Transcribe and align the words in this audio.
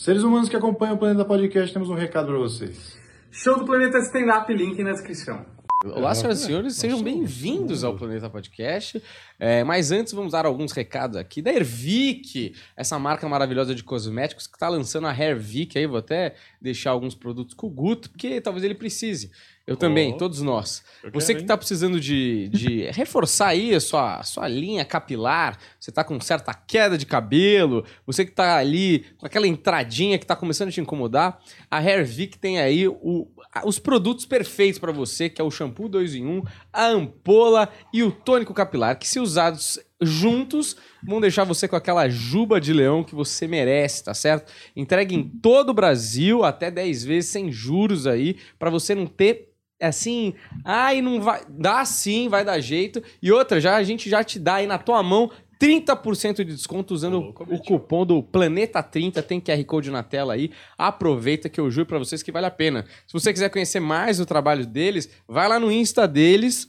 Seres 0.00 0.22
humanos 0.22 0.48
que 0.48 0.56
acompanham 0.56 0.94
o 0.94 0.98
Planeta 0.98 1.26
Podcast, 1.26 1.74
temos 1.74 1.90
um 1.90 1.94
recado 1.94 2.28
para 2.28 2.38
vocês. 2.38 2.98
Show 3.30 3.58
do 3.58 3.66
Planeta 3.66 3.98
Stand 3.98 4.34
Up, 4.34 4.50
link 4.50 4.82
na 4.82 4.92
descrição. 4.92 5.44
Olá, 5.78 6.14
senhoras 6.14 6.40
e 6.42 6.44
senhores, 6.44 6.74
sejam 6.76 7.02
bem-vindos 7.02 7.84
ao 7.84 7.96
Planeta 7.96 8.28
Podcast. 8.28 9.02
É, 9.38 9.64
mas 9.64 9.90
antes, 9.90 10.12
vamos 10.12 10.32
dar 10.32 10.44
alguns 10.44 10.72
recados 10.72 11.16
aqui 11.16 11.40
da 11.40 11.50
Hervik, 11.50 12.54
essa 12.76 12.98
marca 12.98 13.26
maravilhosa 13.26 13.74
de 13.74 13.82
cosméticos 13.82 14.46
que 14.46 14.56
está 14.56 14.68
lançando 14.68 15.06
a 15.06 15.10
Hairvik 15.10 15.78
aí. 15.78 15.86
Vou 15.86 15.96
até 15.96 16.34
deixar 16.60 16.90
alguns 16.90 17.14
produtos 17.14 17.54
com 17.54 17.66
o 17.66 17.70
Guto, 17.70 18.10
porque 18.10 18.42
talvez 18.42 18.62
ele 18.62 18.74
precise. 18.74 19.30
Eu 19.66 19.76
também, 19.76 20.16
todos 20.16 20.42
nós. 20.42 20.82
Eu 21.02 21.12
Você 21.12 21.32
que 21.32 21.42
está 21.42 21.56
precisando 21.56 22.00
de, 22.00 22.48
de 22.48 22.82
reforçar 22.92 23.48
aí 23.48 23.72
a 23.74 23.78
sua, 23.80 24.16
a 24.16 24.22
sua 24.24 24.48
linha 24.48 24.84
capilar, 24.84 25.58
você 25.78 25.90
está 25.90 26.02
com 26.02 26.20
certa 26.20 26.52
queda 26.52 26.98
de 26.98 27.06
cabelo, 27.06 27.84
você 28.04 28.24
que 28.24 28.32
está 28.32 28.56
ali 28.58 29.06
com 29.16 29.24
aquela 29.26 29.46
entradinha 29.46 30.18
que 30.18 30.24
está 30.24 30.34
começando 30.34 30.68
a 30.68 30.72
te 30.72 30.80
incomodar, 30.80 31.38
a 31.70 31.78
Hairvic 31.78 32.36
tem 32.36 32.58
aí 32.58 32.88
o- 32.88 33.28
os 33.64 33.78
produtos 33.78 34.26
perfeitos 34.26 34.78
para 34.80 34.90
você, 34.92 35.28
que 35.28 35.40
é 35.40 35.44
o 35.44 35.50
shampoo 35.60 35.88
2 35.88 36.14
em 36.14 36.26
1, 36.26 36.42
a 36.72 36.86
ampola 36.86 37.68
e 37.92 38.02
o 38.02 38.10
tônico 38.10 38.54
capilar, 38.54 38.98
que 38.98 39.06
se 39.06 39.20
usados 39.20 39.78
juntos 40.00 40.76
vão 41.06 41.20
deixar 41.20 41.44
você 41.44 41.68
com 41.68 41.76
aquela 41.76 42.08
juba 42.08 42.60
de 42.60 42.72
leão 42.72 43.04
que 43.04 43.14
você 43.14 43.46
merece, 43.46 44.04
tá 44.04 44.14
certo? 44.14 44.50
Entregue 44.74 45.14
em 45.14 45.22
todo 45.22 45.70
o 45.70 45.74
Brasil, 45.74 46.42
até 46.44 46.70
10 46.70 47.04
vezes 47.04 47.30
sem 47.30 47.52
juros 47.52 48.06
aí, 48.06 48.38
para 48.58 48.70
você 48.70 48.94
não 48.94 49.06
ter 49.06 49.50
assim, 49.82 50.34
ai, 50.64 51.00
não 51.00 51.22
vai. 51.22 51.42
Dá 51.48 51.84
sim, 51.86 52.28
vai 52.28 52.44
dar 52.44 52.60
jeito. 52.60 53.02
E 53.22 53.32
outra, 53.32 53.60
já 53.60 53.76
a 53.76 53.82
gente 53.82 54.10
já 54.10 54.22
te 54.22 54.38
dá 54.38 54.56
aí 54.56 54.66
na 54.66 54.76
tua 54.76 55.02
mão 55.02 55.30
30% 55.60 56.36
de 56.36 56.44
desconto 56.44 56.94
usando 56.94 57.20
louco, 57.20 57.44
o 57.44 57.58
cupom 57.58 58.06
do 58.06 58.22
Planeta 58.22 58.82
30, 58.82 59.22
tem 59.22 59.38
QR 59.38 59.62
Code 59.64 59.90
na 59.90 60.02
tela 60.02 60.32
aí. 60.32 60.50
Aproveita 60.78 61.50
que 61.50 61.60
eu 61.60 61.70
juro 61.70 61.86
pra 61.86 61.98
vocês 61.98 62.22
que 62.22 62.32
vale 62.32 62.46
a 62.46 62.50
pena. 62.50 62.86
Se 63.06 63.12
você 63.12 63.30
quiser 63.30 63.50
conhecer 63.50 63.78
mais 63.78 64.18
o 64.18 64.26
trabalho 64.26 64.66
deles, 64.66 65.10
vai 65.28 65.46
lá 65.46 65.60
no 65.60 65.70
Insta 65.70 66.08
deles. 66.08 66.68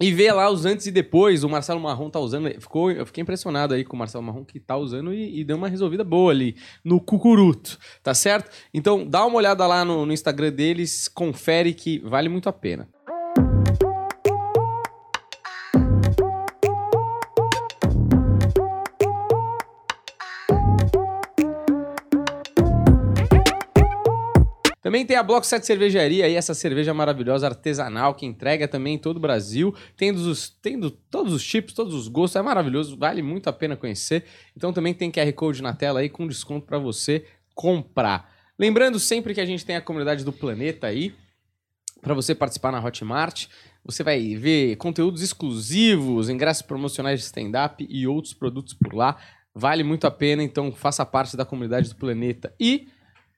E 0.00 0.12
vê 0.12 0.32
lá 0.32 0.50
os 0.50 0.64
antes 0.64 0.86
e 0.86 0.90
depois, 0.90 1.44
o 1.44 1.48
Marcelo 1.48 1.78
Marrom 1.80 2.10
tá 2.10 2.18
usando. 2.18 2.48
Ficou, 2.60 2.90
eu 2.90 3.06
fiquei 3.06 3.22
impressionado 3.22 3.74
aí 3.74 3.84
com 3.84 3.94
o 3.94 3.98
Marcelo 3.98 4.24
Marrom 4.24 4.44
que 4.44 4.58
tá 4.58 4.76
usando 4.76 5.14
e, 5.14 5.40
e 5.40 5.44
deu 5.44 5.56
uma 5.56 5.68
resolvida 5.68 6.02
boa 6.02 6.32
ali 6.32 6.56
no 6.84 7.00
cucuruto, 7.00 7.78
tá 8.02 8.12
certo? 8.12 8.50
Então 8.72 9.06
dá 9.06 9.24
uma 9.24 9.36
olhada 9.36 9.64
lá 9.66 9.84
no, 9.84 10.04
no 10.04 10.12
Instagram 10.12 10.50
deles, 10.50 11.06
confere 11.06 11.72
que 11.72 12.00
vale 12.00 12.28
muito 12.28 12.48
a 12.48 12.52
pena. 12.52 12.88
Também 24.84 25.06
tem 25.06 25.16
a 25.16 25.22
Bloco 25.22 25.46
7 25.46 25.64
Cervejaria 25.64 26.26
aí, 26.26 26.34
essa 26.34 26.52
cerveja 26.52 26.92
maravilhosa 26.92 27.46
artesanal 27.46 28.14
que 28.14 28.26
entrega 28.26 28.68
também 28.68 28.96
em 28.96 28.98
todo 28.98 29.16
o 29.16 29.20
Brasil. 29.20 29.74
Tendo, 29.96 30.18
os, 30.18 30.50
tendo 30.50 30.90
todos 30.90 31.32
os 31.32 31.42
tipos, 31.42 31.72
todos 31.72 31.94
os 31.94 32.06
gostos, 32.06 32.36
é 32.36 32.42
maravilhoso, 32.42 32.94
vale 32.94 33.22
muito 33.22 33.48
a 33.48 33.52
pena 33.52 33.78
conhecer. 33.78 34.26
Então 34.54 34.74
também 34.74 34.92
tem 34.92 35.10
QR 35.10 35.32
Code 35.32 35.62
na 35.62 35.72
tela 35.72 36.00
aí 36.00 36.10
com 36.10 36.28
desconto 36.28 36.66
para 36.66 36.78
você 36.78 37.24
comprar. 37.54 38.30
Lembrando 38.58 39.00
sempre 39.00 39.32
que 39.32 39.40
a 39.40 39.46
gente 39.46 39.64
tem 39.64 39.74
a 39.74 39.80
comunidade 39.80 40.22
do 40.22 40.30
Planeta 40.30 40.86
aí, 40.86 41.14
para 42.02 42.12
você 42.12 42.34
participar 42.34 42.70
na 42.70 42.84
Hotmart. 42.84 43.46
Você 43.86 44.02
vai 44.02 44.36
ver 44.36 44.76
conteúdos 44.76 45.22
exclusivos, 45.22 46.28
ingressos 46.28 46.60
promocionais 46.60 47.20
de 47.20 47.24
stand-up 47.24 47.86
e 47.88 48.06
outros 48.06 48.34
produtos 48.34 48.74
por 48.74 48.92
lá. 48.92 49.16
Vale 49.54 49.82
muito 49.82 50.06
a 50.06 50.10
pena, 50.10 50.42
então 50.42 50.70
faça 50.72 51.06
parte 51.06 51.38
da 51.38 51.46
comunidade 51.46 51.88
do 51.88 51.96
Planeta. 51.96 52.54
E 52.60 52.88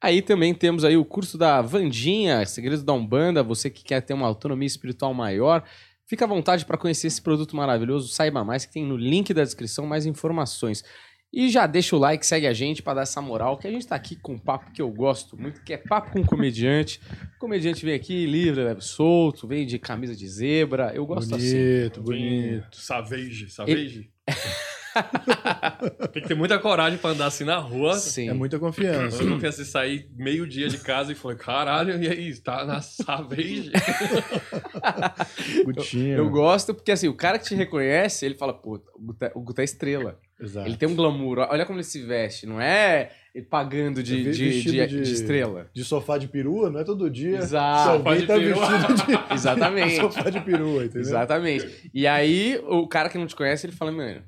aí 0.01 0.23
também 0.23 0.55
temos 0.55 0.85
aí 0.85 0.97
o 0.97 1.05
curso 1.05 1.37
da 1.37 1.61
Vandinha, 1.63 2.45
Segredos 2.47 2.83
da 2.83 2.93
Umbanda, 2.93 3.43
você 3.43 3.71
que 3.71 3.85
quer 3.85 4.01
ter 4.01 4.15
uma 4.15 4.27
autonomia 4.27 4.67
espiritual 4.67 5.13
maior. 5.15 5.65
Fica 6.07 6.25
à 6.25 6.29
vontade 6.29 6.65
para 6.65 6.79
conhecer 6.79 7.09
esse 7.09 7.21
produto 7.21 7.57
maravilhoso, 7.57 8.09
saiba 8.09 8.45
mais, 8.45 8.65
que 8.65 8.73
tem 8.73 8.85
no 8.85 8.97
link 8.97 9.35
da 9.35 9.43
descrição 9.43 9.87
mais 9.87 10.07
informações. 10.07 10.85
E 11.33 11.51
já 11.51 11.67
deixa 11.67 11.97
o 11.97 11.99
like, 11.99 12.25
segue 12.25 12.47
a 12.47 12.53
gente 12.53 12.83
para 12.83 12.95
dar 12.95 13.03
essa 13.03 13.21
moral, 13.21 13.59
que 13.59 13.67
a 13.67 13.71
gente 13.71 13.87
tá 13.87 13.97
aqui 13.97 14.15
com 14.17 14.35
um 14.35 14.39
papo 14.39 14.71
que 14.71 14.81
eu 14.81 14.89
gosto 14.89 15.37
muito, 15.37 15.63
que 15.65 15.73
é 15.73 15.77
papo 15.77 16.13
com 16.13 16.25
comediante. 16.25 17.01
O 17.37 17.39
comediante 17.41 17.85
vem 17.85 17.95
aqui 17.95 18.25
livre, 18.25 18.63
leve, 18.63 18.81
solto, 18.81 19.47
vem 19.49 19.67
de 19.67 19.79
camisa 19.79 20.15
de 20.15 20.29
zebra. 20.29 20.93
Eu 20.95 21.05
gosto 21.05 21.35
assim. 21.35 21.53
bonito, 21.53 22.03
Bonito. 22.03 22.49
bonito. 22.61 22.77
Savage, 22.77 23.51
savage. 23.51 24.11
Tem 26.13 26.23
que 26.23 26.29
ter 26.29 26.35
muita 26.35 26.59
coragem 26.59 26.99
pra 26.99 27.11
andar 27.11 27.27
assim 27.27 27.45
na 27.45 27.59
rua. 27.59 27.95
Sim. 27.95 28.29
É 28.29 28.33
muita 28.33 28.59
confiança. 28.59 29.23
Eu 29.23 29.27
não 29.31 29.39
penso 29.39 29.63
em 29.63 29.65
sair 29.65 30.09
meio-dia 30.17 30.69
de 30.69 30.79
casa 30.79 31.13
e 31.13 31.15
falei, 31.15 31.37
caralho, 31.37 32.03
e 32.03 32.09
aí, 32.09 32.35
tá 32.41 32.65
na 32.65 32.81
Savage? 32.81 33.71
Gutinho. 35.65 36.17
Eu 36.19 36.31
gosto 36.31 36.75
porque, 36.75 36.93
assim, 36.93 37.09
o 37.09 37.15
cara 37.15 37.39
que 37.39 37.45
te 37.47 37.55
reconhece, 37.55 38.25
ele 38.27 38.35
fala, 38.35 38.53
pô, 38.55 38.81
o 38.95 39.01
Guto 39.07 39.25
é- 39.25 39.33
o 39.35 39.41
Guto 39.41 39.61
é 39.61 39.65
estrela. 39.65 40.19
Exato. 40.41 40.69
Ele 40.69 40.77
tem 40.77 40.89
um 40.89 40.95
glamour. 40.95 41.39
Olha 41.51 41.65
como 41.65 41.79
ele 41.79 41.85
se 41.85 42.03
veste. 42.05 42.47
Não 42.47 42.61
é 42.61 43.11
ele 43.35 43.47
pagando 43.47 44.03
de, 44.03 44.23
Ve- 44.23 44.31
de, 44.33 44.63
de- 44.63 44.87
de- 44.87 45.03
de 45.03 45.13
estrela. 45.13 45.71
De 45.73 45.83
sofá 45.85 46.19
de 46.19 46.29
perua, 46.29 46.71
não 46.71 46.81
é 46.81 46.85
todo 46.85 47.09
dia. 47.11 47.39
Exato. 47.39 47.99
Sofá 47.99 48.17
de 48.17 48.27
tá 48.27 48.35
perua. 48.35 48.67
vestido 48.79 48.95
de 49.07 49.13
Exatamente. 49.35 49.97
sofá 49.97 50.31
de 50.31 50.41
perua, 50.41 50.85
entendeu? 50.85 51.01
Exatamente. 51.01 51.91
E 51.93 52.07
aí, 52.07 52.61
o 52.67 52.87
cara 52.87 53.09
que 53.09 53.17
não 53.19 53.27
te 53.27 53.35
conhece, 53.37 53.67
ele 53.67 53.73
fala, 53.75 53.91
mano, 53.93 54.23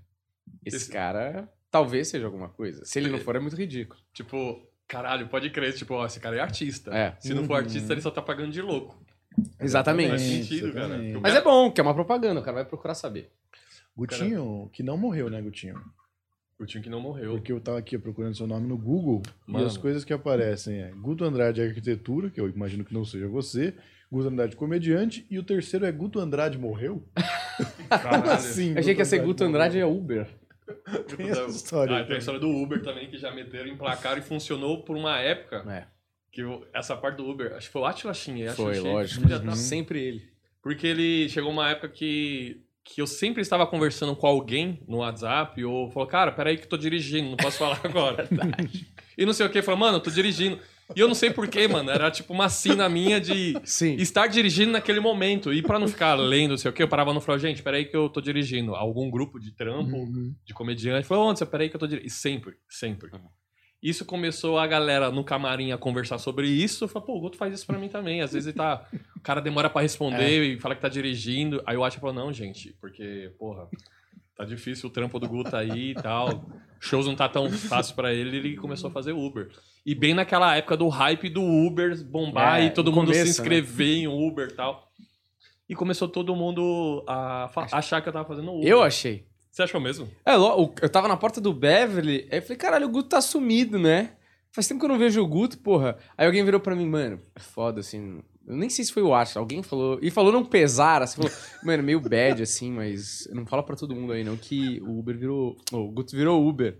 esse, 0.65 0.77
Esse- 0.77 0.93
cara 0.93 1.49
talvez 1.71 2.09
seja 2.09 2.25
alguma 2.27 2.49
coisa. 2.49 2.85
Se 2.85 2.99
ele 2.99 3.09
não 3.11 3.19
for, 3.19 3.37
é 3.37 3.41
muito 3.41 3.57
ridículo. 3.57 4.01
tipo, 4.13 4.61
caralho, 4.87 5.29
pode 5.29 5.51
crer, 5.51 5.75
tipo, 5.75 5.95
ó, 5.95 6.07
esse 6.07 6.19
cara 6.21 6.37
é 6.37 6.41
artista. 6.41 6.91
É. 6.97 7.15
Se 7.21 7.35
não 7.35 7.45
for 7.45 7.53
Uhum. 7.55 7.59
artista, 7.59 7.93
ele 7.93 8.01
só 8.01 8.11
tá 8.11 8.23
pagando 8.23 8.51
de 8.53 8.63
louco. 8.63 8.97
Faz 9.37 9.47
Exatamente. 9.61 10.19
sentido, 10.21 10.73
cara. 10.73 10.87
exatamente. 10.87 11.17
O 11.17 11.21
Mas 11.21 11.35
é 11.35 11.41
bom, 11.43 11.71
que 11.71 11.81
é 11.81 11.83
uma 11.85 11.95
propaganda, 11.95 12.41
o 12.41 12.43
cara 12.43 12.57
vai 12.57 12.65
procurar 12.65 12.95
saber. 12.95 13.31
Gutinho, 13.97 14.71
que 14.73 14.83
não 14.83 14.97
morreu, 14.97 15.29
né, 15.29 15.41
Gutinho? 15.43 15.81
O 16.59 16.67
time 16.67 16.83
que 16.83 16.91
não 16.91 17.01
morreu. 17.01 17.33
Porque 17.33 17.53
eu 17.53 17.61
tava 17.61 17.79
aqui 17.79 17.97
procurando 17.99 18.37
seu 18.37 18.47
nome 18.47 18.67
no 18.67 18.77
Google 18.77 19.23
Mano. 19.47 19.65
e 19.65 19.69
as 19.69 19.77
coisas 19.77 20.05
que 20.05 20.13
aparecem 20.13 20.81
é 20.83 20.91
Guto 20.91 21.25
Andrade 21.25 21.61
Arquitetura, 21.63 22.31
que 22.31 22.41
eu 22.41 22.49
imagino 22.49 22.85
que 22.85 22.93
não 22.95 23.05
seja 23.05 23.29
você, 23.29 23.75
Guto 24.11 24.29
Andrade 24.29 24.57
Comediante, 24.57 25.25
e 25.31 25.39
o 25.39 25.43
terceiro 25.45 25.85
é 25.87 25.93
Guto 25.93 26.19
Andrade 26.19 26.59
morreu? 26.59 27.05
Caralho. 27.89 28.31
Assim, 28.31 28.73
Eu 28.73 28.79
achei 28.79 28.95
que 28.95 29.01
ia 29.01 29.05
ser 29.05 29.19
Guto 29.21 29.45
Andrade 29.45 29.79
é. 29.79 29.87
Uber. 29.87 30.27
Tem 31.17 31.29
essa 31.31 31.45
história. 31.47 31.97
Ah, 31.99 32.05
tem 32.05 32.17
a 32.17 32.19
história 32.19 32.41
do 32.41 32.49
Uber 32.51 32.83
também, 32.83 33.09
que 33.11 33.19
já 33.19 33.31
meteram, 33.31 33.69
emplacaram 33.69 34.19
e 34.19 34.23
funcionou 34.23 34.83
por 34.83 34.97
uma 34.97 35.19
época. 35.19 35.65
É, 35.71 35.87
Que 36.31 36.43
eu- 36.43 36.67
essa 36.75 36.97
parte 36.97 37.17
do 37.17 37.29
Uber, 37.29 37.55
acho 37.55 37.67
que 37.67 37.73
foi 37.73 37.83
o 37.83 37.87
Atila 37.87 38.13
acho 38.13 38.31
foi, 38.57 38.79
lógico. 38.81 39.29
já 39.29 39.41
tá- 39.41 39.57
Sempre 39.57 40.03
ele. 40.03 40.29
Porque 40.63 40.87
ele 40.87 41.29
chegou 41.29 41.51
uma 41.51 41.71
época 41.71 41.89
que, 41.89 42.61
que 42.85 43.01
eu 43.01 43.07
sempre 43.07 43.41
estava 43.43 43.67
conversando 43.67 44.15
com 44.15 44.27
alguém 44.27 44.83
no 44.87 44.99
WhatsApp, 44.99 45.65
ou 45.65 45.91
falou, 45.91 46.09
cara, 46.09 46.33
peraí 46.33 46.57
que 46.57 46.65
eu 46.65 46.69
tô 46.69 46.77
dirigindo, 46.77 47.31
não 47.31 47.37
posso 47.37 47.59
falar 47.59 47.81
agora. 47.85 48.29
e 49.17 49.25
não 49.27 49.33
sei 49.33 49.47
o 49.47 49.51
que, 49.51 49.63
falou, 49.63 49.81
mano, 49.81 49.97
eu 49.99 50.03
tô 50.03 50.11
dirigindo. 50.11 50.59
E 50.97 51.01
eu 51.01 51.07
não 51.07 51.15
sei 51.15 51.31
porquê, 51.31 51.69
mano, 51.69 51.91
era 51.91 52.11
tipo 52.11 52.33
uma 52.33 52.49
sina 52.49 52.89
minha 52.89 53.21
de 53.21 53.55
Sim. 53.65 53.97
estar 53.97 54.27
dirigindo 54.27 54.73
naquele 54.73 55.01
momento. 55.01 55.53
E 55.53 55.61
pra 55.63 55.79
não 55.79 55.87
ficar 55.87 56.15
lendo, 56.15 56.51
não 56.51 56.57
sei 56.57 56.71
o 56.71 56.75
que, 56.75 56.83
eu 56.83 56.89
parava 56.89 57.13
no 57.13 57.21
falava, 57.21 57.41
gente, 57.47 57.63
peraí 57.63 57.85
que 57.85 57.97
eu 57.97 58.09
tô 58.09 58.21
dirigindo. 58.21 58.75
Algum 58.75 59.11
grupo 59.11 59.39
de 59.39 59.53
trampo, 59.53 59.97
Uhum. 59.97 60.35
de 60.45 60.55
comediante, 60.55 61.07
falou, 61.07 61.29
onde 61.29 61.39
você, 61.41 61.47
peraí 61.47 61.69
que 61.69 61.77
eu 61.77 61.81
tô 61.81 61.87
dirigindo. 61.87 62.07
E 62.09 62.11
sempre, 62.11 62.55
sempre. 62.71 63.11
Isso 63.83 64.05
começou 64.05 64.59
a 64.59 64.67
galera 64.67 65.11
no 65.11 65.23
camarim 65.23 65.71
a 65.71 65.79
conversar 65.79 66.19
sobre 66.19 66.49
isso. 66.49 66.85
Eu 66.85 66.89
falei, 66.89 67.07
pô, 67.07 67.17
o 67.17 67.21
Guto 67.21 67.37
faz 67.37 67.55
isso 67.55 67.67
pra 67.67 67.79
mim 67.79 67.89
também. 67.89 68.23
Às 68.23 68.33
vezes 68.33 68.49
ele 68.49 68.57
tá. 68.57 68.85
O 69.17 69.21
cara 69.21 69.41
demora 69.41 69.71
pra 69.71 69.83
responder 69.83 70.43
e 70.43 70.59
fala 70.59 70.75
que 70.75 70.81
tá 70.81 70.89
dirigindo. 70.89 71.63
Aí 71.65 71.77
eu 71.77 71.85
acho 71.85 71.97
que 71.97 72.01
falou, 72.01 72.17
não, 72.17 72.33
gente, 72.33 72.75
porque, 72.81 73.31
porra, 73.39 73.69
tá 74.39 74.45
difícil 74.45 74.89
o 74.89 74.93
trampo 74.93 75.19
do 75.19 75.29
Guto 75.29 75.55
aí 75.57 75.91
e 75.91 75.95
tal. 75.95 76.49
Shows 76.81 77.07
não 77.07 77.17
tá 77.17 77.29
tão 77.29 77.51
fácil 77.51 77.97
pra 77.97 78.15
ele, 78.15 78.37
ele 78.37 78.57
começou 78.57 78.89
a 78.89 78.93
fazer 78.93 79.13
Uber. 79.13 79.51
E 79.85 79.97
bem 79.97 80.15
naquela 80.15 80.55
época 80.57 80.77
do 80.77 80.89
hype 80.89 81.29
do 81.29 81.43
Uber 81.43 82.05
bombar 82.05 82.61
É, 82.61 82.67
e 82.67 82.71
todo 82.71 82.93
mundo 82.93 83.07
começo, 83.07 83.21
se 83.21 83.25
né? 83.25 83.31
inscrever 83.31 83.97
em 83.99 84.07
Uber 84.07 84.49
e 84.49 84.55
tal. 84.55 84.89
E 85.69 85.75
começou 85.75 86.09
todo 86.09 86.37
mundo 86.37 87.05
a 87.09 87.51
achar 87.73 88.01
que 88.01 88.09
eu 88.09 88.13
tava 88.13 88.29
fazendo 88.29 88.53
Uber. 88.53 88.67
Eu 88.69 88.81
achei. 88.83 89.27
Você 89.51 89.65
achou 89.65 89.81
mesmo? 89.81 90.09
É, 90.25 90.37
eu 90.37 90.89
tava 90.89 91.09
na 91.09 91.17
porta 91.17 91.41
do 91.41 91.53
Beverly, 91.53 92.29
aí 92.31 92.39
eu 92.39 92.43
falei, 92.43 92.57
caralho, 92.57 92.87
o 92.87 92.91
Guto 92.91 93.09
tá 93.09 93.21
sumido, 93.21 93.77
né? 93.77 94.13
Faz 94.53 94.69
tempo 94.69 94.79
que 94.79 94.87
eu 94.87 94.91
não 94.91 94.99
vejo 94.99 95.21
o 95.21 95.27
Guto, 95.27 95.59
porra. 95.59 95.99
Aí 96.17 96.27
alguém 96.27 96.45
virou 96.45 96.61
pra 96.61 96.77
mim, 96.77 96.87
mano, 96.87 97.21
é 97.35 97.41
foda, 97.41 97.81
assim. 97.81 98.23
Eu 98.49 98.57
nem 98.57 98.71
sei 98.71 98.83
se 98.83 98.93
foi 98.93 99.03
o 99.03 99.15
Atlas, 99.15 99.37
alguém 99.37 99.63
falou. 99.63 99.99
E 100.01 100.11
falou 100.11 100.33
não 100.33 100.43
pesar, 100.43 101.03
assim, 101.03 101.17
falou, 101.17 101.31
mano, 101.63 101.83
meio 101.83 102.01
bad, 102.01 102.43
assim, 102.43 102.73
mas 102.73 103.29
não 103.31 103.45
fala 103.45 103.63
pra 103.63 103.77
todo 103.77 103.95
mundo 103.95 104.13
aí, 104.13 104.25
não, 104.25 104.39
que 104.39 104.81
o 104.81 104.99
Uber 104.99 105.17
virou. 105.19 105.57
O 105.71 105.91
Guto 105.91 106.17
virou 106.17 106.49
Uber. 106.49 106.79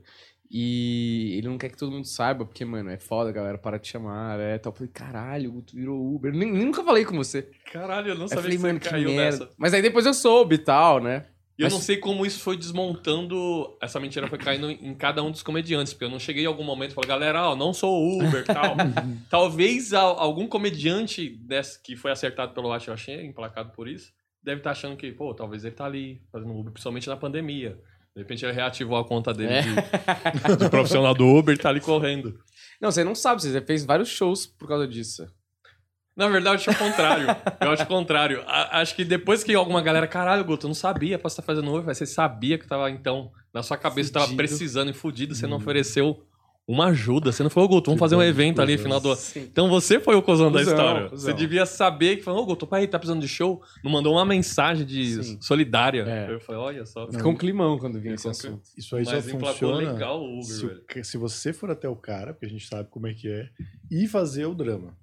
E 0.51 1.35
ele 1.37 1.47
não 1.47 1.59
quer 1.59 1.69
que 1.69 1.77
todo 1.77 1.93
mundo 1.93 2.07
saiba, 2.07 2.47
porque, 2.47 2.65
mano, 2.65 2.89
é 2.89 2.97
foda, 2.97 3.31
galera, 3.31 3.59
para 3.59 3.77
de 3.77 3.87
chamar, 3.87 4.41
é 4.41 4.57
tal. 4.57 4.73
Eu 4.73 4.77
falei, 4.77 4.91
caralho, 4.91 5.51
o 5.51 5.53
Guto 5.55 5.77
virou 5.77 6.15
Uber. 6.15 6.33
Nem, 6.33 6.51
nem 6.51 6.65
nunca 6.65 6.83
falei 6.83 7.05
com 7.05 7.15
você. 7.17 7.51
Caralho, 7.71 8.13
eu 8.13 8.15
não 8.15 8.23
eu 8.23 8.29
sabia 8.29 8.43
falei, 8.45 8.57
que 8.57 8.63
você 8.63 8.67
mano, 8.67 8.81
que 8.81 8.89
caiu 8.89 9.11
merda. 9.11 9.39
nessa. 9.45 9.51
Mas 9.59 9.75
aí 9.75 9.83
depois 9.83 10.07
eu 10.07 10.15
soube 10.15 10.55
e 10.55 10.59
tal, 10.59 11.01
né? 11.03 11.27
E 11.59 11.63
eu 11.63 11.67
Mas- 11.67 11.73
não 11.73 11.81
sei 11.81 11.97
como 11.97 12.25
isso 12.25 12.39
foi 12.41 12.57
desmontando. 12.57 13.77
Essa 13.83 13.99
mentira 13.99 14.29
foi 14.29 14.39
caindo 14.39 14.71
em 14.71 14.95
cada 14.95 15.23
um 15.23 15.31
dos 15.31 15.43
comediantes. 15.43 15.93
Porque 15.93 16.05
eu 16.05 16.11
não 16.11 16.19
cheguei 16.21 16.45
em 16.45 16.47
algum 16.47 16.63
momento 16.63 16.93
e 16.93 16.95
falei, 16.95 17.09
galera, 17.09 17.49
ó, 17.51 17.57
não 17.57 17.73
sou 17.73 18.17
Uber 18.19 18.45
tal. 18.45 18.77
Talvez 19.29 19.93
algum 19.93 20.47
comediante 20.47 21.29
desse, 21.29 21.83
que 21.83 21.97
foi 21.97 22.11
acertado 22.13 22.53
pelo 22.55 22.69
Watch, 22.69 22.89
eu 22.89 22.95
achei 22.95 23.25
emplacado 23.27 23.73
por 23.73 23.89
isso, 23.89 24.13
deve 24.43 24.61
estar 24.61 24.71
achando 24.71 24.97
que, 24.97 25.11
pô, 25.13 25.35
talvez 25.35 25.65
ele 25.65 25.75
tá 25.75 25.85
ali 25.85 26.21
fazendo 26.31 26.53
Uber, 26.57 26.73
principalmente 26.73 27.09
na 27.09 27.17
pandemia. 27.17 27.79
De 28.15 28.23
repente 28.23 28.45
ele 28.45 28.53
reativou 28.53 28.97
a 28.97 29.05
conta 29.05 29.33
dele 29.35 29.53
É. 29.53 29.63
de, 29.63 30.57
de 30.65 30.71
profissional 30.71 31.15
do 31.15 31.27
Uber 31.27 31.55
e 31.55 31.59
tá 31.59 31.69
ali 31.69 31.81
correndo. 31.81 32.39
Não, 32.81 32.91
você 32.91 33.03
não 33.05 33.15
sabe, 33.15 33.43
você 33.43 33.61
fez 33.61 33.85
vários 33.85 34.09
shows 34.09 34.47
por 34.47 34.69
causa 34.69 34.87
disso. 34.87 35.27
Na 36.19 36.29
verdade, 36.29 36.67
eu 36.67 36.73
acho 36.73 36.83
o 36.83 36.85
contrário. 36.85 37.27
Eu 37.61 37.71
acho 37.71 37.83
o 37.85 37.87
contrário. 37.87 38.43
A- 38.47 38.81
acho 38.81 38.95
que 38.97 39.05
depois 39.05 39.45
que 39.45 39.55
alguma 39.55 39.81
galera, 39.81 40.07
caralho, 40.07 40.45
Guto, 40.45 40.67
eu 40.67 40.69
não 40.69 40.75
sabia 40.75 41.17
pra 41.19 41.31
você 41.31 41.35
estar 41.35 41.43
fazendo 41.43 41.71
Uber, 41.71 41.85
mas 41.87 41.97
você 41.97 42.07
sabia 42.07 42.59
que 42.59 42.67
tava, 42.67 42.91
então, 42.91 43.31
na 43.55 43.63
sua 43.63 43.77
cabeça, 43.77 44.13
tava 44.13 44.25
Fudido. 44.27 44.37
precisando 44.37 44.91
e 44.91 44.93
fudido, 44.95 45.35
você 45.35 45.47
não 45.47 45.59
ofereceu 45.59 46.21
uma 46.67 46.89
ajuda. 46.89 47.31
Você 47.33 47.43
não 47.45 47.49
falou, 47.49 47.69
Guto, 47.69 47.91
vamos 47.91 48.01
fazer 48.01 48.17
um 48.17 48.23
evento 48.23 48.61
ali 48.61 48.77
no 48.77 48.83
final 48.83 48.99
do 49.01 49.09
ano. 49.11 49.17
Sim. 49.17 49.41
Então 49.41 49.71
você 49.71 49.99
foi 50.01 50.17
o 50.17 50.21
cozão 50.23 50.51
da 50.53 50.61
história. 50.61 51.09
cuzão. 51.09 51.19
Você 51.27 51.33
devia 51.33 51.65
saber 51.65 52.17
que 52.17 52.23
falou, 52.25 52.43
ô 52.43 52.47
Guto, 52.47 52.67
pai, 52.67 52.87
tá 52.89 52.99
precisando 52.99 53.21
de 53.23 53.29
show? 53.29 53.63
Não 53.85 53.91
mandou 53.91 54.13
uma 54.15 54.25
mensagem 54.25 54.85
de 54.85 55.23
Sim. 55.23 55.39
solidária. 55.41 56.03
É. 56.03 56.35
Eu 56.35 56.41
falei, 56.41 56.61
olha 56.61 56.85
só. 56.85 57.11
Ficou 57.11 57.33
um 57.33 57.37
climão 57.37 57.79
quando 57.79 57.99
vinha 58.01 58.17
esse 58.17 58.29
assunto. 58.29 58.61
Isso 58.77 58.95
aí 58.97 59.05
Mas 59.07 59.29
emplacou 59.29 59.51
funciona 59.53 59.93
legal 59.93 60.21
o 60.21 60.41
Uber, 60.41 60.45
se, 60.45 60.67
o 61.01 61.05
se 61.05 61.17
você 61.17 61.53
for 61.55 61.71
até 61.71 61.89
o 61.89 61.95
cara, 61.97 62.35
porque 62.35 62.45
a 62.47 62.51
gente 62.51 62.67
sabe 62.67 62.89
como 62.91 63.07
é 63.07 63.15
que 63.15 63.29
é, 63.31 63.49
e 63.91 64.07
fazer 64.09 64.45
o 64.47 64.55
drama. 64.55 64.95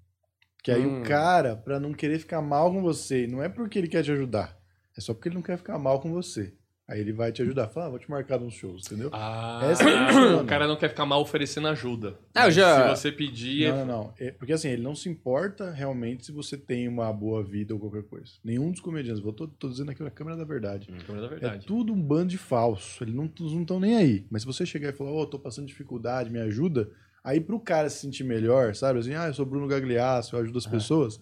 Que 0.65 0.71
aí 0.71 0.83
Hum. 0.85 1.01
o 1.01 1.03
cara, 1.03 1.55
pra 1.55 1.79
não 1.79 1.93
querer 1.93 2.17
ficar 2.17 2.41
mal 2.41 2.71
com 2.71 2.81
você, 2.81 3.27
não 3.27 3.43
é 3.43 3.47
porque 3.47 3.77
ele 3.77 3.87
quer 3.87 4.01
te 4.03 4.11
ajudar, 4.11 4.57
é 4.97 4.99
só 5.01 5.13
porque 5.13 5.29
ele 5.29 5.35
não 5.35 5.43
quer 5.43 5.57
ficar 5.57 5.77
mal 5.77 5.99
com 6.01 6.11
você. 6.11 6.53
Aí 6.87 6.99
ele 6.99 7.13
vai 7.13 7.31
te 7.31 7.41
ajudar, 7.41 7.67
fala, 7.67 7.87
ah, 7.87 7.89
vou 7.89 7.97
te 7.99 8.07
marcar 8.09 8.39
nos 8.39 8.53
shows, 8.53 8.83
entendeu? 8.85 9.09
Ah, 9.11 9.59
Essa 9.71 9.89
é 9.89 10.35
o 10.35 10.45
cara 10.45 10.67
não 10.67 10.75
quer 10.75 10.89
ficar 10.89 11.03
mal 11.05 11.19
oferecendo 11.19 11.67
ajuda. 11.67 12.15
Ah, 12.35 12.45
eu 12.45 12.51
já- 12.51 12.95
Se 12.95 13.01
você 13.01 13.11
pedir, 13.11 13.69
Não, 13.69 13.77
não, 13.77 13.85
não. 14.03 14.13
É, 14.19 14.29
porque 14.31 14.53
assim, 14.53 14.69
ele 14.69 14.83
não 14.83 14.93
se 14.95 15.09
importa 15.09 15.71
realmente 15.71 16.25
se 16.27 16.31
você 16.31 16.55
tem 16.55 16.87
uma 16.87 17.11
boa 17.11 17.43
vida 17.43 17.73
ou 17.73 17.79
qualquer 17.79 18.03
coisa. 18.03 18.33
Nenhum 18.43 18.69
dos 18.71 18.79
comediantes. 18.81 19.19
Vou, 19.21 19.33
tô, 19.33 19.47
tô 19.47 19.67
dizendo 19.69 19.89
aqui 19.89 20.03
na 20.03 20.11
câmera 20.11 20.37
da 20.37 20.43
verdade. 20.43 20.87
é 20.91 21.03
câmera 21.03 21.27
da 21.27 21.35
É 21.35 21.39
verdade. 21.39 21.65
tudo 21.65 21.91
um 21.91 21.99
bando 22.01 22.27
de 22.29 22.37
falso. 22.37 23.03
Eles 23.03 23.15
não 23.15 23.25
estão 23.25 23.79
nem 23.79 23.97
aí. 23.97 24.27
Mas 24.29 24.43
se 24.43 24.47
você 24.47 24.63
chegar 24.63 24.89
e 24.89 24.93
falar, 24.93 25.11
ô, 25.11 25.25
tô 25.25 25.39
passando 25.39 25.65
dificuldade, 25.67 26.29
me 26.29 26.39
ajuda, 26.39 26.87
aí 27.25 27.41
pro 27.41 27.59
cara 27.59 27.89
se 27.89 27.99
sentir 27.99 28.23
melhor, 28.23 28.75
sabe? 28.75 28.99
Assim, 28.99 29.13
ah, 29.15 29.27
eu 29.27 29.33
sou 29.33 29.45
Bruno 29.45 29.67
Gagliasso, 29.67 30.35
eu 30.35 30.39
ajudo 30.41 30.57
as 30.59 30.65
pessoas. 30.67 31.19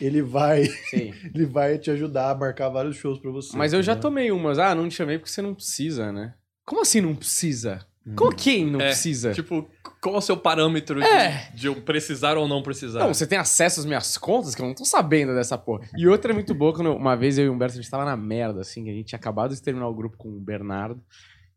Ele 0.00 0.20
vai, 0.20 0.64
Sim. 0.90 1.12
ele 1.34 1.46
vai 1.46 1.78
te 1.78 1.90
ajudar 1.90 2.30
a 2.30 2.34
marcar 2.34 2.68
vários 2.68 2.96
shows 2.96 3.18
pra 3.18 3.30
você. 3.30 3.56
Mas 3.56 3.72
eu 3.72 3.82
já 3.82 3.92
entendeu? 3.92 4.10
tomei 4.10 4.30
umas. 4.30 4.58
Ah, 4.58 4.74
não 4.74 4.88
te 4.88 4.94
chamei 4.94 5.18
porque 5.18 5.30
você 5.32 5.40
não 5.42 5.54
precisa, 5.54 6.12
né? 6.12 6.34
Como 6.66 6.82
assim 6.82 7.00
não 7.00 7.14
precisa? 7.16 7.86
Como 8.14 8.32
quem 8.32 8.70
não 8.70 8.80
É, 8.80 8.86
precisa? 8.90 9.32
Tipo, 9.32 9.68
qual 10.00 10.14
é 10.14 10.18
o 10.18 10.20
seu 10.20 10.36
parâmetro 10.36 11.00
de- 11.00 11.06
É. 11.06 11.50
de, 11.52 11.66
eu 11.66 11.74
precisar 11.82 12.36
ou 12.36 12.46
não 12.46 12.62
precisar? 12.62 13.00
Não, 13.00 13.12
você 13.12 13.26
tem 13.26 13.36
acesso 13.36 13.80
às 13.80 13.86
minhas 13.86 14.16
contas 14.16 14.54
que 14.54 14.62
eu 14.62 14.66
não 14.66 14.74
tô 14.74 14.84
sabendo 14.84 15.34
dessa 15.34 15.58
porra. 15.58 15.88
E 15.96 16.06
outra 16.06 16.30
é 16.30 16.34
muito 16.34 16.54
boa, 16.54 16.72
quando 16.72 16.92
uma 16.94 17.16
vez 17.16 17.36
eu 17.36 17.46
e 17.46 17.48
o 17.48 17.52
Humberto, 17.52 17.72
a 17.76 17.82
gente 17.82 17.90
tava 17.90 18.04
na 18.04 18.16
merda, 18.16 18.60
assim, 18.60 18.84
que 18.84 18.90
a 18.90 18.92
gente 18.92 19.06
tinha 19.06 19.18
acabado 19.18 19.52
de 19.54 19.60
terminar 19.60 19.88
o 19.88 19.94
grupo 19.94 20.16
com 20.16 20.28
o 20.28 20.38
Bernardo. 20.40 21.02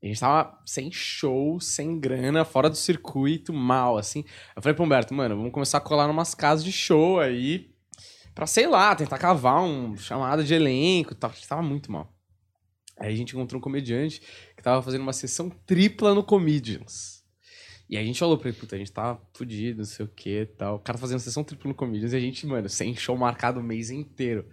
A 0.02 0.06
gente 0.06 0.20
tava 0.20 0.58
sem 0.66 0.92
show, 0.92 1.60
sem 1.60 2.00
grana, 2.00 2.46
fora 2.46 2.70
do 2.70 2.78
circuito, 2.78 3.52
mal, 3.52 3.98
assim. 3.98 4.24
Eu 4.56 4.62
falei 4.62 4.74
pro 4.74 4.86
Humberto, 4.86 5.14
mano, 5.14 5.36
vamos 5.36 5.52
começar 5.52 5.80
a 5.80 5.82
colar 5.82 6.08
numas 6.08 6.34
casas 6.34 6.64
de 6.64 6.72
show 6.72 7.20
aí, 7.20 7.70
pra, 8.34 8.48
sei 8.48 8.66
lá, 8.66 8.96
tentar 8.96 9.18
cavar 9.18 9.62
um 9.62 9.98
chamada 9.98 10.42
de 10.44 10.54
elenco 10.54 11.12
e 11.12 11.16
tal. 11.16 11.30
A 11.30 11.34
gente 11.34 11.48
tava 11.48 11.62
muito 11.62 11.92
mal. 11.92 12.14
Aí 12.98 13.14
a 13.14 13.16
gente 13.16 13.36
encontrou 13.36 13.60
um 13.60 13.62
comediante 13.62 14.22
que 14.56 14.64
tava 14.64 14.82
fazendo 14.82 15.02
uma 15.02 15.14
sessão 15.14 15.50
tripla 15.50 16.14
no 16.14 16.24
Comedians. 16.24 17.20
E 17.90 17.98
a 17.98 18.04
gente 18.04 18.20
falou 18.20 18.38
pra 18.38 18.50
ele, 18.50 18.58
puta, 18.58 18.76
a 18.76 18.80
gente 18.80 18.92
tá 18.92 19.20
fudido, 19.34 19.80
não 19.80 19.86
sei 19.86 20.06
o 20.06 20.10
que 20.10 20.46
tal. 20.58 20.76
O 20.76 20.80
cara 20.80 20.98
fazendo 20.98 21.20
sessão 21.20 21.44
tripla 21.44 21.70
no 21.70 21.76
Comedians 21.76 22.14
e 22.14 22.16
a 22.16 22.20
gente, 22.20 22.46
mano, 22.46 22.70
sem 22.70 22.96
show 22.96 23.18
marcado 23.18 23.60
o 23.60 23.64
mês 23.64 23.90
inteiro. 23.90 24.48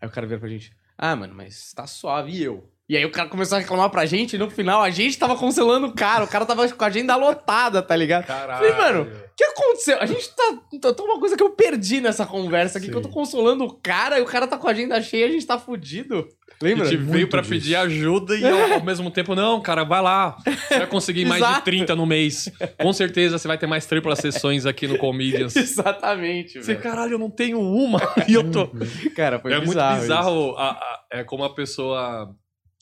Aí 0.00 0.08
o 0.08 0.10
cara 0.10 0.26
veio 0.26 0.40
pra 0.40 0.48
gente, 0.48 0.74
ah, 0.98 1.14
mano, 1.14 1.34
mas 1.34 1.72
tá 1.72 1.86
suave, 1.86 2.32
e 2.32 2.42
eu? 2.42 2.70
E 2.90 2.96
aí 2.96 3.04
o 3.04 3.10
cara 3.12 3.28
começou 3.28 3.54
a 3.56 3.60
reclamar 3.60 3.88
pra 3.88 4.04
gente 4.04 4.34
e 4.34 4.38
no 4.38 4.50
final 4.50 4.82
a 4.82 4.90
gente 4.90 5.16
tava 5.16 5.38
cancelando 5.38 5.86
o 5.86 5.92
cara, 5.94 6.24
o 6.24 6.26
cara 6.26 6.44
tava 6.44 6.68
com 6.68 6.84
a 6.84 6.88
agenda 6.88 7.14
lotada, 7.14 7.80
tá 7.80 7.94
ligado? 7.94 8.26
Caralho. 8.26 8.58
Falei, 8.58 8.72
mano, 8.72 9.02
O 9.08 9.30
que 9.36 9.44
aconteceu? 9.44 9.96
A 10.00 10.06
gente 10.06 10.28
tá. 10.34 10.58
tá- 10.82 10.92
Tem 10.92 11.04
uma 11.06 11.20
coisa 11.20 11.36
que 11.36 11.42
eu 11.42 11.50
perdi 11.50 12.00
nessa 12.00 12.26
conversa 12.26 12.78
aqui, 12.78 12.88
que 12.88 12.96
eu 12.96 13.00
tô 13.00 13.06
Sim. 13.08 13.14
consolando 13.14 13.62
o 13.62 13.74
cara 13.80 14.18
e 14.18 14.22
o 14.22 14.26
cara 14.26 14.44
tá 14.48 14.58
com 14.58 14.66
a 14.66 14.72
agenda 14.72 15.00
cheia 15.00 15.26
e 15.26 15.28
a 15.28 15.32
gente 15.32 15.46
tá 15.46 15.56
fudido. 15.56 16.26
A 16.60 16.64
Lembra? 16.66 16.84
gente 16.84 16.96
veio 16.98 17.28
pra 17.28 17.40
disso. 17.42 17.52
pedir 17.54 17.76
ajuda 17.76 18.36
e 18.36 18.44
ao, 18.44 18.72
ao 18.74 18.84
mesmo 18.84 19.08
tempo, 19.10 19.36
não, 19.36 19.60
cara, 19.62 19.84
vai 19.84 20.02
lá. 20.02 20.36
Você 20.44 20.78
vai 20.78 20.86
conseguir 20.88 21.24
mais 21.26 21.40
de 21.40 21.46
Exato. 21.48 21.64
30 21.64 21.94
no 21.94 22.04
mês. 22.04 22.50
Com 22.76 22.92
certeza 22.92 23.38
você 23.38 23.46
vai 23.46 23.56
ter 23.56 23.68
mais 23.68 23.86
triplas 23.86 24.18
sessões 24.18 24.66
aqui 24.66 24.88
no 24.88 24.98
Comedians. 24.98 25.54
Exatamente, 25.56 26.54
Você, 26.60 26.72
velho. 26.74 26.80
caralho, 26.82 27.12
eu 27.12 27.18
não 27.20 27.30
tenho 27.30 27.60
uma. 27.60 28.00
E 28.28 28.34
eu 28.34 28.50
tô. 28.50 28.68
Cara, 29.14 29.38
foi 29.38 29.52
é 29.52 29.60
bizarro. 29.60 29.90
muito 29.96 30.02
bizarro 30.02 30.56
a- 30.58 30.70
a- 30.72 31.00
é 31.12 31.22
como 31.24 31.44
a 31.44 31.54
pessoa. 31.54 32.34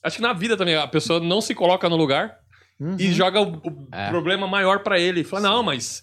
Acho 0.02 0.16
que 0.16 0.22
na 0.22 0.32
vida 0.32 0.56
também, 0.56 0.76
a 0.76 0.86
pessoa 0.86 1.20
não 1.20 1.40
se 1.40 1.54
coloca 1.54 1.88
no 1.88 1.96
lugar 1.96 2.36
Uhum. 2.80 2.94
e 2.98 3.12
joga 3.12 3.40
o, 3.40 3.56
o 3.56 3.88
É. 3.92 4.08
problema 4.08 4.46
maior 4.46 4.80
pra 4.84 4.98
ele. 4.98 5.24
Fala, 5.24 5.48
não, 5.50 5.62
mas 5.64 6.02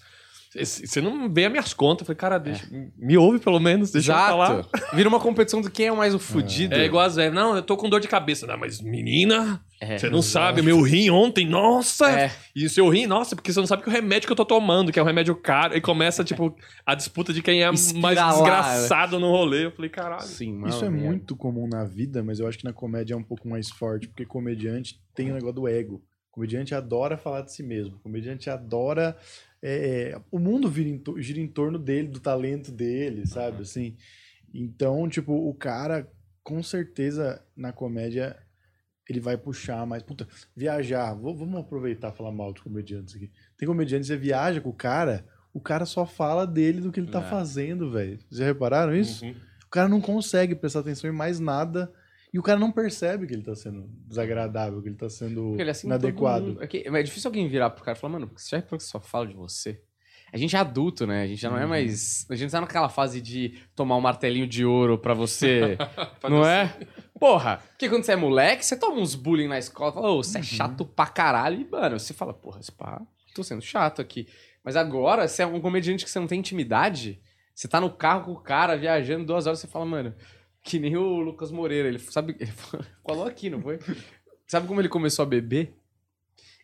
você 0.63 1.01
não 1.01 1.31
vê 1.31 1.45
as 1.45 1.51
minhas 1.51 1.73
contas. 1.73 2.01
Eu 2.01 2.05
falei, 2.07 2.17
cara, 2.17 2.37
deixa, 2.37 2.65
me 2.97 3.17
ouve 3.17 3.39
pelo 3.39 3.59
menos, 3.59 3.91
deixa 3.91 4.11
eu 4.11 4.15
falar. 4.15 4.59
Exato. 4.59 4.95
Vira 4.95 5.09
uma 5.09 5.19
competição 5.19 5.61
do 5.61 5.69
quem 5.69 5.87
é 5.87 5.91
o 5.91 5.97
mais 5.97 6.13
o 6.15 6.19
fudido. 6.19 6.73
É 6.75 6.85
igual 6.85 7.05
as 7.05 7.15
velhas. 7.15 7.33
Não, 7.33 7.55
eu 7.55 7.61
tô 7.61 7.75
com 7.75 7.89
dor 7.89 7.99
de 7.99 8.07
cabeça. 8.07 8.47
Não, 8.47 8.57
mas 8.57 8.79
menina, 8.81 9.61
É. 9.81 9.97
você 9.97 10.09
não 10.09 10.21
sabe, 10.21 10.61
meu 10.61 10.81
rim 10.81 11.09
ontem, 11.09 11.45
nossa! 11.47 12.09
É. 12.09 12.31
E 12.55 12.65
o 12.65 12.69
seu 12.69 12.87
rim, 12.87 13.05
nossa, 13.05 13.35
porque 13.35 13.51
você 13.51 13.59
não 13.59 13.67
sabe 13.67 13.83
que 13.83 13.89
o 13.89 13.91
remédio 13.91 14.27
que 14.27 14.31
eu 14.31 14.37
tô 14.37 14.45
tomando, 14.45 14.91
que 14.91 14.99
é 14.99 15.03
um 15.03 15.05
remédio 15.05 15.35
caro, 15.35 15.75
e 15.75 15.81
começa, 15.81 16.23
tipo, 16.23 16.55
a 16.85 16.95
disputa 16.95 17.33
de 17.33 17.41
quem 17.41 17.61
é 17.61 17.65
mais 17.65 17.87
Espiralar, 17.87 18.31
desgraçado 18.33 19.19
no 19.19 19.29
rolê. 19.31 19.65
Eu 19.65 19.71
falei, 19.71 19.89
caralho. 19.89 20.21
Sim, 20.23 20.53
mano. 20.53 20.69
Isso 20.69 20.85
é 20.85 20.89
muito 20.89 21.35
comum 21.35 21.67
na 21.67 21.83
vida, 21.83 22.23
mas 22.23 22.39
eu 22.39 22.47
acho 22.47 22.57
que 22.57 22.65
na 22.65 22.73
comédia 22.73 23.13
é 23.13 23.17
um 23.17 23.23
pouco 23.23 23.49
mais 23.49 23.69
forte, 23.69 24.07
porque 24.07 24.25
comediante 24.25 24.99
tem 25.13 25.31
o 25.31 25.33
negócio 25.33 25.55
do 25.55 25.67
ego. 25.67 26.01
Comediante 26.31 26.75
adora 26.75 27.17
falar 27.17 27.41
de 27.43 27.53
si 27.53 27.63
mesmo. 27.63 27.97
Comediante 28.03 28.49
adora. 28.49 29.15
É, 29.67 30.11
é, 30.11 30.21
o 30.29 30.37
mundo 30.37 30.69
vira 30.69 30.89
em 30.89 31.01
gira 31.21 31.39
em 31.39 31.47
torno 31.47 31.79
dele, 31.79 32.07
do 32.07 32.19
talento 32.19 32.71
dele, 32.71 33.25
sabe? 33.25 33.61
Assim. 33.63 33.95
Então, 34.53 35.07
tipo, 35.09 35.33
o 35.33 35.53
cara, 35.53 36.07
com 36.43 36.61
certeza, 36.61 37.41
na 37.57 37.73
comédia, 37.73 38.37
ele 39.09 39.19
vai 39.19 39.37
puxar 39.37 39.85
mais. 39.85 40.03
Puta, 40.03 40.27
viajar. 40.55 41.13
Vou- 41.13 41.35
vamos 41.35 41.59
aproveitar 41.59 42.13
e 42.13 42.15
falar 42.17 42.31
mal 42.31 42.53
dos 42.53 42.61
comediantes 42.61 43.15
aqui. 43.15 43.31
Tem 43.57 43.67
comediantes 43.67 44.07
que 44.07 44.13
você 44.13 44.19
viaja 44.19 44.61
com 44.61 44.69
o 44.69 44.73
cara, 44.73 45.25
o 45.53 45.59
cara 45.59 45.85
só 45.85 46.05
fala 46.05 46.45
dele 46.45 46.81
do 46.81 46.91
que 46.91 46.99
ele 46.99 47.11
tá 47.11 47.21
É. 47.25 47.29
fazendo, 47.29 47.89
velho. 47.91 48.17
Vocês 48.19 48.39
já 48.39 48.45
repararam 48.45 48.95
isso? 48.95 49.25
Uhum. 49.25 49.35
O 49.65 49.69
cara 49.69 49.89
não 49.89 49.99
consegue 49.99 50.53
prestar 50.55 50.79
atenção 50.81 51.09
em 51.09 51.13
mais 51.13 51.39
nada 51.39 51.91
e 52.35 52.39
o 52.39 52.43
cara 52.43 52.59
não 52.59 52.71
percebe 52.71 53.25
que 53.25 53.33
ele 53.33 53.43
tá 53.43 53.55
sendo 53.55 53.87
desagradável, 54.07 54.81
que 54.81 54.89
ele 54.89 54.95
tá 54.97 55.09
sendo 55.09 55.49
Porque 55.49 55.61
ele 55.61 55.69
é 55.69 55.71
assim 55.71 55.87
inadequado. 55.87 56.57
É, 56.61 56.67
que- 56.67 56.83
é 56.85 57.03
difícil 57.03 57.29
alguém 57.29 57.47
virar 57.47 57.69
pro 57.69 57.83
cara 57.83 57.97
e 57.97 58.01
falar, 58.01 58.13
mano, 58.13 58.29
você 58.35 58.49
já 58.49 58.57
reparou 58.57 58.77
que 58.77 58.83
só 58.83 58.99
fala 58.99 59.25
de 59.27 59.33
você? 59.33 59.81
A 60.33 60.37
gente 60.37 60.53
é 60.55 60.59
adulto, 60.59 61.07
né? 61.07 61.21
A 61.23 61.27
gente 61.27 61.39
já 61.41 61.49
não 61.49 61.57
é 61.57 61.61
Uhum. 61.63 61.69
mais. 61.69 62.25
A 62.29 62.35
gente 62.35 62.51
tá 62.51 62.59
naquela 62.59 62.89
fase 62.89 63.21
de 63.21 63.57
tomar 63.73 63.95
um 63.95 64.01
martelinho 64.01 64.45
de 64.45 64.65
ouro 64.65 64.97
pra 64.97 65.13
você. 65.13 65.77
Não 66.29 66.45
é? 66.45 66.75
Porra, 67.17 67.61
porque 67.69 67.87
quando 67.87 68.03
você 68.03 68.11
é 68.11 68.15
moleque, 68.17 68.65
você 68.65 68.75
toma 68.75 68.99
uns 68.99 69.15
bullying 69.15 69.47
na 69.47 69.57
escola, 69.57 69.93
fala, 69.93 70.09
ô, 70.09 70.15
Uhum. 70.17 70.23
você 70.23 70.39
é 70.39 70.43
chato 70.43 70.83
pra 70.83 71.05
caralho. 71.07 71.61
E, 71.61 71.65
mano, 71.69 71.97
você 71.97 72.13
fala, 72.13 72.33
porra, 72.33 72.59
esse 72.59 72.71
pá, 72.71 73.01
tô 73.33 73.43
sendo 73.43 73.61
chato 73.61 74.01
aqui. 74.01 74.27
Mas 74.61 74.75
agora, 74.75 75.25
você 75.27 75.43
é 75.43 75.45
um 75.47 75.61
comediante 75.61 76.03
que 76.03 76.09
você 76.11 76.19
não 76.19 76.27
tem 76.27 76.39
intimidade, 76.39 77.21
você 77.53 77.67
tá 77.69 77.79
no 77.79 77.89
carro 77.89 78.25
com 78.25 78.31
o 78.33 78.41
cara, 78.41 78.75
viajando 78.75 79.25
duas 79.25 79.47
horas, 79.47 79.59
você 79.59 79.67
fala, 79.67 79.85
mano, 79.85 80.13
que 80.65 80.79
nem 80.79 80.97
o 80.97 81.19
Lucas 81.19 81.51
Moreira, 81.51 81.87
ele 81.87 81.99
sabe, 81.99 82.35
ele 82.39 82.51
falou 83.05 83.25
aqui, 83.25 83.51
não 83.51 83.61
foi? 83.61 83.79
Sabe 84.47 84.67
como 84.67 84.81
ele 84.81 84.89
começou 84.89 85.21
a 85.21 85.25
beber? 85.27 85.71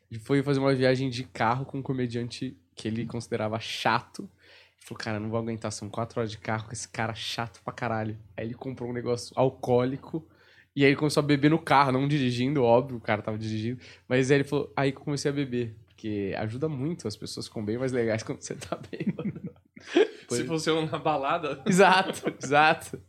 Ele 0.10 0.20
foi 0.20 0.42
fazer 0.42 0.60
uma 0.60 0.74
viagem 0.74 1.08
de 1.08 1.24
carro 1.24 1.66
com 1.66 1.78
um 1.78 1.82
comediante 1.84 2.58
que 2.76 2.88
ele 2.88 3.06
considerava 3.06 3.60
chato. 3.60 4.24
Ele 4.24 4.86
falou, 4.88 5.00
cara, 5.00 5.20
não 5.20 5.30
vou 5.30 5.38
aguentar, 5.38 5.72
são 5.72 5.88
quatro 5.88 6.20
horas 6.20 6.32
de 6.32 6.40
carro 6.40 6.66
com 6.66 6.74
esse 6.74 6.90
cara 6.90 7.14
chato 7.14 7.62
pra 7.64 7.72
caralho. 7.72 8.18
Aí 8.36 8.48
ele 8.48 8.56
comprou 8.56 8.90
um 8.90 8.94
negócio 8.94 9.32
alcoólico. 9.36 10.28
E 10.76 10.84
aí 10.84 10.90
ele 10.90 10.98
começou 10.98 11.22
a 11.22 11.26
beber 11.26 11.52
no 11.52 11.60
carro, 11.60 11.92
não 11.92 12.08
dirigindo, 12.08 12.64
óbvio, 12.64 12.98
o 12.98 13.02
cara 13.02 13.22
tava 13.22 13.38
dirigindo. 13.38 13.80
Mas 14.08 14.32
aí 14.32 14.38
ele 14.38 14.44
falou, 14.44 14.74
aí 14.76 14.92
que 14.92 14.98
eu 14.98 15.04
comecei 15.04 15.30
a 15.30 15.34
beber. 15.34 15.76
Porque 15.88 16.34
ajuda 16.40 16.68
muito, 16.68 17.08
as 17.08 17.16
pessoas 17.16 17.48
ficam 17.48 17.64
bem 17.64 17.78
mais 17.78 17.92
legais 17.92 18.24
quando 18.24 18.42
você 18.42 18.56
tá 18.56 18.80
bêbado. 18.90 19.40
Se 20.28 20.46
funciona 20.46 20.90
na 20.90 20.98
balada, 20.98 21.62
exato, 21.66 22.34
exato, 22.42 23.02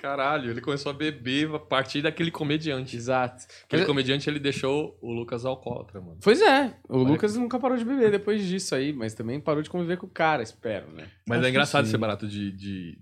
caralho, 0.00 0.50
ele 0.50 0.60
começou 0.60 0.90
a 0.90 0.92
beber 0.92 1.54
a 1.54 1.58
partir 1.58 2.02
daquele 2.02 2.30
comediante. 2.30 2.96
exato. 2.96 3.44
Aquele 3.64 3.82
Mas- 3.82 3.86
comediante, 3.88 4.28
ele 4.28 4.38
deixou 4.38 4.98
o 5.00 5.12
Lucas 5.12 5.44
alcoólatra, 5.44 6.00
mano. 6.00 6.18
Pois 6.22 6.40
é, 6.40 6.74
o 6.88 6.98
Lucas 6.98 7.36
nunca 7.36 7.58
parou 7.58 7.76
de 7.76 7.84
beber 7.84 8.10
depois 8.10 8.44
disso 8.46 8.74
aí, 8.74 8.92
mas 8.92 9.14
também 9.14 9.40
parou 9.40 9.62
de 9.62 9.70
conviver 9.70 9.96
com 9.96 10.06
o 10.06 10.10
cara, 10.10 10.42
espero, 10.42 10.90
né? 10.92 11.08
Mas 11.28 11.38
Acho 11.38 11.46
é 11.46 11.50
engraçado 11.50 11.86
ser 11.86 11.98
barato 11.98 12.26
de, 12.26 12.52
de. 12.52 12.98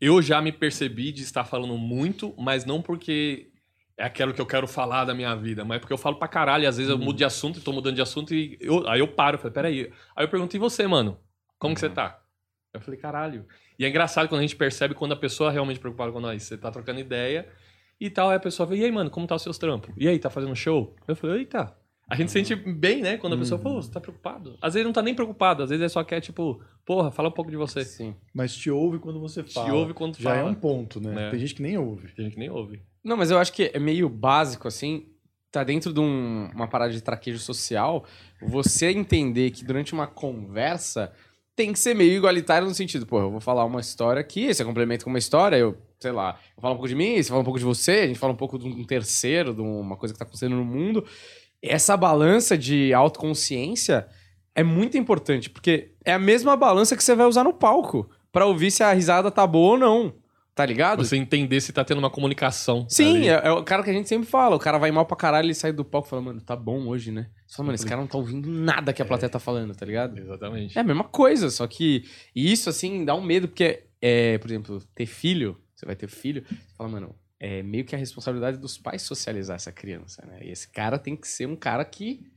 Eu 0.00 0.20
já 0.22 0.40
me 0.40 0.50
percebi 0.52 1.12
de 1.12 1.22
estar 1.22 1.44
falando 1.44 1.76
muito, 1.76 2.34
mas 2.38 2.64
não 2.64 2.80
porque 2.80 3.48
é 3.98 4.04
aquilo 4.04 4.32
que 4.32 4.40
eu 4.40 4.46
quero 4.46 4.66
falar 4.66 5.04
da 5.04 5.12
minha 5.14 5.34
vida, 5.34 5.62
mas 5.62 5.76
é 5.76 5.78
porque 5.80 5.92
eu 5.92 5.98
falo 5.98 6.16
pra 6.16 6.26
caralho, 6.26 6.66
às 6.66 6.78
vezes 6.78 6.90
eu 6.90 6.96
mudo 6.98 7.18
de 7.18 7.24
assunto 7.24 7.58
e 7.58 7.62
tô 7.62 7.70
mudando 7.70 7.96
de 7.96 8.00
assunto 8.02 8.34
e 8.34 8.56
eu- 8.60 8.88
aí 8.88 9.00
eu 9.00 9.08
paro, 9.08 9.36
falei, 9.36 9.52
peraí. 9.52 9.92
Aí 10.16 10.24
eu 10.24 10.28
pergunto, 10.28 10.56
e 10.56 10.58
você, 10.58 10.86
mano? 10.86 11.18
Como 11.58 11.74
que 11.74 11.80
você 11.80 11.90
tá? 11.90 12.18
Eu 12.72 12.80
falei, 12.80 12.98
caralho. 13.00 13.44
E 13.78 13.84
é 13.84 13.88
engraçado 13.88 14.28
quando 14.28 14.38
a 14.40 14.42
gente 14.42 14.56
percebe 14.56 14.94
quando 14.94 15.12
a 15.12 15.16
pessoa 15.16 15.50
é 15.50 15.52
realmente 15.52 15.80
preocupada 15.80 16.12
com 16.12 16.20
nós. 16.20 16.42
Você 16.42 16.56
tá 16.56 16.70
trocando 16.70 17.00
ideia 17.00 17.48
e 18.00 18.08
tal, 18.08 18.30
aí 18.30 18.36
a 18.36 18.40
pessoa 18.40 18.66
fala, 18.66 18.78
e 18.78 18.84
aí, 18.84 18.92
mano, 18.92 19.10
como 19.10 19.26
tá 19.26 19.34
os 19.34 19.42
seus 19.42 19.58
trampos? 19.58 19.92
E 19.96 20.06
aí, 20.08 20.18
tá 20.18 20.30
fazendo 20.30 20.54
show? 20.54 20.94
Eu 21.06 21.16
falei, 21.16 21.40
eita. 21.40 21.76
A 22.08 22.16
gente 22.16 22.32
sente 22.32 22.56
bem, 22.56 23.02
né? 23.02 23.16
Quando 23.18 23.34
a 23.34 23.38
pessoa 23.38 23.60
fala, 23.60 23.76
"Pô, 23.76 23.82
você 23.82 23.92
tá 23.92 24.00
preocupado? 24.00 24.58
Às 24.60 24.74
vezes 24.74 24.84
não 24.84 24.92
tá 24.92 25.00
nem 25.00 25.14
preocupado, 25.14 25.62
às 25.62 25.70
vezes 25.70 25.84
é 25.84 25.88
só 25.88 26.02
quer, 26.02 26.20
tipo, 26.20 26.60
porra, 26.84 27.08
fala 27.12 27.28
um 27.28 27.32
pouco 27.32 27.52
de 27.52 27.56
você. 27.56 27.84
Sim. 27.84 28.16
Mas 28.34 28.52
te 28.56 28.68
ouve 28.68 28.98
quando 28.98 29.20
você 29.20 29.44
Te 29.44 29.54
fala. 29.54 29.72
ouve 29.72 29.94
quando 29.94 30.16
Já 30.18 30.34
é 30.34 30.38
fala. 30.38 30.50
um 30.50 30.54
ponto, 30.54 31.00
né? 31.00 31.28
É. 31.28 31.30
Tem 31.30 31.38
gente 31.38 31.54
que 31.54 31.62
nem 31.62 31.78
ouve. 31.78 32.08
Tem 32.08 32.24
gente 32.24 32.34
que 32.34 32.40
nem 32.40 32.50
ouve. 32.50 32.82
Não, 33.04 33.16
mas 33.16 33.30
eu 33.30 33.38
acho 33.38 33.52
que 33.52 33.70
é 33.72 33.78
meio 33.78 34.08
básico, 34.08 34.66
assim, 34.66 35.06
tá 35.52 35.62
dentro 35.62 35.92
de 35.92 36.00
um- 36.00 36.50
uma 36.52 36.66
parada 36.66 36.92
de 36.92 37.00
traquejo 37.00 37.38
social, 37.38 38.04
você 38.42 38.90
entender 38.90 39.52
que 39.52 39.64
durante 39.64 39.92
uma 39.92 40.08
conversa 40.08 41.12
tem 41.60 41.74
que 41.74 41.78
ser 41.78 41.94
meio 41.94 42.14
igualitário 42.14 42.66
no 42.66 42.74
sentido, 42.74 43.04
pô, 43.04 43.20
eu 43.20 43.30
vou 43.30 43.40
falar 43.40 43.66
uma 43.66 43.80
história 43.80 44.18
aqui, 44.18 44.54
você 44.54 44.64
complementa 44.64 45.04
com 45.04 45.10
uma 45.10 45.18
história, 45.18 45.56
eu, 45.56 45.76
sei 45.98 46.10
lá, 46.10 46.38
eu 46.56 46.62
falo 46.62 46.72
um 46.72 46.76
pouco 46.78 46.88
de 46.88 46.94
mim, 46.94 47.22
você 47.22 47.28
fala 47.28 47.42
um 47.42 47.44
pouco 47.44 47.58
de 47.58 47.66
você, 47.66 47.90
a 47.90 48.06
gente 48.06 48.18
fala 48.18 48.32
um 48.32 48.36
pouco 48.36 48.58
de 48.58 48.66
um 48.66 48.82
terceiro, 48.82 49.52
de 49.52 49.60
uma 49.60 49.94
coisa 49.94 50.14
que 50.14 50.18
tá 50.18 50.24
acontecendo 50.24 50.56
no 50.56 50.64
mundo. 50.64 51.04
Essa 51.60 51.98
balança 51.98 52.56
de 52.56 52.94
autoconsciência 52.94 54.08
é 54.54 54.62
muito 54.62 54.96
importante, 54.96 55.50
porque 55.50 55.90
é 56.02 56.14
a 56.14 56.18
mesma 56.18 56.56
balança 56.56 56.96
que 56.96 57.04
você 57.04 57.14
vai 57.14 57.26
usar 57.26 57.44
no 57.44 57.52
palco 57.52 58.08
pra 58.32 58.46
ouvir 58.46 58.70
se 58.70 58.82
a 58.82 58.94
risada 58.94 59.30
tá 59.30 59.46
boa 59.46 59.72
ou 59.72 59.78
não. 59.78 60.14
Tá 60.54 60.66
ligado? 60.66 61.04
Você 61.04 61.16
entender 61.16 61.60
se 61.60 61.72
tá 61.72 61.84
tendo 61.84 61.98
uma 61.98 62.10
comunicação. 62.10 62.86
Sim, 62.88 63.28
é, 63.28 63.40
é 63.44 63.50
o 63.52 63.62
cara 63.62 63.82
que 63.82 63.90
a 63.90 63.92
gente 63.92 64.08
sempre 64.08 64.28
fala. 64.28 64.56
O 64.56 64.58
cara 64.58 64.78
vai 64.78 64.90
mal 64.90 65.06
pra 65.06 65.16
caralho, 65.16 65.46
ele 65.46 65.54
sai 65.54 65.72
do 65.72 65.84
palco 65.84 66.08
e 66.08 66.10
fala, 66.10 66.22
mano, 66.22 66.40
tá 66.40 66.56
bom 66.56 66.86
hoje, 66.88 67.10
né? 67.10 67.30
Você 67.46 67.56
fala, 67.56 67.68
mano, 67.68 67.74
esse 67.76 67.86
cara 67.86 68.00
não 68.00 68.06
tá 68.06 68.18
ouvindo 68.18 68.48
nada 68.48 68.92
que 68.92 69.00
a 69.00 69.04
plateia 69.04 69.30
tá 69.30 69.38
falando, 69.38 69.74
tá 69.74 69.86
ligado? 69.86 70.18
Exatamente. 70.18 70.76
É 70.76 70.80
a 70.80 70.84
mesma 70.84 71.04
coisa, 71.04 71.50
só 71.50 71.66
que 71.66 72.04
e 72.34 72.52
isso, 72.52 72.68
assim, 72.68 73.04
dá 73.04 73.14
um 73.14 73.22
medo, 73.22 73.48
porque, 73.48 73.84
é, 74.02 74.38
por 74.38 74.50
exemplo, 74.50 74.82
ter 74.94 75.06
filho, 75.06 75.56
você 75.74 75.86
vai 75.86 75.96
ter 75.96 76.08
filho, 76.08 76.44
você 76.46 76.76
fala, 76.76 76.90
mano, 76.90 77.14
é 77.38 77.62
meio 77.62 77.84
que 77.84 77.94
a 77.94 77.98
responsabilidade 77.98 78.58
dos 78.58 78.76
pais 78.76 79.02
socializar 79.02 79.56
essa 79.56 79.72
criança, 79.72 80.24
né? 80.26 80.40
E 80.42 80.50
esse 80.50 80.68
cara 80.68 80.98
tem 80.98 81.16
que 81.16 81.26
ser 81.26 81.46
um 81.46 81.56
cara 81.56 81.84
que 81.84 82.30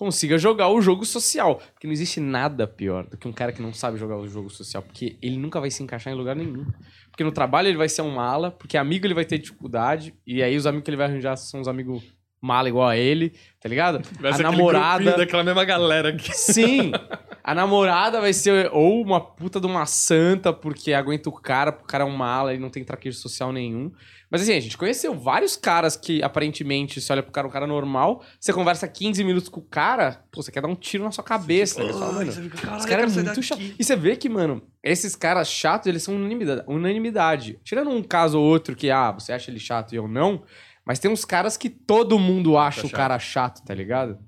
consiga 0.00 0.38
jogar 0.38 0.68
o 0.68 0.80
jogo 0.80 1.04
social. 1.04 1.60
Porque 1.72 1.86
não 1.86 1.92
existe 1.92 2.20
nada 2.20 2.66
pior 2.66 3.06
do 3.06 3.18
que 3.18 3.28
um 3.28 3.32
cara 3.32 3.52
que 3.52 3.60
não 3.60 3.72
sabe 3.72 3.98
jogar 3.98 4.16
o 4.16 4.26
jogo 4.26 4.48
social, 4.48 4.82
porque 4.82 5.18
ele 5.20 5.36
nunca 5.36 5.60
vai 5.60 5.70
se 5.70 5.82
encaixar 5.82 6.12
em 6.12 6.16
lugar 6.16 6.34
nenhum. 6.34 6.66
Porque 7.10 7.24
no 7.24 7.32
trabalho 7.32 7.68
ele 7.68 7.76
vai 7.76 7.88
ser 7.88 8.02
um 8.02 8.14
mala, 8.14 8.50
porque 8.50 8.76
amigo 8.76 9.06
ele 9.06 9.14
vai 9.14 9.24
ter 9.24 9.38
dificuldade, 9.38 10.14
e 10.26 10.42
aí 10.42 10.56
os 10.56 10.66
amigos 10.66 10.84
que 10.84 10.90
ele 10.90 10.96
vai 10.96 11.06
arranjar 11.06 11.36
são 11.36 11.60
os 11.60 11.68
amigos 11.68 12.02
mala 12.40 12.68
igual 12.68 12.88
a 12.88 12.96
ele, 12.96 13.34
tá 13.60 13.68
ligado? 13.68 14.00
Vai 14.18 14.32
a 14.32 14.38
namorada. 14.38 15.16
daquela 15.16 15.44
mesma 15.44 15.64
galera 15.64 16.12
que 16.14 16.32
Sim! 16.32 16.92
A 17.50 17.54
namorada 17.54 18.20
vai 18.20 18.32
ser 18.32 18.70
ou 18.72 19.02
uma 19.02 19.20
puta 19.20 19.60
de 19.60 19.66
uma 19.66 19.84
santa, 19.84 20.52
porque 20.52 20.92
aguenta 20.92 21.28
o 21.28 21.32
cara, 21.32 21.72
porque 21.72 21.84
o 21.84 21.88
cara 21.88 22.04
é 22.04 22.06
um 22.06 22.16
mala 22.16 22.54
e 22.54 22.58
não 22.60 22.70
tem 22.70 22.84
traquejo 22.84 23.18
social 23.18 23.52
nenhum. 23.52 23.90
Mas 24.30 24.42
assim, 24.42 24.52
a 24.52 24.60
gente 24.60 24.78
conheceu 24.78 25.12
vários 25.18 25.56
caras 25.56 25.96
que 25.96 26.22
aparentemente 26.22 27.00
você 27.00 27.12
olha 27.12 27.24
pro 27.24 27.32
cara 27.32 27.48
um 27.48 27.50
cara 27.50 27.66
normal, 27.66 28.22
você 28.38 28.52
conversa 28.52 28.86
15 28.86 29.24
minutos 29.24 29.48
com 29.48 29.58
o 29.58 29.64
cara, 29.64 30.22
pô, 30.30 30.40
você 30.40 30.52
quer 30.52 30.62
dar 30.62 30.68
um 30.68 30.76
tiro 30.76 31.02
na 31.02 31.10
sua 31.10 31.24
cabeça. 31.24 31.82
Você 31.82 31.92
fala, 31.92 32.12
mano, 32.12 32.30
é 32.30 32.36
muito 32.36 32.56
chato. 33.42 33.60
E 33.60 33.82
você 33.82 33.96
vê 33.96 34.14
que, 34.14 34.28
mano, 34.28 34.62
esses 34.80 35.16
caras 35.16 35.50
chatos, 35.50 35.88
eles 35.88 36.04
são 36.04 36.14
unanimidade. 36.14 36.62
unanimidade. 36.68 37.58
Tirando 37.64 37.90
um 37.90 38.00
caso 38.00 38.38
ou 38.38 38.44
outro 38.46 38.76
que, 38.76 38.92
ah, 38.92 39.10
você 39.10 39.32
acha 39.32 39.50
ele 39.50 39.58
chato 39.58 39.92
e 39.92 39.96
eu 39.96 40.06
não, 40.06 40.44
mas 40.84 41.00
tem 41.00 41.10
uns 41.10 41.24
caras 41.24 41.56
que 41.56 41.68
todo 41.68 42.16
mundo 42.16 42.56
acha 42.56 42.82
o 42.82 42.88
chato. 42.88 42.96
cara 42.96 43.18
chato, 43.18 43.64
tá 43.64 43.74
ligado? 43.74 44.20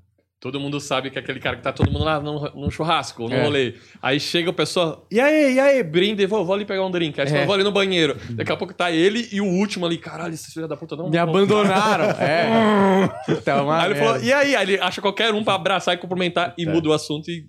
Todo 0.42 0.58
mundo 0.58 0.80
sabe 0.80 1.08
que 1.08 1.16
é 1.16 1.22
aquele 1.22 1.38
cara 1.38 1.54
que 1.56 1.62
tá 1.62 1.72
todo 1.72 1.88
mundo 1.88 2.04
lá 2.04 2.18
no, 2.18 2.40
no 2.50 2.68
churrasco, 2.68 3.28
no 3.28 3.32
É. 3.32 3.44
rolê. 3.44 3.74
Aí 4.02 4.18
chega 4.18 4.50
o 4.50 4.52
pessoa, 4.52 5.06
e 5.08 5.20
aí, 5.20 5.54
e 5.54 5.60
aí, 5.60 5.82
brinde, 5.84 6.26
vou, 6.26 6.44
vou 6.44 6.52
ali 6.56 6.64
pegar 6.64 6.84
um 6.84 6.90
drink. 6.90 7.20
Aí 7.20 7.28
você 7.28 7.36
É. 7.36 7.46
vou 7.46 7.54
ali 7.54 7.62
no 7.62 7.70
banheiro. 7.70 8.16
Daqui 8.30 8.50
a 8.50 8.56
pouco 8.56 8.74
tá 8.74 8.90
ele 8.90 9.28
e 9.30 9.40
o 9.40 9.44
último 9.46 9.86
ali, 9.86 9.98
caralho, 9.98 10.34
esse 10.34 10.50
filho 10.52 10.66
da 10.66 10.76
puta 10.76 10.96
não. 10.96 11.08
Me 11.08 11.16
abandonaram. 11.16 12.06
é. 12.20 13.08
Então, 13.28 13.70
Aí 13.70 13.92
ele 13.92 13.94
falou, 14.00 14.20
e 14.20 14.32
aí? 14.32 14.56
Aí 14.56 14.64
ele 14.64 14.80
acha 14.80 15.00
qualquer 15.00 15.32
um 15.32 15.44
pra 15.44 15.54
abraçar 15.54 15.94
e 15.94 15.98
cumprimentar 15.98 16.54
e 16.58 16.66
muda 16.66 16.88
o 16.88 16.92
assunto 16.92 17.30
e. 17.30 17.44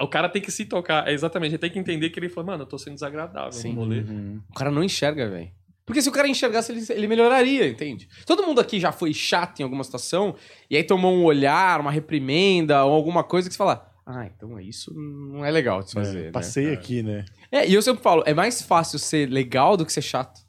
O 0.00 0.08
cara 0.08 0.28
tem 0.28 0.42
que 0.42 0.50
se 0.50 0.64
tocar. 0.66 1.06
É 1.08 1.12
exatamente, 1.12 1.52
ele 1.52 1.58
tem 1.58 1.70
que 1.70 1.78
entender 1.78 2.10
que 2.10 2.18
ele 2.18 2.28
falou, 2.28 2.50
mano, 2.50 2.64
eu 2.64 2.66
tô 2.66 2.76
sendo 2.76 2.94
desagradável 2.94 3.52
Sim. 3.52 3.72
no 3.72 3.82
rolê. 3.82 4.00
Uhum. 4.00 4.40
O 4.50 4.54
cara 4.54 4.70
não 4.72 4.82
enxerga, 4.82 5.30
velho. 5.30 5.48
Porque 5.86 6.02
se 6.02 6.08
o 6.08 6.12
cara 6.12 6.26
enxergasse, 6.28 6.72
ele, 6.72 6.84
ele 6.90 7.06
melhoraria, 7.06 7.68
entende? 7.68 8.08
Todo 8.26 8.42
mundo 8.44 8.60
aqui 8.60 8.80
já 8.80 8.90
foi 8.90 9.14
chato 9.14 9.60
em 9.60 9.62
alguma 9.62 9.84
situação 9.84 10.34
e 10.68 10.76
aí 10.76 10.82
tomou 10.82 11.14
um 11.14 11.24
olhar, 11.24 11.80
uma 11.80 11.92
reprimenda 11.92 12.84
ou 12.84 12.92
alguma 12.92 13.22
coisa 13.22 13.48
que 13.48 13.54
você 13.54 13.58
fala, 13.58 13.88
ah, 14.04 14.26
então 14.26 14.60
isso 14.60 14.92
não 14.92 15.44
é 15.44 15.50
legal 15.50 15.82
de 15.82 15.90
se 15.90 15.94
fazer, 15.94 16.18
É, 16.18 16.24
né? 16.24 16.30
passei 16.32 16.72
aqui, 16.72 17.02
né? 17.04 17.24
É, 17.52 17.68
e 17.68 17.72
eu 17.74 17.80
sempre 17.82 18.02
falo, 18.02 18.24
é 18.26 18.34
mais 18.34 18.60
fácil 18.62 18.98
ser 18.98 19.30
legal 19.30 19.76
do 19.76 19.86
que 19.86 19.92
ser 19.92 20.02
chato. 20.02 20.44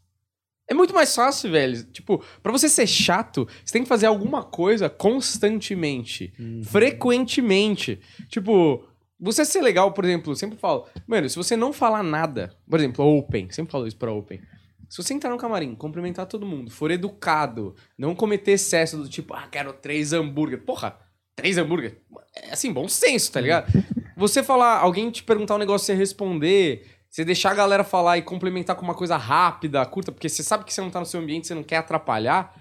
É 0.69 0.73
muito 0.73 0.93
mais 0.93 1.15
fácil, 1.15 1.49
velho. 1.49 1.81
Tipo, 1.93 2.21
pra 2.43 2.51
você 2.51 2.67
ser 2.67 2.85
chato, 2.87 3.47
você 3.63 3.71
tem 3.71 3.83
que 3.83 3.87
fazer 3.87 4.05
alguma 4.07 4.43
coisa 4.43 4.89
constantemente, 4.89 6.33
Uhum. 6.37 6.61
frequentemente. 6.63 7.99
Tipo, 8.29 8.83
você 9.19 9.45
ser 9.45 9.61
legal, 9.61 9.91
por 9.93 10.03
exemplo, 10.03 10.31
eu 10.31 10.35
sempre 10.35 10.57
falo, 10.57 10.85
mano, 11.07 11.29
se 11.29 11.35
você 11.35 11.55
não 11.55 11.71
falar 11.71 12.03
nada, 12.03 12.53
por 12.69 12.79
exemplo, 12.79 13.05
open, 13.05 13.49
sempre 13.51 13.71
falo 13.71 13.87
isso 13.87 13.97
pra 13.97 14.11
open. 14.11 14.41
Se 14.89 15.01
você 15.01 15.13
entrar 15.13 15.29
no 15.29 15.37
camarim, 15.37 15.75
cumprimentar 15.75 16.25
todo 16.25 16.45
mundo, 16.45 16.71
for 16.71 16.91
educado, 16.91 17.75
não 17.97 18.15
cometer 18.15 18.53
excesso 18.53 18.97
do 18.97 19.09
tipo, 19.09 19.33
ah, 19.33 19.47
quero 19.51 19.73
três 19.73 20.13
hambúrguer. 20.13 20.63
Porra, 20.63 20.97
três 21.35 21.57
hambúrguer? 21.57 22.01
É 22.35 22.53
assim, 22.53 22.71
bom 22.71 22.87
senso, 22.87 23.31
tá 23.31 23.41
ligado? 23.41 23.71
Você 24.15 24.41
falar, 24.41 24.79
alguém 24.79 25.11
te 25.11 25.21
perguntar 25.23 25.53
um 25.53 25.59
negócio, 25.59 25.85
você 25.85 25.93
responder, 25.93 26.87
você 27.07 27.23
deixar 27.23 27.51
a 27.51 27.53
galera 27.53 27.83
falar 27.83 28.17
e 28.17 28.23
complementar 28.23 28.75
com 28.75 28.81
uma 28.83 28.95
coisa 28.95 29.15
rápida, 29.15 29.85
curta, 29.85 30.11
porque 30.11 30.27
você 30.27 30.41
sabe 30.41 30.63
que 30.63 30.73
você 30.73 30.81
não 30.81 30.89
tá 30.89 30.99
no 30.99 31.05
seu 31.05 31.19
ambiente, 31.21 31.45
você 31.45 31.53
não 31.53 31.61
quer 31.61 31.77
atrapalhar. 31.77 32.51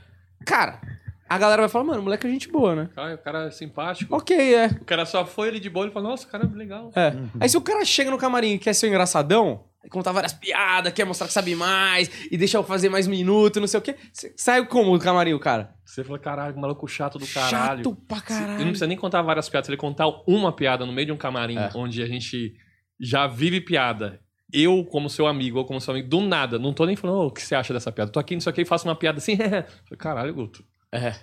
Cara, 0.45 0.83
a 1.29 1.39
galera 1.39 1.63
vai 1.63 1.69
falar, 1.69 1.85
mano, 1.85 2.03
moleque 2.03 2.27
é 2.27 2.31
gente 2.31 2.49
boa, 2.49 2.75
né? 2.75 2.91
Cara, 2.95 3.15
o 3.15 3.19
cara 3.19 3.47
é 3.47 3.51
simpático. 3.51 4.15
Ok, 4.15 4.55
é. 4.55 4.67
O 4.67 4.85
cara 4.85 5.05
só 5.05 5.25
foi 5.25 5.49
ele 5.49 5.59
de 5.59 5.69
boa 5.69 5.87
e 5.87 5.91
falou, 5.91 6.11
nossa, 6.11 6.27
o 6.27 6.31
cara 6.31 6.45
é 6.45 6.57
legal. 6.57 6.93
É. 6.95 7.15
Aí 7.41 7.49
se 7.49 7.57
o 7.57 7.61
cara 7.63 7.85
chega 7.85 8.11
no 8.11 8.19
camarim 8.19 8.53
e 8.53 8.59
quer 8.59 8.75
ser 8.75 8.87
um 8.87 8.91
engraçadão, 8.91 9.65
contar 9.89 10.13
várias 10.13 10.33
piadas, 10.33 10.93
quer 10.93 11.05
mostrar 11.05 11.27
que 11.27 11.33
sabe 11.33 11.55
mais, 11.55 12.11
e 12.31 12.37
deixa 12.37 12.57
eu 12.59 12.63
fazer 12.65 12.89
mais 12.89 13.07
minutos, 13.07 13.61
não 13.61 13.67
sei 13.69 13.79
o 13.79 13.83
quê, 13.83 13.97
você 14.13 14.33
sai 14.37 14.65
como 14.67 14.97
do 14.97 15.03
camarim, 15.05 15.33
o 15.33 15.39
cara? 15.41 15.75
Você 15.85 16.03
falou, 16.05 16.19
caralho, 16.19 16.55
que 16.55 16.61
maluco 16.61 16.87
chato 16.89 17.19
do 17.19 17.27
caralho. 17.27 17.79
Chato 17.85 17.95
pra 18.09 18.17
Ele 18.19 18.27
caralho. 18.27 18.59
não 18.59 18.65
precisa 18.69 18.87
nem 18.87 18.97
contar 18.97 19.23
várias 19.23 19.49
piadas, 19.49 19.67
se 19.67 19.71
ele 19.73 19.77
contar 19.79 20.07
uma 20.27 20.53
piada 20.53 20.85
no 20.87 20.93
meio 20.93 21.07
de 21.07 21.13
um 21.13 21.17
camarim 21.17 21.57
É. 21.57 21.71
onde 21.75 22.03
a 22.03 22.07
gente 22.07 22.55
já 23.01 23.27
vive 23.27 23.61
piada. 23.61 24.21
Eu, 24.53 24.85
como 24.85 25.11
seu 25.11 25.27
amigo, 25.27 25.59
ou 25.59 25.65
como 25.65 25.81
seu 25.81 25.93
amigo, 25.93 26.09
do 26.09 26.21
nada, 26.21 26.59
não 26.59 26.73
tô 26.73 26.87
nem 26.87 26.95
falando, 26.95 27.19
"Ô, 27.19 27.27
o 27.27 27.31
que 27.33 27.43
você 27.43 27.55
acha 27.55 27.73
dessa 27.75 27.91
piada? 27.91 28.11
Tô 28.13 28.21
aqui, 28.21 28.35
não 28.35 28.41
sei 28.41 28.51
o 28.53 28.55
que, 28.55 28.63
e 28.63 28.65
faço 28.65 28.87
uma 28.89 28.95
piada 28.95 29.19
assim, 29.19 29.37
Falei, 29.85 29.99
caralho, 29.99 30.33
Guto. 30.35 30.65
É. 30.93 31.15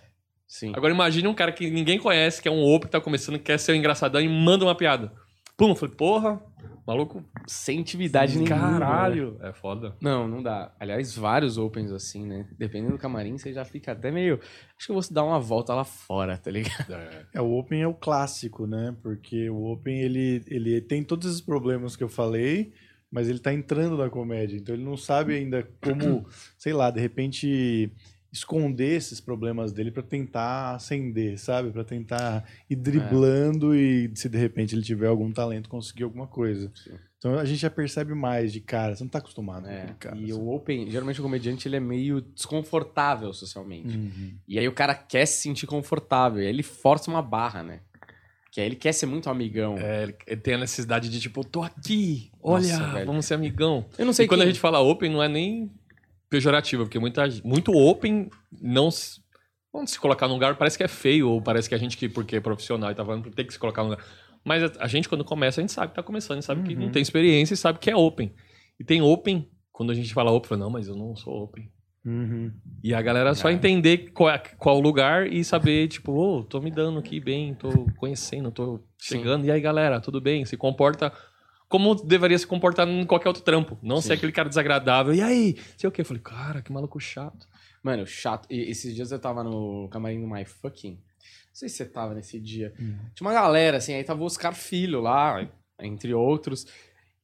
Sim. 0.45 0.71
Agora 0.75 0.93
imagine 0.93 1.27
um 1.27 1.33
cara 1.33 1.51
que 1.51 1.69
ninguém 1.71 1.97
conhece, 1.97 2.41
que 2.41 2.47
é 2.47 2.51
um 2.51 2.61
open 2.63 2.81
que 2.87 2.91
tá 2.91 2.99
começando, 3.01 3.37
que 3.39 3.45
quer 3.45 3.57
ser 3.57 3.71
um 3.71 3.75
engraçadão 3.75 4.21
e 4.21 4.27
manda 4.27 4.63
uma 4.65 4.75
piada. 4.75 5.11
Pum, 5.57 5.69
eu 5.69 5.75
falei, 5.75 5.95
porra, 5.95 6.39
maluco, 6.85 7.23
Sem 7.47 7.79
intimidade 7.79 8.37
nenhuma. 8.37 8.55
né? 8.55 8.79
caralho. 8.79 9.37
É 9.41 9.53
foda. 9.53 9.95
Não, 10.01 10.27
não 10.27 10.41
dá. 10.43 10.73
Aliás, 10.79 11.15
vários 11.15 11.57
opens 11.57 11.91
assim, 11.91 12.25
né? 12.25 12.47
Dependendo 12.57 12.93
do 12.93 12.97
camarim, 12.99 13.37
você 13.37 13.53
já 13.53 13.63
fica 13.65 13.91
até 13.93 14.11
meio. 14.11 14.39
Acho 14.77 14.87
que 14.87 14.91
eu 14.91 14.99
vou 14.99 15.03
dar 15.11 15.23
uma 15.23 15.39
volta 15.39 15.73
lá 15.73 15.83
fora, 15.83 16.37
tá 16.37 16.51
ligado? 16.51 16.93
É, 17.33 17.41
o 17.41 17.57
Open 17.57 17.81
é 17.81 17.87
o 17.87 17.93
clássico, 17.93 18.67
né? 18.67 18.95
Porque 19.01 19.49
o 19.49 19.71
Open, 19.71 19.99
ele, 20.01 20.43
ele 20.47 20.81
tem 20.81 21.03
todos 21.03 21.27
esses 21.27 21.41
problemas 21.41 21.95
que 21.95 22.03
eu 22.03 22.09
falei, 22.09 22.73
mas 23.11 23.27
ele 23.29 23.39
tá 23.39 23.53
entrando 23.53 23.97
na 23.97 24.09
comédia. 24.09 24.57
Então 24.57 24.75
ele 24.75 24.83
não 24.83 24.97
sabe 24.97 25.35
ainda 25.35 25.67
como, 25.83 26.25
sei 26.57 26.73
lá, 26.73 26.91
de 26.91 26.99
repente 26.99 27.91
esconder 28.33 28.97
esses 28.97 29.21
problemas 29.21 29.71
dele 29.71 29.91
pra 29.91 30.01
tentar 30.03 30.73
acender, 30.75 31.37
sabe? 31.39 31.71
Pra 31.71 31.83
tentar 31.83 32.43
ir 32.69 32.75
driblando 32.75 33.75
e 33.75 34.11
se 34.15 34.27
de 34.27 34.37
repente 34.37 34.73
ele 34.75 34.81
tiver 34.81 35.07
algum 35.07 35.31
talento 35.31 35.69
conseguir 35.69 36.03
alguma 36.03 36.25
coisa. 36.27 36.69
Sim. 36.75 36.91
Então 37.17 37.39
a 37.39 37.45
gente 37.45 37.59
já 37.61 37.69
percebe 37.69 38.13
mais 38.13 38.51
de 38.51 38.59
cara, 38.59 38.95
você 38.95 39.03
não 39.03 39.09
tá 39.09 39.19
acostumado 39.19 39.63
com 39.63 39.69
É, 39.69 39.83
aquele 39.83 39.93
cara. 39.93 40.17
e 40.17 40.23
assim. 40.25 40.33
o 40.33 40.49
open, 40.49 40.89
geralmente 40.91 41.19
o 41.21 41.23
comediante, 41.23 41.67
ele 41.67 41.77
é 41.77 41.79
meio 41.79 42.19
desconfortável 42.19 43.31
socialmente. 43.33 43.95
Uhum. 43.95 44.33
E 44.47 44.59
aí 44.59 44.67
o 44.67 44.73
cara 44.73 44.93
quer 44.93 45.25
se 45.25 45.41
sentir 45.41 45.65
confortável, 45.65 46.41
e 46.41 46.45
aí 46.45 46.49
ele 46.49 46.63
força 46.63 47.09
uma 47.09 47.21
barra, 47.21 47.63
né? 47.63 47.79
Que 48.51 48.59
aí 48.59 48.67
ele 48.67 48.75
quer 48.75 48.91
ser 48.93 49.05
muito 49.05 49.29
amigão. 49.29 49.77
É, 49.77 50.03
ele- 50.03 50.37
tem 50.37 50.55
a 50.55 50.57
necessidade 50.57 51.09
de, 51.09 51.19
tipo, 51.19 51.43
tô 51.45 51.63
aqui, 51.63 52.29
olha, 52.41 52.77
Nossa, 52.77 53.05
vamos 53.05 53.25
ser 53.25 53.33
amigão. 53.35 53.85
Eu 53.97 54.05
não 54.05 54.13
sei 54.13 54.25
E 54.25 54.27
quando 54.27 54.41
quem- 54.41 54.49
a 54.49 54.51
gente 54.51 54.59
fala 54.59 54.79
open, 54.79 55.09
não 55.09 55.23
é 55.23 55.27
nem 55.29 55.71
pejorativo, 56.37 56.83
porque 56.85 56.97
muita, 56.97 57.23
muito 57.43 57.71
open 57.71 58.29
não 58.59 58.89
se, 58.89 59.21
não 59.73 59.85
se 59.85 59.99
colocar 59.99 60.27
num 60.27 60.33
lugar 60.33 60.55
parece 60.57 60.75
que 60.77 60.83
é 60.83 60.87
feio, 60.87 61.29
ou 61.29 61.39
parece 61.41 61.69
que 61.69 61.75
a 61.75 61.77
gente 61.77 61.95
que, 61.95 62.09
porque 62.09 62.37
é 62.37 62.39
profissional 62.39 62.89
e 62.91 62.95
tá 62.95 63.05
falando, 63.05 63.29
tem 63.29 63.45
que 63.45 63.53
se 63.53 63.59
colocar 63.59 63.83
num 63.83 63.89
lugar. 63.91 64.03
Mas 64.43 64.63
a, 64.63 64.71
a 64.79 64.87
gente, 64.87 65.07
quando 65.07 65.23
começa, 65.23 65.61
a 65.61 65.63
gente 65.63 65.71
sabe 65.71 65.89
que 65.89 65.95
tá 65.95 66.01
começando, 66.03 66.41
sabe 66.41 66.63
que 66.67 66.75
não 66.75 66.85
Uhum. 66.87 66.91
tem 66.91 67.01
experiência 67.01 67.53
e 67.53 67.57
sabe 67.57 67.77
que 67.79 67.89
é 67.91 67.95
open. 67.95 68.33
E 68.79 68.83
tem 68.83 69.01
open, 69.01 69.47
quando 69.71 69.91
a 69.91 69.95
gente 69.95 70.11
fala 70.13 70.31
open, 70.31 70.49
fala, 70.49 70.61
não, 70.61 70.69
mas 70.71 70.87
eu 70.87 70.95
não 70.95 71.15
sou 71.15 71.43
open. 71.43 71.69
Uhum. 72.05 72.51
E 72.83 72.93
a 72.93 73.01
galera 73.01 73.33
só 73.35 73.47
É. 73.49 73.53
entender 73.53 74.09
qual, 74.11 74.29
é- 74.31 74.39
qual 74.39 74.77
o 74.77 74.81
lugar 74.81 75.27
e 75.31 75.43
saber, 75.43 75.87
tipo, 75.87 76.11
ô, 76.11 76.43
tô 76.43 76.59
me 76.59 76.69
dando 76.71 76.97
aqui 76.99 77.19
bem, 77.19 77.53
tô 77.53 77.85
conhecendo, 77.95 78.51
tô 78.51 78.77
Sim. 78.97 79.17
chegando. 79.19 79.45
E 79.45 79.51
aí, 79.51 79.61
galera, 79.61 80.01
tudo 80.01 80.19
bem? 80.19 80.43
Se 80.45 80.57
comporta 80.57 81.13
como 81.73 81.95
deveria 81.95 82.37
se 82.37 82.45
comportar 82.45 82.87
em 82.87 83.03
qualquer 83.03 83.29
outro 83.29 83.41
trampo. 83.41 83.79
Não 83.81 83.99
ser 83.99 84.09
Sim. 84.09 84.13
aquele 84.13 84.31
cara 84.31 84.47
desagradável. 84.47 85.11
E 85.11 85.23
aí? 85.23 85.57
Sei 85.75 85.89
o 85.89 85.91
quê? 85.91 86.01
Eu 86.01 86.05
falei, 86.05 86.21
cara, 86.21 86.61
que 86.61 86.71
maluco 86.71 86.99
chato. 86.99 87.47
Mano, 87.81 88.05
chato. 88.05 88.47
E 88.47 88.69
esses 88.69 88.93
dias 88.93 89.11
eu 89.11 89.17
tava 89.17 89.43
no 89.43 89.89
camarim 89.89 90.21
do 90.21 90.27
My 90.27 90.45
Fucking. 90.45 90.91
Não 90.91 90.99
sei 91.51 91.67
se 91.67 91.77
você 91.77 91.85
tava 91.85 92.13
nesse 92.13 92.39
dia. 92.39 92.75
Tinha 92.77 93.27
uma 93.27 93.33
galera, 93.33 93.77
assim, 93.77 93.95
aí 93.95 94.03
tava 94.03 94.21
o 94.21 94.25
Oscar 94.25 94.53
Filho 94.53 95.01
lá, 95.01 95.49
entre 95.79 96.13
outros. 96.13 96.67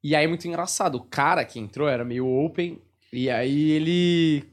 E 0.04 0.16
aí, 0.16 0.26
muito 0.26 0.48
engraçado, 0.48 0.96
o 0.96 1.04
cara 1.04 1.46
que 1.46 1.60
entrou 1.60 1.88
era 1.88 2.04
meio 2.04 2.26
open, 2.28 2.82
e 3.14 3.30
aí 3.30 3.70
ele. 3.70 4.50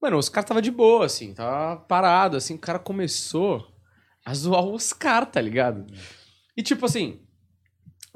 Mano, 0.00 0.14
o 0.14 0.20
Oscar 0.20 0.44
tava 0.44 0.62
de 0.62 0.70
boa, 0.70 1.06
assim, 1.06 1.34
tava 1.34 1.74
parado, 1.74 2.36
assim, 2.36 2.54
o 2.54 2.58
cara 2.58 2.78
começou 2.78 3.66
a 4.24 4.32
zoar 4.32 4.62
o 4.62 4.74
Oscar, 4.74 5.26
tá 5.26 5.40
ligado? 5.40 5.92
E 6.56 6.62
tipo 6.62 6.86
assim, 6.86 7.20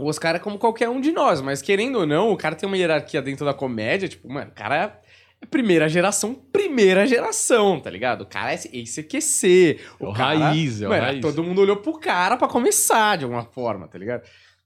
o 0.02 0.06
Oscar 0.06 0.36
é 0.36 0.38
como 0.38 0.58
qualquer 0.58 0.88
um 0.88 1.00
de 1.00 1.12
nós, 1.12 1.40
mas 1.40 1.62
querendo 1.62 2.00
ou 2.00 2.06
não, 2.06 2.30
o 2.32 2.36
cara 2.36 2.54
tem 2.54 2.66
uma 2.66 2.76
hierarquia 2.76 3.22
dentro 3.22 3.44
da 3.44 3.54
comédia, 3.54 4.08
tipo, 4.08 4.28
mano, 4.32 4.50
o 4.50 4.54
cara 4.54 4.76
é 4.76 5.46
primeira 5.46 5.88
geração, 5.88 6.34
primeira 6.34 7.06
geração, 7.06 7.80
tá 7.80 7.90
ligado? 7.90 8.22
O 8.22 8.26
cara 8.26 8.52
é 8.52 8.54
esse 8.72 9.02
QC. 9.02 9.80
É 10.00 10.04
o 10.04 10.12
cara- 10.12 10.38
raiz, 10.38 10.80
é 10.82 10.86
o 10.86 10.90
Mano, 10.90 11.02
raiz. 11.02 11.20
todo 11.20 11.42
mundo 11.42 11.60
olhou 11.60 11.76
pro 11.76 11.98
cara 11.98 12.36
pra 12.36 12.46
começar, 12.48 13.16
de 13.18 13.24
alguma 13.24 13.44
forma, 13.44 13.88
tá 13.88 13.98
ligado? 13.98 14.22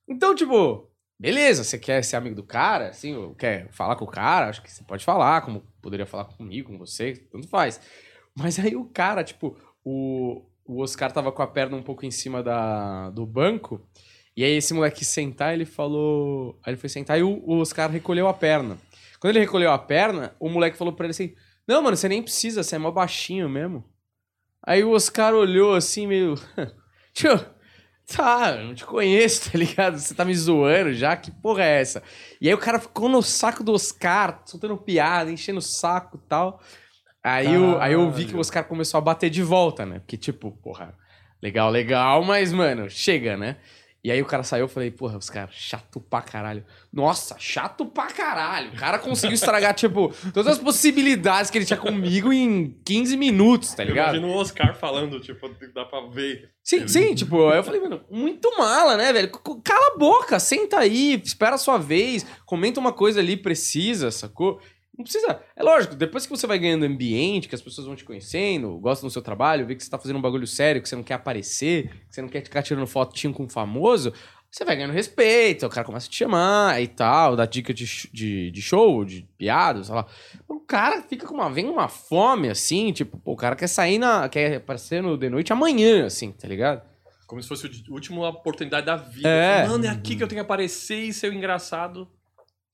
Então, 0.08 0.34
tipo, 0.34 0.90
beleza, 1.18 1.64
você 1.64 1.78
quer 1.78 2.02
ser 2.04 2.16
amigo 2.16 2.34
do 2.36 2.42
cara, 2.42 2.88
assim, 2.88 3.34
quer 3.38 3.68
falar 3.72 3.96
com 3.96 4.04
o 4.04 4.08
cara, 4.10 4.48
acho 4.50 4.62
que 4.62 4.70
você 4.70 4.84
pode 4.84 5.04
falar, 5.04 5.40
como 5.40 5.62
poderia 5.80 6.04
falar 6.06 6.24
comigo, 6.26 6.70
com 6.70 6.78
você, 6.78 7.14
tanto 7.32 7.48
faz. 7.48 7.80
Mas 8.36 8.58
aí 8.58 8.76
o 8.76 8.84
cara, 8.84 9.24
tipo, 9.24 9.56
o, 9.82 10.42
o 10.66 10.82
Oscar 10.82 11.10
tava 11.10 11.32
com 11.32 11.40
a 11.42 11.46
perna 11.46 11.74
um 11.74 11.82
pouco 11.82 12.04
em 12.04 12.10
cima 12.10 12.42
da, 12.42 13.08
do 13.10 13.24
banco, 13.24 13.80
e 14.36 14.44
aí 14.44 14.52
esse 14.52 14.74
moleque 14.74 15.04
sentar, 15.04 15.54
ele 15.54 15.64
falou... 15.64 16.60
Aí 16.64 16.72
ele 16.72 16.80
foi 16.80 16.88
sentar 16.88 17.18
e 17.18 17.22
o, 17.22 17.42
o 17.46 17.58
Oscar 17.58 17.90
recolheu 17.90 18.28
a 18.28 18.34
perna. 18.34 18.76
Quando 19.18 19.30
ele 19.32 19.44
recolheu 19.44 19.72
a 19.72 19.78
perna, 19.78 20.34
o 20.38 20.48
moleque 20.48 20.76
falou 20.76 20.92
pra 20.92 21.06
ele 21.06 21.12
assim, 21.12 21.34
não, 21.66 21.82
mano, 21.82 21.96
você 21.96 22.08
nem 22.08 22.22
precisa, 22.22 22.62
você 22.62 22.76
é 22.76 22.78
mó 22.78 22.90
baixinho 22.90 23.48
mesmo. 23.48 23.84
Aí 24.64 24.84
o 24.84 24.90
Oscar 24.90 25.34
olhou 25.34 25.74
assim, 25.74 26.06
meio... 26.06 26.34
Tio, 27.14 27.40
tá, 28.06 28.56
eu 28.58 28.66
não 28.66 28.74
te 28.74 28.84
conheço, 28.84 29.50
tá 29.50 29.58
ligado? 29.58 29.98
Você 29.98 30.14
tá 30.14 30.24
me 30.24 30.34
zoando 30.34 30.92
já? 30.92 31.16
Que 31.16 31.30
porra 31.30 31.64
é 31.64 31.80
essa? 31.80 32.02
E 32.38 32.46
aí 32.48 32.54
o 32.54 32.58
cara 32.58 32.78
ficou 32.78 33.08
no 33.08 33.22
saco 33.22 33.64
do 33.64 33.72
Oscar, 33.72 34.42
soltando 34.44 34.76
piada, 34.76 35.30
enchendo 35.30 35.60
o 35.60 35.62
saco 35.62 36.20
e 36.22 36.28
tal. 36.28 36.60
Aí 37.24 37.52
eu, 37.52 37.80
aí 37.80 37.94
eu 37.94 38.08
vi 38.10 38.26
que 38.26 38.36
o. 38.36 38.38
Oscar 38.38 38.64
começou 38.64 38.98
a 38.98 39.00
bater 39.00 39.28
de 39.28 39.42
volta, 39.42 39.84
né? 39.84 39.98
Porque, 39.98 40.16
tipo, 40.16 40.52
porra, 40.62 40.94
legal, 41.42 41.70
legal, 41.70 42.22
mas, 42.22 42.52
mano, 42.52 42.88
chega, 42.88 43.36
né? 43.36 43.56
E 44.06 44.10
aí 44.12 44.22
o 44.22 44.24
cara 44.24 44.44
saiu, 44.44 44.66
eu 44.66 44.68
falei, 44.68 44.88
porra, 44.88 45.16
Oscar, 45.16 45.48
chato 45.50 45.98
pra 45.98 46.22
caralho. 46.22 46.64
Nossa, 46.92 47.34
chato 47.40 47.84
pra 47.84 48.06
caralho. 48.06 48.70
O 48.70 48.76
cara 48.76 49.00
conseguiu 49.00 49.34
estragar, 49.34 49.74
tipo, 49.74 50.14
todas 50.32 50.52
as 50.52 50.58
possibilidades 50.60 51.50
que 51.50 51.58
ele 51.58 51.64
tinha 51.64 51.76
comigo 51.76 52.32
em 52.32 52.70
15 52.84 53.16
minutos, 53.16 53.74
tá 53.74 53.82
Eu 53.82 53.88
ligado? 53.88 54.14
imagino 54.14 54.28
o 54.32 54.36
Oscar 54.36 54.76
falando, 54.76 55.18
tipo, 55.18 55.50
dá 55.74 55.84
pra 55.84 56.02
ver. 56.02 56.50
Sim, 56.62 56.86
sim, 56.86 57.16
tipo, 57.16 57.50
eu 57.50 57.64
falei, 57.64 57.80
mano, 57.80 58.00
muito 58.08 58.48
mala, 58.56 58.96
né, 58.96 59.12
velho? 59.12 59.28
Cala 59.64 59.94
a 59.96 59.98
boca, 59.98 60.38
senta 60.38 60.78
aí, 60.78 61.20
espera 61.24 61.56
a 61.56 61.58
sua 61.58 61.76
vez, 61.76 62.24
comenta 62.44 62.78
uma 62.78 62.92
coisa 62.92 63.18
ali 63.18 63.36
precisa, 63.36 64.12
sacou? 64.12 64.60
Não 64.96 65.04
precisa. 65.04 65.40
É 65.54 65.62
lógico, 65.62 65.94
depois 65.94 66.24
que 66.24 66.30
você 66.30 66.46
vai 66.46 66.58
ganhando 66.58 66.84
ambiente, 66.84 67.48
que 67.48 67.54
as 67.54 67.60
pessoas 67.60 67.86
vão 67.86 67.94
te 67.94 68.04
conhecendo, 68.04 68.78
gostam 68.78 69.08
do 69.08 69.12
seu 69.12 69.20
trabalho, 69.20 69.66
vê 69.66 69.74
que 69.74 69.84
você 69.84 69.90
tá 69.90 69.98
fazendo 69.98 70.16
um 70.16 70.22
bagulho 70.22 70.46
sério, 70.46 70.80
que 70.80 70.88
você 70.88 70.96
não 70.96 71.02
quer 71.02 71.14
aparecer, 71.14 71.90
que 72.08 72.14
você 72.14 72.22
não 72.22 72.28
quer 72.28 72.42
ficar 72.42 72.62
tirando 72.62 72.86
fotinho 72.86 73.34
com 73.34 73.44
um 73.44 73.48
famoso, 73.48 74.12
você 74.50 74.64
vai 74.64 74.74
ganhando 74.74 74.92
respeito, 74.92 75.66
o 75.66 75.68
cara 75.68 75.84
começa 75.84 76.06
a 76.06 76.10
te 76.10 76.16
chamar 76.16 76.80
e 76.80 76.88
tal, 76.88 77.36
dá 77.36 77.44
dica 77.44 77.74
de, 77.74 77.84
de, 78.10 78.50
de 78.50 78.62
show, 78.62 79.04
de 79.04 79.28
piada, 79.36 79.84
sei 79.84 79.94
lá. 79.94 80.06
O 80.48 80.60
cara 80.60 81.02
fica 81.02 81.26
com 81.26 81.34
uma. 81.34 81.50
Vem 81.50 81.68
uma 81.68 81.88
fome, 81.88 82.48
assim, 82.48 82.90
tipo, 82.90 83.18
pô, 83.18 83.32
o 83.32 83.36
cara 83.36 83.54
quer 83.54 83.66
sair 83.66 83.98
na. 83.98 84.28
quer 84.30 84.56
aparecer 84.56 85.02
no 85.02 85.18
The 85.18 85.28
Noite 85.28 85.52
amanhã, 85.52 86.06
assim, 86.06 86.32
tá 86.32 86.48
ligado? 86.48 86.80
Como 87.26 87.42
se 87.42 87.48
fosse 87.48 87.66
a 87.66 87.92
última 87.92 88.28
oportunidade 88.28 88.86
da 88.86 88.96
vida. 88.96 89.28
É. 89.28 89.66
Mano, 89.68 89.84
é 89.84 89.88
aqui 89.88 90.16
que 90.16 90.22
eu 90.22 90.28
tenho 90.28 90.40
que 90.40 90.46
aparecer 90.46 91.00
e 91.00 91.12
ser 91.12 91.30
o 91.30 91.34
engraçado. 91.34 92.08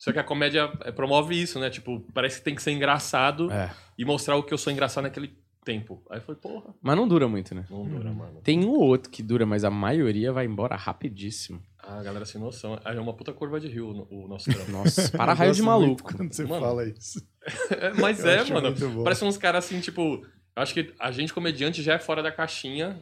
Só 0.03 0.13
que 0.13 0.19
a 0.19 0.25
comédia 0.25 0.69
é, 0.81 0.91
promove 0.91 1.41
isso, 1.41 1.61
né? 1.61 1.71
Tipo, 1.71 2.01
parece 2.13 2.39
que 2.39 2.45
tem 2.45 2.57
que 2.57 2.63
ser 2.63 2.73
engraçado 2.73 3.49
É. 3.53 3.71
e 3.97 4.05
mostrar 4.05 4.35
o 4.35 4.43
que 4.43 4.53
eu 4.53 4.59
sou 4.59 4.73
engraçado 4.73 5.05
naquele 5.05 5.33
tempo. 5.65 6.03
Aí 6.11 6.19
foi, 6.21 6.35
porra, 6.35 6.75
Mas 6.83 6.97
não 6.97 7.07
dura 7.07 7.29
muito, 7.29 7.55
né? 7.55 7.65
não 7.71 7.85
dura, 7.89 8.11
mano. 8.13 8.41
Tem 8.43 8.65
um 8.65 8.71
ou 8.71 8.81
outro 8.83 9.09
que 9.09 9.23
dura, 9.23 9.47
mas 9.47 9.63
a 9.63 9.71
maioria 9.71 10.33
vai 10.33 10.45
embora 10.45 10.75
rapidíssimo. 10.75 11.63
Ah, 11.79 12.01
a 12.01 12.03
galera 12.03 12.25
sem 12.25 12.41
noção. 12.41 12.81
É 12.85 12.99
uma 12.99 13.13
puta 13.15 13.33
curva 13.33 13.61
de 13.61 13.69
rio 13.69 14.05
o 14.11 14.27
nosso 14.27 14.51
trampo. 14.53 14.71
Nossa, 14.73 15.17
para 15.17 15.33
raio 15.35 15.53
de 15.55 15.63
maluco. 15.63 16.03
Quando 16.17 16.33
você 16.35 16.45
Mano. 16.45 16.61
fala 16.67 16.85
isso. 16.89 17.25
É, 17.71 17.93
mas 17.95 18.25
Eu 18.25 18.31
é, 18.31 18.45
mano. 18.51 19.03
Parece 19.05 19.25
uns 19.25 19.37
caras 19.37 19.65
assim, 19.65 19.81
tipo. 19.81 20.25
Eu 20.57 20.63
acho 20.63 20.73
que 20.75 20.93
a 20.99 21.11
gente, 21.11 21.33
comediante, 21.35 21.83
já 21.83 21.95
é 21.95 21.99
fora 21.99 22.23
da 22.23 22.31
caixinha. 22.31 23.01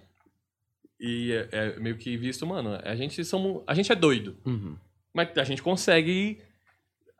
E 0.98 1.32
é, 1.32 1.48
é 1.76 1.80
meio 1.80 1.96
que 1.96 2.16
visto, 2.16 2.46
mano. 2.46 2.78
A 2.82 2.94
gente, 2.94 3.22
somos, 3.24 3.62
a 3.66 3.74
gente 3.74 3.90
é 3.92 3.94
doido. 3.94 4.36
Uhum. 4.46 4.76
Mas 5.14 5.28
a 5.36 5.44
gente 5.44 5.62
consegue 5.62 6.40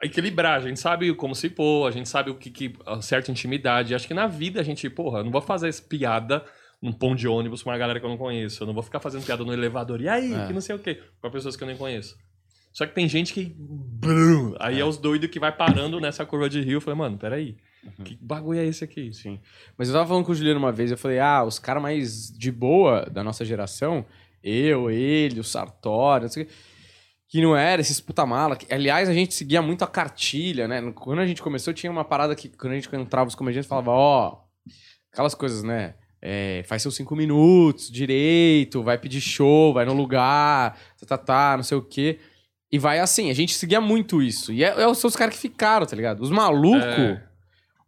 equilibrar. 0.02 0.58
A 0.58 0.60
gente 0.60 0.80
sabe 0.80 1.14
como 1.14 1.34
se 1.34 1.48
pôr, 1.50 1.86
a 1.86 1.90
gente 1.90 2.08
sabe 2.08 2.30
o 2.30 2.34
que, 2.34 2.50
que 2.50 2.74
a 2.86 3.00
certa 3.02 3.30
intimidade. 3.30 3.94
Acho 3.94 4.06
que 4.08 4.14
na 4.14 4.26
vida 4.26 4.60
a 4.60 4.64
gente, 4.64 4.88
porra, 4.90 5.22
não 5.22 5.30
vou 5.30 5.40
fazer 5.42 5.68
essa 5.68 5.82
piada 5.82 6.44
num 6.80 6.92
pão 6.92 7.14
de 7.14 7.28
ônibus 7.28 7.62
com 7.62 7.70
uma 7.70 7.76
galera 7.78 8.00
que 8.00 8.06
eu 8.06 8.10
não 8.10 8.16
conheço. 8.16 8.62
Eu 8.62 8.66
não 8.66 8.74
vou 8.74 8.82
ficar 8.82 9.00
fazendo 9.00 9.24
piada 9.24 9.44
no 9.44 9.52
elevador. 9.52 10.00
E 10.00 10.08
aí, 10.08 10.32
É. 10.34 10.46
que 10.46 10.52
não 10.52 10.60
sei 10.60 10.74
o 10.74 10.78
quê. 10.78 11.00
Com 11.20 11.30
pessoas 11.30 11.56
que 11.56 11.62
eu 11.62 11.68
nem 11.68 11.76
conheço. 11.76 12.16
Só 12.72 12.86
que 12.86 12.94
tem 12.94 13.08
gente 13.08 13.34
que. 13.34 13.54
Brum, 13.58 14.54
aí 14.58 14.80
é. 14.80 14.84
os 14.84 14.96
doidos 14.96 15.28
que 15.28 15.40
vai 15.40 15.50
parando 15.54 16.00
nessa 16.00 16.24
curva 16.24 16.48
de 16.48 16.60
rio. 16.60 16.76
Eu 16.76 16.80
falei, 16.80 16.96
mano, 16.98 17.18
peraí. 17.18 17.56
Que 18.04 18.16
bagulho 18.20 18.60
é 18.60 18.66
esse 18.66 18.84
aqui? 18.84 19.12
Sim. 19.12 19.40
Mas 19.76 19.88
eu 19.88 19.94
tava 19.94 20.06
falando 20.06 20.24
com 20.24 20.32
o 20.32 20.34
Juliano 20.34 20.58
uma 20.58 20.70
vez, 20.70 20.90
eu 20.90 20.98
falei, 20.98 21.18
ah, 21.18 21.42
os 21.42 21.58
caras 21.58 21.82
mais 21.82 22.30
de 22.30 22.52
boa 22.52 23.06
da 23.10 23.24
nossa 23.24 23.42
geração, 23.42 24.04
eu, 24.44 24.90
ele, 24.90 25.40
o 25.40 25.44
Sartori, 25.44 26.24
não 26.24 26.28
sei 26.30 26.42
o 26.42 26.46
quê, 26.46 26.52
que 27.30 27.40
não 27.40 27.56
era 27.56 27.80
esses 27.80 28.00
puta 28.00 28.26
mala. 28.26 28.56
que- 28.56 28.66
aliás, 28.74 29.08
a 29.08 29.14
gente 29.14 29.32
seguia 29.34 29.62
muito 29.62 29.84
a 29.84 29.86
cartilha, 29.86 30.66
né? 30.66 30.82
Quando 30.92 31.20
a 31.20 31.26
gente 31.26 31.40
começou, 31.40 31.72
tinha 31.72 31.90
uma 31.90 32.04
parada 32.04 32.34
que, 32.34 32.48
quando 32.48 32.72
a 32.72 32.74
gente 32.76 32.94
entrava 32.94 33.28
os 33.28 33.36
comediantes, 33.36 33.68
falava, 33.68 33.92
ó, 33.92 34.38
aquelas 35.12 35.34
coisas, 35.34 35.62
né? 35.62 35.94
É, 36.20 36.62
faz 36.66 36.82
seus 36.82 36.96
cinco 36.96 37.16
minutos 37.16 37.90
direito, 37.90 38.82
vai 38.82 38.98
pedir 38.98 39.20
show, 39.22 39.72
vai 39.72 39.86
no 39.86 39.94
lugar, 39.94 40.76
tá, 41.00 41.06
tá, 41.06 41.18
tá, 41.18 41.56
não 41.56 41.62
sei 41.64 41.78
o 41.78 41.82
quê. 41.82 42.18
E 42.70 42.78
vai 42.78 42.98
assim, 42.98 43.30
a 43.30 43.34
gente 43.34 43.54
seguia 43.54 43.80
muito 43.80 44.20
isso. 44.20 44.52
E 44.52 44.62
é, 44.62 44.68
é, 44.82 44.86
os 44.86 45.16
caras 45.16 45.34
que 45.34 45.40
ficaram, 45.40 45.86
tá 45.86 45.96
ligado? 45.96 46.20
Os 46.20 46.30
malucos. 46.30 46.82
É. 46.84 47.29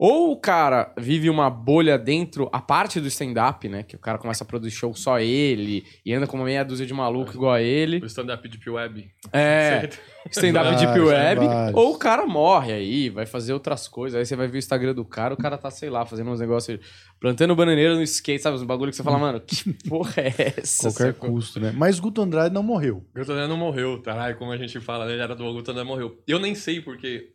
Ou 0.04 0.32
o 0.32 0.36
cara 0.36 0.92
vive 0.98 1.30
uma 1.30 1.48
bolha 1.48 1.96
dentro, 1.96 2.50
a 2.52 2.60
parte 2.60 2.98
do 2.98 3.06
stand-up, 3.06 3.68
né? 3.68 3.84
Que 3.84 3.94
o 3.94 4.00
cara 4.00 4.18
começa 4.18 4.42
a 4.42 4.46
produzir 4.46 4.72
show 4.72 4.92
só 4.96 5.20
ele 5.20 5.86
e 6.04 6.12
anda 6.12 6.26
com 6.26 6.36
uma 6.36 6.44
meia 6.44 6.64
dúzia 6.64 6.84
de 6.84 6.92
maluco 6.92 7.30
igual 7.32 7.52
a 7.52 7.62
ele. 7.62 8.00
O 8.02 8.06
stand-up 8.06 8.48
Deep 8.48 8.68
Web. 8.68 9.12
É, 9.32 9.88
stand-up 10.28 10.76
deep 10.76 10.98
web. 10.98 11.46
vários. 11.46 11.76
Ou 11.76 11.94
o 11.94 11.98
cara 11.98 12.26
morre 12.26 12.72
aí, 12.72 13.10
vai 13.10 13.26
fazer 13.26 13.52
outras 13.52 13.86
coisas. 13.86 14.18
Aí 14.18 14.26
você 14.26 14.34
vai 14.34 14.48
ver 14.48 14.56
o 14.56 14.58
Instagram 14.58 14.92
do 14.92 15.04
cara, 15.04 15.34
o 15.34 15.36
cara 15.36 15.56
tá, 15.56 15.70
sei 15.70 15.88
lá, 15.88 16.04
fazendo 16.04 16.32
uns 16.32 16.40
negócios, 16.40 16.80
plantando 17.20 17.54
bananeira 17.54 17.94
no 17.94 18.02
skate, 18.02 18.42
sabe? 18.42 18.56
Uns 18.56 18.64
bagulho 18.64 18.90
que 18.90 18.96
você 18.96 19.04
fala, 19.04 19.20
mano, 19.20 19.40
que 19.40 19.72
porra 19.88 20.14
é 20.16 20.54
essa? 20.58 20.90
Qualquer 20.90 21.14
sacou? 21.14 21.30
custo, 21.30 21.60
né? 21.60 21.72
Mas 21.76 22.00
Guto 22.00 22.22
Andrade 22.22 22.52
não 22.52 22.64
morreu. 22.64 23.06
O 23.14 23.18
Guto 23.20 23.30
André 23.30 23.46
não 23.46 23.56
morreu, 23.56 24.02
caralho, 24.02 24.36
como 24.36 24.50
a 24.50 24.56
gente 24.56 24.80
fala, 24.80 25.06
né? 25.06 25.12
Ele 25.12 25.22
era 25.22 25.36
do 25.36 25.44
Guto 25.52 25.70
André 25.70 25.84
morreu. 25.84 26.20
Eu 26.26 26.40
nem 26.40 26.56
sei 26.56 26.80
porque 26.80 27.31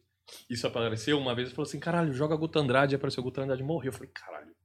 isso 0.50 0.66
apareceu 0.68 1.18
uma 1.18 1.34
vez 1.36 1.50
e 1.50 1.52
falou 1.52 1.68
assim: 1.68 1.80
caralho, 1.80 2.13
joga 2.13 2.36
Guto 2.36 2.60
Andrade, 2.60 2.94
e 2.94 2.98
apareceu 2.98 3.24
Guto 3.24 3.42
Andrade 3.42 3.63
morreu. 3.63 3.90
Eu 3.90 3.94
falei, 3.94 4.10
caralho. 4.13 4.56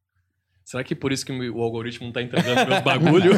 Será 0.65 0.85
que 0.85 0.95
por 0.95 1.11
isso 1.13 1.27
que 1.27 1.33
o 1.51 1.61
algoritmo 1.61 2.07
não 2.07 2.13
tá 2.13 2.23
entregando 2.23 2.69
meus 2.71 2.81
bagulho? 2.85 3.33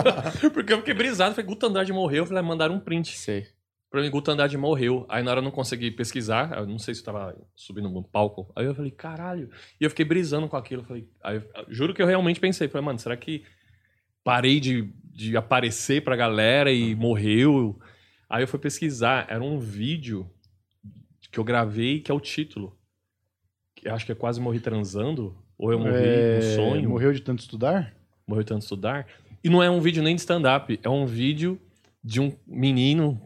porque 0.52 0.72
eu 0.72 0.78
fiquei 0.78 0.94
brisado, 0.94 1.34
falei, 1.34 1.46
Guto 1.48 1.66
Andrade 1.66 1.92
morreu. 1.92 2.22
Eu 2.22 2.26
falei, 2.26 2.40
ah, 2.42 2.46
mandaram 2.46 2.74
um 2.74 2.80
print. 2.80 3.16
Sei. 3.16 3.46
Pra 3.90 4.00
mim, 4.00 4.10
Guto 4.10 4.30
Andrade 4.30 4.56
morreu. 4.56 5.04
Aí 5.08 5.22
na 5.22 5.30
hora 5.32 5.40
eu 5.40 5.44
não 5.44 5.50
consegui 5.50 5.90
pesquisar. 5.90 6.56
Eu 6.56 6.66
não 6.66 6.78
sei 6.78 6.94
se 6.94 7.00
eu 7.00 7.04
tava 7.04 7.36
subindo 7.56 7.88
no 7.90 8.02
palco. 8.04 8.50
Aí 8.56 8.64
eu 8.64 8.74
falei, 8.74 8.90
caralho. 8.92 9.50
E 9.80 9.84
eu 9.84 9.90
fiquei 9.90 10.04
brisando 10.04 10.48
com 10.48 10.56
aquilo. 10.56 10.82
Eu 10.82 10.86
Falei, 10.86 11.08
aí 11.24 11.36
eu- 11.36 11.66
juro 11.68 11.92
que 11.92 12.00
eu 12.00 12.06
realmente 12.06 12.38
pensei. 12.40 12.68
Falei, 12.68 12.84
mano, 12.84 12.98
será 13.00 13.16
que 13.16 13.44
parei 14.22 14.60
de, 14.60 14.92
de 15.12 15.36
aparecer 15.36 16.02
pra 16.04 16.14
galera 16.16 16.70
e 16.72 16.94
morreu? 16.94 17.78
Aí 18.28 18.42
eu 18.44 18.48
fui 18.48 18.60
pesquisar. 18.60 19.26
Era 19.28 19.42
um 19.42 19.58
vídeo 19.58 20.30
que 21.30 21.38
eu 21.38 21.44
gravei 21.44 22.00
que 22.00 22.10
é 22.10 22.14
o 22.14 22.20
título. 22.20 22.76
Que 23.76 23.88
acho 23.88 24.04
que 24.04 24.12
é 24.12 24.14
Quase 24.14 24.40
Morri 24.40 24.60
Transando. 24.60 25.36
Ou 25.58 25.72
eu 25.72 25.78
morri 25.78 25.92
É, 25.94 26.36
no 26.36 26.42
sonho. 26.54 26.88
Morreu 26.88 27.12
de 27.12 27.20
tanto 27.20 27.40
estudar? 27.40 27.94
Morreu 28.26 28.44
tanto 28.44 28.62
estudar. 28.62 29.06
E 29.42 29.48
não 29.48 29.62
é 29.62 29.70
um 29.70 29.80
vídeo 29.80 30.02
nem 30.02 30.14
de 30.14 30.20
stand-up, 30.20 30.78
é 30.82 30.88
um 30.88 31.06
vídeo 31.06 31.58
de 32.02 32.20
um 32.20 32.32
menino, 32.46 33.20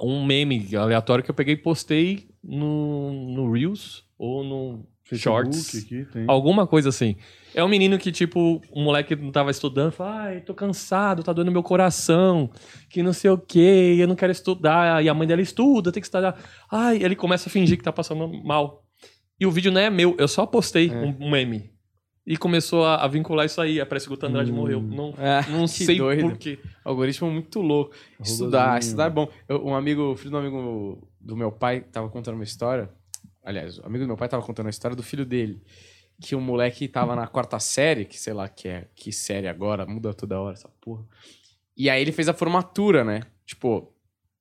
um 0.00 0.24
meme 0.24 0.74
aleatório 0.76 1.24
que 1.24 1.30
eu 1.30 1.34
peguei 1.34 1.54
e 1.54 1.56
postei 1.56 2.28
no, 2.42 3.12
no 3.12 3.52
Reels 3.52 4.04
ou 4.18 4.44
no 4.44 4.86
Facebook 5.08 5.54
Shorts. 5.54 5.84
aqui. 5.84 6.06
Alguma 6.26 6.66
coisa 6.66 6.88
assim. 6.88 7.16
É 7.54 7.62
um 7.64 7.68
menino 7.68 7.96
que, 7.98 8.10
tipo, 8.12 8.60
um 8.74 8.82
moleque 8.84 9.14
não 9.16 9.30
tava 9.32 9.50
estudando, 9.50 9.92
fala, 9.92 10.22
ai, 10.24 10.40
tô 10.40 10.52
cansado, 10.52 11.22
tá 11.22 11.32
doendo 11.32 11.50
meu 11.52 11.62
coração, 11.62 12.50
que 12.90 13.02
não 13.02 13.12
sei 13.12 13.30
o 13.30 13.38
quê, 13.38 13.96
eu 13.98 14.06
não 14.08 14.14
quero 14.16 14.32
estudar. 14.32 15.02
E 15.02 15.08
a 15.08 15.14
mãe 15.14 15.26
dela 15.26 15.40
estuda, 15.40 15.90
tem 15.92 16.00
que 16.00 16.06
estudar. 16.06 16.36
Ai, 16.70 17.02
ele 17.02 17.16
começa 17.16 17.48
a 17.48 17.52
fingir 17.52 17.78
que 17.78 17.84
tá 17.84 17.92
passando 17.92 18.28
mal. 18.44 18.84
E 19.40 19.46
o 19.46 19.50
vídeo 19.50 19.70
não 19.72 19.80
é 19.80 19.88
meu, 19.88 20.14
eu 20.18 20.26
só 20.28 20.44
postei 20.44 20.90
É. 20.90 20.92
um, 20.94 21.16
um 21.20 21.30
meme. 21.30 21.70
E 22.26 22.36
começou 22.36 22.84
a, 22.84 22.96
a 22.96 23.06
vincular 23.06 23.46
isso 23.46 23.60
aí. 23.60 23.82
Parece 23.86 24.08
que 24.08 24.12
o 24.12 24.26
Andrade 24.26 24.50
morreu. 24.50 24.82
Não, 24.82 25.14
É, 25.16 25.46
não 25.48 25.60
que 25.68 25.84
sei 25.84 25.98
doido. 25.98 26.22
por 26.30 26.36
quê. 26.36 26.58
Algoritmo 26.84 27.30
muito 27.30 27.60
louco. 27.60 27.92
Estudar, 28.20 28.80
estudar 28.80 29.06
é 29.06 29.10
bom. 29.10 29.28
Eu- 29.48 29.64
um 29.64 29.76
amigo, 29.76 30.16
filho 30.16 30.32
do 30.32 30.36
amigo 30.38 31.08
do 31.20 31.36
meu 31.36 31.52
pai, 31.52 31.82
tava 31.92 32.08
contando 32.08 32.34
uma 32.34 32.42
história. 32.42 32.90
Aliás, 33.46 33.78
o 33.78 33.86
amigo 33.86 34.04
do 34.04 34.08
meu 34.08 34.16
pai 34.16 34.28
tava 34.28 34.42
contando 34.44 34.66
a 34.66 34.70
história 34.70 34.96
do 34.96 35.02
filho 35.02 35.24
dele. 35.24 35.62
Que 36.20 36.34
o 36.34 36.40
moleque 36.40 36.88
tava 36.88 37.14
na 37.14 37.26
quarta 37.26 37.58
série, 37.60 38.04
que 38.04 38.18
sei 38.18 38.32
lá 38.32 38.48
que 38.48 38.66
é, 38.68 38.88
que 38.94 39.12
série 39.12 39.46
agora, 39.46 39.86
muda 39.86 40.12
toda 40.12 40.40
hora 40.40 40.54
essa 40.54 40.68
porra. 40.80 41.04
E 41.76 41.88
aí 41.88 42.00
ele 42.02 42.10
fez 42.12 42.28
a 42.28 42.32
formatura, 42.34 43.04
né? 43.04 43.20
Tipo, 43.44 43.92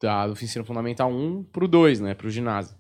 da, 0.02 0.26
do 0.26 0.34
ensino 0.34 0.66
fundamental 0.66 1.12
1 1.12 1.44
pro 1.52 1.68
2, 1.68 2.00
né? 2.00 2.14
Pro 2.16 2.30
ginásio. 2.30 2.76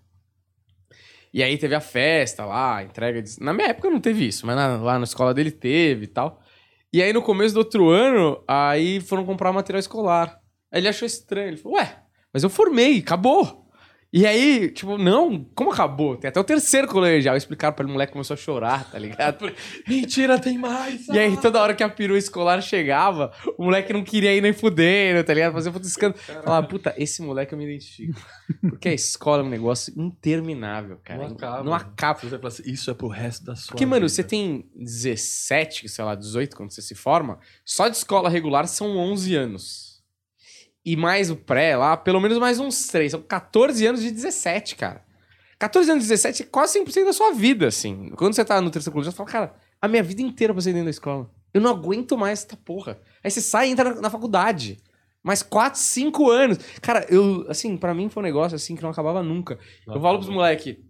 E 1.33 1.43
aí 1.43 1.57
teve 1.57 1.75
a 1.75 1.81
festa 1.81 2.45
lá, 2.45 2.81
entrega 2.81 3.21
de... 3.21 3.39
Na 3.41 3.53
minha 3.53 3.67
época 3.67 3.89
não 3.89 3.99
teve 3.99 4.25
isso, 4.25 4.47
mas 4.47 4.55
na- 4.55 4.77
lá 4.77 4.97
na 4.97 5.03
escola 5.03 5.33
dele 5.33 5.51
teve 5.51 6.05
e 6.05 6.07
tal. 6.07 6.41
E 6.93 7.01
aí 7.03 7.11
no 7.11 7.21
começo 7.21 7.53
do 7.53 7.57
outro 7.57 7.89
ano, 7.89 8.41
aí 8.47 9.01
foram 9.01 9.25
comprar 9.25 9.51
material 9.51 9.79
escolar. 9.81 10.39
Aí 10.71 10.79
ele 10.79 10.87
achou 10.87 11.05
estranho, 11.05 11.49
ele 11.49 11.57
falou, 11.57 11.77
ué, 11.77 12.01
mas 12.33 12.41
eu 12.43 12.49
formei, 12.49 12.99
acabou. 12.99 13.64
E 14.17 14.25
aí, 14.25 14.69
tipo, 14.71 14.97
não, 14.97 15.43
como 15.53 15.73
acabou? 15.73 16.15
Tem 16.15 16.29
até 16.29 16.39
o 16.39 16.43
terceiro 16.45 16.87
colegial. 16.87 17.35
Explicaram 17.35 17.75
pra 17.75 17.83
ele, 17.83 17.91
o 17.91 17.93
moleque 17.95 18.13
começou 18.13 18.33
a 18.33 18.37
chorar, 18.37 18.89
tá 18.89 18.97
ligado? 18.97 19.51
Mentira, 19.85 20.39
tem 20.39 20.57
mais! 20.57 21.05
E 21.09 21.19
aí, 21.19 21.35
toda 21.35 21.61
hora 21.61 21.75
que 21.75 21.83
a 21.83 21.89
perua 21.89 22.17
escolar 22.17 22.61
chegava, 22.61 23.33
o 23.57 23.65
moleque 23.65 23.91
não 23.91 24.05
queria 24.05 24.33
ir 24.33 24.39
nem 24.39 24.53
fudendo, 24.53 25.21
tá 25.21 25.33
ligado? 25.33 25.51
Fazia 25.51 25.69
puta 25.69 25.85
escândalo. 25.85 26.21
Falava, 26.23 26.65
puta, 26.65 26.95
esse 26.97 27.21
moleque 27.21 27.53
eu 27.53 27.57
me 27.57 27.65
identifico. 27.65 28.17
Porque 28.61 28.87
a 28.87 28.93
escola 28.93 29.43
é 29.43 29.45
um 29.45 29.49
negócio 29.49 29.93
interminável, 29.97 30.97
cara. 31.03 31.27
Não 31.27 31.35
acaba. 31.35 31.63
Não 31.63 31.73
acaba. 31.73 32.47
Assim, 32.47 32.63
isso 32.67 32.89
é 32.89 32.93
pro 32.93 33.09
resto 33.09 33.43
da 33.43 33.57
sua 33.57 33.71
Porque, 33.73 33.85
mano, 33.85 34.07
vida. 34.07 34.13
você 34.13 34.23
tem 34.23 34.65
17, 34.77 35.89
sei 35.89 36.05
lá, 36.05 36.15
18 36.15 36.55
quando 36.55 36.71
você 36.71 36.81
se 36.81 36.95
forma, 36.95 37.37
só 37.65 37.89
de 37.89 37.97
escola 37.97 38.29
regular 38.29 38.65
são 38.65 38.95
11 38.95 39.35
anos. 39.35 39.84
E 40.85 40.95
mais 40.95 41.31
o 41.31 41.35
pré 41.35 41.75
lá, 41.75 41.97
pelo 41.97 42.21
menos 42.21 42.37
mais 42.37 42.59
uns 42.59 42.87
3. 42.87 43.11
São 43.11 43.21
14 43.21 43.87
anos 43.87 44.01
de 44.01 44.11
17, 44.11 44.75
cara. 44.75 45.03
14 45.57 45.89
anos 45.89 46.03
de 46.03 46.09
17 46.09 46.43
é 46.43 46.45
quase 46.45 46.79
100% 46.79 47.05
da 47.05 47.13
sua 47.13 47.33
vida, 47.33 47.67
assim. 47.67 48.11
Quando 48.15 48.35
você 48.35 48.45
tá 48.45 48.61
no 48.61 48.69
terceiro 48.69 48.93
colegial, 48.93 49.11
você 49.11 49.17
fala, 49.17 49.29
cara, 49.29 49.55
a 49.81 49.87
minha 49.87 50.03
vida 50.03 50.21
inteira 50.21 50.51
eu 50.51 50.55
passei 50.55 50.73
dentro 50.73 50.85
da 50.85 50.91
escola. 50.91 51.29
Eu 51.53 51.61
não 51.61 51.71
aguento 51.71 52.17
mais 52.17 52.43
essa 52.43 52.57
porra. 52.57 52.99
Aí 53.23 53.31
você 53.31 53.41
sai 53.41 53.69
e 53.69 53.71
entra 53.71 53.95
na, 53.95 54.09
faculdade. 54.09 54.77
Mais 55.23 55.41
4, 55.41 55.79
5 55.79 56.29
anos. 56.29 56.59
Cara, 56.81 57.05
eu, 57.09 57.45
assim, 57.49 57.77
pra 57.77 57.93
mim 57.93 58.09
foi 58.09 58.21
um 58.21 58.25
negócio 58.25 58.55
assim 58.55 58.75
que 58.75 58.83
não 58.83 58.91
acabava 58.91 59.23
nunca. 59.23 59.57
Não 59.87 59.95
eu 59.95 60.01
falo 60.01 60.19
pros 60.19 60.29
moleque, 60.29 60.85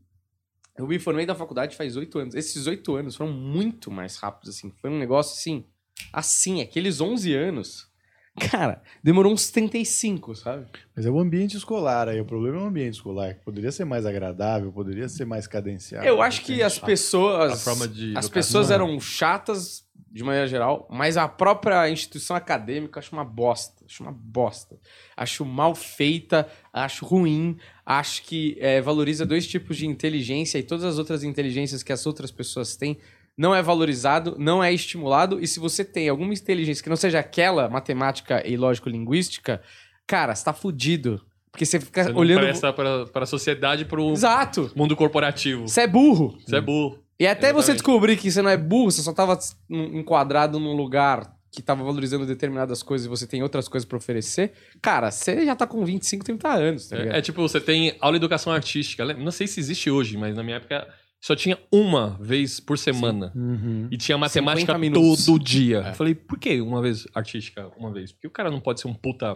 eu 0.77 0.85
me 0.87 0.99
formei 0.99 1.25
da 1.25 1.33
faculdade 1.33 1.75
faz 1.75 1.95
oito 1.95 2.19
anos. 2.19 2.35
Esses 2.35 2.67
oito 2.67 2.95
anos 2.95 3.15
foram 3.15 3.31
muito 3.31 3.89
mais 3.89 4.17
rápidos, 4.17 4.55
assim. 4.55 4.73
Foi 4.81 4.89
um 4.89 4.99
negócio, 4.99 5.33
assim, 5.33 5.65
assim, 6.11 6.61
aqueles 6.61 6.99
11 6.99 7.33
anos. 7.33 7.89
Cara, 8.37 8.81
demorou 9.01 9.31
uns 9.31 9.49
35, 9.49 10.35
sabe? 10.35 10.65
Mas 10.95 11.05
é 11.05 11.09
o 11.09 11.19
ambiente 11.19 11.55
escolar 11.55 12.09
aí. 12.09 12.19
O 12.19 12.25
problema 12.25 12.57
é 12.57 12.61
o 12.61 12.65
ambiente 12.65 12.95
escolar. 12.95 13.35
que 13.35 13.41
Poderia 13.41 13.71
ser 13.71 13.85
mais 13.85 14.05
agradável, 14.05 14.71
poderia 14.71 15.07
ser 15.07 15.25
mais 15.25 15.47
cadenciado. 15.47 16.05
Eu 16.05 16.21
acho 16.21 16.41
que 16.41 16.61
as 16.61 16.77
pessoas... 16.77 17.53
A 17.53 17.55
forma 17.55 17.87
de 17.87 18.13
As 18.17 18.27
pessoas 18.27 18.71
eram 18.71 18.99
chatas, 18.99 19.85
de 20.15 20.23
maneira 20.23 20.47
geral, 20.47 20.87
mas 20.89 21.17
a 21.17 21.27
própria 21.27 21.89
instituição 21.89 22.37
acadêmica 22.37 22.97
eu 22.97 22.99
acho 22.99 23.13
uma 23.13 23.25
bosta. 23.25 23.83
Acho 23.85 24.01
uma 24.01 24.13
bosta. 24.13 24.77
Acho 25.15 25.43
mal 25.43 25.75
feita, 25.75 26.47
acho 26.71 27.05
ruim, 27.05 27.57
acho 27.85 28.23
que 28.23 28.57
é, 28.61 28.79
valoriza 28.79 29.25
dois 29.25 29.45
tipos 29.45 29.75
de 29.75 29.85
inteligência 29.85 30.57
e 30.57 30.63
todas 30.63 30.85
as 30.85 30.97
outras 30.97 31.23
inteligências 31.23 31.83
que 31.83 31.91
as 31.91 32.05
outras 32.05 32.31
pessoas 32.31 32.77
têm 32.77 32.97
não 33.37 33.53
é 33.53 33.61
valorizado, 33.61 34.35
não 34.39 34.63
é 34.63 34.71
estimulado, 34.73 35.39
e 35.41 35.47
se 35.47 35.59
você 35.59 35.83
tem 35.83 36.07
alguma 36.09 36.33
inteligência 36.33 36.83
que 36.83 36.89
não 36.89 36.95
seja 36.95 37.19
aquela 37.19 37.69
matemática 37.69 38.41
e 38.47 38.55
lógico-linguística, 38.57 39.61
cara, 40.07 40.33
você 40.33 40.45
tá 40.45 40.53
fudido. 40.53 41.21
Porque 41.51 41.65
você 41.65 41.79
fica 41.79 42.03
Você 42.03 42.09
não 42.11 42.19
olhando. 42.19 42.39
presta 42.41 42.73
pra, 42.73 43.05
pra 43.05 43.25
sociedade 43.25 43.83
e 43.83 43.85
pro 43.85 44.11
Exato! 44.11 44.71
mundo 44.75 44.93
corporativo. 44.95 45.67
Você 45.67 45.81
é 45.81 45.87
burro. 45.87 46.37
Você 46.45 46.57
é 46.57 46.61
burro. 46.61 46.99
E 47.17 47.25
até 47.25 47.47
você 47.53 47.71
Exatamente. 47.71 47.75
descobrir 47.77 48.17
que 48.17 48.29
você 48.29 48.41
não 48.41 48.49
é 48.49 48.57
burro, 48.57 48.91
você 48.91 49.01
só 49.01 49.13
tava 49.13 49.39
enquadrado 49.69 50.59
num 50.59 50.73
lugar 50.75 51.33
que 51.49 51.61
tava 51.61 51.81
valorizando 51.83 52.25
determinadas 52.25 52.83
coisas 52.83 53.05
e 53.05 53.09
você 53.09 53.25
tem 53.25 53.41
outras 53.41 53.69
coisas 53.69 53.87
pra 53.87 53.97
oferecer, 53.97 54.51
cara, 54.81 55.09
você 55.09 55.45
já 55.45 55.55
tá 55.55 55.65
com 55.65 55.85
25, 55.85 56.25
30 56.25 56.49
anos, 56.49 56.89
tá? 56.89 56.97
É, 56.97 57.19
é 57.19 57.21
tipo, 57.21 57.41
você 57.41 57.61
tem 57.61 57.95
aula 58.01 58.19
de 58.19 58.25
educação 58.25 58.51
artística. 58.51 59.05
Não 59.13 59.31
sei 59.31 59.47
se 59.47 59.61
existe 59.61 59.89
hoje, 59.89 60.17
mas 60.17 60.35
na 60.35 60.43
minha 60.43 60.57
época 60.57 60.85
só 61.25 61.35
tinha 61.35 61.57
uma 61.71 62.19
vez 62.21 62.59
por 62.59 62.77
semana. 62.77 63.31
Uhum. 63.35 63.87
E 63.89 63.97
tinha 63.97 64.15
matemática 64.15 64.73
50 64.73 64.77
minutos. 64.77 65.25
todo 65.25 65.43
dia. 65.43 65.79
É. 65.87 65.89
Eu 65.89 65.93
falei, 65.95 66.13
por 66.13 66.37
que 66.37 66.61
uma 66.61 66.83
vez 66.83 67.07
artística 67.15 67.67
uma 67.77 67.91
vez? 67.91 68.11
Porque 68.11 68.27
o 68.27 68.29
cara 68.31 68.51
não 68.51 68.59
pode 68.61 68.79
ser 68.79 68.87
um 68.87 68.93
puta 68.93 69.35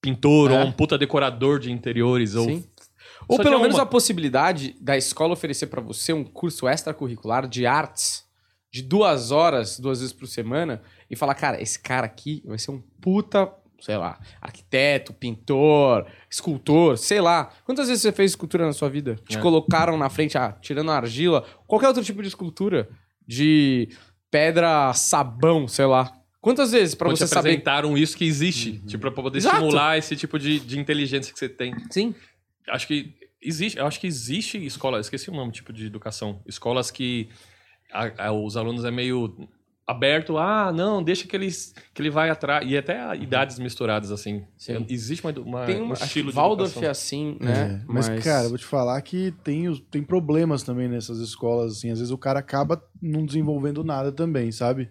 pintor 0.00 0.52
É. 0.52 0.60
ou 0.60 0.66
um 0.68 0.70
puta 0.70 0.96
decorador 0.96 1.58
de 1.58 1.72
interiores 1.72 2.36
ou 2.36 2.44
Sim. 2.46 2.64
Ou 3.26 3.36
Só 3.36 3.42
pelo 3.42 3.58
menos 3.58 3.74
uma. 3.74 3.82
a 3.82 3.86
possibilidade 3.86 4.76
da 4.80 4.96
escola 4.96 5.32
oferecer 5.32 5.66
pra 5.66 5.80
você 5.80 6.12
um 6.12 6.22
curso 6.22 6.68
extracurricular 6.68 7.48
de 7.48 7.66
artes 7.66 8.24
de 8.72 8.80
duas 8.80 9.32
horas, 9.32 9.80
duas 9.80 9.98
vezes 9.98 10.12
por 10.14 10.28
semana, 10.28 10.82
e 11.10 11.16
falar, 11.16 11.34
cara, 11.34 11.60
esse 11.60 11.80
cara 11.80 12.06
aqui 12.06 12.42
vai 12.46 12.58
ser 12.58 12.70
um 12.70 12.80
puta, 13.00 13.52
sei 13.82 13.96
lá, 13.96 14.18
arquiteto, 14.40 15.12
pintor, 15.12 16.06
escultor, 16.30 16.96
sei 16.96 17.20
lá. 17.20 17.50
Quantas 17.64 17.88
vezes 17.88 18.00
você 18.02 18.12
fez 18.12 18.30
escultura 18.30 18.64
na 18.64 18.72
sua 18.72 18.88
vida? 18.88 19.16
Te 19.28 19.36
É. 19.36 19.40
colocaram 19.40 19.98
na 19.98 20.08
frente, 20.08 20.38
ah, 20.38 20.52
tirando 20.60 20.90
a 20.90 20.96
argila, 20.96 21.44
qualquer 21.66 21.88
outro 21.88 22.04
tipo 22.04 22.22
de 22.22 22.28
escultura, 22.28 22.88
de 23.26 23.88
pedra, 24.30 24.92
sabão, 24.94 25.66
sei 25.66 25.84
lá. 25.86 26.12
Quantas 26.40 26.72
vezes 26.72 26.94
pra 26.94 27.08
Quando 27.08 27.18
você 27.18 27.26
saber? 27.26 27.50
apresentaram 27.50 27.96
isso 27.98 28.16
que 28.16 28.24
existe. 28.24 28.78
Tipo, 28.86 29.02
pra 29.02 29.10
poder 29.10 29.38
Exato. 29.38 29.56
estimular 29.56 29.98
esse 29.98 30.16
tipo 30.16 30.38
de, 30.38 30.58
de 30.60 30.78
inteligência 30.78 31.32
que 31.32 31.38
você 31.38 31.48
tem. 31.48 31.74
Sim. 31.90 32.14
Acho 32.68 32.86
que 32.88 33.14
existe, 33.40 33.78
eu 33.78 33.86
acho 33.86 34.00
que 34.00 34.06
existe 34.06 34.64
escola, 34.64 34.98
esqueci 35.00 35.28
o 35.30 35.34
nome 35.34 35.52
tipo 35.52 35.72
de 35.72 35.86
educação. 35.86 36.40
Escolas 36.46 36.90
que 36.90 37.28
a- 37.92 38.26
a- 38.28 38.32
os 38.32 38.56
alunos 38.56 38.84
é 38.84 38.90
meio 38.90 39.48
aberto, 39.86 40.38
ah, 40.38 40.72
não, 40.72 41.02
deixa 41.02 41.26
que 41.26 41.34
eles 41.34 41.74
que 41.92 42.00
ele 42.00 42.10
vai 42.10 42.30
atrás 42.30 42.68
e 42.68 42.76
até 42.76 43.00
a 43.00 43.16
idades 43.16 43.58
misturadas 43.58 44.10
assim. 44.10 44.44
Sim. 44.56 44.86
Existe 44.88 45.24
uma, 45.24 45.32
uma 45.40 45.64
Tem 45.66 45.82
um 45.82 45.92
que 45.92 46.02
estilo 46.04 46.30
de 46.30 46.36
Waldorf 46.36 46.82
é 46.82 46.88
assim, 46.88 47.36
né? 47.40 47.80
É, 47.82 47.92
mas, 47.92 48.08
cara, 48.22 48.44
eu 48.44 48.50
vou 48.50 48.58
te 48.58 48.64
falar 48.64 49.00
que 49.02 49.32
tem, 49.42 49.74
tem 49.90 50.02
problemas 50.02 50.62
também 50.62 50.88
nessas 50.88 51.18
escolas, 51.18 51.72
assim. 51.72 51.90
Às 51.90 51.98
vezes 51.98 52.12
o 52.12 52.18
cara 52.18 52.38
acaba 52.38 52.82
não 53.00 53.26
desenvolvendo 53.26 53.82
nada 53.82 54.12
também, 54.12 54.52
sabe? 54.52 54.88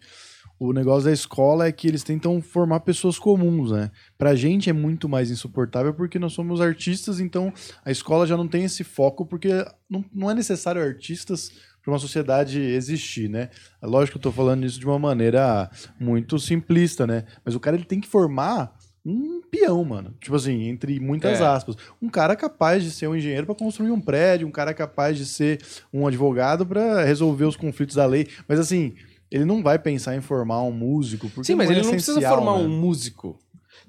O 0.59 0.73
negócio 0.73 1.05
da 1.05 1.11
escola 1.11 1.65
é 1.65 1.71
que 1.71 1.87
eles 1.87 2.03
tentam 2.03 2.39
formar 2.39 2.81
pessoas 2.81 3.17
comuns, 3.17 3.71
né? 3.71 3.89
Pra 4.15 4.35
gente 4.35 4.69
é 4.69 4.73
muito 4.73 5.09
mais 5.09 5.31
insuportável 5.31 5.91
porque 5.91 6.19
nós 6.19 6.33
somos 6.33 6.61
artistas, 6.61 7.19
então 7.19 7.51
a 7.83 7.89
escola 7.89 8.27
já 8.27 8.37
não 8.37 8.47
tem 8.47 8.63
esse 8.65 8.83
foco, 8.83 9.25
porque 9.25 9.49
não, 9.89 10.05
não 10.13 10.29
é 10.29 10.35
necessário 10.35 10.79
artistas 10.79 11.51
para 11.83 11.91
uma 11.91 11.99
sociedade 11.99 12.59
existir, 12.59 13.29
né? 13.29 13.49
Lógico 13.81 14.19
que 14.19 14.25
eu 14.27 14.31
tô 14.31 14.35
falando 14.35 14.65
isso 14.65 14.79
de 14.79 14.85
uma 14.85 14.99
maneira 14.99 15.69
muito 15.99 16.37
simplista, 16.39 17.07
né? 17.07 17.25
Mas 17.43 17.55
o 17.55 17.59
cara 17.59 17.75
ele 17.75 17.85
tem 17.85 17.99
que 17.99 18.07
formar 18.07 18.75
um 19.03 19.41
peão, 19.49 19.83
mano. 19.83 20.13
Tipo 20.21 20.35
assim, 20.35 20.67
entre 20.67 20.99
muitas 20.99 21.41
É. 21.41 21.45
aspas. 21.45 21.75
Um 22.01 22.07
cara 22.07 22.35
capaz 22.35 22.83
de 22.83 22.91
ser 22.91 23.07
um 23.07 23.15
engenheiro 23.15 23.47
para 23.47 23.55
construir 23.55 23.91
um 23.91 23.99
prédio, 23.99 24.47
um 24.47 24.51
cara 24.51 24.73
capaz 24.73 25.17
de 25.17 25.25
ser 25.25 25.59
um 25.91 26.05
advogado 26.05 26.65
para 26.65 27.03
resolver 27.03 27.45
os 27.45 27.55
conflitos 27.55 27.95
da 27.95 28.05
lei. 28.05 28.27
Mas 28.47 28.59
assim, 28.59 28.93
ele 29.31 29.45
não 29.45 29.63
vai 29.63 29.79
pensar 29.79 30.15
em 30.15 30.21
formar 30.21 30.61
um 30.61 30.71
músico, 30.71 31.29
porque 31.29 31.47
Sim, 31.47 31.55
mas 31.55 31.69
é 31.69 31.73
ele 31.73 31.81
não 31.81 31.91
precisa 31.91 32.21
formar 32.21 32.59
né? 32.59 32.63
um 32.65 32.69
músico. 32.69 33.39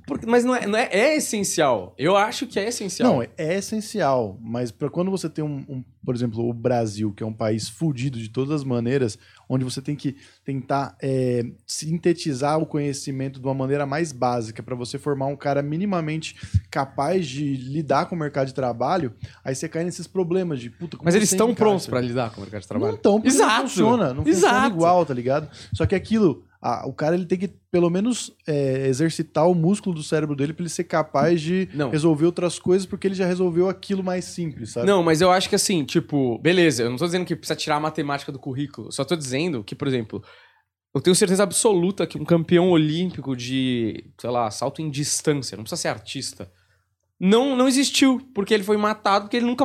Porque, 0.07 0.27
mas 0.27 0.45
não 0.45 0.55
é, 0.55 0.67
não 0.67 0.79
é, 0.79 0.89
é 0.91 1.17
essencial. 1.17 1.95
Eu 1.97 2.17
acho 2.17 2.47
que 2.47 2.59
é 2.59 2.69
essencial. 2.69 3.13
Não, 3.13 3.23
é, 3.23 3.29
é 3.37 3.59
essencial, 3.59 4.39
mas 4.41 4.71
para 4.71 4.91
quando 4.91 5.11
você 5.11 5.29
tem 5.29 5.45
um, 5.45 5.65
um, 5.69 5.85
por 6.05 6.15
exemplo, 6.15 6.49
o 6.49 6.53
Brasil, 6.53 7.13
que 7.13 7.23
é 7.23 7.27
um 7.27 7.33
país 7.33 7.69
fudido 7.69 8.19
de 8.19 8.29
todas 8.29 8.51
as 8.53 8.65
maneiras, 8.65 9.17
onde 9.49 9.65
você 9.65 9.81
tem 9.81 9.95
que 9.95 10.17
tentar 10.45 10.97
é, 11.01 11.45
sintetizar 11.67 12.59
o 12.59 12.67
conhecimento 12.67 13.39
de 13.39 13.47
uma 13.47 13.55
maneira 13.55 13.87
mais 13.87 14.13
básica 14.13 14.63
para 14.63 14.75
você 14.75 14.99
formar 14.99 15.27
um 15.27 15.37
cara 15.37 15.63
minimamente 15.63 16.37
capaz 16.71 17.27
de 17.27 17.55
lidar 17.55 18.07
com 18.07 18.17
o 18.17 18.19
mercado 18.19 18.49
de 18.49 18.55
trabalho, 18.55 19.15
aí 19.45 19.55
você 19.55 19.69
cai 19.69 19.85
nesses 19.85 20.07
problemas 20.07 20.61
de 20.61 20.71
puta. 20.71 20.97
como 20.97 21.07
mas 21.07 21.15
eles 21.15 21.31
estão 21.31 21.55
prontos 21.55 21.87
pra 21.87 22.01
lidar 22.01 22.31
com 22.31 22.39
o 22.39 22.41
mercado 22.41 22.63
de 22.63 22.69
trabalho. 22.69 22.93
Não 22.93 22.97
estão, 22.97 23.21
porque 23.21 23.29
Exato. 23.29 23.53
não 23.53 23.69
funciona. 23.69 24.15
Não 24.15 24.25
funciona 24.25 24.39
Exato. 24.39 24.75
igual, 24.75 25.07
tá 25.07 25.15
ligado? 25.15 25.49
Só 25.73 25.87
que 25.87 25.95
aquilo, 25.95 26.45
a- 26.63 26.87
o 26.87 26.93
cara 26.93 27.17
ele 27.17 27.27
tem 27.27 27.37
que, 27.39 27.49
pelo 27.73 27.91
menos, 27.91 28.33
é, 28.47 28.87
exercitar 28.87 29.49
o 29.49 29.55
músculo 29.55 29.97
do 29.97 30.03
cérebro 30.03 30.37
dele 30.37 30.53
pra 30.53 30.63
ele 30.63 30.71
ser 30.71 30.85
capaz 30.85 31.41
de 31.41 31.69
Não. 31.75 31.91
resolver 31.91 32.25
outras 32.27 32.59
coisas, 32.59 32.87
porque 32.87 33.09
ele 33.09 33.17
já 33.17 33.27
resolveu 33.27 33.69
aquilo 33.69 34.03
mais 34.05 34.25
simples, 34.27 34.71
sabe? 34.71 34.87
Não, 34.87 35.03
mas 35.03 35.21
eu 35.21 35.31
acho 35.33 35.49
que 35.49 35.57
assim, 35.57 35.85
tipo, 35.85 36.39
beleza, 36.39 36.85
eu 36.85 36.91
não 36.91 36.97
tô 36.97 37.05
dizendo 37.05 37.25
que 37.27 37.35
precisa 37.35 37.57
tirar 37.57 37.77
a 37.77 37.81
matemática 37.81 38.31
do 38.31 38.39
currículo, 38.39 38.93
só 38.93 39.05
tô 39.05 39.17
dizendo 39.17 39.65
que, 39.65 39.75
por 39.75 39.89
exemplo, 39.89 40.23
eu 40.95 41.01
tenho 41.01 41.17
certeza 41.17 41.43
absoluta 41.43 42.07
que 42.07 42.17
um 42.19 42.25
campeão 42.25 42.71
olímpico 42.71 43.35
de, 43.35 44.05
sei 44.21 44.31
lá, 44.31 44.49
salto 44.51 44.81
em 44.81 44.89
distância, 44.91 45.57
não 45.57 45.65
precisa 45.65 45.81
ser 45.83 45.89
artista, 45.89 46.49
não, 47.19 47.57
não 47.57 47.69
existiu, 47.69 48.21
porque 48.35 48.53
ele 48.53 48.65
foi 48.65 48.77
matado 48.77 49.27
porque 49.27 49.37
ele 49.37 49.47
nunca, 49.47 49.65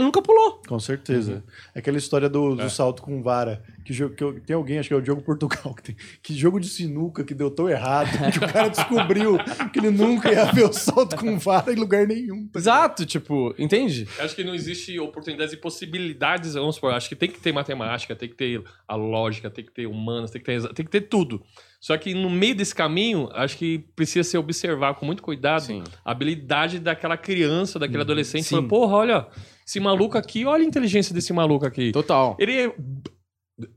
nunca 0.00 0.22
pulou. 0.22 0.62
Com 0.66 0.80
certeza. 0.80 1.44
É 1.74 1.78
aquela 1.78 1.98
história 1.98 2.28
do, 2.30 2.54
do 2.56 2.62
É. 2.62 2.68
salto 2.70 3.02
com 3.02 3.22
vara. 3.22 3.62
Que, 3.84 3.92
jogo, 3.92 4.14
que 4.14 4.24
eu- 4.24 4.40
tem 4.40 4.56
alguém, 4.56 4.78
acho 4.78 4.88
que 4.88 4.94
é 4.94 4.96
o 4.96 5.02
Diogo 5.02 5.20
Portugal, 5.22 5.74
que, 5.74 5.82
tem, 5.82 5.96
que 6.22 6.34
jogo 6.34 6.58
de 6.58 6.68
sinuca 6.68 7.22
que 7.22 7.34
deu 7.34 7.50
tão 7.50 7.68
errado, 7.68 8.08
que 8.32 8.38
o 8.38 8.48
cara 8.52 8.68
descobriu 8.68 9.36
que 9.72 9.78
ele 9.78 9.90
nunca 9.90 10.32
ia 10.32 10.46
ver 10.52 10.64
o 10.64 10.72
salto 10.72 11.16
com 11.16 11.38
vara 11.38 11.72
em 11.72 11.76
lugar 11.76 12.06
nenhum. 12.06 12.48
tá? 12.48 12.58
Exato, 12.58 13.04
tipo, 13.04 13.54
entende? 13.58 14.08
Eu 14.18 14.24
Acho 14.24 14.34
que 14.34 14.42
não 14.42 14.54
existe 14.54 14.98
oportunidades 14.98 15.52
e 15.52 15.56
possibilidades, 15.58 16.54
vamos 16.54 16.76
supor, 16.76 16.92
acho 16.94 17.08
que 17.08 17.16
tem 17.16 17.30
que 17.30 17.38
ter 17.38 17.52
matemática, 17.52 18.16
tem 18.16 18.28
que 18.28 18.34
ter 18.34 18.62
a 18.88 18.94
lógica, 18.96 19.50
tem 19.50 19.64
que 19.64 19.72
ter 19.72 19.86
humanas, 19.86 20.30
tem 20.30 20.40
que 20.40 20.46
ter, 20.46 20.62
tem 20.74 20.84
que 20.84 20.90
ter 20.90 21.02
tudo. 21.02 21.42
Só 21.80 21.98
que 21.98 22.14
no 22.14 22.30
meio 22.30 22.54
desse 22.54 22.74
caminho, 22.74 23.28
acho 23.34 23.58
que 23.58 23.80
precisa 23.94 24.26
ser 24.26 24.38
observar 24.38 24.94
com 24.94 25.04
muito 25.04 25.22
cuidado 25.22 25.64
Sim. 25.66 25.84
a 26.02 26.10
habilidade 26.12 26.78
daquela 26.78 27.16
criança, 27.18 27.78
daquele 27.78 28.00
adolescente. 28.00 28.44
sim. 28.44 28.54
Fala, 28.56 28.66
Porra, 28.68 28.96
olha, 28.96 29.26
esse 29.66 29.78
maluco 29.78 30.16
aqui, 30.16 30.46
olha 30.46 30.62
a 30.64 30.66
inteligência 30.66 31.14
desse 31.14 31.30
maluco 31.34 31.66
aqui. 31.66 31.92
Total. 31.92 32.36
Ele 32.40 32.52
é. 32.58 32.74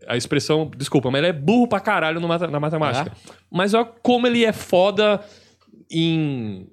A 0.08 0.18
expressão, 0.18 0.72
desculpa, 0.76 1.12
mas 1.12 1.20
ele 1.20 1.28
é 1.28 1.34
burro 1.34 1.68
pra 1.68 1.80
caralho 1.80 2.20
no 2.20 2.28
mata- 2.28 2.48
na 2.48 2.60
matemática. 2.60 3.12
Mas 3.52 3.74
olha 3.74 3.86
como 3.86 4.26
ele 4.28 4.44
é 4.44 4.52
foda 4.52 5.24
em. 5.92 6.68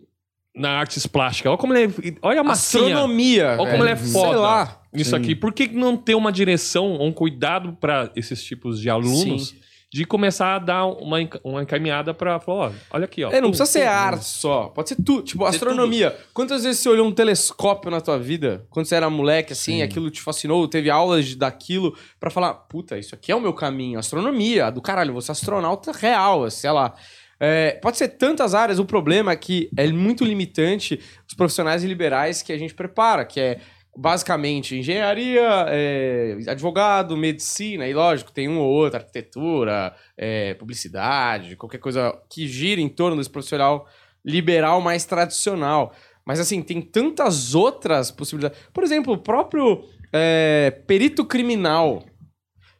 Na 0.56 0.70
artes 0.70 1.04
plásticas. 1.06 1.50
Olha 1.50 1.58
como 1.58 1.74
ele 1.74 1.92
é. 1.92 2.14
Olha 2.22 2.40
a 2.40 2.44
massinha. 2.44 2.84
Astronomia. 2.84 3.56
Olha 3.58 3.70
como 3.72 3.82
ele 3.82 3.90
é 3.90 3.96
foda. 3.96 4.28
Sei 4.28 4.36
lá. 4.36 4.80
Isso 4.94 5.10
Sim. 5.10 5.16
aqui. 5.16 5.34
Por 5.34 5.52
que 5.52 5.66
não 5.68 5.96
ter 5.96 6.14
uma 6.14 6.30
direção, 6.30 6.94
um 7.02 7.10
cuidado 7.12 7.72
pra 7.80 8.10
esses 8.14 8.42
tipos 8.44 8.80
de 8.80 8.88
alunos 8.88 9.48
Sim. 9.48 9.56
De 9.94 10.04
começar 10.04 10.56
a 10.56 10.58
dar 10.58 10.86
uma, 10.86 11.18
uma 11.44 11.62
encaminhada 11.62 12.12
pra 12.12 12.40
falar, 12.40 12.66
ó, 12.66 12.72
olha 12.90 13.04
aqui, 13.04 13.22
ó. 13.22 13.30
É, 13.30 13.40
não 13.40 13.50
precisa 13.50 13.70
ser 13.70 13.82
arte 13.86 14.24
só. 14.24 14.64
Pode 14.64 14.88
ser 14.88 14.96
tudo. 14.96 15.22
Tipo, 15.22 15.44
astronomia. 15.44 16.18
Quantas 16.32 16.64
vezes 16.64 16.80
você 16.82 16.88
olhou 16.88 17.06
um 17.06 17.12
telescópio 17.12 17.92
na 17.92 18.00
tua 18.00 18.18
vida? 18.18 18.66
Quando 18.70 18.86
você 18.86 18.96
era 18.96 19.08
moleque, 19.08 19.52
assim, 19.52 19.74
Sim. 19.76 19.82
aquilo 19.82 20.10
te 20.10 20.20
fascinou, 20.20 20.66
teve 20.66 20.90
aulas 20.90 21.26
de- 21.26 21.36
daquilo 21.36 21.96
pra 22.18 22.28
falar, 22.28 22.54
puta, 22.54 22.98
isso 22.98 23.14
aqui 23.14 23.30
é 23.30 23.36
o 23.36 23.40
meu 23.40 23.52
caminho. 23.52 23.96
Astronomia, 23.96 24.68
do 24.68 24.82
caralho, 24.82 25.14
você 25.14 25.30
astronauta 25.30 25.92
real, 25.92 26.50
sei 26.50 26.72
lá. 26.72 26.92
É, 27.38 27.78
pode 27.80 27.96
ser 27.96 28.08
tantas 28.08 28.52
áreas, 28.52 28.80
o 28.80 28.84
problema 28.84 29.30
é 29.30 29.36
que 29.36 29.70
é 29.76 29.86
muito 29.92 30.24
limitante 30.24 30.98
os 31.28 31.34
profissionais 31.34 31.84
liberais 31.84 32.42
que 32.42 32.52
a 32.52 32.58
gente 32.58 32.74
prepara, 32.74 33.24
que 33.24 33.38
é 33.38 33.60
basicamente 33.96 34.76
engenharia, 34.76 35.66
é, 35.68 36.36
advogado, 36.48 37.16
medicina, 37.16 37.86
e 37.86 37.94
lógico, 37.94 38.32
tem 38.32 38.48
um 38.48 38.58
ou 38.58 38.68
outro, 38.68 38.98
arquitetura, 38.98 39.94
é, 40.16 40.54
publicidade, 40.54 41.56
qualquer 41.56 41.78
coisa 41.78 42.16
que 42.28 42.46
gira 42.48 42.80
em 42.80 42.88
torno 42.88 43.16
desse 43.16 43.30
profissional 43.30 43.86
liberal 44.24 44.80
mais 44.80 45.04
tradicional. 45.04 45.94
Mas 46.26 46.40
assim, 46.40 46.62
tem 46.62 46.80
tantas 46.80 47.54
outras 47.54 48.10
possibilidades. 48.10 48.58
Por 48.72 48.82
exemplo, 48.82 49.12
o 49.12 49.18
próprio 49.18 49.84
é, 50.12 50.70
perito 50.86 51.24
criminal, 51.24 52.02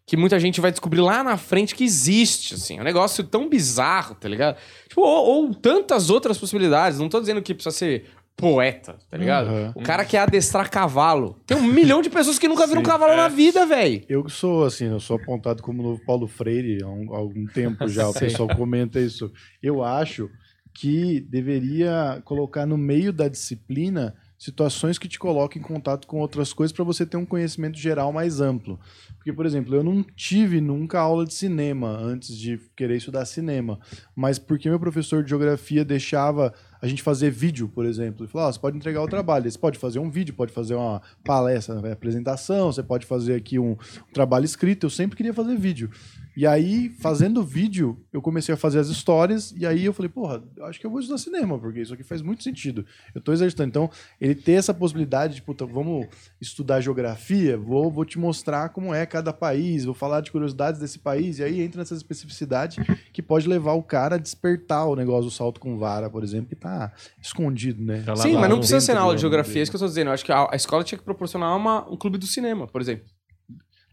que 0.06 0.16
muita 0.16 0.38
gente 0.38 0.60
vai 0.60 0.70
descobrir 0.70 1.00
lá 1.00 1.22
na 1.22 1.36
frente 1.36 1.74
que 1.74 1.84
existe, 1.84 2.54
assim. 2.54 2.78
É 2.78 2.80
um 2.80 2.84
negócio 2.84 3.24
tão 3.24 3.48
bizarro, 3.48 4.14
tá 4.14 4.28
ligado? 4.28 4.56
Tipo, 4.88 5.02
ou, 5.02 5.26
ou 5.26 5.54
tantas 5.54 6.10
outras 6.10 6.38
possibilidades. 6.38 6.98
Não 6.98 7.08
tô 7.08 7.20
dizendo 7.20 7.42
que 7.42 7.54
precisa 7.54 7.74
ser 7.74 8.06
poeta, 8.36 8.96
tá 9.10 9.16
ligado? 9.16 9.48
Uhum. 9.48 9.72
O 9.76 9.82
cara 9.82 10.04
quer 10.04 10.18
adestrar 10.18 10.70
cavalo. 10.70 11.40
Tem 11.46 11.56
um 11.56 11.62
milhão 11.62 12.02
de 12.02 12.10
pessoas 12.10 12.38
que 12.38 12.48
nunca 12.48 12.66
viram 12.66 12.80
um 12.80 12.84
cavalo 12.84 13.16
na 13.16 13.28
vida, 13.28 13.64
velho. 13.64 14.02
Eu 14.08 14.28
sou 14.28 14.64
assim, 14.64 14.86
eu 14.86 15.00
sou 15.00 15.16
apontado 15.16 15.62
como 15.62 15.82
novo 15.82 16.00
Paulo 16.04 16.26
Freire 16.26 16.82
há, 16.82 16.88
um- 16.88 17.14
há 17.14 17.18
algum 17.18 17.46
tempo 17.46 17.86
já, 17.88 18.08
o 18.08 18.12
pessoal 18.18 18.48
comenta 18.56 18.98
isso. 19.00 19.32
Eu 19.62 19.82
acho 19.82 20.28
que 20.72 21.20
deveria 21.20 22.20
colocar 22.24 22.66
no 22.66 22.76
meio 22.76 23.12
da 23.12 23.28
disciplina 23.28 24.14
situações 24.44 24.98
que 24.98 25.08
te 25.08 25.18
coloquem 25.18 25.60
em 25.60 25.64
contato 25.64 26.06
com 26.06 26.18
outras 26.18 26.52
coisas 26.52 26.70
para 26.70 26.84
você 26.84 27.06
ter 27.06 27.16
um 27.16 27.24
conhecimento 27.24 27.78
geral 27.78 28.12
mais 28.12 28.42
amplo. 28.42 28.78
Porque, 29.16 29.32
por 29.32 29.46
exemplo, 29.46 29.74
eu 29.74 29.82
não 29.82 30.02
tive 30.02 30.60
nunca 30.60 31.00
aula 31.00 31.24
de 31.24 31.32
cinema 31.32 31.88
antes 31.88 32.36
de 32.36 32.60
querer 32.76 32.96
estudar 32.96 33.24
cinema, 33.24 33.80
mas 34.14 34.38
porque 34.38 34.68
meu 34.68 34.78
professor 34.78 35.22
de 35.24 35.30
geografia 35.30 35.82
deixava 35.82 36.52
a 36.82 36.86
gente 36.86 37.02
fazer 37.02 37.30
vídeo, 37.30 37.68
por 37.68 37.86
exemplo, 37.86 38.26
e 38.26 38.28
falou, 38.28 38.48
"Ah, 38.48 38.52
você 38.52 38.58
pode 38.58 38.76
entregar 38.76 39.02
o 39.02 39.08
trabalho, 39.08 39.50
você 39.50 39.58
pode 39.58 39.78
fazer 39.78 39.98
um 39.98 40.10
vídeo, 40.10 40.34
pode 40.34 40.52
fazer 40.52 40.74
uma 40.74 41.00
palestra, 41.24 41.76
uma 41.76 41.92
apresentação, 41.92 42.70
você 42.70 42.82
pode 42.82 43.06
fazer 43.06 43.36
aqui 43.36 43.58
um 43.58 43.78
trabalho 44.12 44.44
escrito, 44.44 44.84
eu 44.84 44.90
sempre 44.90 45.16
queria 45.16 45.32
fazer 45.32 45.56
vídeo. 45.56 45.90
E 46.36 46.46
aí, 46.46 46.88
fazendo 47.00 47.42
vídeo, 47.44 47.96
eu 48.12 48.20
comecei 48.20 48.52
a 48.54 48.56
fazer 48.56 48.78
as 48.80 48.88
histórias, 48.88 49.54
e 49.56 49.64
aí 49.64 49.84
eu 49.84 49.92
falei, 49.92 50.08
porra, 50.08 50.42
eu 50.56 50.64
acho 50.66 50.80
que 50.80 50.86
eu 50.86 50.90
vou 50.90 50.98
estudar 50.98 51.18
cinema, 51.18 51.58
porque 51.58 51.80
isso 51.80 51.94
aqui 51.94 52.02
faz 52.02 52.22
muito 52.22 52.42
sentido. 52.42 52.84
Eu 53.14 53.20
tô 53.20 53.32
exercitando. 53.32 53.68
Então, 53.68 53.90
ele 54.20 54.34
ter 54.34 54.52
essa 54.52 54.74
possibilidade 54.74 55.36
de, 55.36 55.42
puta, 55.42 55.64
vamos 55.64 56.06
estudar 56.40 56.80
geografia, 56.80 57.56
vou, 57.56 57.90
vou 57.90 58.04
te 58.04 58.18
mostrar 58.18 58.70
como 58.70 58.92
é 58.92 59.06
cada 59.06 59.32
país, 59.32 59.84
vou 59.84 59.94
falar 59.94 60.20
de 60.22 60.32
curiosidades 60.32 60.80
desse 60.80 60.98
país, 60.98 61.38
e 61.38 61.44
aí 61.44 61.60
entra 61.60 61.80
nessa 61.80 61.94
especificidade 61.94 62.80
que 63.12 63.22
pode 63.22 63.48
levar 63.48 63.74
o 63.74 63.82
cara 63.82 64.16
a 64.16 64.18
despertar 64.18 64.86
o 64.86 64.96
negócio 64.96 65.24
do 65.24 65.30
salto 65.30 65.60
com 65.60 65.78
vara, 65.78 66.10
por 66.10 66.24
exemplo, 66.24 66.48
que 66.48 66.56
tá 66.56 66.92
escondido, 67.22 67.82
né? 67.82 68.02
Tá 68.04 68.12
lá 68.12 68.16
Sim, 68.22 68.34
lá 68.34 68.40
mas 68.40 68.50
não 68.50 68.58
precisa 68.58 68.80
ser 68.80 68.94
na 68.94 69.00
aula 69.02 69.14
de 69.14 69.20
geografia, 69.20 69.60
é 69.60 69.62
isso 69.62 69.70
que 69.70 69.76
eu 69.76 69.80
tô 69.80 69.86
dizendo. 69.86 70.08
Eu 70.08 70.14
acho 70.14 70.24
que 70.24 70.32
a, 70.32 70.48
a 70.50 70.56
escola 70.56 70.82
tinha 70.82 70.98
que 70.98 71.04
proporcionar 71.04 71.56
uma- 71.56 71.88
um 71.88 71.96
clube 71.96 72.18
do 72.18 72.26
cinema, 72.26 72.66
por 72.66 72.80
exemplo. 72.80 73.06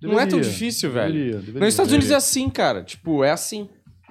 Não 0.02 0.20
é 0.20 0.26
tão 0.26 0.40
Deveria, 0.40 0.52
difícil, 0.52 0.92
velho. 0.92 1.14
deveria, 1.14 1.38
deveria. 1.38 1.60
Nos 1.62 1.70
Estados 1.74 1.92
Unidos 1.92 2.12
é 2.12 2.16
assim, 2.16 2.50
cara. 2.50 2.84
Tipo, 2.84 3.24
é 3.24 3.32
assim. 3.32 3.70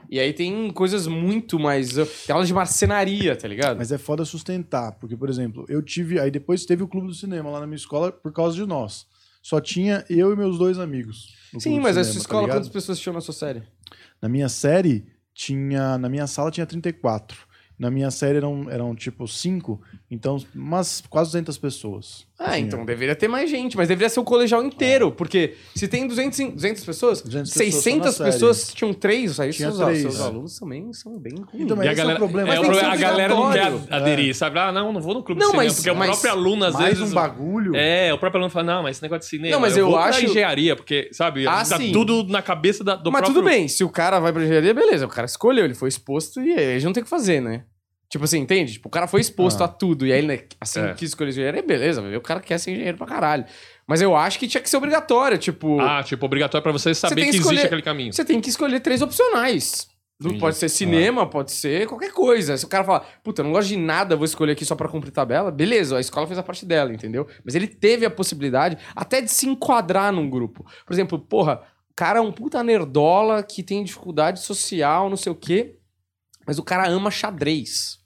E 0.09 0.19
aí 0.19 0.33
tem 0.33 0.71
coisas 0.71 1.07
muito 1.07 1.59
mais. 1.59 1.95
Tem 2.27 2.33
aula 2.33 2.45
de 2.45 2.53
marcenaria, 2.53 3.37
tá 3.37 3.47
ligado? 3.47 3.77
Mas 3.79 3.93
é 3.93 3.99
foda 3.99 4.25
sustentar, 4.25 4.93
porque, 4.93 5.17
por 5.17 5.29
exemplo, 5.31 5.65
eu 5.69 5.81
tive. 5.83 6.19
Aí 6.19 6.31
depois 6.31 6.65
teve 6.65 6.83
o 6.83 6.89
clube 6.89 7.07
do 7.07 7.15
cinema 7.15 7.49
lá 7.51 7.61
na 7.61 7.67
minha 7.67 7.77
escola 7.77 8.11
por 8.11 8.33
causa 8.33 8.57
de 8.57 8.67
nós. 8.67 9.07
Só 9.43 9.61
tinha 9.61 10.05
eu 10.11 10.33
e 10.33 10.37
meus 10.37 10.59
dois 10.59 10.79
amigos. 10.79 11.35
Sim, 11.59 11.81
mas 11.81 11.97
a 11.97 12.03
cinema, 12.03 12.05
sua 12.05 12.13
tá 12.13 12.19
escola, 12.21 12.41
ligado? 12.43 12.57
quantas 12.57 12.69
pessoas 12.69 12.99
tinham 12.99 13.15
na 13.15 13.21
sua 13.21 13.35
série? 13.35 13.63
Na 14.21 14.29
minha 14.29 14.49
série, 14.49 15.07
tinha. 15.35 15.97
Na 15.97 16.09
minha 16.09 16.27
sala 16.27 16.51
tinha 16.51 16.67
34. 16.67 17.39
Na 17.81 17.91
minha 17.91 18.11
série 18.11 18.37
eram, 18.37 18.67
eram 18.71 18.95
tipo 18.95 19.27
5, 19.27 19.81
então 20.11 20.37
umas 20.55 21.03
quase 21.09 21.31
200 21.31 21.57
pessoas. 21.57 22.29
Ah, 22.39 22.51
Assim, 22.53 22.61
então 22.63 22.83
é. 22.83 22.85
deveria 22.85 23.17
ter 23.17 23.27
mais 23.27 23.49
gente, 23.51 23.75
mas 23.77 23.89
deveria 23.89 24.09
ser 24.11 24.21
o 24.21 24.25
colegial 24.25 24.63
inteiro, 24.63 25.11
porque 25.13 25.55
se 25.75 25.89
tem 25.89 26.07
200, 26.07 26.39
e- 26.41 26.51
200 26.51 26.85
pessoas, 26.85 27.23
200 27.23 27.51
pessoas 27.53 27.75
600 27.75 28.15
só 28.15 28.23
na 28.25 28.31
pessoas 28.31 28.73
tinham 28.75 28.93
três, 28.93 29.41
aí 29.41 29.51
Tinha 29.51 29.71
seus, 29.73 29.83
três, 29.83 30.01
seus 30.03 30.21
é. 30.21 30.23
alunos 30.25 30.59
também 30.59 30.93
são 30.93 31.19
bem 31.19 31.33
ruins. 31.37 31.65
Então, 31.65 31.75
mas 31.77 31.87
E 31.87 31.89
a 31.89 31.93
esse 31.93 32.01
é 32.01 32.05
o 32.05 32.07
galera, 32.07 32.19
problema. 32.19 32.49
é, 32.49 32.51
Mas 32.51 32.61
tem 32.61 32.71
que 32.71 32.77
ser 32.79 32.85
a 32.85 32.97
galera 32.97 33.35
não 33.35 33.51
quer 33.53 33.73
aderir, 33.95 34.35
sabe? 34.37 34.59
Ah, 34.59 34.71
não, 34.73 34.93
não 34.93 35.01
vou 35.01 35.15
no 35.15 35.23
clube 35.23 35.41
Não, 35.41 35.49
de 35.49 35.53
cinema, 35.53 35.65
mas- 35.65 35.77
porque 35.77 35.93
mas- 35.93 36.09
o 36.09 36.13
próprio 36.13 36.31
aluno, 36.33 36.65
às 36.67 36.75
Mais 36.75 36.99
vezes... 36.99 37.11
um 37.13 37.15
bagulho. 37.15 37.73
É, 37.77 38.13
o 38.13 38.19
próprio 38.19 38.41
aluno 38.41 38.51
fala, 38.53 38.65
não, 38.75 38.83
mas 38.83 38.97
esse 38.97 39.03
negócio 39.03 39.21
de 39.23 39.27
cinema, 39.27 39.55
Não, 39.55 39.61
mas 39.61 39.75
eu 39.77 39.87
vou 39.87 39.95
pra 39.97 40.05
acho- 40.07 40.25
engenharia, 40.27 40.77
porque, 40.77 41.09
sabe, 41.13 41.47
Ah, 41.47 41.65
tá 41.65 41.79
sim. 41.79 41.93
tudo 41.93 42.25
na 42.25 42.43
cabeça 42.43 42.85
da, 42.85 42.95
do 42.95 43.11
mas 43.11 43.21
próprio... 43.23 43.41
tudo 43.43 43.51
bem, 43.51 43.69
se 43.69 43.83
o 43.85 43.89
cara 43.89 44.19
vai 44.21 44.33
pra 44.35 44.43
engenharia, 44.45 44.75
beleza, 44.75 45.07
o 45.07 45.09
cara 45.09 45.25
escolheu, 45.27 45.65
ele 45.65 45.75
foi 45.75 45.89
exposto 45.89 46.43
e 46.43 46.51
ele 46.53 46.85
não 46.85 46.93
tem 46.93 47.01
o 47.01 47.05
que 47.05 47.11
fazer, 47.11 47.41
né? 47.41 47.65
Tipo 48.11 48.25
assim, 48.25 48.39
entende? 48.41 48.73
Tipo, 48.73 48.89
o 48.89 48.91
cara 48.91 49.07
foi 49.07 49.21
exposto 49.21 49.63
Ah. 49.63 49.67
a 49.67 49.69
tudo 49.69 50.05
e 50.05 50.13
aí 50.13 50.19
ele 50.19 50.27
né, 50.27 50.41
assim 50.61 50.81
É. 50.81 50.95
quis 50.95 51.11
escolher 51.11 51.31
engenharia, 51.31 51.63
beleza, 51.63 52.03
o 52.03 52.21
cara 52.21 52.41
quer 52.41 52.59
ser 52.59 52.73
engenheiro 52.73 52.99
pra 52.99 53.07
caralho. 53.07 53.45
Mas 53.87 54.03
eu 54.03 54.17
acho 54.17 54.37
que 54.39 54.49
tinha 54.49 54.61
que 54.61 54.69
ser 54.69 54.77
obrigatório, 54.79 55.39
tipo, 55.39 55.81
Ah, 55.81 56.03
tipo, 56.03 56.27
obrigatório 56.27 56.63
pra 56.63 56.73
você 56.73 56.93
saber 56.93 57.15
tem 57.15 57.25
que 57.27 57.31
que 57.31 57.37
escolher- 57.39 57.55
existe 57.59 57.67
aquele 57.67 57.83
caminho. 57.83 58.13
você 58.13 58.25
tem 58.25 58.41
que 58.41 58.49
escolher 58.51 58.81
três 58.81 59.01
opcionais. 59.01 59.89
Entendi. 60.23 60.39
Pode 60.39 60.57
ser 60.57 60.69
cinema, 60.69 61.27
pode 61.27 61.51
ser 61.53 61.87
qualquer 61.87 62.13
coisa. 62.13 62.55
Se 62.57 62.65
o 62.65 62.69
cara 62.69 62.85
falar, 62.85 63.01
puta, 63.25 63.41
eu 63.41 63.45
não 63.45 63.53
gosto 63.53 63.69
de 63.69 63.77
nada, 63.77 64.17
vou 64.17 64.25
escolher 64.27 64.53
aqui 64.53 64.65
só 64.67 64.75
pra 64.75 64.87
cumprir 64.89 65.13
tabela, 65.13 65.51
beleza, 65.51 65.97
a 65.97 66.01
escola 66.01 66.27
fez 66.27 66.39
a 66.39 66.43
parte 66.43 66.67
dela, 66.67 66.93
entendeu? 66.93 67.27
Mas 67.45 67.55
ele 67.55 67.67
teve 67.69 68.05
a 68.05 68.11
possibilidade 68.11 68.77
até 68.95 69.23
de 69.23 69.31
se 69.31 69.47
enquadrar 69.49 70.13
num 70.13 70.29
grupo. 70.29 70.67
Por 70.85 70.93
exemplo, 70.93 71.19
porra, 71.19 71.63
o 71.91 71.95
cara 71.97 72.19
é 72.19 72.23
um 72.23 72.33
puta 72.33 72.63
nerdola 72.63 73.43
que 73.43 73.63
tem 73.63 73.83
dificuldade 73.83 74.41
social, 74.41 75.09
não 75.09 75.17
sei 75.17 75.33
o 75.33 75.35
quê, 75.35 75.77
mas 76.47 76.59
o 76.59 76.63
cara 76.63 76.87
ama 76.87 77.11
xadrez. 77.11 78.00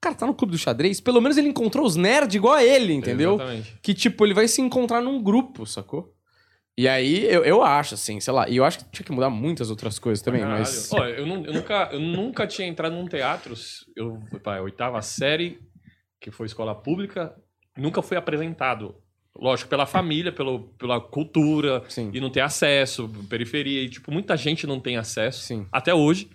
Cara 0.00 0.14
tá 0.14 0.26
no 0.26 0.34
clube 0.34 0.52
do 0.52 0.58
xadrez, 0.58 1.00
pelo 1.00 1.20
menos 1.20 1.36
ele 1.36 1.48
encontrou 1.48 1.84
os 1.84 1.96
nerds 1.96 2.34
igual 2.34 2.54
a 2.54 2.64
ele, 2.64 2.92
entendeu? 2.92 3.34
Exatamente. 3.34 3.78
que, 3.82 3.94
tipo, 3.94 4.24
ele 4.24 4.34
vai 4.34 4.46
se 4.46 4.60
encontrar 4.60 5.00
num 5.00 5.22
grupo, 5.22 5.66
sacou? 5.66 6.14
E 6.78 6.86
aí, 6.86 7.24
eu, 7.24 7.42
eu 7.42 7.62
acho, 7.62 7.94
assim, 7.94 8.20
sei 8.20 8.32
lá, 8.32 8.48
e 8.48 8.56
eu 8.56 8.64
acho 8.64 8.78
que 8.78 8.84
tinha 8.90 9.06
que 9.06 9.12
mudar 9.12 9.30
muitas 9.30 9.70
outras 9.70 9.98
coisas 9.98 10.22
também, 10.22 10.42
Caralho. 10.42 10.60
mas... 10.60 10.92
Ó, 10.92 11.04
eu, 11.06 11.26
eu 11.26 11.52
nunca, 11.54 11.88
eu 11.90 12.00
nunca 12.00 12.46
tinha 12.46 12.68
entrado 12.68 12.94
num 12.94 13.06
teatro, 13.06 13.54
eu, 13.96 14.20
pá, 14.42 14.60
oitava 14.60 15.00
série, 15.00 15.58
que 16.20 16.30
foi 16.30 16.46
escola 16.46 16.74
pública, 16.74 17.34
nunca 17.76 18.02
fui 18.02 18.16
apresentado 18.16 18.94
Lógico, 19.38 19.68
pela 19.68 19.86
família, 19.86 20.32
pelo, 20.32 20.60
pela 20.78 21.00
cultura, 21.00 21.82
Sim. 21.88 22.10
e 22.12 22.20
não 22.20 22.30
ter 22.30 22.40
acesso, 22.40 23.08
periferia, 23.28 23.82
e 23.82 23.88
tipo, 23.88 24.10
muita 24.10 24.36
gente 24.36 24.66
não 24.66 24.80
tem 24.80 24.96
acesso, 24.96 25.42
Sim. 25.42 25.66
até 25.70 25.94
hoje. 25.94 26.30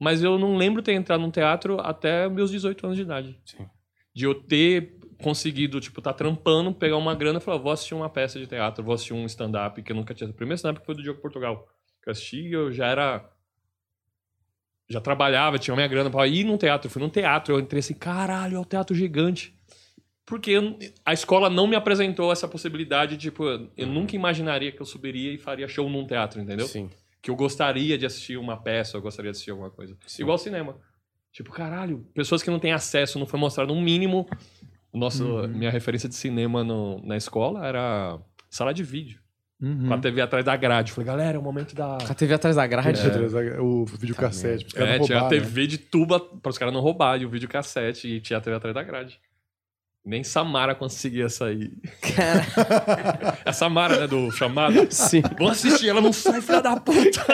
Mas 0.00 0.24
eu 0.24 0.38
não 0.38 0.56
lembro 0.56 0.80
ter 0.82 0.94
entrado 0.94 1.20
num 1.20 1.30
teatro 1.30 1.78
até 1.78 2.26
meus 2.28 2.50
18 2.50 2.84
anos 2.86 2.96
de 2.96 3.02
idade. 3.02 3.38
Sim. 3.44 3.68
De 4.14 4.24
eu 4.24 4.34
ter 4.34 4.98
conseguido, 5.22 5.78
tipo, 5.78 6.00
tá 6.00 6.12
trampando, 6.14 6.72
pegar 6.72 6.96
uma 6.96 7.14
grana 7.14 7.38
e 7.38 7.42
falar, 7.42 7.58
vou 7.58 7.70
assistir 7.70 7.94
uma 7.94 8.08
peça 8.08 8.38
de 8.38 8.46
teatro, 8.46 8.82
vou 8.82 8.94
assistir 8.94 9.12
um 9.12 9.26
stand-up, 9.26 9.80
que 9.82 9.92
eu 9.92 9.96
nunca 9.96 10.14
tinha. 10.14 10.30
O 10.30 10.32
primeiro 10.32 10.56
stand-up 10.56 10.84
foi 10.86 10.94
do 10.94 11.02
Diogo 11.02 11.20
Portugal. 11.20 11.68
Que 12.02 12.08
eu 12.08 12.12
assisti 12.12 12.50
eu 12.50 12.72
já 12.72 12.86
era. 12.86 13.30
Já 14.88 15.00
trabalhava, 15.00 15.58
tinha 15.58 15.74
minha 15.76 15.86
grana 15.86 16.10
pra 16.10 16.26
ir 16.26 16.44
num 16.44 16.56
teatro. 16.56 16.86
Eu 16.88 16.90
fui 16.90 17.00
num 17.02 17.08
teatro, 17.10 17.54
eu 17.54 17.60
entrei 17.60 17.78
assim, 17.80 17.94
caralho, 17.94 18.56
é 18.56 18.58
o 18.58 18.64
teatro 18.64 18.96
gigante. 18.96 19.54
Porque 20.26 20.50
eu- 20.52 20.78
a 21.04 21.12
escola 21.12 21.50
não 21.50 21.66
me 21.66 21.76
apresentou 21.76 22.32
essa 22.32 22.48
possibilidade, 22.48 23.16
tipo, 23.18 23.44
eu 23.76 23.86
nunca 23.86 24.16
imaginaria 24.16 24.72
que 24.72 24.80
eu 24.80 24.86
subiria 24.86 25.32
e 25.32 25.38
faria 25.38 25.68
show 25.68 25.88
num 25.88 26.06
teatro, 26.06 26.40
entendeu? 26.40 26.66
Sim. 26.66 26.90
Que 27.22 27.30
eu 27.30 27.36
gostaria 27.36 27.96
de 27.98 28.06
assistir 28.06 28.36
uma 28.38 28.56
peça, 28.56 28.96
eu 28.96 29.02
gostaria 29.02 29.30
de 29.30 29.36
assistir 29.36 29.50
alguma 29.50 29.70
coisa. 29.70 29.96
Igual 30.18 30.38
cinema. 30.38 30.76
Tipo, 31.32 31.52
caralho, 31.52 32.06
pessoas 32.14 32.42
que 32.42 32.50
não 32.50 32.58
têm 32.58 32.72
acesso, 32.72 33.18
não 33.18 33.26
foi 33.26 33.38
mostrado 33.38 33.72
um 33.72 33.80
mínimo. 33.80 34.28
O 34.92 34.98
nosso, 34.98 35.46
Minha 35.48 35.70
referência 35.70 36.08
de 36.08 36.14
cinema 36.16 36.64
no- 36.64 37.00
na 37.06 37.16
escola 37.16 37.64
era 37.66 38.18
sala 38.48 38.74
de 38.74 38.82
vídeo. 38.82 39.20
Uhum. 39.62 39.88
Com 39.88 39.94
a 39.94 39.98
TV 39.98 40.22
atrás 40.22 40.42
da 40.44 40.56
grade. 40.56 40.90
Falei, 40.90 41.06
galera, 41.06 41.36
é 41.36 41.38
o 41.38 41.42
momento 41.42 41.74
da. 41.74 41.98
Com 42.04 42.10
a 42.10 42.14
TV 42.14 42.32
atrás 42.32 42.56
da 42.56 42.66
grade. 42.66 42.98
É. 43.06 43.60
O 43.60 43.84
videocassete. 43.84 44.64
os 44.66 44.72
caras 44.72 44.94
É, 44.94 44.98
não 44.98 45.04
tinha 45.04 45.18
a 45.18 45.20
roubaram, 45.20 45.38
né? 45.40 45.46
TV 45.46 45.66
de 45.66 45.76
tuba 45.78 46.18
para 46.18 46.48
os 46.50 46.56
caras 46.56 46.72
não 46.72 46.80
roubarem, 46.80 47.26
o 47.26 47.28
videocassete 47.30 48.08
e 48.08 48.20
tinha 48.22 48.38
a 48.38 48.40
TV 48.40 48.56
atrás 48.56 48.74
da 48.74 48.82
grade. 48.82 49.20
Nem 50.04 50.24
Samara 50.24 50.74
conseguia 50.74 51.28
sair. 51.28 51.70
É 53.44 53.50
a 53.50 53.52
Samara, 53.52 54.00
né, 54.00 54.06
do 54.06 54.30
chamado. 54.30 54.86
Sim. 54.90 55.22
Vamos 55.38 55.52
assistir, 55.64 55.88
ela 55.88 56.00
não 56.00 56.12
sai, 56.12 56.40
filha 56.40 56.60
da 56.60 56.76
puta. 56.76 57.24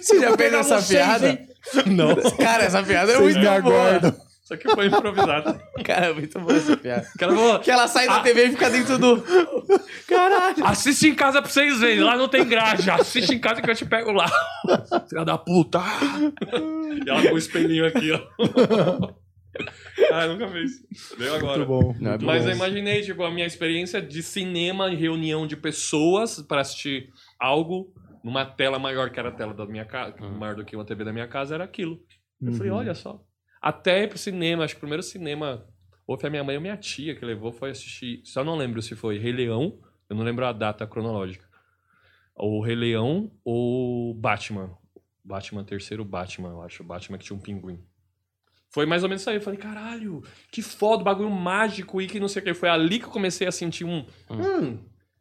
Você 0.00 0.20
já 0.20 0.26
fez 0.28 0.36
pegar 0.36 0.58
essa 0.58 0.80
vocês, 0.80 0.98
piada? 0.98 1.28
hein? 1.28 1.48
Não. 1.86 2.14
Cara, 2.36 2.64
essa 2.64 2.82
piada 2.82 3.12
é 3.12 3.18
muito 3.18 3.38
aguardam. 3.48 4.14
Isso 4.44 4.54
aqui 4.54 4.68
foi 4.74 4.86
improvisado. 4.86 5.60
Cara, 5.84 6.06
é 6.06 6.12
muito 6.14 6.38
boa 6.40 6.56
essa 6.56 6.76
piada. 6.76 7.06
O 7.14 7.18
cara 7.18 7.34
falou, 7.34 7.58
Que 7.60 7.70
ela 7.70 7.86
sai 7.86 8.06
da 8.06 8.16
Ah. 8.16 8.20
TV 8.20 8.46
e 8.46 8.50
fica 8.52 8.70
dentro 8.70 8.98
do. 8.98 9.22
Caralho. 10.06 10.64
Assiste 10.64 11.06
em 11.08 11.14
casa 11.14 11.42
pra 11.42 11.50
vocês 11.50 11.78
verem. 11.80 12.00
Lá 12.00 12.16
não 12.16 12.28
tem 12.28 12.46
grade. 12.46 12.90
Assiste 12.90 13.34
em 13.34 13.38
casa 13.38 13.60
que 13.60 13.70
eu 13.70 13.74
te 13.74 13.84
pego 13.84 14.10
lá. 14.12 14.26
Filha 15.08 15.24
da 15.24 15.36
puta. 15.36 15.80
E 17.06 17.08
ela 17.08 17.22
com 17.28 17.34
o 17.34 17.38
espelhinho 17.38 17.86
aqui, 17.86 18.10
ó. 18.12 19.12
Ah, 20.12 20.26
nunca 20.26 20.48
fiz. 20.48 20.82
Deu 21.18 21.34
agora. 21.34 21.58
Muito 21.58 21.68
bom. 21.68 21.94
Não, 22.00 22.08
é 22.08 22.10
muito 22.12 22.24
Mas 22.26 22.44
bom. 22.44 22.50
eu 22.50 22.56
imaginei, 22.56 23.02
tipo, 23.02 23.22
a 23.22 23.30
minha 23.30 23.46
experiência 23.46 24.00
de 24.00 24.22
cinema 24.22 24.90
e 24.90 24.96
reunião 24.96 25.46
de 25.46 25.56
pessoas 25.56 26.40
para 26.42 26.60
assistir 26.62 27.10
algo 27.38 27.92
numa 28.24 28.44
tela 28.44 28.78
maior 28.78 29.10
que 29.10 29.18
era 29.18 29.28
a 29.28 29.32
tela 29.32 29.52
da 29.54 29.66
minha 29.66 29.84
casa, 29.84 30.16
maior 30.20 30.54
do 30.56 30.64
que 30.64 30.74
uma 30.74 30.84
TV 30.84 31.04
da 31.04 31.12
minha 31.12 31.28
casa, 31.28 31.54
era 31.54 31.64
aquilo. 31.64 32.00
Eu 32.40 32.52
falei, 32.52 32.70
Uhum. 32.72 32.78
olha 32.78 32.94
só. 32.94 33.22
Até 33.60 34.04
ir 34.04 34.08
pro 34.08 34.18
cinema, 34.18 34.64
acho 34.64 34.74
que 34.74 34.78
o 34.78 34.80
primeiro 34.80 35.02
cinema, 35.02 35.66
ou 36.06 36.18
foi 36.18 36.28
a 36.28 36.30
minha 36.30 36.44
mãe 36.44 36.56
ou 36.56 36.62
minha 36.62 36.76
tia 36.76 37.14
que 37.14 37.24
levou, 37.24 37.52
foi 37.52 37.70
assistir. 37.70 38.20
Só 38.24 38.42
não 38.44 38.56
lembro 38.56 38.80
se 38.82 38.94
foi 38.96 39.18
Rei 39.18 39.32
Leão, 39.32 39.78
eu 40.08 40.16
não 40.16 40.24
lembro 40.24 40.46
a 40.46 40.52
data 40.52 40.86
cronológica. 40.86 41.46
Ou 42.34 42.62
Rei 42.62 42.76
Leão 42.76 43.30
ou 43.44 44.14
Batman. 44.14 44.70
Batman, 45.24 45.64
terceiro 45.64 46.04
Batman, 46.04 46.50
eu 46.50 46.62
acho. 46.62 46.82
Batman 46.84 47.18
que 47.18 47.24
tinha 47.24 47.36
um 47.36 47.40
pinguim. 47.42 47.82
Foi 48.70 48.86
mais 48.86 49.02
ou 49.02 49.08
menos 49.08 49.22
isso 49.22 49.30
aí. 49.30 49.36
Eu 49.36 49.40
falei, 49.40 49.58
caralho, 49.58 50.22
que 50.50 50.62
foda, 50.62 51.02
bagulho 51.02 51.30
mágico 51.30 52.00
e 52.00 52.06
que 52.06 52.20
não 52.20 52.28
sei 52.28 52.42
o 52.42 52.44
que. 52.44 52.54
Foi 52.54 52.68
ali 52.68 52.98
que 52.98 53.06
eu 53.06 53.10
comecei 53.10 53.46
a 53.46 53.52
sentir 53.52 53.84
um. 53.84 54.04
Hum, 54.30 54.78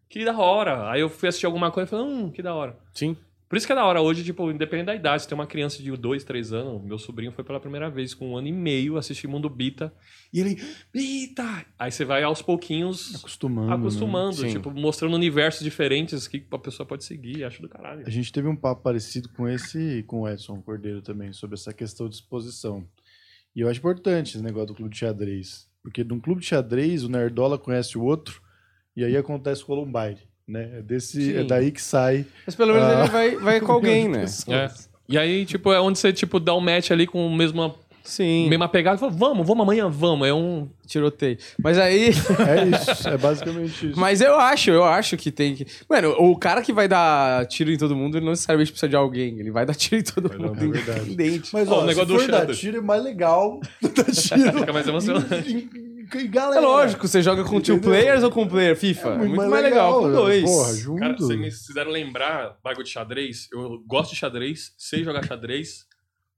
que 0.09 0.25
da 0.25 0.37
hora. 0.37 0.89
Aí 0.89 1.01
eu 1.01 1.09
fui 1.09 1.29
assistir 1.29 1.45
alguma 1.45 1.71
coisa 1.71 1.87
e 1.87 1.89
falei, 1.89 2.05
hum, 2.05 2.31
que 2.31 2.41
da 2.41 2.53
hora. 2.53 2.77
Sim. 2.93 3.15
Por 3.49 3.55
isso 3.55 3.65
que 3.65 3.71
é 3.71 3.75
da 3.75 3.85
hora 3.85 4.01
hoje, 4.01 4.25
tipo, 4.25 4.51
independente 4.51 4.87
da 4.87 4.95
idade, 4.95 5.21
se 5.21 5.27
tem 5.29 5.37
uma 5.37 5.47
criança 5.47 5.81
de 5.81 5.89
2, 5.89 6.25
3 6.25 6.51
anos, 6.51 6.83
meu 6.83 6.97
sobrinho 6.97 7.31
foi 7.31 7.45
pela 7.45 7.61
primeira 7.61 7.89
vez 7.89 8.13
com 8.13 8.31
um 8.31 8.37
ano 8.37 8.47
e 8.49 8.51
meio 8.51 8.97
assistir 8.97 9.25
Mundo 9.25 9.49
Bita, 9.49 9.93
e 10.33 10.41
ele, 10.41 10.61
Bita! 10.91 11.65
Aí 11.79 11.89
você 11.89 12.03
vai 12.03 12.23
aos 12.23 12.41
pouquinhos 12.41 13.15
Acostumando. 13.15 13.69
né? 13.69 13.75
acostumando, 13.75 14.35
Sim. 14.35 14.49
tipo, 14.49 14.69
mostrando 14.71 15.15
universos 15.15 15.63
diferentes 15.63 16.27
que 16.27 16.45
a 16.51 16.59
pessoa 16.59 16.85
pode 16.85 17.05
seguir, 17.05 17.45
acho 17.45 17.61
do 17.61 17.69
caralho. 17.69 18.03
A 18.05 18.09
gente 18.09 18.33
teve 18.33 18.49
um 18.49 18.55
papo 18.55 18.83
parecido 18.83 19.29
com 19.29 19.47
esse, 19.47 20.03
com 20.03 20.23
o 20.23 20.29
Edson 20.29 20.61
Cordeiro 20.61 21.01
também, 21.01 21.31
sobre 21.31 21.53
essa 21.55 21.71
questão 21.71 22.09
de 22.09 22.15
exposição. 22.15 22.85
E 23.57 23.61
eu 23.61 23.67
acho 23.69 23.79
importante 23.79 24.35
esse 24.35 24.43
negócio 24.43 24.67
do 24.67 24.75
clube 24.75 24.91
de 24.93 24.99
xadrez. 24.99 25.65
Porque 25.81 26.03
num 26.03 26.19
clube 26.19 26.41
de 26.41 26.47
xadrez, 26.47 27.03
o 27.03 27.09
Nerdola 27.09 27.57
conhece 27.57 27.97
o 27.97 28.03
outro, 28.03 28.39
e 28.95 29.03
aí 29.03 29.17
acontece 29.17 29.63
o 29.63 29.65
Columbine. 29.65 30.19
Né? 30.47 30.77
É, 30.77 30.81
desse, 30.83 31.19
Sim. 31.33 31.37
é 31.39 31.43
daí 31.43 31.71
que 31.71 31.81
sai. 31.81 32.23
Mas 32.45 32.53
pelo 32.55 32.73
menos 32.73 32.87
Ah. 32.87 33.01
ele 33.01 33.09
vai, 33.09 33.35
vai 33.37 33.59
com 33.65 33.71
alguém, 33.71 34.07
né? 34.07 34.25
É. 34.47 34.69
E 35.09 35.17
aí, 35.17 35.43
tipo, 35.43 35.73
é 35.73 35.79
onde 35.81 35.97
você, 35.97 36.13
tipo, 36.13 36.39
dá 36.39 36.53
um 36.53 36.59
match 36.61 36.91
ali 36.91 37.07
com 37.07 37.33
a 37.33 37.35
mesma, 37.35 37.73
Sim. 38.07 38.49
mesma 38.49 38.67
pegada 38.69 38.95
e 38.97 38.99
fala, 38.99 39.11
vamos, 39.11 39.45
vamos 39.45 39.63
amanhã, 39.63 39.89
vamos. 39.89 40.27
É 40.27 40.33
um... 40.33 40.67
Tiroteio. 40.87 41.37
Mas 41.61 41.77
aí. 41.77 42.11
É 42.11 42.63
isso, 42.93 43.09
é 43.09 43.17
basicamente 43.17 43.89
isso. 43.89 43.99
Mas 43.99 44.21
eu 44.21 44.35
acho, 44.39 44.69
eu 44.71 44.85
acho 44.85 45.17
que 45.17 45.29
tem 45.29 45.53
que. 45.53 45.67
Mano, 45.89 46.11
o 46.17 46.37
cara 46.37 46.61
que 46.61 46.71
vai 46.71 46.87
dar 46.87 47.45
tiro 47.47 47.69
em 47.73 47.77
todo 47.77 47.93
mundo, 47.93 48.15
ele 48.17 48.23
não 48.23 48.31
necessariamente 48.31 48.71
precisa 48.71 48.87
de 48.89 48.95
alguém. 48.95 49.37
Ele 49.37 49.51
vai 49.51 49.65
dar 49.65 49.75
tiro 49.75 49.97
em 49.99 50.03
todo 50.03 50.29
Vai 50.29 50.37
mundo, 50.37 50.53
dar, 50.55 50.63
é 50.63 50.69
verdade. 50.69 50.99
independente. 51.11 51.49
Mas, 51.51 51.67
Ó, 51.67 51.73
ó, 51.73 51.77
o 51.79 51.81
se 51.81 51.87
negócio 51.87 52.07
do 52.07 52.19
for 52.19 52.31
dar 52.31 52.37
xadrez. 52.39 52.59
tiro, 52.59 52.77
é 52.77 52.81
mais 52.81 53.03
legal 53.03 53.59
dar 53.83 54.03
tiro. 54.05 54.59
Fica 54.59 54.71
mais 54.71 54.87
emocionante. 54.87 55.51
em- 55.51 55.57
em- 55.57 55.97
em 56.15 56.23
É 56.23 56.27
galera. 56.27 56.61
lógico, 56.61 57.05
você 57.05 57.21
joga 57.21 57.43
com 57.43 57.59
two 57.59 57.75
Entendeu? 57.75 57.91
players 57.91 58.23
ou 58.23 58.31
com 58.31 58.43
um 58.43 58.47
player 58.47 58.77
FIFA? 58.77 59.09
É 59.09 59.17
muito, 59.17 59.35
mais, 59.35 59.51
legal, 59.51 59.65
legal 59.65 60.01
com 60.03 60.11
dois. 60.13 60.43
Porra, 60.45 60.73
junto. 60.73 60.99
Cara, 61.01 61.17
vocês 61.17 61.37
me 61.37 61.51
fizeram 61.51 61.91
lembrar 61.91 62.55
bagulho 62.63 62.85
de 62.85 62.91
xadrez. 62.91 63.49
Eu 63.51 63.83
gosto 63.85 64.11
de 64.11 64.15
xadrez, 64.21 64.71
sei 64.77 65.03
jogar 65.03 65.25
xadrez, 65.25 65.85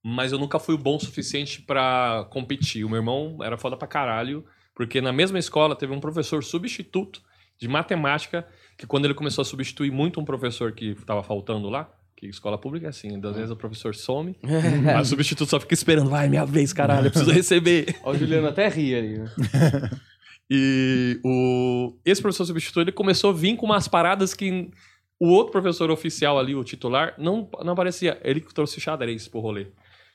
mas 0.04 0.32
eu 0.32 0.40
nunca 0.40 0.60
fui 0.60 0.78
bom 0.78 0.96
o 0.96 1.00
suficiente 1.00 1.62
pra 1.62 2.28
competir. 2.30 2.86
O 2.86 2.90
meu 2.90 2.98
irmão 2.98 3.38
era 3.42 3.58
foda 3.58 3.76
pra 3.76 3.88
caralho, 3.88 4.46
porque 4.74 5.02
na 5.02 5.12
mesma 5.12 5.40
escola 5.40 5.76
teve 5.76 5.94
um 5.94 6.00
professor 6.00 6.44
substituto 6.44 7.22
de 7.60 7.68
matemática, 7.68 8.48
que 8.78 8.88
quando 8.88 9.06
ele 9.06 9.14
começou 9.14 9.42
a 9.42 9.46
substituir 9.46 9.92
muito 9.92 10.20
um 10.20 10.26
professor 10.26 10.72
que 10.72 10.96
tava 11.06 11.22
faltando 11.22 11.70
lá, 11.70 11.90
que 12.16 12.28
escola 12.28 12.58
pública 12.58 12.88
é 12.88 12.90
assim, 12.90 13.20
das 13.20 13.36
vezes 13.36 13.52
o 13.52 13.56
professor 13.56 13.94
some, 13.94 14.38
aí 14.44 15.02
o 15.02 15.06
substituto 15.06 15.50
só 15.50 15.60
fica 15.60 15.74
esperando, 15.74 16.10
vai, 16.10 16.30
minha 16.30 16.46
vez, 16.46 16.72
caralho, 16.72 17.08
eu 17.08 17.12
preciso 17.12 17.32
receber. 17.36 17.98
Ó, 18.04 18.12
o 18.12 18.18
Juliano 18.18 18.48
até 18.48 18.68
ri 18.68 18.96
ali, 18.96 19.20
né? 19.20 19.30
E 20.52 21.20
o... 21.24 21.96
esse 22.04 22.20
professor 22.20 22.44
substituto, 22.44 22.82
ele 22.82 22.92
começou 22.92 23.30
a 23.30 23.34
vir 23.34 23.56
com 23.56 23.68
umas 23.68 23.88
paradas 23.88 24.34
que 24.34 24.72
o 25.20 25.28
outro 25.28 25.52
professor 25.52 25.92
oficial 25.92 26.40
ali, 26.40 26.56
o 26.56 26.64
titular, 26.64 27.14
não, 27.20 27.48
não 27.64 27.74
aparecia. 27.74 28.20
Ele 28.24 28.40
trouxe 28.42 28.82
xadrez 28.82 29.28
pro 29.28 29.42
rolê. 29.42 29.68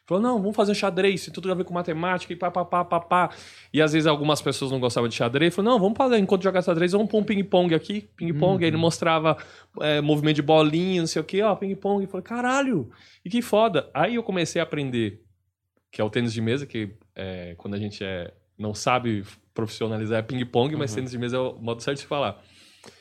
Falou, 0.07 0.23
não, 0.23 0.39
vamos 0.39 0.55
fazer 0.55 0.75
xadrez, 0.75 1.25
tem 1.25 1.33
tudo 1.33 1.51
a 1.51 1.55
ver 1.55 1.65
com 1.65 1.73
matemática 1.73 2.31
e 2.31 2.37
pá, 2.37 2.51
pá, 2.51 2.63
pá, 2.63 2.85
pá, 2.85 3.01
pá. 3.01 3.31
E 3.73 3.81
às 3.81 3.95
vezes 3.95 4.07
algumas 4.07 4.43
pessoas 4.43 4.71
não 4.71 4.79
gostavam 4.79 5.09
de 5.09 5.15
xadrez. 5.15 5.55
Falou, 5.55 5.73
não, 5.73 5.81
vamos 5.81 5.97
fazer, 5.97 6.19
enquanto 6.19 6.43
jogar 6.43 6.61
xadrez, 6.61 6.93
vamos 6.93 7.09
pôr 7.09 7.21
um 7.21 7.25
ping-pong 7.25 7.75
aqui, 7.75 8.09
ping-pong. 8.15 8.63
Aí 8.63 8.69
ele 8.69 8.77
mostrava 8.77 9.37
é, 9.81 10.03
movimento 10.03 10.37
de 10.37 10.43
bolinha, 10.43 11.01
não 11.01 11.07
sei 11.07 11.23
o 11.23 11.25
quê, 11.25 11.41
ó, 11.41 11.57
ping-pong. 11.57 12.05
E 12.05 12.07
falei, 12.07 12.23
caralho, 12.23 12.91
e 13.25 13.31
que 13.31 13.41
foda. 13.41 13.89
Aí 13.95 14.17
eu 14.17 14.23
comecei 14.23 14.61
a 14.61 14.65
aprender, 14.65 15.23
que 15.91 16.03
é 16.03 16.05
o 16.05 16.11
tênis 16.11 16.35
de 16.35 16.41
mesa, 16.43 16.67
que 16.67 16.91
é, 17.17 17.55
quando 17.57 17.73
a 17.73 17.79
gente 17.79 18.05
é, 18.05 18.31
não 18.59 18.75
sabe 18.75 19.25
profissionalizar 19.55 20.19
é 20.19 20.23
ping-pong, 20.23 20.77
mas 20.77 20.95
tênis 20.95 21.13
de 21.13 21.19
mesa 21.19 21.37
é 21.37 21.41
o 21.41 21.55
modo 21.55 21.83
certo 21.83 21.97
de 21.97 22.03
se 22.03 22.07
falar. 22.07 22.43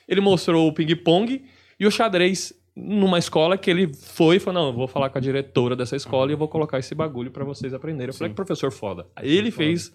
Ele 0.07 0.21
mostrou 0.21 0.69
o 0.69 0.73
ping-pong 0.73 1.43
e 1.77 1.85
o 1.85 1.91
xadrez 1.91 2.53
numa 2.75 3.19
escola 3.19 3.57
que 3.57 3.69
ele 3.69 3.93
foi 3.93 4.37
e 4.37 4.39
falou: 4.39 4.61
Não, 4.61 4.69
eu 4.69 4.75
vou 4.75 4.87
falar 4.87 5.09
com 5.09 5.17
a 5.17 5.21
diretora 5.21 5.75
dessa 5.75 5.95
escola 5.95 6.31
e 6.31 6.33
eu 6.33 6.37
vou 6.37 6.47
colocar 6.47 6.79
esse 6.79 6.95
bagulho 6.95 7.31
pra 7.31 7.43
vocês 7.43 7.73
aprenderem. 7.73 8.09
Eu 8.09 8.13
falei: 8.13 8.29
Que 8.29 8.35
professor 8.35 8.71
foda. 8.71 9.07
Aí 9.15 9.31
ele 9.31 9.51
fez 9.51 9.93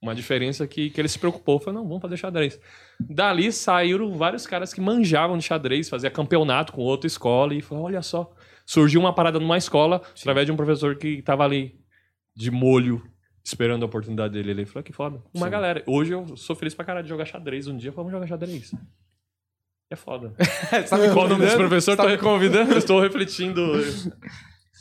uma 0.00 0.14
diferença 0.14 0.66
que, 0.66 0.90
que 0.90 1.00
ele 1.00 1.08
se 1.08 1.18
preocupou. 1.18 1.58
Falou: 1.58 1.80
Não, 1.80 1.88
vamos 1.88 2.02
fazer 2.02 2.16
xadrez. 2.16 2.58
Dali 2.98 3.52
saíram 3.52 4.16
vários 4.16 4.46
caras 4.46 4.72
que 4.72 4.80
manjavam 4.80 5.36
de 5.36 5.44
xadrez, 5.44 5.88
fazia 5.88 6.10
campeonato 6.10 6.72
com 6.72 6.82
outra 6.82 7.06
escola 7.06 7.54
e 7.54 7.60
falou: 7.60 7.84
Olha 7.84 8.02
só. 8.02 8.32
Surgiu 8.66 8.98
uma 8.98 9.14
parada 9.14 9.38
numa 9.38 9.58
escola 9.58 10.00
através 10.18 10.46
de 10.46 10.52
um 10.52 10.56
professor 10.56 10.96
que 10.96 11.20
tava 11.20 11.44
ali 11.44 11.78
de 12.34 12.50
molho. 12.50 13.02
Esperando 13.46 13.82
a 13.82 13.86
oportunidade 13.86 14.32
dele, 14.32 14.52
ele 14.52 14.64
falou 14.64 14.82
que 14.82 14.90
foda. 14.90 15.22
Uma 15.34 15.46
Sim. 15.46 15.52
galera. 15.52 15.84
Hoje 15.86 16.12
eu 16.12 16.34
sou 16.34 16.56
feliz 16.56 16.74
pra 16.74 16.82
caralho 16.82 17.04
de 17.04 17.10
jogar 17.10 17.26
xadrez. 17.26 17.68
Um 17.68 17.76
dia 17.76 17.92
vamos 17.92 18.10
jogar 18.10 18.26
xadrez. 18.26 18.72
É 19.94 19.96
foda. 19.96 20.34
Você 20.38 20.82
tá 20.84 20.98
me 20.98 21.12
Qual 21.12 21.26
o 21.26 21.28
nome 21.28 21.44
desse 21.44 21.56
professor? 21.56 21.96
Tá 21.96 22.06
me 22.08 22.16
Tô- 22.16 22.24
convidando? 22.24 22.72
Eu 22.72 22.78
estou 22.78 23.00
refletindo. 23.00 23.62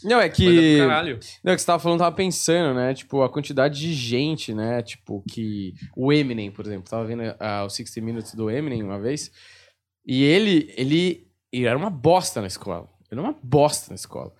Não, 0.04 0.19
é 0.19 0.26
é 0.26 0.30
que. 0.30 0.78
caralho. 0.80 1.19
Não, 1.43 1.54
é 1.54 1.56
que 1.56 1.62
você 1.62 1.65
tava 1.67 1.80
falando, 1.80 1.99
tava 1.99 2.16
pensando, 2.16 2.74
né? 2.76 2.93
Tipo, 2.93 3.22
a 3.22 3.30
quantidade 3.30 3.80
de 3.80 3.93
gente, 3.93 4.53
né? 4.53 4.82
Tipo, 4.82 5.24
que. 5.30 5.74
O 5.95 6.11
Eminem, 6.11 6.51
por 6.51 6.66
exemplo. 6.66 6.89
Tava 6.89 7.05
vendo 7.05 7.22
ah, 7.39 7.64
o 7.64 7.70
60 7.70 8.01
Minutes 8.05 8.34
do 8.34 8.49
Eminem 8.49 8.84
uma 8.84 8.99
vez. 8.99 9.32
E 10.05 10.24
ele, 10.24 10.74
ele. 10.76 11.28
Ele 11.51 11.66
era 11.68 11.78
uma 11.78 11.89
bosta 11.91 12.41
na 12.41 12.47
escola. 12.47 12.89
Ele 13.11 13.20
era 13.20 13.30
uma 13.30 13.38
bosta 13.43 13.91
na 13.91 13.95
escola. 13.95 14.34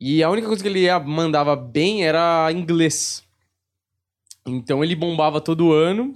E 0.00 0.22
a 0.22 0.28
única 0.28 0.48
coisa 0.48 0.60
que 0.62 0.68
ele 0.68 0.80
ia- 0.80 0.98
mandava 0.98 1.54
bem 1.54 2.04
era 2.04 2.50
inglês. 2.52 3.22
Então 4.46 4.82
ele 4.84 4.94
bombava 4.96 5.40
todo 5.40 5.72
ano. 5.72 6.12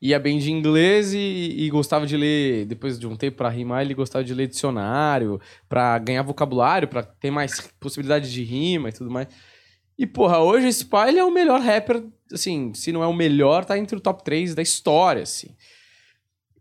Ia 0.00 0.18
bem 0.18 0.38
de 0.38 0.50
inglês 0.50 1.12
e, 1.12 1.18
e 1.18 1.68
gostava 1.68 2.06
de 2.06 2.16
ler, 2.16 2.64
depois 2.64 2.98
de 2.98 3.06
um 3.06 3.16
tempo 3.16 3.36
pra 3.36 3.50
rimar, 3.50 3.82
ele 3.82 3.92
gostava 3.92 4.24
de 4.24 4.32
ler 4.32 4.46
dicionário, 4.48 5.40
pra 5.68 5.98
ganhar 5.98 6.22
vocabulário, 6.22 6.88
pra 6.88 7.02
ter 7.02 7.30
mais 7.30 7.60
possibilidade 7.78 8.32
de 8.32 8.42
rima 8.42 8.88
e 8.88 8.92
tudo 8.92 9.10
mais. 9.10 9.28
E, 9.98 10.06
porra, 10.06 10.38
hoje 10.38 10.68
esse 10.68 10.86
pai 10.86 11.10
ele 11.10 11.18
é 11.18 11.24
o 11.24 11.30
melhor 11.30 11.60
rapper, 11.60 12.02
assim, 12.32 12.72
se 12.72 12.90
não 12.90 13.02
é 13.02 13.06
o 13.06 13.12
melhor, 13.12 13.66
tá 13.66 13.76
entre 13.76 13.96
o 13.96 14.00
top 14.00 14.24
3 14.24 14.54
da 14.54 14.62
história, 14.62 15.22
assim. 15.22 15.54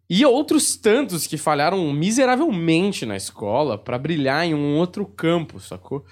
E 0.10 0.26
outros 0.26 0.76
tantos 0.76 1.26
que 1.26 1.38
falharam 1.38 1.94
miseravelmente 1.94 3.06
na 3.06 3.16
escola 3.16 3.78
pra 3.78 3.98
brilhar 3.98 4.46
em 4.46 4.54
um 4.54 4.78
outro 4.78 5.06
campo, 5.06 5.60
sacou? 5.60 6.04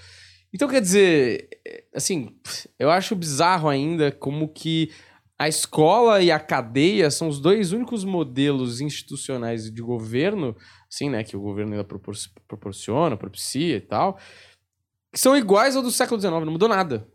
Então, 0.54 0.70
quer 0.70 0.80
dizer, 0.80 1.50
assim, 1.94 2.30
eu 2.80 2.90
acho 2.90 3.16
bizarro 3.16 3.68
ainda 3.68 4.12
como 4.12 4.48
que 4.48 4.92
a 5.40 5.48
escola 5.48 6.22
e 6.22 6.32
a 6.32 6.40
cadeia 6.40 7.12
são 7.12 7.28
os 7.28 7.40
dois 7.40 7.72
únicos 7.72 8.04
modelos 8.04 8.82
institucionais 8.82 9.72
de 9.72 9.82
governo, 9.82 10.56
assim, 10.92 11.10
né, 11.10 11.24
que 11.24 11.38
o 11.38 11.42
governo 11.42 11.74
ainda 11.74 11.84
propor 11.84 12.16
proporciona, 12.48 13.16
propicia 13.16 13.76
e 13.78 13.82
tal, 13.82 14.18
que 15.14 15.20
são 15.20 15.38
iguais 15.38 15.76
ao 15.76 15.84
do 15.84 15.92
século 15.92 16.20
XIX, 16.20 16.34
não 16.46 16.52
mudou 16.52 16.68
nada. 16.70 17.08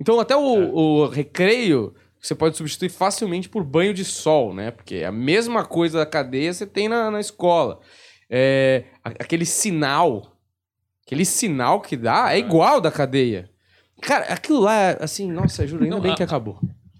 Então, 0.00 0.18
até 0.20 0.36
o, 0.36 0.40
É. 0.62 0.70
o 0.72 1.06
recreio 1.06 1.94
você 2.20 2.34
pode 2.34 2.56
substituir 2.56 2.88
facilmente 2.88 3.48
por 3.48 3.62
banho 3.62 3.94
de 3.94 4.04
sol, 4.04 4.52
né? 4.52 4.70
Porque 4.72 5.04
a 5.04 5.12
mesma 5.12 5.64
coisa 5.64 5.98
da 5.98 6.06
cadeia 6.06 6.52
você 6.52 6.66
tem 6.66 6.88
na, 6.88 7.10
na 7.10 7.20
escola. 7.20 7.78
É, 8.28 8.84
aquele 9.04 9.44
sinal, 9.46 10.36
aquele 11.06 11.24
sinal 11.24 11.80
que 11.80 11.96
dá 11.96 12.34
é 12.34 12.38
igual 12.38 12.80
da 12.80 12.90
cadeia. 12.90 13.48
Cara, 14.02 14.24
aquilo 14.26 14.60
lá, 14.60 14.92
assim, 15.00 15.30
nossa, 15.30 15.64
juro, 15.66 15.84
ainda 15.84 15.94
Não, 15.96 16.02
bem 16.02 16.12
a- 16.12 16.16
que 16.16 16.22
acabou. 16.22 16.58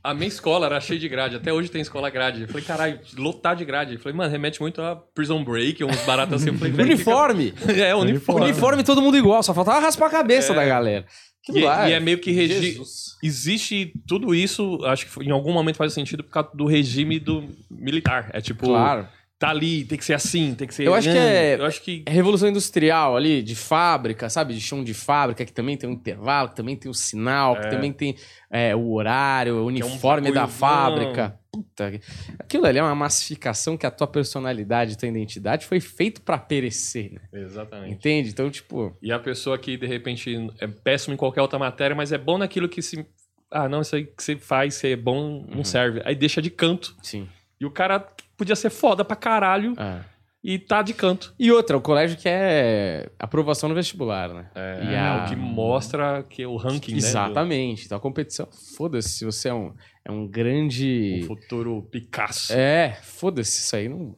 A 0.08 0.14
minha 0.14 0.28
escola 0.28 0.66
era 0.66 0.80
cheia 0.80 1.00
de 1.00 1.08
grade. 1.08 1.36
Até 1.36 1.52
hoje 1.52 1.68
tem 1.68 1.80
escola 1.80 2.08
grade. 2.10 2.42
Eu 2.42 2.48
falei, 2.48 2.62
caralho, 2.64 3.00
lotar 3.18 3.56
de 3.56 3.64
grade. 3.64 3.94
Eu 3.94 4.00
falei, 4.00 4.16
mano, 4.16 4.30
remete 4.30 4.60
muito 4.60 4.80
a 4.80 4.94
Prison 4.94 5.42
Break, 5.42 5.82
uns 5.82 6.00
baratos 6.04 6.34
assim. 6.40 6.50
Eu 6.50 6.54
falei, 6.58 6.72
velho, 6.72 6.88
Uniforme! 6.92 7.52
fica- 7.56 7.72
É, 7.86 7.94
uniforme. 7.94 8.44
Uniforme 8.46 8.84
todo 8.84 9.02
mundo 9.02 9.16
igual, 9.16 9.42
só 9.42 9.52
faltava 9.52 9.80
raspar 9.80 10.06
a 10.06 10.10
cabeça 10.10 10.52
É. 10.52 10.56
da 10.56 10.64
galera. 10.64 11.06
E, 11.48 11.60
lá, 11.60 11.88
e 11.88 11.92
é 11.92 12.00
meio 12.00 12.18
que 12.18 12.30
regi... 12.32 12.60
Jesus. 12.72 13.06
Existe 13.22 13.92
tudo 14.06 14.34
isso, 14.34 14.78
acho 14.84 15.06
que 15.06 15.24
em 15.24 15.30
algum 15.30 15.52
momento 15.52 15.76
faz 15.76 15.92
sentido 15.92 16.22
por 16.24 16.30
causa 16.30 16.50
do 16.54 16.66
regime 16.66 17.18
do 17.20 17.44
militar. 17.70 18.30
É 18.32 18.40
tipo, 18.40 18.66
Claro. 18.66 19.08
Tá 19.38 19.50
ali, 19.50 19.84
tem 19.84 19.98
que 19.98 20.04
ser 20.04 20.14
assim, 20.14 20.54
tem 20.54 20.66
que 20.66 20.74
ser. 20.74 20.86
Eu 20.86 20.94
acho 20.94 21.10
que 21.10 21.16
é- 21.18 21.56
Eu 21.58 21.64
acho 21.66 21.82
que. 21.82 22.02
É 22.06 22.10
Revolução 22.10 22.48
Industrial 22.48 23.16
ali, 23.16 23.42
de 23.42 23.54
fábrica, 23.54 24.28
sabe? 24.30 24.54
De 24.54 24.60
chão 24.60 24.82
de 24.82 24.94
fábrica, 24.94 25.44
que 25.44 25.52
também 25.52 25.76
tem 25.76 25.88
um 25.88 25.92
intervalo, 25.92 26.48
que 26.50 26.56
também 26.56 26.74
tem 26.76 26.90
o 26.90 26.94
sinal, 26.94 27.54
que 27.60 27.66
É. 27.66 27.70
também 27.70 27.92
tem 27.92 28.16
é, 28.50 28.74
o 28.76 28.92
horário, 28.92 29.54
o 29.56 29.58
é 29.58 29.62
um 29.62 29.66
uniforme 29.66 30.30
da 30.32 30.46
fábrica. 30.46 31.38
Puta, 31.52 31.90
que- 31.90 32.00
aquilo 32.38 32.64
ali 32.66 32.78
é 32.78 32.82
uma 32.82 32.94
massificação 32.94 33.76
que 33.76 33.84
a 33.84 33.90
tua 33.90 34.06
personalidade, 34.06 34.94
a 34.94 34.96
tua 34.96 35.08
identidade 35.08 35.66
foi 35.66 35.80
feito 35.80 36.22
pra 36.22 36.38
perecer, 36.38 37.12
né? 37.12 37.20
Exatamente. 37.32 37.92
Entende? 37.92 38.28
Então, 38.30 38.48
tipo, 38.50 38.96
E 39.02 39.10
a 39.10 39.18
pessoa 39.18 39.58
que, 39.58 39.76
de 39.76 39.86
repente, 39.86 40.34
é 40.60 40.66
péssimo 40.68 41.14
em 41.14 41.16
qualquer 41.16 41.42
outra 41.42 41.58
matéria, 41.58 41.94
mas 41.96 42.12
é 42.12 42.18
bom 42.18 42.38
naquilo 42.38 42.68
que 42.68 42.80
se. 42.80 43.04
Ah, 43.50 43.68
não, 43.68 43.80
isso 43.80 43.96
aí 43.96 44.04
que 44.04 44.22
você 44.22 44.36
faz, 44.36 44.74
você 44.74 44.92
é 44.92 44.96
bom, 44.96 45.44
não 45.48 45.58
Uhum. 45.58 45.64
serve. 45.64 46.00
Aí 46.04 46.14
deixa 46.14 46.40
de 46.40 46.50
canto. 46.50 46.96
sim. 47.02 47.28
E 47.58 47.64
o 47.66 47.70
cara 47.70 48.06
podia 48.36 48.56
ser 48.56 48.70
foda 48.70 49.04
pra 49.04 49.16
caralho 49.16 49.74
É. 49.78 50.00
e 50.42 50.58
tá 50.58 50.82
de 50.82 50.92
canto. 50.94 51.34
E 51.38 51.50
outra, 51.50 51.76
o 51.76 51.80
colégio 51.80 52.16
que 52.18 52.28
é 52.28 53.10
aprovação 53.18 53.68
no 53.68 53.74
vestibular, 53.74 54.28
né? 54.32 54.50
É, 54.54 54.84
E 54.84 54.94
a- 54.96 55.24
o 55.24 55.28
que 55.28 55.36
mostra 55.36 56.22
que 56.28 56.44
o 56.46 56.56
ranking, 56.56 56.92
né? 56.92 56.98
Exatamente. 56.98 57.84
Então 57.86 57.98
a 57.98 58.00
competição, 58.00 58.48
foda-se 58.76 59.08
se 59.10 59.24
você 59.24 59.48
é 59.48 59.54
um, 59.54 59.74
é 60.04 60.10
um 60.10 60.26
grande. 60.26 61.20
O 61.24 61.26
futuro 61.26 61.82
Picasso. 61.90 62.52
É, 62.52 62.98
foda-se, 63.02 63.60
isso 63.60 63.76
aí 63.76 63.88
não. 63.88 64.16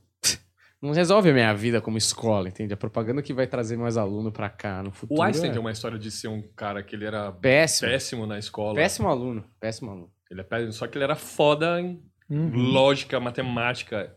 Não 0.81 0.93
resolve 0.93 1.29
a 1.31 1.33
minha 1.33 1.53
vida 1.55 1.81
como 1.81 1.99
escola, 1.99 2.47
entende? 2.49 2.73
A 2.73 2.77
propaganda 2.77 3.21
que 3.21 3.33
vai 3.33 3.49
trazer 3.49 3.77
mais 3.77 3.97
aluno 3.97 4.31
pra 4.31 4.49
cá 4.49 4.81
no 4.81 4.93
futuro. 4.93 5.19
O 5.21 5.25
Einstein 5.25 5.49
é 5.51 5.53
tem 5.53 5.61
uma 5.61 5.73
história 5.73 5.99
de 5.99 6.09
ser 6.09 6.29
um 6.29 6.41
cara 6.55 6.85
que 6.85 6.95
ele 6.95 7.05
era 7.05 7.33
péssimo. 7.33 7.91
péssimo 7.91 8.27
na 8.29 8.39
escola. 8.39 8.77
Péssimo 8.77 9.09
aluno. 9.09 9.45
Péssimo 9.59 9.91
aluno. 9.91 10.09
Ele 10.31 10.41
é 10.41 10.45
péssimo, 10.45 10.73
só 10.73 10.87
que 10.87 10.97
ele 10.97 11.03
era 11.03 11.16
foda 11.16 11.81
em 11.81 12.01
Uhum. 12.31 12.51
lógica, 12.72 13.18
matemática. 13.18 14.14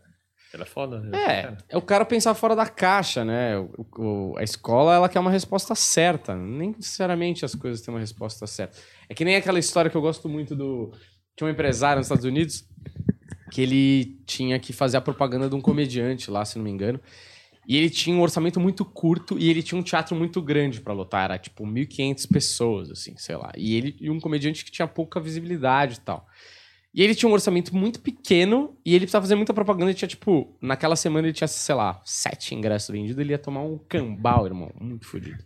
Ele 0.54 0.64
é 0.64 0.66
foda. 0.66 1.10
É, 1.14 1.42
cara. 1.44 1.58
é 1.70 1.78
o 1.78 1.82
cara 1.82 2.04
pensar 2.04 2.34
fora 2.34 2.54
da 2.56 2.66
caixa, 2.66 3.24
né? 3.24 3.58
O- 3.58 3.88
o- 3.98 4.38
a 4.38 4.44
escola, 4.44 4.94
ela 4.94 5.08
quer 5.08 5.20
uma 5.20 5.32
resposta 5.32 5.74
certa. 5.76 6.36
Nem 6.36 6.72
necessariamente 6.72 7.46
as 7.46 7.56
coisas 7.56 7.80
têm 7.82 7.94
uma 7.94 8.02
resposta 8.02 8.46
certa. 8.46 8.78
É 9.08 9.14
que 9.14 9.24
nem 9.24 9.38
aquela 9.38 9.60
história 9.60 9.90
que 9.90 9.96
eu 9.96 10.02
gosto 10.02 10.28
muito 10.28 10.54
do... 10.56 10.92
Tinha 11.38 11.48
um 11.48 11.52
empresário 11.52 12.00
nos 12.00 12.08
Estados 12.08 12.26
Unidos 12.26 12.66
que 13.50 13.62
ele 13.62 14.22
tinha 14.26 14.60
que 14.60 14.74
fazer 14.74 14.98
a 14.98 15.02
propaganda 15.02 15.48
de 15.50 15.56
um 15.56 15.62
comediante 15.62 16.30
lá, 16.30 16.44
se 16.44 16.58
não 16.58 16.66
me 16.66 16.72
engano. 16.72 17.00
E 17.68 17.78
ele 17.78 17.90
tinha 17.90 18.14
um 18.16 18.22
orçamento 18.22 18.60
muito 18.60 18.84
curto 18.84 19.38
e 19.40 19.50
ele 19.50 19.64
tinha 19.64 19.80
um 19.80 19.84
teatro 19.84 20.16
muito 20.18 20.42
grande 20.42 20.82
pra 20.82 20.94
lotar. 20.94 21.24
Era 21.26 21.38
tipo 21.38 21.66
1.500 21.66 22.26
pessoas, 22.28 22.92
assim, 22.92 23.16
sei 23.18 23.38
lá. 23.38 23.52
E 23.56 23.76
ele 23.76 23.96
e 24.02 24.10
um 24.10 24.20
comediante 24.20 24.66
que 24.66 24.72
tinha 24.72 24.88
pouca 24.88 25.20
visibilidade 25.20 25.96
e 25.96 26.02
tal. 26.02 26.26
E 26.94 27.02
ele 27.02 27.16
tinha 27.16 27.30
um 27.30 27.34
orçamento 27.34 27.74
muito 27.76 28.02
pequeno 28.02 28.78
e 28.86 28.92
ele 28.94 29.06
precisava 29.06 29.24
fazer 29.24 29.36
muita 29.36 29.54
propaganda. 29.54 29.92
Ele 29.92 29.98
tinha, 29.98 30.10
tipo, 30.10 30.58
naquela 30.62 30.96
semana 30.98 31.28
ele 31.28 31.34
tinha, 31.34 31.48
sei 31.48 31.74
lá, 31.76 32.02
sete 32.04 32.54
ingressos 32.54 32.90
vendidos. 32.90 33.18
Ele 33.18 33.32
ia 33.32 33.40
tomar 33.40 33.62
um 33.64 33.78
cambal, 33.78 34.46
irmão. 34.46 34.72
Muito 34.80 35.06
fodido. 35.08 35.42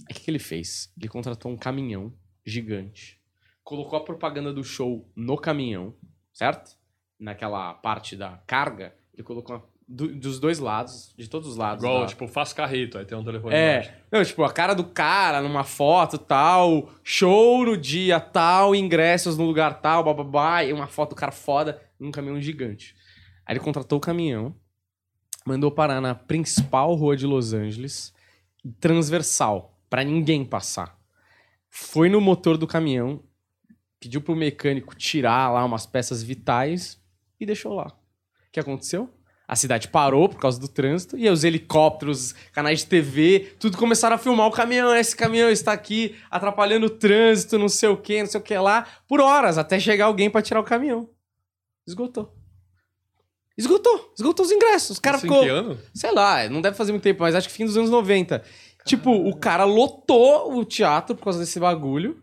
Aí 0.00 0.04
o 0.10 0.14
que, 0.14 0.20
que 0.24 0.30
ele 0.30 0.38
fez? 0.38 0.92
Ele 0.98 1.08
contratou 1.08 1.50
um 1.50 1.56
caminhão 1.56 2.12
gigante. 2.44 3.18
Colocou 3.62 3.98
a 3.98 4.04
propaganda 4.04 4.52
do 4.52 4.62
show 4.62 5.10
no 5.16 5.38
caminhão, 5.38 5.94
certo? 6.32 6.76
Naquela 7.18 7.72
parte 7.72 8.14
da 8.14 8.36
carga. 8.46 8.94
Ele 9.14 9.22
colocou 9.22 9.56
uma- 9.56 9.64
do- 9.86 10.14
dos 10.14 10.38
dois 10.40 10.58
lados, 10.58 11.12
de 11.16 11.28
todos 11.28 11.48
os 11.48 11.56
lados. 11.56 11.84
Igual, 11.84 12.00
da- 12.02 12.06
tipo, 12.06 12.26
faz 12.26 12.52
carreto, 12.52 12.96
aí 12.98 13.04
tem 13.04 13.16
um 13.18 13.24
telefone 13.24 13.54
é, 13.54 13.72
embaixo. 13.80 13.92
não, 14.10 14.24
tipo, 14.24 14.42
a 14.44 14.52
cara 14.52 14.74
do 14.74 14.84
cara 14.84 15.40
numa 15.42 15.64
foto 15.64 16.16
tal, 16.18 16.90
show 17.02 17.64
no 17.64 17.76
dia 17.76 18.18
tal, 18.20 18.74
ingressos 18.74 19.36
no 19.36 19.44
lugar 19.44 19.80
tal, 19.80 20.02
bababá, 20.04 20.64
e 20.64 20.72
uma 20.72 20.86
foto 20.86 21.10
do 21.10 21.16
cara 21.16 21.32
foda 21.32 21.80
num 22.00 22.10
caminhão 22.10 22.40
gigante. 22.40 22.94
Aí 23.46 23.52
ele 23.54 23.60
contratou 23.64 23.98
o 23.98 24.00
caminhão, 24.00 24.54
mandou 25.46 25.70
parar 25.70 26.00
na 26.00 26.14
principal 26.14 26.94
rua 26.94 27.16
de 27.16 27.26
Los 27.26 27.52
Angeles, 27.52 28.12
transversal, 28.80 29.78
pra 29.90 30.02
ninguém 30.02 30.44
passar. 30.44 30.98
Foi 31.68 32.08
no 32.08 32.20
motor 32.20 32.56
do 32.56 32.66
caminhão, 32.66 33.22
pediu 34.00 34.20
pro 34.20 34.34
mecânico 34.34 34.94
tirar 34.94 35.50
lá 35.52 35.64
umas 35.64 35.86
peças 35.86 36.22
vitais 36.22 37.00
e 37.38 37.44
deixou 37.46 37.74
lá. 37.74 37.86
O 37.88 38.52
que 38.52 38.60
aconteceu? 38.60 39.10
A 39.46 39.54
cidade 39.56 39.88
parou 39.88 40.28
por 40.28 40.38
causa 40.38 40.58
do 40.58 40.66
trânsito 40.66 41.18
e 41.18 41.26
aí 41.26 41.32
os 41.32 41.44
helicópteros, 41.44 42.34
canais 42.52 42.80
de 42.80 42.86
TV, 42.86 43.54
tudo 43.58 43.76
começaram 43.76 44.16
a 44.16 44.18
filmar 44.18 44.46
o 44.46 44.50
caminhão. 44.50 44.94
Esse 44.96 45.14
caminhão 45.14 45.50
está 45.50 45.72
aqui 45.72 46.16
atrapalhando 46.30 46.86
o 46.86 46.90
trânsito, 46.90 47.58
não 47.58 47.68
sei 47.68 47.90
o 47.90 47.96
que, 47.96 48.20
não 48.20 48.26
sei 48.26 48.40
o 48.40 48.42
que 48.42 48.56
lá, 48.56 48.86
por 49.06 49.20
horas, 49.20 49.58
até 49.58 49.78
chegar 49.78 50.06
alguém 50.06 50.30
pra 50.30 50.40
tirar 50.40 50.60
o 50.60 50.64
caminhão. 50.64 51.10
Esgotou. 51.86 52.34
Esgotou. 53.56 54.12
Esgotou 54.16 54.44
os 54.44 54.50
ingressos. 54.50 54.98
O 54.98 55.02
cara 55.02 55.18
Isso 55.18 55.26
em 55.26 55.28
ficou. 55.28 55.44
que 55.44 55.50
ano? 55.50 55.78
Sei 55.92 56.10
lá, 56.10 56.48
não 56.48 56.60
deve 56.60 56.76
fazer 56.76 56.92
muito 56.92 57.04
tempo, 57.04 57.22
mas 57.22 57.34
acho 57.34 57.48
que 57.48 57.54
fim 57.54 57.66
dos 57.66 57.76
anos 57.76 57.90
90. 57.90 58.42
Tipo, 58.84 59.10
o 59.10 59.36
cara 59.36 59.64
lotou 59.64 60.56
o 60.56 60.64
teatro 60.64 61.14
por 61.14 61.24
causa 61.24 61.38
desse 61.38 61.60
bagulho. 61.60 62.22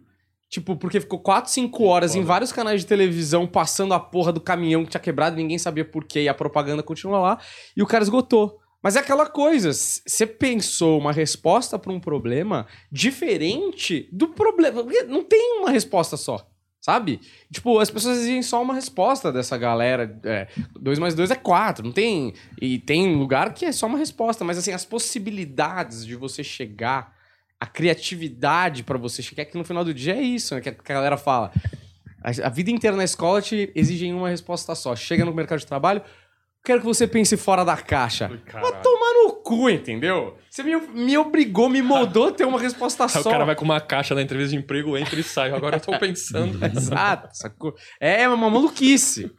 Tipo, 0.52 0.76
porque 0.76 1.00
ficou 1.00 1.18
4, 1.18 1.50
5 1.50 1.84
horas 1.86 2.14
em 2.14 2.24
vários 2.24 2.52
canais 2.52 2.82
de 2.82 2.86
televisão 2.86 3.48
passando 3.48 3.94
a 3.94 4.00
porra 4.00 4.34
do 4.34 4.42
caminhão 4.42 4.84
que 4.84 4.92
tinha 4.92 5.00
quebrado, 5.00 5.38
ninguém 5.38 5.58
sabia 5.58 5.86
por 5.86 6.04
quê, 6.04 6.24
e 6.24 6.28
a 6.28 6.34
propaganda 6.34 6.84
continua 6.84 7.20
lá, 7.20 7.40
e 7.76 7.82
o 7.82 7.88
cara 7.88 8.04
esgotou. 8.04 8.60
Mas 8.84 8.98
é 8.98 9.00
aquela 9.00 9.28
coisa, 9.28 9.72
você 9.72 10.28
pensou 10.28 11.00
uma 11.00 11.14
resposta 11.14 11.80
pra 11.80 11.94
um 11.94 12.02
problema 12.02 12.68
diferente 12.92 14.10
do 14.12 14.28
problema. 14.28 14.84
Porque 14.84 15.04
não 15.04 15.24
tem 15.24 15.60
uma 15.60 15.70
resposta 15.70 16.18
só, 16.18 16.46
sabe? 16.82 17.22
Tipo, 17.54 17.80
as 17.80 17.90
pessoas 17.90 18.18
exigem 18.18 18.42
só 18.42 18.62
uma 18.62 18.74
resposta 18.74 19.32
dessa 19.32 19.58
galera. 19.58 20.20
2 20.78 21.00
mais 21.00 21.14
2 21.14 21.32
é 21.32 21.36
4, 21.36 21.86
não 21.86 21.94
tem. 21.94 22.34
E 22.60 22.78
tem 22.80 23.16
lugar 23.16 23.54
que 23.54 23.66
é 23.66 23.72
só 23.72 23.86
uma 23.86 24.00
resposta, 24.00 24.44
mas 24.44 24.58
assim, 24.58 24.74
as 24.74 24.84
possibilidades 24.84 26.06
de 26.06 26.16
você 26.16 26.44
chegar, 26.44 27.21
a 27.62 27.68
criatividade 27.68 28.82
pra 28.82 28.98
você 28.98 29.22
chegar, 29.22 29.46
que 29.46 29.56
no 29.56 29.64
final 29.64 29.86
do 29.86 29.94
dia 29.94 30.16
é 30.16 30.22
isso, 30.22 30.56
né? 30.56 30.62
Que 30.62 30.70
a 30.70 30.74
galera 30.96 31.16
fala. 31.16 31.52
A, 32.24 32.50
vida 32.50 32.72
inteira 32.72 32.98
na 32.98 33.04
escola 33.04 33.40
te 33.40 33.72
exigem 33.76 34.16
uma 34.16 34.30
resposta 34.30 34.74
só. 34.74 34.96
Chega 34.96 35.24
no 35.24 35.32
mercado 35.32 35.60
de 35.60 35.68
trabalho, 35.68 36.02
quero 36.66 36.80
que 36.80 36.86
você 36.88 37.06
pense 37.06 37.38
fora 37.38 37.64
da 37.64 37.78
caixa. 37.78 38.30
Vai 38.52 38.82
tomar 38.82 39.14
no 39.24 39.34
cu, 39.44 39.70
entendeu? 39.70 40.36
Você 40.50 40.64
me, 40.64 40.76
me 40.76 41.16
obrigou, 41.20 41.70
me 41.70 41.84
moldou 41.84 42.30
a 42.30 42.32
ter 42.32 42.46
uma 42.46 42.60
resposta 42.60 43.08
só. 43.08 43.20
o 43.20 43.32
cara 43.32 43.46
vai 43.46 43.56
com 43.56 43.64
uma 43.64 43.80
caixa 43.80 44.16
na 44.16 44.24
entrevista 44.24 44.58
de 44.58 44.64
emprego, 44.64 44.98
entra 44.98 45.20
e 45.20 45.24
sai. 45.24 45.52
Agora 45.52 45.76
eu 45.76 45.82
tô 45.82 45.96
pensando. 46.00 46.58
Exato, 46.66 47.30
sacou? 47.34 47.76
É 48.00 48.28
uma 48.28 48.50
maluquice. 48.50 49.32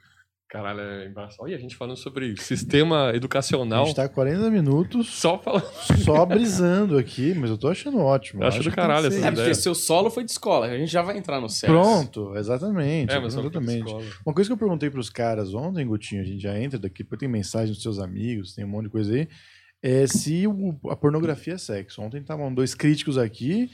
Caralho, 0.53 0.80
é 0.80 1.07
embaçado. 1.07 1.44
Olha, 1.44 1.57
a 1.57 1.59
gente 1.59 1.74
falando 1.74 1.96
sobre 1.96 2.36
sistema 2.36 3.09
A 3.09 3.16
educacional. 3.16 3.86
gente 3.86 3.96
tá 3.96 4.07
40 4.07 4.50
minutos 4.50 5.09
Só 5.09 5.38
falando. 5.38 5.64
só 6.05 6.26
brisando 6.26 6.98
aqui, 6.98 7.32
mas 7.34 7.48
eu 7.48 7.57
tô 7.57 7.68
achando 7.68 7.96
ótimo. 7.98 8.42
Eu 8.42 8.48
acho 8.48 8.59
do 8.59 8.64
que 8.64 8.68
tem 8.68 8.76
caralho 8.76 9.07
essa 9.07 9.16
É 9.16 9.18
isso. 9.20 9.26
porque 9.28 9.40
ideia. 9.40 9.55
seu 9.55 9.74
solo 9.74 10.11
foi 10.11 10.24
de 10.24 10.30
escola. 10.30 10.66
A 10.66 10.76
gente 10.76 10.92
já 10.92 11.00
vai 11.00 11.16
entrar 11.16 11.40
no 11.40 11.48
sexo. 11.48 11.74
Pronto, 11.74 12.36
exatamente. 12.36 13.11
É, 13.14 13.18
mas 13.18 13.34
exatamente. 13.34 13.86
escola. 13.86 14.05
Uma 14.26 14.34
coisa 14.34 14.48
que 14.50 14.53
eu 14.53 14.59
perguntei 14.59 14.90
pros 14.90 15.09
caras 15.09 15.55
ontem, 15.55 15.86
Gutinho, 15.86 16.20
a 16.20 16.24
gente 16.26 16.42
já 16.42 16.59
entra 16.61 16.78
daqui, 16.78 17.03
porque 17.03 17.20
tem 17.24 17.28
mensagem 17.30 17.72
dos 17.72 17.82
seus 17.82 17.98
amigos, 17.98 18.55
tem 18.55 18.62
um 18.62 18.68
monte 18.68 18.84
de 18.84 18.90
coisa 18.90 19.14
aí, 19.14 19.26
é 19.82 20.07
se 20.07 20.46
o- 20.46 20.78
a 20.90 20.94
pornografia 20.96 21.55
é 21.55 21.59
sexo. 21.59 22.03
Ontem 22.03 22.20
estavam 22.20 22.53
dois 22.53 22.74
críticos 22.74 23.16
aqui 23.16 23.70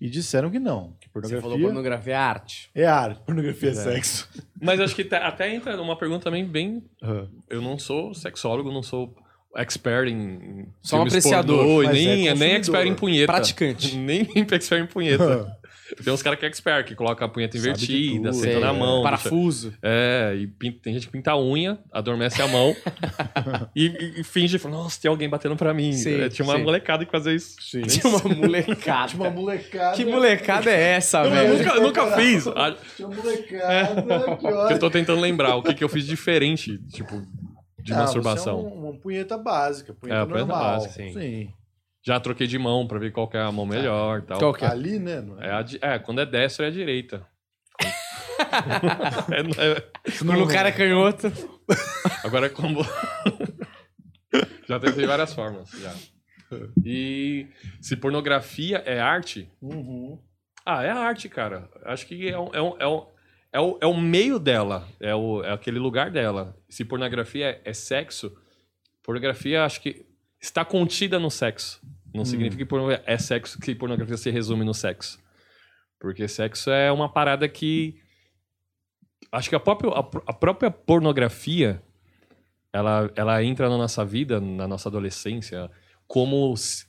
e 0.00 0.08
disseram 0.10 0.50
que 0.50 0.58
não, 0.58 0.92
que 1.00 1.06
Você 1.06 1.12
pornografia 1.12 1.40
falou 1.40 1.58
pornografia 1.60 2.12
é 2.12 2.16
arte. 2.16 2.70
é 2.74 2.84
arte, 2.86 3.20
pornografia 3.24 3.70
é, 3.70 3.74
sexo. 3.74 4.28
Mas 4.60 4.80
acho 4.80 4.94
que 4.94 5.04
tá- 5.04 5.26
até 5.26 5.54
entra 5.54 5.76
numa 5.76 5.96
pergunta 5.96 6.24
também 6.24 6.44
bem. 6.46 6.82
Ah, 7.02 7.26
Eu 7.48 7.60
não 7.62 7.78
sou 7.78 8.14
sexólogo, 8.14 8.70
não 8.72 8.82
sou 8.82 9.14
expert 9.56 10.08
em. 10.08 10.66
Só 10.82 10.98
um 10.98 11.02
apreciador, 11.02 11.58
pornô, 11.64 11.82
mas 11.84 11.92
nem, 11.94 12.28
é 12.28 12.34
nem 12.34 12.52
expert 12.56 12.86
em 12.86 12.94
punheta. 12.94 13.32
Praticante. 13.32 13.96
Nem 13.96 14.20
expert 14.52 14.82
em 14.84 14.86
punheta. 14.86 15.56
Tem 16.02 16.12
uns 16.12 16.22
caras 16.22 16.38
que 16.38 16.44
é 16.44 16.48
expert, 16.48 16.84
que 16.86 16.94
coloca 16.94 17.24
a 17.24 17.28
punheta 17.28 17.56
Sabe 17.56 17.68
invertida, 17.70 18.30
tudo. 18.30 18.40
senta 18.42 18.60
na 18.60 18.70
Sei, 18.70 18.78
mão. 18.78 19.02
Parafuso. 19.02 19.72
É, 19.82 20.34
e 20.36 20.46
pinta- 20.46 20.78
tem 20.82 20.92
gente 20.94 21.06
que 21.06 21.12
pinta 21.12 21.30
a 21.32 21.40
unha, 21.40 21.78
adormece 21.92 22.40
a 22.42 22.48
mão 22.48 22.74
e, 23.74 23.86
e- 23.86 24.20
e 24.20 24.24
finge, 24.24 24.58
fala, 24.58 24.76
nossa, 24.76 25.00
tem 25.00 25.08
alguém 25.08 25.28
batendo 25.28 25.56
pra 25.56 25.72
mim. 25.72 25.92
Sim, 25.92 26.22
É, 26.22 26.28
tinha 26.28 26.44
uma 26.46 26.56
sim. 26.56 26.62
molecada 26.64 27.04
que 27.04 27.10
fazia 27.12 27.32
isso. 27.32 27.56
Sim. 27.60 27.82
Tinha 27.86 28.12
uma 28.12 28.34
molecada. 28.34 29.08
Tinha 29.08 29.22
uma 29.22 29.30
molecada. 29.30 29.96
Que 29.96 30.04
molecada 30.04 30.70
é 30.70 30.80
essa, 30.94 31.22
Eu 31.24 31.30
velho? 31.30 31.58
nunca, 31.58 31.80
nunca 31.80 32.16
fiz. 32.16 32.44
Tinha 32.96 33.06
uma 33.08 33.16
molecada, 33.16 34.36
que 34.68 34.72
eu 34.74 34.78
tô 34.78 34.90
tentando 34.90 35.20
lembrar 35.20 35.56
o 35.56 35.62
que, 35.62 35.74
que 35.74 35.84
eu 35.84 35.88
fiz 35.88 36.06
diferente, 36.06 36.78
tipo, 36.88 37.22
de 37.78 37.92
Ah, 37.92 37.98
masturbação. 37.98 38.60
você 38.62 38.66
é 38.66 38.68
um- 38.70 38.84
uma 38.88 38.92
punheta 38.98 39.38
básica, 39.38 39.94
punheta 39.94 40.18
É, 40.20 40.22
a 40.22 40.26
punheta 40.26 40.46
normal. 40.46 40.72
básica, 40.80 40.92
sim. 40.94 41.12
sim. 41.12 41.48
Já 42.06 42.20
troquei 42.20 42.46
de 42.46 42.56
mão 42.56 42.86
pra 42.86 43.00
ver 43.00 43.10
qual 43.10 43.26
que 43.26 43.36
é 43.36 43.40
a 43.40 43.50
mão 43.50 43.66
melhor 43.66 44.20
e 44.20 44.22
tal. 44.22 44.38
Qual 44.38 44.54
que 44.54 44.64
é? 44.64 44.68
Ali, 44.68 44.96
né? 44.98 45.20
não 45.20 45.42
É, 45.42 45.50
a 45.50 45.64
é, 45.94 45.98
quando 45.98 46.20
é 46.20 46.26
destra 46.26 46.66
é 46.66 46.68
a 46.68 46.72
direita. 46.72 47.26
É, 49.32 49.42
não 49.42 49.50
é- 49.62 49.80
Quando 50.18 50.44
o 50.44 50.46
cara 50.48 50.68
é 50.68 50.72
canhoto. 50.72 51.32
Agora 52.22 52.46
é 52.46 52.48
como. 52.48 52.80
já 54.68 54.78
tentei 54.78 55.06
várias 55.06 55.34
formas. 55.34 55.68
Já. 55.70 55.92
E 56.84 57.48
se 57.80 57.96
pornografia 57.96 58.78
é 58.86 59.00
arte, 59.00 59.50
Uhum. 59.60 60.18
ah, 60.64 60.84
é 60.84 60.90
arte, 60.90 61.28
cara. 61.28 61.68
Acho 61.84 62.06
que 62.06 62.28
é, 62.28 62.38
um, 62.38 62.54
é, 62.54 62.62
um, 62.62 62.76
é, 62.78 62.86
um, 62.86 63.06
é, 63.52 63.60
o, 63.60 63.78
é 63.80 63.86
o 63.86 63.96
meio 63.96 64.38
dela, 64.38 64.86
é, 65.00 65.14
o, 65.14 65.42
é 65.42 65.52
aquele 65.52 65.78
lugar 65.78 66.10
dela. 66.10 66.56
Se 66.68 66.84
pornografia 66.84 67.46
é, 67.46 67.60
é 67.64 67.72
sexo, 67.72 68.36
pornografia 69.02 69.64
acho 69.64 69.80
que 69.80 70.06
está 70.40 70.64
contida 70.64 71.18
no 71.18 71.30
sexo. 71.30 71.80
Não 72.16 72.24
significa 72.24 72.56
que 72.64 72.68
porno- 72.68 72.90
é 72.90 73.18
sexo 73.18 73.58
que 73.60 73.74
pornografia 73.74 74.16
se 74.16 74.30
resume 74.30 74.64
no 74.64 74.74
sexo. 74.74 75.18
Porque 76.00 76.26
sexo 76.28 76.70
é 76.70 76.90
uma 76.92 77.08
parada 77.08 77.48
que. 77.48 78.00
Acho 79.32 79.48
que 79.48 79.56
a 79.56 79.60
própria, 79.60 79.90
a, 79.92 80.02
pr- 80.02 80.22
a 80.26 80.32
própria 80.32 80.70
pornografia 80.70 81.82
ela, 82.72 83.10
ela 83.16 83.42
entra 83.42 83.68
na 83.68 83.76
nossa 83.78 84.04
vida, 84.04 84.40
na 84.40 84.68
nossa 84.68 84.88
adolescência, 84.88 85.70
como 86.06 86.54
se, 86.56 86.86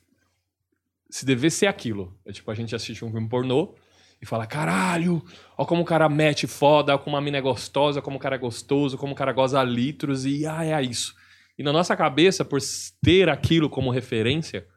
se 1.09 1.25
dever 1.25 1.49
ser 1.49 1.67
aquilo. 1.67 2.13
É 2.25 2.31
tipo, 2.31 2.49
a 2.51 2.55
gente 2.55 2.75
assiste 2.75 3.03
um 3.05 3.11
filme 3.11 3.27
pornô 3.29 3.73
e 4.21 4.25
fala: 4.25 4.45
caralho, 4.45 5.23
ó 5.57 5.65
como 5.65 5.81
o 5.81 5.85
cara 5.85 6.07
mete 6.09 6.45
foda, 6.47 6.95
ó 6.95 6.97
como 6.97 7.15
a 7.17 7.21
mina 7.21 7.37
é 7.37 7.41
gostosa, 7.41 8.01
como 8.01 8.17
o 8.17 8.19
cara 8.19 8.35
é 8.35 8.39
gostoso, 8.39 8.97
como 8.97 9.13
o 9.13 9.15
cara 9.15 9.31
goza 9.31 9.63
litros, 9.63 10.25
e 10.25 10.45
ah, 10.45 10.65
é 10.65 10.81
isso. 10.81 11.15
E 11.57 11.63
na 11.63 11.73
nossa 11.73 11.95
cabeça, 11.95 12.45
por 12.45 12.59
ter 13.01 13.29
aquilo 13.29 13.69
como 13.69 13.89
referência, 13.89 14.67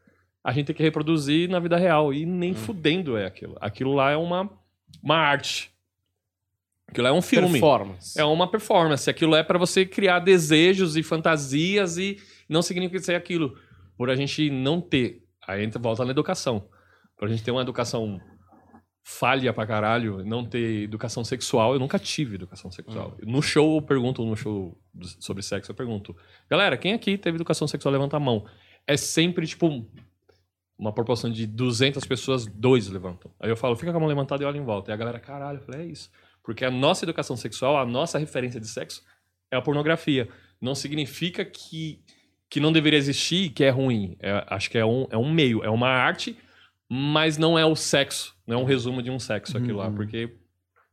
a 0.42 0.52
gente 0.52 0.66
tem 0.66 0.76
que 0.76 0.82
reproduzir 0.82 1.48
na 1.48 1.58
vida 1.58 1.76
real. 1.76 2.12
E 2.12 2.24
nem 2.24 2.54
fudendo 2.54 3.16
é 3.16 3.26
aquilo. 3.26 3.56
Aquilo 3.60 3.92
lá 3.92 4.10
é 4.10 4.16
uma, 4.16 4.50
uma 5.02 5.16
arte. 5.16 5.70
Aquilo 6.88 7.04
lá 7.04 7.10
é 7.10 7.12
um 7.12 7.22
filme. 7.22 7.52
Performance. 7.52 8.18
É 8.18 8.24
uma 8.24 8.50
performance. 8.50 9.08
Aquilo 9.08 9.34
é 9.36 9.42
pra 9.42 9.58
você 9.58 9.84
criar 9.86 10.18
desejos 10.18 10.96
e 10.96 11.02
fantasias 11.02 11.98
e 11.98 12.18
não 12.48 12.62
significa 12.62 13.00
ser 13.00 13.14
aquilo. 13.14 13.56
Por 13.96 14.10
a 14.10 14.16
gente 14.16 14.50
não 14.50 14.80
ter. 14.80 15.22
Aí 15.46 15.62
entra, 15.62 15.80
volta 15.80 16.04
na 16.04 16.10
educação. 16.10 16.68
Por 17.16 17.28
a 17.28 17.30
gente 17.30 17.44
ter 17.44 17.50
uma 17.50 17.62
educação 17.62 18.20
falha 19.02 19.52
pra 19.52 19.66
caralho, 19.66 20.24
não 20.24 20.44
ter 20.44 20.84
educação 20.84 21.24
sexual. 21.24 21.74
Eu 21.74 21.78
nunca 21.78 21.98
tive 21.98 22.36
educação 22.36 22.70
sexual. 22.70 23.16
No 23.22 23.42
show, 23.42 23.76
eu 23.76 23.82
pergunto, 23.82 24.24
no 24.24 24.36
show 24.36 24.78
sobre 25.18 25.42
sexo, 25.42 25.70
eu 25.70 25.74
pergunto. 25.74 26.16
Galera, 26.48 26.76
quem 26.76 26.92
aqui 26.92 27.18
teve 27.18 27.36
educação 27.36 27.68
sexual? 27.68 27.92
Levanta 27.92 28.16
a 28.16 28.20
mão. 28.20 28.46
É 28.86 28.96
sempre, 28.96 29.46
tipo, 29.46 29.86
uma 30.80 30.92
proporção 30.92 31.30
de 31.30 31.46
200 31.46 32.04
pessoas, 32.06 32.46
dois 32.46 32.88
levantam. 32.88 33.30
Aí 33.38 33.50
eu 33.50 33.56
falo, 33.56 33.76
fica 33.76 33.92
com 33.92 33.98
a 33.98 34.00
mão 34.00 34.08
levantada 34.08 34.42
e 34.42 34.46
olha 34.46 34.56
em 34.56 34.64
volta. 34.64 34.90
E 34.90 34.94
a 34.94 34.96
galera, 34.96 35.20
caralho, 35.20 35.58
eu 35.58 35.62
falei, 35.62 35.82
é 35.82 35.84
isso. 35.84 36.10
Porque 36.42 36.64
a 36.64 36.70
nossa 36.70 37.04
educação 37.04 37.36
sexual, 37.36 37.76
a 37.76 37.84
nossa 37.84 38.18
referência 38.18 38.58
de 38.58 38.66
sexo 38.66 39.02
é 39.50 39.56
a 39.56 39.62
pornografia. 39.62 40.28
Não 40.58 40.74
significa 40.74 41.44
que, 41.44 42.02
que 42.48 42.58
não 42.60 42.72
deveria 42.72 42.98
existir, 42.98 43.50
que 43.50 43.62
é 43.62 43.68
ruim. 43.68 44.16
É- 44.20 44.44
acho 44.48 44.70
que 44.70 44.78
é 44.78 44.84
um, 44.84 45.06
é 45.10 45.18
um 45.18 45.30
meio, 45.30 45.62
é 45.62 45.68
uma 45.68 45.88
arte, 45.88 46.34
mas 46.90 47.36
não 47.36 47.58
é 47.58 47.66
o 47.66 47.76
sexo. 47.76 48.34
Não 48.46 48.58
é 48.58 48.62
um 48.62 48.64
resumo 48.64 49.02
de 49.02 49.10
um 49.10 49.18
sexo 49.18 49.58
aquilo 49.58 49.78
lá. 49.78 49.90
Porque 49.90 50.34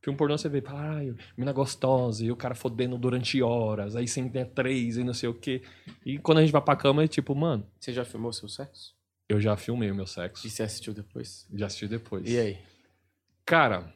filme 0.02 0.18
pornô 0.18 0.36
você 0.36 0.50
vê, 0.50 0.62
ai, 0.66 1.14
mina 1.36 1.52
gostosa, 1.52 2.24
e 2.24 2.30
o 2.30 2.36
cara 2.36 2.54
fodendo 2.54 2.96
durante 2.98 3.42
horas, 3.42 3.96
aí 3.96 4.06
sem 4.06 4.28
ter 4.28 4.46
três 4.46 4.96
e 4.98 5.02
não 5.02 5.14
sei 5.14 5.28
o 5.30 5.34
quê. 5.34 5.62
E 6.04 6.18
quando 6.18 6.38
a 6.38 6.40
gente 6.42 6.52
vai 6.52 6.60
pra 6.62 6.76
cama, 6.76 7.04
é 7.04 7.08
tipo, 7.08 7.34
mano, 7.34 7.66
Você 7.80 7.92
já 7.92 8.04
filmou 8.04 8.32
seu 8.34 8.48
sexo? 8.48 8.97
Eu 9.28 9.40
já 9.40 9.56
filmei 9.56 9.90
o 9.90 9.94
meu 9.94 10.06
sexo. 10.06 10.46
E 10.46 10.50
você 10.50 10.62
assistiu 10.62 10.94
depois? 10.94 11.46
Já 11.54 11.66
assisti 11.66 11.86
depois. 11.86 12.28
E 12.28 12.38
aí? 12.38 12.58
Cara, 13.44 13.92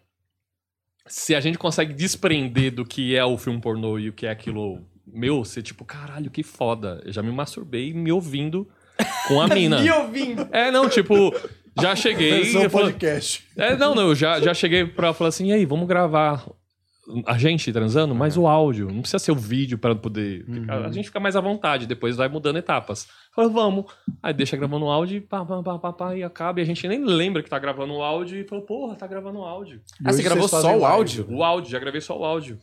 se 1.06 1.34
a 1.34 1.40
gente 1.40 1.58
consegue 1.58 1.92
desprender 1.92 2.74
do 2.74 2.84
que 2.84 3.16
é 3.16 3.24
o 3.24 3.38
filme 3.38 3.60
pornô 3.60 3.98
e 3.98 4.08
o 4.08 4.12
que 4.12 4.26
é 4.26 4.30
aquilo 4.30 4.84
meu, 5.06 5.44
ser 5.44 5.62
tipo, 5.62 5.84
caralho, 5.84 6.30
que 6.30 6.42
foda. 6.42 7.02
Eu 7.04 7.12
já 7.12 7.22
me 7.22 7.32
masturbei 7.32 7.92
me 7.92 8.12
ouvindo 8.12 8.68
com 9.26 9.40
a 9.40 9.48
mina. 9.54 9.80
Me 9.80 9.90
ouvindo. 9.90 10.48
É, 10.52 10.70
não, 10.70 10.88
tipo, 10.88 11.34
já 11.80 11.94
cheguei. 11.96 12.42
Versão 12.42 12.70
podcast. 12.70 13.44
é, 13.56 13.76
não, 13.76 13.94
não, 13.94 14.08
eu 14.08 14.14
já, 14.14 14.40
já 14.40 14.54
cheguei 14.54 14.86
pra 14.86 15.12
falar 15.12 15.28
assim, 15.28 15.48
e 15.48 15.52
aí, 15.52 15.64
vamos 15.64 15.88
gravar 15.88 16.46
a 17.26 17.36
gente 17.36 17.72
transando, 17.72 18.14
mas 18.14 18.36
o 18.36 18.46
áudio, 18.46 18.86
não 18.88 19.00
precisa 19.00 19.18
ser 19.18 19.32
o 19.32 19.36
vídeo 19.36 19.76
pra 19.76 19.94
poder. 19.94 20.44
ficar- 20.44 20.84
A 20.86 20.92
gente 20.92 21.06
fica 21.06 21.18
mais 21.18 21.34
à 21.34 21.40
vontade, 21.40 21.86
depois 21.86 22.16
vai 22.16 22.28
mudando 22.28 22.58
etapas. 22.58 23.08
Falei, 23.34 23.50
vamos. 23.50 23.86
Aí 24.22 24.32
deixa 24.32 24.56
gravando 24.56 24.84
o 24.86 24.90
áudio, 24.90 25.16
e 25.16 25.20
pá, 25.20 25.44
pá, 25.44 25.62
pá, 25.62 25.78
pá, 25.78 25.92
pá, 25.92 26.16
e 26.16 26.22
acaba, 26.22 26.60
e 26.60 26.62
a 26.62 26.66
gente 26.66 26.86
nem 26.86 27.04
lembra 27.04 27.42
que 27.42 27.50
tá 27.50 27.58
gravando 27.58 27.94
o 27.94 28.02
áudio, 28.02 28.38
e 28.38 28.44
falou, 28.46 28.64
porra, 28.64 28.94
tá 28.94 29.06
gravando 29.06 29.40
o 29.40 29.44
áudio. 29.44 29.80
E 30.00 30.08
Ah, 30.08 30.12
você 30.12 30.22
gravou 30.22 30.46
só 30.48 30.76
o 30.78 30.84
áudio? 30.86 31.26
O 31.28 31.42
áudio, 31.42 31.70
já 31.70 31.78
gravei 31.80 32.00
só 32.00 32.16
o 32.18 32.24
áudio. 32.24 32.58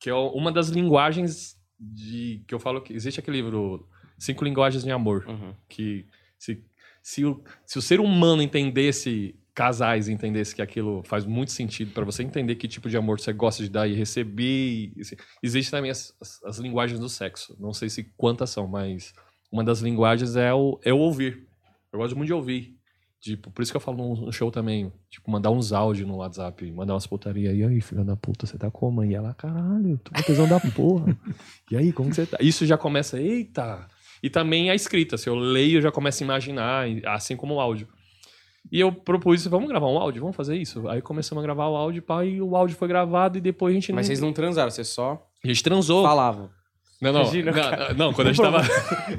Que 0.00 0.10
é 0.10 0.14
uma 0.14 0.50
das 0.52 0.68
linguagens 0.68 1.56
de. 1.78 2.42
que 2.46 2.54
eu 2.54 2.58
falo 2.60 2.80
que. 2.80 2.92
Existe 2.92 3.20
aquele 3.20 3.36
livro 3.38 3.86
Cinco 4.18 4.44
Linguagens 4.44 4.82
de 4.84 4.90
Amor. 4.90 5.24
Uhum. 5.28 5.52
Que 5.68 6.06
se, 6.38 6.64
se, 7.02 7.24
o, 7.24 7.42
se 7.66 7.78
o 7.78 7.82
ser 7.82 8.00
humano 8.00 8.40
entendesse, 8.42 9.34
casais 9.58 10.08
entendesse 10.08 10.54
que 10.54 10.62
aquilo 10.62 11.02
faz 11.02 11.24
muito 11.24 11.50
sentido 11.50 11.90
pra 11.92 12.04
você 12.04 12.22
entender 12.22 12.54
que 12.54 12.68
tipo 12.68 12.88
de 12.88 12.96
amor 12.96 13.18
você 13.18 13.32
gosta 13.32 13.60
de 13.60 13.68
dar 13.68 13.88
e 13.88 13.92
receber. 13.92 14.92
existe 15.42 15.68
também 15.68 15.90
as, 15.90 16.14
as, 16.20 16.40
as 16.44 16.58
linguagens 16.58 17.00
do 17.00 17.08
sexo. 17.08 17.56
Não 17.58 17.72
sei 17.72 17.88
se 17.88 18.04
quantas 18.16 18.50
são, 18.50 18.68
mas 18.68 19.12
uma 19.50 19.64
das 19.64 19.80
linguagens 19.80 20.36
é 20.36 20.54
o, 20.54 20.78
é 20.84 20.92
o 20.92 20.98
ouvir. 20.98 21.48
Eu 21.92 21.98
gosto 21.98 22.16
muito 22.16 22.28
de 22.28 22.34
ouvir. 22.34 22.78
Tipo, 23.20 23.50
por 23.50 23.60
isso 23.62 23.72
que 23.72 23.76
eu 23.76 23.80
falo 23.80 24.14
no, 24.14 24.32
show 24.32 24.48
também. 24.48 24.92
Tipo, 25.10 25.28
mandar 25.28 25.50
uns 25.50 25.72
áudios 25.72 26.06
no 26.06 26.18
WhatsApp, 26.18 26.70
mandar 26.70 26.94
umas 26.94 27.08
putaria. 27.08 27.52
E 27.52 27.64
aí, 27.64 27.80
filha 27.80 28.04
da 28.04 28.14
puta, 28.14 28.46
você 28.46 28.56
tá 28.56 28.70
como? 28.70 29.04
E 29.04 29.12
ela, 29.12 29.34
caralho, 29.34 29.98
tô 30.04 30.12
com 30.12 30.22
tesão 30.22 30.46
da 30.46 30.60
porra. 30.60 31.18
E 31.68 31.76
aí, 31.76 31.92
como 31.92 32.10
que 32.10 32.14
você 32.14 32.26
tá? 32.26 32.38
Isso 32.40 32.64
já 32.64 32.78
começa, 32.78 33.20
eita. 33.20 33.88
E 34.22 34.30
também 34.30 34.70
a 34.70 34.74
escrita. 34.76 35.18
Se 35.18 35.28
eu 35.28 35.34
leio, 35.34 35.78
eu 35.78 35.82
já 35.82 35.90
começo 35.90 36.22
a 36.22 36.24
imaginar, 36.24 36.86
assim 37.06 37.36
como 37.36 37.54
o 37.54 37.60
áudio. 37.60 37.88
E 38.70 38.80
eu 38.80 38.92
propus, 38.92 39.46
vamos 39.46 39.68
gravar 39.68 39.86
um 39.88 39.98
áudio? 39.98 40.20
Vamos 40.20 40.36
fazer 40.36 40.56
isso? 40.56 40.86
Aí 40.88 41.00
começamos 41.00 41.42
a 41.42 41.46
gravar 41.46 41.68
o 41.68 41.76
áudio, 41.76 42.02
pá, 42.02 42.24
e 42.24 42.40
o 42.42 42.54
áudio 42.54 42.76
foi 42.76 42.86
gravado 42.88 43.38
e 43.38 43.40
depois 43.40 43.72
a 43.72 43.74
gente 43.74 43.92
Mas 43.92 44.06
não... 44.06 44.06
vocês 44.06 44.20
não 44.20 44.32
transaram, 44.32 44.70
vocês 44.70 44.88
só 44.88 45.26
A 45.42 45.46
gente 45.48 45.62
transou. 45.62 46.02
falavam. 46.04 46.50
Não, 47.00 47.12
não, 47.12 47.20
Imagina, 47.22 47.52
não, 47.52 47.94
não, 47.94 48.12
quando 48.12 48.26
a 48.28 48.32
gente 48.32 48.42
tava... 48.42 48.60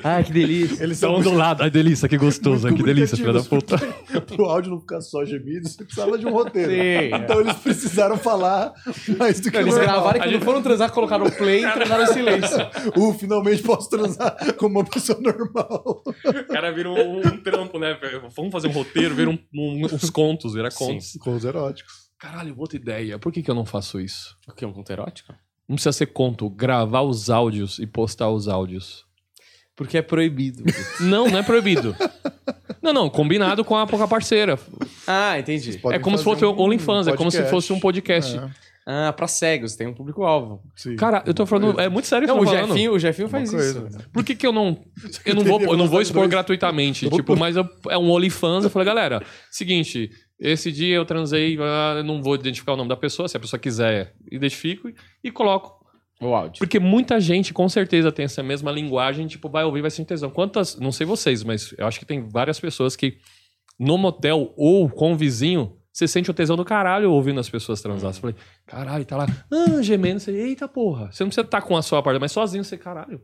Ai, 0.04 0.22
que 0.26 0.34
delícia. 0.34 0.84
Eles 0.84 0.98
são 0.98 1.22
do 1.22 1.32
lado. 1.34 1.64
Ai, 1.64 1.70
delícia, 1.70 2.10
que 2.10 2.18
gostoso. 2.18 2.68
Ai, 2.68 2.74
que 2.74 2.84
delícia, 2.84 3.16
filha 3.16 3.32
da 3.32 3.42
puta. 3.42 3.78
Pro 4.28 4.46
áudio 4.46 4.72
não 4.72 4.82
ficar 4.82 5.00
só 5.00 5.24
gemido, 5.24 5.68
você 5.70 5.86
precisava 5.86 6.18
de 6.18 6.26
um 6.26 6.32
roteiro. 6.32 6.72
Sim. 6.72 7.16
Então 7.16 7.40
eles 7.40 7.56
precisaram 7.56 8.18
falar 8.18 8.74
mais 9.18 9.40
do 9.40 9.50
que 9.50 9.56
eles 9.56 9.74
normal. 9.74 9.94
gravaram 9.94 10.18
e 10.18 10.20
quando 10.22 10.32
gente- 10.34 10.44
foram 10.44 10.62
transar, 10.62 10.92
colocaram 10.92 11.26
o 11.26 11.32
play 11.32 11.64
e 11.66 11.72
transaram 11.72 12.04
em 12.04 12.08
silêncio. 12.08 12.58
Uh, 13.00 13.14
finalmente 13.14 13.62
posso 13.64 13.90
transar 13.90 14.36
como 14.56 14.80
uma 14.80 14.86
pessoa 14.86 15.18
normal. 15.22 16.04
O 16.06 16.48
cara 16.52 16.72
vira 16.72 16.90
um, 16.90 17.20
um 17.20 17.38
trampo, 17.44 17.80
né? 17.80 17.98
Vamos 18.36 18.52
fazer 18.52 18.68
um 18.68 18.72
roteiro, 18.72 19.16
vira 19.16 19.30
um- 19.30 19.40
um- 19.54 19.86
uns 19.86 20.10
contos, 20.10 20.54
vira 20.54 20.70
contos. 20.70 21.14
Com 21.22 21.36
os 21.36 21.46
eróticos. 21.46 21.94
Caralho, 22.20 22.54
outra 22.58 22.76
ideia. 22.78 23.18
Por 23.18 23.32
que, 23.32 23.42
que 23.42 23.50
eu 23.50 23.56
não 23.56 23.66
faço 23.66 24.00
isso? 24.02 24.36
O 24.50 24.54
que? 24.54 24.66
Um 24.66 24.74
conto 24.74 24.92
erótico? 24.92 25.34
Não 25.70 25.76
precisa 25.76 25.94
ser 25.94 26.08
conto, 26.08 26.50
gravar 26.50 27.04
os 27.04 27.30
áudios 27.30 27.78
e 27.80 27.86
postar 27.86 28.30
os 28.30 28.48
áudios? 28.48 29.06
Porque 29.76 29.98
é 29.98 30.02
proibido. 30.02 30.64
Não, 31.00 31.30
não 31.30 31.40
é 31.40 31.44
proibido. 31.44 31.96
não, 32.82 32.92
não, 32.92 33.10
combinado 33.10 33.64
com 33.64 33.78
a, 33.78 33.88
com 33.88 34.04
a 34.04 34.08
parceira. 34.10 34.60
ah, 35.08 35.40
entendi. 35.40 35.78
Podem 35.78 35.98
é 35.98 36.02
como 36.02 36.18
se 36.18 36.24
fazer 36.26 36.42
fosse 36.42 36.46
um 36.54 36.62
OnlyFans, 36.62 37.08
é 37.08 37.16
como 37.16 37.32
se 37.32 37.38
podcast. 37.38 37.50
fosse 37.50 37.72
um 37.72 37.80
podcast. 37.80 38.38
É, 38.38 38.50
Ah, 38.92 39.14
pra 39.14 39.28
cegos, 39.28 39.76
tem 39.76 39.86
um 39.86 39.94
público-alvo. 39.94 40.64
Cara, 40.98 41.22
eu 41.28 41.32
tô 41.32 41.46
falando, 41.46 41.80
é 41.80 41.88
muito 41.88 42.08
sério 42.08 42.28
Não, 42.28 42.34
que 42.34 42.40
o 42.40 42.44
eu 42.44 42.46
tô 42.50 42.56
falando. 42.56 42.70
Jefinho, 42.72 42.92
o 42.94 42.98
Jefinho 43.00 43.30
faz 43.30 43.52
coisa, 43.52 43.86
isso. 43.88 43.98
né? 43.98 44.04
Por 44.12 44.24
que, 44.24 44.34
que 44.34 44.48
eu 44.48 44.52
não. 44.52 44.84
Eu 45.24 45.36
não 45.36 45.44
vou, 45.44 45.62
eu 45.62 45.78
não 45.78 45.88
vou 45.88 46.02
expor 46.02 46.28
gratuitamente. 46.28 47.08
tipo, 47.08 47.38
mas 47.38 47.56
eu- 47.56 47.70
é 47.88 47.98
um 48.00 48.10
OnlyFans. 48.10 48.64
Eu 48.64 48.70
falei, 48.72 48.88
galera, 48.88 49.22
seguinte, 49.52 50.10
esse 50.40 50.72
dia 50.72 50.96
eu 50.96 51.06
transei, 51.06 51.56
eu 51.56 52.04
não 52.04 52.20
vou 52.24 52.34
identificar 52.34 52.74
o 52.74 52.76
nome 52.76 52.90
da 52.90 52.98
pessoa, 52.98 53.28
se 53.28 53.38
a 53.38 53.40
pessoa 53.40 53.60
quiser, 53.60 54.16
identifico 54.32 54.90
e, 54.90 54.96
e 55.26 55.30
coloco. 55.30 55.78
O 56.20 56.34
áudio. 56.34 56.58
Porque 56.58 56.80
muita 56.80 57.20
gente, 57.20 57.54
com 57.54 57.70
certeza, 57.70 58.12
tem 58.12 58.26
essa 58.26 58.42
mesma 58.42 58.72
linguagem, 58.72 59.28
tipo, 59.28 59.48
vai 59.50 59.64
ouvir, 59.66 59.82
vai 59.82 59.92
sentir 59.92 60.08
tesão. 60.10 60.32
Quantas, 60.32 60.76
não 60.78 60.92
sei 60.92 61.06
vocês, 61.06 61.44
mas 61.44 61.76
eu 61.78 61.86
acho 61.86 62.00
que 62.00 62.06
tem 62.06 62.28
várias 62.28 62.60
pessoas 62.60 62.96
que 62.96 63.18
no 63.80 64.00
motel 64.00 64.52
ou 64.58 64.90
com 64.90 65.14
o 65.14 65.16
vizinho, 65.16 65.78
você 66.00 66.08
sente 66.08 66.32
o 66.32 66.34
tesão 66.34 66.56
do 66.56 66.64
caralho 66.66 67.12
ouvindo 67.12 67.40
as 67.40 67.50
pessoas 67.50 67.82
transar. 67.82 68.14
Você 68.14 68.22
falei, 68.22 68.36
caralho, 68.66 69.06
tá 69.06 69.18
lá, 69.18 69.28
ah, 69.52 69.82
gemendo, 69.82 70.20
você, 70.20 70.32
eita 70.32 70.68
porra. 70.68 71.12
Você 71.12 71.24
não 71.24 71.30
precisa 71.30 71.46
estar 71.46 71.62
com 71.62 71.76
a 71.78 71.82
sua 71.82 72.02
parte, 72.02 72.20
mas 72.20 72.32
sozinho, 72.32 72.64
você, 72.64 72.78
caralho. 72.78 73.22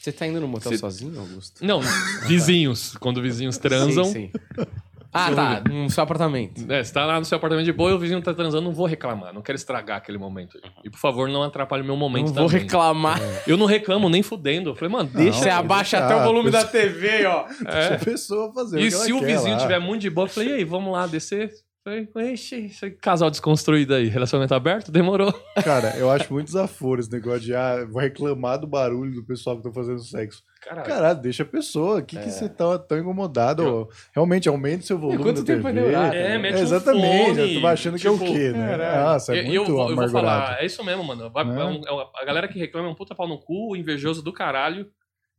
Você 0.00 0.12
tá 0.12 0.26
indo 0.26 0.40
no 0.40 0.48
motel 0.48 0.72
Você- 0.72 0.78
sozinho, 0.78 1.18
Augusto? 1.20 1.64
Não, 1.64 1.80
vizinhos. 2.26 2.96
Quando 2.98 3.20
vizinhos 3.20 3.58
transam. 3.58 4.04
Sim, 4.04 4.12
sim. 4.12 4.66
Ah, 5.12 5.32
tá. 5.32 5.62
No 5.68 5.88
seu 5.90 6.02
apartamento. 6.04 6.70
É, 6.70 6.84
você 6.84 6.92
tá 6.92 7.04
lá 7.06 7.18
no 7.18 7.24
seu 7.24 7.36
apartamento 7.36 7.64
de 7.64 7.72
boa 7.72 7.90
e 7.90 7.94
o 7.94 7.98
vizinho 7.98 8.20
tá 8.22 8.32
transando, 8.34 8.62
não 8.64 8.72
vou 8.74 8.84
reclamar, 8.86 9.32
não 9.32 9.40
quero 9.40 9.56
estragar 9.56 9.96
aquele 9.96 10.18
momento. 10.18 10.58
E 10.84 10.90
por 10.90 10.98
favor, 10.98 11.28
não 11.28 11.42
atrapalhe 11.42 11.82
o 11.82 11.86
meu 11.86 11.96
momento 11.96 12.26
Não 12.28 12.34
vou 12.34 12.46
também. 12.46 12.62
reclamar. 12.64 13.18
Eu 13.46 13.56
não 13.56 13.64
reclamo 13.66 14.08
nem 14.10 14.22
fudendo. 14.22 14.70
Eu 14.70 14.74
falei, 14.76 14.92
mano, 14.92 15.08
deixa. 15.12 15.38
Você 15.40 15.48
abaixa 15.50 15.98
até 15.98 16.14
o 16.14 16.18
Ah, 16.20 16.24
volume 16.24 16.50
da 16.50 16.62
TV, 16.64 17.24
ó. 17.26 17.46
Deixa 17.46 17.94
a 17.94 17.98
pessoa 17.98 18.52
fazer 18.52 18.76
o 18.76 18.80
É. 18.80 18.82
E 18.82 18.88
que 18.88 18.94
ela 18.94 19.04
se 19.04 19.12
o 19.14 19.20
vizinho 19.20 19.54
lá. 19.56 19.60
tiver 19.62 19.78
muito 19.78 20.02
de 20.02 20.10
boa, 20.10 20.26
eu 20.26 20.30
falei, 20.30 20.50
e 20.50 20.52
aí, 20.52 20.64
vamos 20.64 20.92
lá 20.92 21.06
descer? 21.06 21.50
Falei, 21.84 22.06
ixi, 22.34 22.66
esse 22.66 22.90
casal 22.90 23.30
desconstruído 23.30 23.94
aí, 23.94 24.08
relacionamento 24.08 24.54
aberto? 24.54 24.92
Demorou. 24.92 25.32
Cara, 25.64 25.96
eu 25.96 26.10
acho 26.10 26.30
muito 26.30 26.46
desaforo 26.46 27.00
esse 27.00 27.10
negócio 27.10 27.40
de, 27.40 27.54
ah, 27.54 27.86
vou 27.88 28.02
reclamar 28.02 28.58
do 28.58 28.66
barulho 28.66 29.14
do 29.14 29.24
pessoal 29.24 29.56
que 29.56 29.62
tá 29.62 29.72
fazendo 29.72 30.00
sexo. 30.00 30.42
Caralho. 30.60 30.86
Caralho, 30.86 31.20
deixa 31.22 31.44
a 31.44 31.46
pessoa. 31.46 32.00
O 32.00 32.02
que, 32.04 32.18
É. 32.18 32.22
que 32.22 32.30
você 32.30 32.46
tá 32.46 32.78
tão 32.78 32.98
incomodado? 32.98 33.62
ó? 33.64 33.94
Realmente, 34.12 34.48
aumente 34.50 34.84
seu 34.84 34.98
volume 34.98 35.22
quanto 35.22 35.42
tempo 35.44 35.62
TV. 35.62 35.62
vai 35.62 35.72
demorar? 35.72 36.14
É, 36.14 36.36
mete 36.36 36.56
um 36.56 36.58
Exatamente, 36.58 37.26
fone, 37.36 37.54
eu 37.54 37.60
tô 37.62 37.66
achando 37.66 37.98
que 37.98 38.06
é 38.06 38.10
o 38.10 38.18
tipo, 38.18 38.32
quê, 38.32 38.50
né? 38.50 38.68
caralho. 38.68 39.04
Nossa, 39.04 39.34
é 39.34 39.38
eu, 39.38 39.44
muito 39.44 39.56
eu, 39.56 39.64
vou- 39.76 39.90
eu 39.90 39.96
vou 39.96 40.08
falar, 40.10 40.60
é 40.60 40.66
isso 40.66 40.84
mesmo, 40.84 41.04
mano. 41.04 41.30
Vai- 41.30 41.44
Né? 41.46 41.60
é 41.60 41.64
um- 41.64 41.82
é 41.86 41.90
uma- 41.90 42.10
a 42.20 42.24
galera 42.26 42.48
que 42.48 42.58
reclama 42.58 42.88
é 42.88 42.90
um 42.90 42.94
puta 42.94 43.14
pau 43.14 43.26
no 43.26 43.38
cu, 43.38 43.74
invejoso 43.76 44.20
do 44.22 44.32
caralho, 44.32 44.90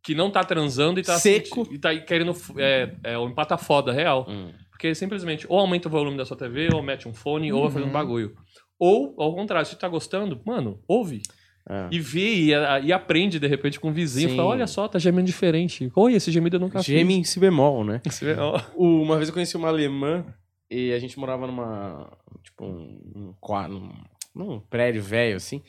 que 0.04 0.16
não 0.16 0.32
tá 0.32 0.44
transando 0.44 1.00
e 1.00 1.04
tá 1.04 1.20
Seco. 1.20 1.68
e 1.72 1.78
tá 1.78 1.96
querendo 2.00 2.34
é, 2.58 2.96
é, 3.04 3.18
o 3.20 3.28
empata 3.28 3.56
foda 3.58 3.92
real. 3.92 4.26
Hum. 4.28 4.52
Porque 4.80 4.96
simplesmente 4.96 5.46
ou 5.50 5.60
aumenta 5.60 5.90
o 5.90 5.92
volume 5.92 6.16
da 6.16 6.24
sua 6.24 6.38
TV, 6.38 6.70
ou 6.74 6.82
mete 6.82 7.06
um 7.06 7.14
fone, 7.14 7.52
ou 7.52 7.64
vai 7.64 7.72
fazer 7.72 7.84
um 7.84 7.88
Uhum. 7.88 7.94
bagulho. 7.94 8.34
Ou, 8.80 9.14
ao 9.18 9.36
contrário, 9.36 9.66
se 9.68 9.76
tá 9.78 9.90
gostando, 9.90 10.40
mano, 10.46 10.82
ouve. 10.88 11.22
É. 11.70 11.90
E 11.92 12.00
vê 12.00 12.34
e, 12.36 12.50
e 12.86 12.94
aprende 12.94 13.40
de 13.40 13.46
repente 13.46 13.78
com 13.78 13.90
o 13.90 13.92
vizinho. 13.92 14.30
Sim. 14.30 14.38
Fala, 14.38 14.48
olha 14.52 14.66
só, 14.68 14.88
tá 14.88 14.98
gemendo 14.98 15.26
diferente. 15.28 15.92
Oi, 15.94 16.14
esse 16.14 16.32
gemido 16.32 16.56
eu 16.56 16.62
nunca 16.62 16.82
Geme 16.82 17.14
em 17.14 17.26
si 17.26 17.42
bemol, 17.42 17.84
né? 17.84 18.00
fiz. 18.10 18.24
Ó. 18.38 18.58
O- 18.74 19.02
Uma 19.02 19.18
vez 19.18 19.28
eu 19.28 19.34
conheci 19.34 19.58
uma 19.58 19.68
alemã 19.68 20.26
e 20.72 20.94
a 20.94 20.98
gente 21.00 21.20
morava 21.20 21.46
numa. 21.46 22.18
Tipo, 22.42 22.64
um, 22.64 23.34
um, 23.44 23.92
num 24.34 24.62
prédio 24.62 25.04
velho, 25.04 25.36
assim. 25.36 25.62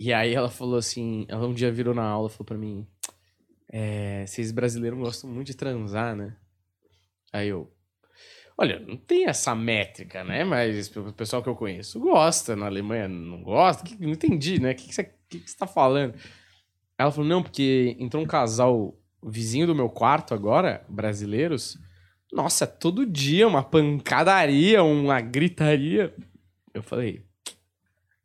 E 0.00 0.10
aí 0.10 0.32
ela 0.34 0.48
falou 0.48 0.78
assim: 0.78 1.26
ela 1.28 1.46
um 1.46 1.52
dia 1.52 1.70
virou 1.70 1.92
na 1.94 2.04
aula 2.06 2.28
e 2.28 2.32
falou 2.32 2.46
pra 2.46 2.56
mim: 2.56 2.86
é, 3.70 4.24
Vocês 4.26 4.50
brasileiros 4.50 4.98
gostam 4.98 5.28
muito 5.28 5.48
de 5.48 5.54
transar, 5.54 6.16
né? 6.16 6.34
Aí 7.30 7.48
eu. 7.48 7.70
Olha, 8.56 8.78
não 8.78 8.96
tem 8.96 9.26
essa 9.26 9.54
métrica, 9.54 10.22
né? 10.22 10.44
Mas 10.44 10.94
o 10.96 11.12
pessoal 11.12 11.42
que 11.42 11.48
eu 11.48 11.56
conheço 11.56 11.98
gosta. 11.98 12.54
Na 12.54 12.66
Alemanha 12.66 13.08
não 13.08 13.42
gosta. 13.42 13.84
Não 13.98 14.10
entendi, 14.10 14.60
né? 14.60 14.72
O 14.72 14.74
que, 14.74 14.86
que, 14.88 14.94
você, 14.94 15.04
que, 15.28 15.40
que 15.40 15.50
você 15.50 15.56
tá 15.56 15.66
falando? 15.66 16.14
Ela 16.96 17.10
falou: 17.10 17.28
Não, 17.28 17.42
porque 17.42 17.96
entrou 17.98 18.22
um 18.22 18.26
casal 18.26 18.96
vizinho 19.22 19.66
do 19.66 19.74
meu 19.74 19.88
quarto 19.88 20.34
agora, 20.34 20.84
brasileiros. 20.88 21.78
Nossa, 22.32 22.66
todo 22.66 23.06
dia 23.06 23.46
uma 23.46 23.62
pancadaria, 23.62 24.82
uma 24.82 25.20
gritaria. 25.20 26.14
Eu 26.72 26.82
falei, 26.82 27.23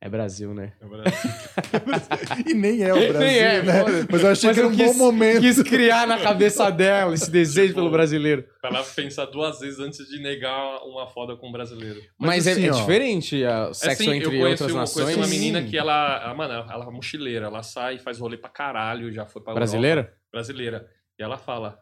é 0.02 0.08
Brasil, 0.10 0.54
né? 0.54 0.74
E 2.48 2.54
nem 2.54 2.82
é 2.84 2.94
o 2.94 2.98
Brasil, 2.98 3.20
Nem 3.20 3.38
é, 3.40 3.62
né? 3.64 3.80
foda. 3.84 4.08
Mas 4.12 4.24
eu 4.24 4.30
achei 4.32 4.48
Mas 4.50 4.56
que 4.56 4.60
era 4.60 4.68
eu 4.70 4.72
um 4.72 4.76
quis- 4.76 4.88
bom 4.98 5.06
momento. 5.06 5.42
Quis 5.42 5.62
criar 5.64 6.08
na 6.08 6.20
cabeça 6.20 6.70
dela 6.72 7.14
esse 7.14 7.30
desejo 7.30 7.74
pelo 7.74 7.90
brasileiro. 7.92 8.46
Pra 8.62 8.70
ela 8.70 8.84
pensar 8.84 9.26
duas 9.26 9.60
vezes 9.60 9.80
antes 9.80 10.08
de 10.08 10.22
negar 10.22 10.78
uma 10.86 11.08
foda 11.08 11.36
com 11.36 11.50
um 11.50 11.52
brasileiro. 11.52 12.00
Mas, 12.18 12.46
Mas 12.46 12.48
é- 12.48 12.52
assim, 12.54 12.68
é, 12.68 12.72
ó, 12.72 12.76
diferente 12.80 13.44
o 13.44 13.74
sexo 13.74 14.04
assim, 14.04 14.12
entre 14.18 14.40
eu 14.42 14.48
outras 14.50 14.72
uma, 14.72 14.82
nações. 14.82 15.04
conheci 15.04 15.20
uma 15.20 15.28
Sim. 15.28 15.40
menina 15.40 15.64
que 15.64 15.78
ela, 15.78 16.22
ela, 16.24 16.34
mano, 16.34 16.54
ela 16.54 16.86
é 16.86 16.92
mochileira, 16.92 17.48
ela 17.48 17.64
sai 17.64 17.96
e 17.96 18.00
faz 18.00 18.20
rolê 18.20 18.38
pra 18.38 18.50
caralho, 18.50 19.12
já 19.12 19.26
foi 19.26 19.42
pra 19.42 19.54
Brasileira? 19.54 20.02
Europa. 20.02 20.18
brasileira. 20.32 20.88
E 21.20 21.24
ela 21.24 21.38
fala: 21.38 21.78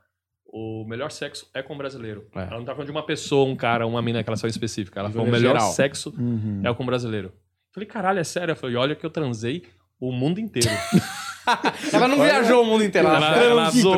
o 0.45 0.85
melhor 0.87 1.11
sexo 1.11 1.49
é 1.53 1.61
com 1.61 1.77
brasileiro. 1.77 2.27
É. 2.35 2.39
Ela 2.41 2.57
não 2.57 2.65
tá 2.65 2.71
falando 2.73 2.87
de 2.87 2.91
uma 2.91 3.05
pessoa, 3.05 3.47
um 3.47 3.55
cara, 3.55 3.85
uma 3.85 4.01
mina 4.01 4.23
que 4.23 4.29
ela 4.29 4.37
só 4.37 4.47
específica. 4.47 4.99
Ela 4.99 5.09
falou: 5.11 5.27
o 5.27 5.31
melhor 5.31 5.53
geral. 5.55 5.71
sexo 5.71 6.13
Uhum. 6.17 6.61
é 6.65 6.73
com 6.73 6.85
brasileiro. 6.85 7.31
Falei, 7.77 7.87
caralho, 7.87 8.17
é 8.19 8.23
sério? 8.23 8.53
Eu 8.53 8.55
falei, 8.55 8.75
olha 8.75 8.95
que 8.95 9.05
eu 9.05 9.09
transei 9.11 9.61
o 10.01 10.11
mundo 10.11 10.39
inteiro. 10.39 10.67
Ela 11.93 12.07
não 12.07 12.17
viajou 12.17 12.63
o 12.63 12.65
mundo 12.65 12.83
inteiro. 12.83 13.07
Ela, 13.07 13.17
Ela- 13.17 13.43
ela 13.45 13.71
transou. 13.71 13.95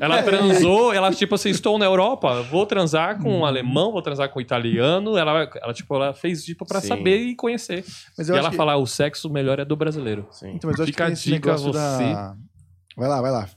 Ela 0.00 0.22
peraí. 0.22 0.24
transou, 0.24 0.92
ela, 0.94 1.10
tipo 1.12 1.34
assim, 1.34 1.50
estou 1.50 1.76
na 1.80 1.84
Europa, 1.84 2.42
vou 2.44 2.64
transar 2.64 3.20
com 3.20 3.28
Uhum. 3.28 3.38
um 3.40 3.44
alemão, 3.44 3.90
vou 3.92 4.00
transar 4.00 4.28
com 4.30 4.38
um 4.38 4.42
italiano. 4.42 5.18
Ela, 5.18 5.50
ela 5.60 5.74
tipo, 5.74 5.94
ela 5.96 6.14
fez 6.14 6.44
tipo 6.44 6.64
pra 6.64 6.80
Sim. 6.80 6.86
saber 6.88 7.18
e 7.18 7.34
conhecer. 7.34 7.84
Mas 8.16 8.28
E 8.28 8.30
ela 8.30 8.40
acho 8.40 8.50
que... 8.50 8.56
fala, 8.56 8.76
o 8.76 8.86
sexo 8.86 9.28
melhor 9.28 9.58
é 9.58 9.64
do 9.64 9.74
brasileiro. 9.76 10.28
Sim. 10.30 10.52
Então, 10.54 10.70
mas 10.70 10.78
eu 10.78 10.84
acho 10.84 10.92
Fica 10.92 11.04
que 11.06 11.12
a 11.12 11.14
dica, 11.14 11.30
negócio 11.48 11.72
da... 11.72 12.36
Vai 12.96 13.08
lá, 13.08 13.20
vai 13.20 13.32
lá. 13.32 13.48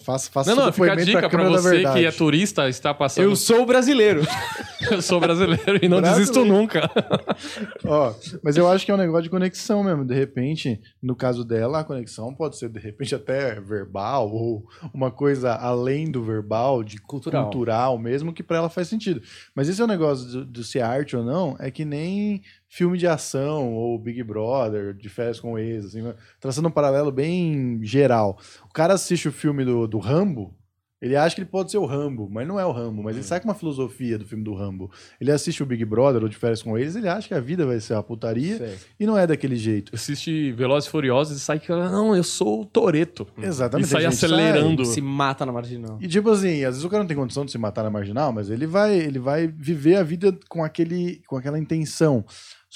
Faça, 0.00 0.30
faça 0.30 0.54
Não, 0.54 0.66
não, 0.66 0.72
fica 0.72 0.92
a 0.92 0.96
dica 0.96 1.28
da 1.28 1.48
você 1.48 1.82
que 1.82 2.04
é 2.04 2.10
turista, 2.10 2.68
está 2.68 2.92
passando. 2.92 3.24
Eu 3.24 3.36
sou 3.36 3.64
brasileiro. 3.64 4.22
Eu 4.90 5.00
sou 5.00 5.18
brasileiro 5.18 5.78
e 5.82 5.88
não 5.88 6.00
Brasileiro. 6.00 6.32
desisto 6.32 6.44
nunca. 6.44 6.88
Ó, 7.84 8.14
mas 8.42 8.56
eu 8.56 8.68
acho 8.68 8.84
que 8.84 8.90
é 8.90 8.94
um 8.94 8.98
negócio 8.98 9.24
de 9.24 9.30
conexão 9.30 9.82
mesmo. 9.82 10.04
De 10.04 10.14
repente, 10.14 10.80
no 11.02 11.16
caso 11.16 11.44
dela, 11.44 11.80
a 11.80 11.84
conexão 11.84 12.32
pode 12.34 12.58
ser, 12.58 12.68
de 12.68 12.78
repente, 12.78 13.14
até 13.14 13.58
verbal 13.60 14.30
ou 14.30 14.64
uma 14.92 15.10
coisa 15.10 15.54
além 15.54 16.10
do 16.10 16.22
verbal, 16.22 16.84
de 16.84 16.98
Cultural. 17.00 17.44
cultural, 17.44 17.98
mesmo, 17.98 18.32
que 18.32 18.42
pra 18.42 18.58
ela 18.58 18.68
faz 18.68 18.86
sentido. 18.88 19.22
Mas 19.54 19.68
esse 19.68 19.80
é 19.80 19.84
o 19.84 19.88
negócio 19.88 20.26
do, 20.26 20.44
do 20.44 20.62
ser 20.62 20.82
arte 20.82 21.16
ou 21.16 21.24
não, 21.24 21.56
é 21.58 21.70
que 21.70 21.84
nem 21.84 22.42
filme 22.76 22.98
de 22.98 23.06
ação 23.06 23.72
ou 23.72 23.98
Big 23.98 24.22
Brother, 24.22 24.92
de 24.92 25.08
férias 25.08 25.40
com 25.40 25.58
ex, 25.58 25.86
assim, 25.86 26.12
traçando 26.38 26.68
um 26.68 26.70
paralelo 26.70 27.10
bem 27.10 27.80
geral. 27.82 28.38
O 28.68 28.72
cara 28.72 28.92
assiste 28.92 29.26
o 29.26 29.32
filme 29.32 29.64
do, 29.64 29.86
do 29.86 29.98
Rambo, 29.98 30.54
ele 31.00 31.14
acha 31.14 31.34
que 31.34 31.42
ele 31.42 31.48
pode 31.48 31.70
ser 31.70 31.76
o 31.76 31.84
Rambo, 31.84 32.26
mas 32.30 32.48
não 32.48 32.58
é 32.58 32.64
o 32.64 32.72
Rambo. 32.72 33.02
Mas 33.02 33.16
ele 33.16 33.24
sabe 33.24 33.44
uma 33.44 33.54
filosofia 33.54 34.18
do 34.18 34.24
filme 34.24 34.42
do 34.42 34.54
Rambo. 34.54 34.90
Ele 35.20 35.30
assiste 35.30 35.62
o 35.62 35.66
Big 35.66 35.84
Brother 35.84 36.22
ou 36.22 36.28
de 36.28 36.36
férias 36.36 36.62
com 36.62 36.76
eles, 36.78 36.96
ele 36.96 37.08
acha 37.08 37.28
que 37.28 37.34
a 37.34 37.40
vida 37.40 37.66
vai 37.66 37.78
ser 37.80 37.92
uma 37.92 38.02
putaria 38.02 38.56
Sei. 38.56 38.76
e 38.98 39.06
não 39.06 39.16
é 39.16 39.26
daquele 39.26 39.56
jeito. 39.56 39.94
Assiste 39.94 40.52
Velozes 40.52 40.88
e 40.88 40.90
Furiosos 40.90 41.36
e 41.36 41.40
sai 41.40 41.58
que, 41.58 41.70
não, 41.70 42.16
eu 42.16 42.24
sou 42.24 42.62
o 42.62 42.64
Toreto. 42.64 43.26
Exatamente. 43.36 43.88
E 43.88 43.90
sai 43.90 44.06
acelerando. 44.06 44.86
Se 44.86 45.02
mata 45.02 45.44
na 45.44 45.52
marginal. 45.52 45.98
E 46.00 46.08
tipo 46.08 46.30
assim, 46.30 46.64
às 46.64 46.74
vezes 46.74 46.84
o 46.84 46.88
cara 46.88 47.02
não 47.02 47.08
tem 47.08 47.16
condição 47.16 47.44
de 47.44 47.52
se 47.52 47.58
matar 47.58 47.84
na 47.84 47.90
marginal, 47.90 48.32
mas 48.32 48.48
ele 48.48 48.66
vai, 48.66 48.98
ele 48.98 49.18
vai 49.18 49.46
viver 49.46 49.96
a 49.96 50.02
vida 50.02 50.36
com, 50.48 50.64
aquele, 50.64 51.22
com 51.26 51.36
aquela 51.36 51.58
intenção. 51.58 52.24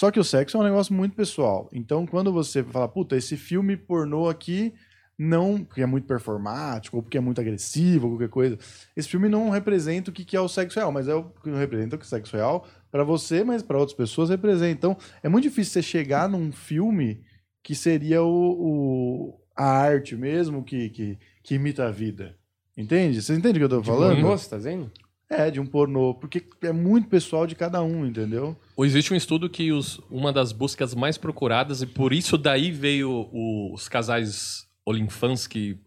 Só 0.00 0.10
que 0.10 0.18
o 0.18 0.24
sexo 0.24 0.56
é 0.56 0.60
um 0.60 0.62
negócio 0.62 0.94
muito 0.94 1.14
pessoal. 1.14 1.68
Então, 1.74 2.06
quando 2.06 2.32
você 2.32 2.64
fala, 2.64 2.88
puta, 2.88 3.18
esse 3.18 3.36
filme 3.36 3.76
pornô 3.76 4.30
aqui 4.30 4.72
não, 5.18 5.62
porque 5.62 5.82
é 5.82 5.86
muito 5.86 6.06
performático, 6.06 6.96
ou 6.96 7.02
porque 7.02 7.18
é 7.18 7.20
muito 7.20 7.38
agressivo, 7.38 8.06
ou 8.06 8.12
qualquer 8.14 8.30
coisa. 8.30 8.58
Esse 8.96 9.10
filme 9.10 9.28
não 9.28 9.50
representa 9.50 10.10
o 10.10 10.14
que 10.14 10.34
é 10.34 10.40
o 10.40 10.48
sexo 10.48 10.78
real, 10.78 10.90
mas 10.90 11.06
é 11.06 11.14
o 11.14 11.24
que 11.24 11.50
representa 11.50 11.96
o 11.96 11.98
que 11.98 12.04
é 12.04 12.06
o 12.06 12.08
sexo 12.08 12.34
real 12.34 12.66
para 12.90 13.04
você, 13.04 13.44
mas 13.44 13.62
para 13.62 13.76
outras 13.76 13.94
pessoas 13.94 14.30
representa. 14.30 14.72
Então, 14.72 14.96
é 15.22 15.28
muito 15.28 15.42
difícil 15.42 15.74
você 15.74 15.82
chegar 15.82 16.30
num 16.30 16.50
filme 16.50 17.20
que 17.62 17.74
seria 17.74 18.22
o, 18.22 18.26
o- 18.26 19.40
a 19.54 19.66
arte 19.66 20.16
mesmo 20.16 20.64
que, 20.64 20.88
que, 20.88 21.18
que 21.42 21.56
imita 21.56 21.86
a 21.86 21.90
vida. 21.90 22.38
Entende? 22.74 23.20
Você 23.20 23.34
entende 23.34 23.58
o 23.58 23.60
que 23.60 23.64
eu 23.64 23.68
tô 23.78 23.84
falando? 23.84 24.14
Pornô, 24.22 24.38
você 24.38 24.48
tá 24.48 24.56
dizendo? 24.56 24.90
É, 25.30 25.48
de 25.50 25.60
um 25.60 25.64
pornô. 25.66 26.12
Porque 26.14 26.42
é 26.62 26.72
muito 26.72 27.08
pessoal 27.08 27.46
de 27.46 27.54
cada 27.54 27.80
um, 27.82 28.04
entendeu? 28.04 28.56
Existe 28.80 29.12
um 29.14 29.16
estudo 29.16 29.48
que 29.48 29.70
os- 29.70 30.00
uma 30.10 30.32
das 30.32 30.50
buscas 30.50 30.92
mais 30.94 31.16
procuradas, 31.16 31.80
e 31.82 31.86
por 31.86 32.12
isso 32.12 32.36
daí 32.36 32.72
veio 32.72 33.28
o- 33.32 33.72
os 33.72 33.88
casais 33.88 34.66
Olinfans, 34.84 35.46
que, 35.46 35.78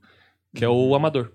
que 0.56 0.64
é 0.64 0.70
o 0.70 0.96
amador. 0.96 1.32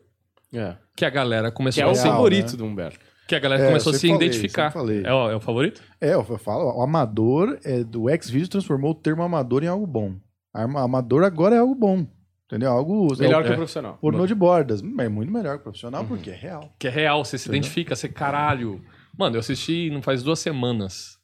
É. 0.52 0.76
Que 0.96 1.04
a 1.04 1.10
galera 1.10 1.50
Que 1.50 1.56
começou 1.58 1.82
é 1.82 1.86
a 1.86 1.90
o 1.90 1.94
favorito 1.94 2.52
né? 2.52 2.56
do 2.56 2.64
Humberto. 2.64 2.98
que 3.26 3.34
a 3.34 3.38
galera 3.38 3.62
É, 3.64 3.66
começou 3.68 3.92
a 3.92 3.94
se 3.98 4.08
falei, 4.08 4.26
identificar. 4.28 4.72
É 5.04 5.12
o, 5.12 5.30
é 5.30 5.36
o 5.36 5.40
favorito? 5.40 5.82
É, 6.00 6.14
eu 6.14 6.24
falo, 6.38 6.78
o 6.78 6.82
amador 6.82 7.58
é 7.62 7.84
do 7.84 8.06
Xvideos 8.22 8.48
transformou 8.48 8.92
o 8.92 8.94
termo 8.94 9.22
amador 9.22 9.62
em 9.62 9.66
algo 9.66 9.86
bom. 9.86 10.14
Amador 10.54 11.24
agora 11.24 11.54
é 11.54 11.58
algo 11.58 11.74
bom. 11.74 12.06
Entendeu? 12.48 12.70
Algo. 12.72 13.14
Melhor 13.18 13.42
é, 13.42 13.44
que 13.44 13.50
o 13.50 13.52
É. 13.52 13.56
profissional. 13.56 13.98
Pornô 14.00 14.26
de 14.26 14.34
bordas. 14.34 14.82
É 14.82 15.08
muito 15.08 15.30
melhor 15.30 15.56
que 15.56 15.60
o 15.60 15.64
profissional, 15.64 16.00
Uhum. 16.02 16.08
porque 16.08 16.30
é 16.30 16.34
real. 16.34 16.74
Que 16.78 16.88
é 16.88 16.90
real, 16.90 17.22
você 17.24 17.36
se 17.36 17.44
Entendeu? 17.44 17.58
identifica, 17.58 17.94
você 17.94 18.08
caralho. 18.08 18.82
Mano, 19.18 19.36
eu 19.36 19.40
assisti 19.40 19.90
não 19.90 20.00
faz 20.00 20.22
duas 20.22 20.38
semanas 20.38 21.18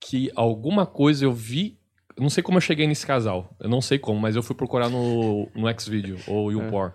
que 0.00 0.30
alguma 0.34 0.84
coisa 0.86 1.24
eu 1.24 1.32
vi. 1.32 1.78
eu 2.16 2.22
Não 2.22 2.28
sei 2.30 2.42
como 2.42 2.58
eu 2.58 2.62
cheguei 2.62 2.86
nesse 2.86 3.06
casal. 3.06 3.56
Eu 3.60 3.68
não 3.68 3.80
sei 3.80 3.98
como, 3.98 4.18
mas 4.20 4.34
eu 4.36 4.42
fui 4.42 4.56
procurar 4.56 4.88
no, 4.88 5.48
no 5.54 5.80
Xvideo 5.80 6.18
ou 6.26 6.50
YouPorn. 6.50 6.92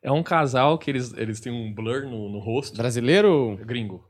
É. 0.00 0.12
um 0.12 0.22
casal 0.22 0.78
que 0.78 0.88
eles, 0.90 1.12
eles 1.16 1.40
têm 1.40 1.52
um 1.52 1.74
blur 1.74 2.02
no, 2.04 2.28
no 2.30 2.38
rosto. 2.38 2.76
Brasileiro? 2.76 3.58
Gringo. 3.66 4.04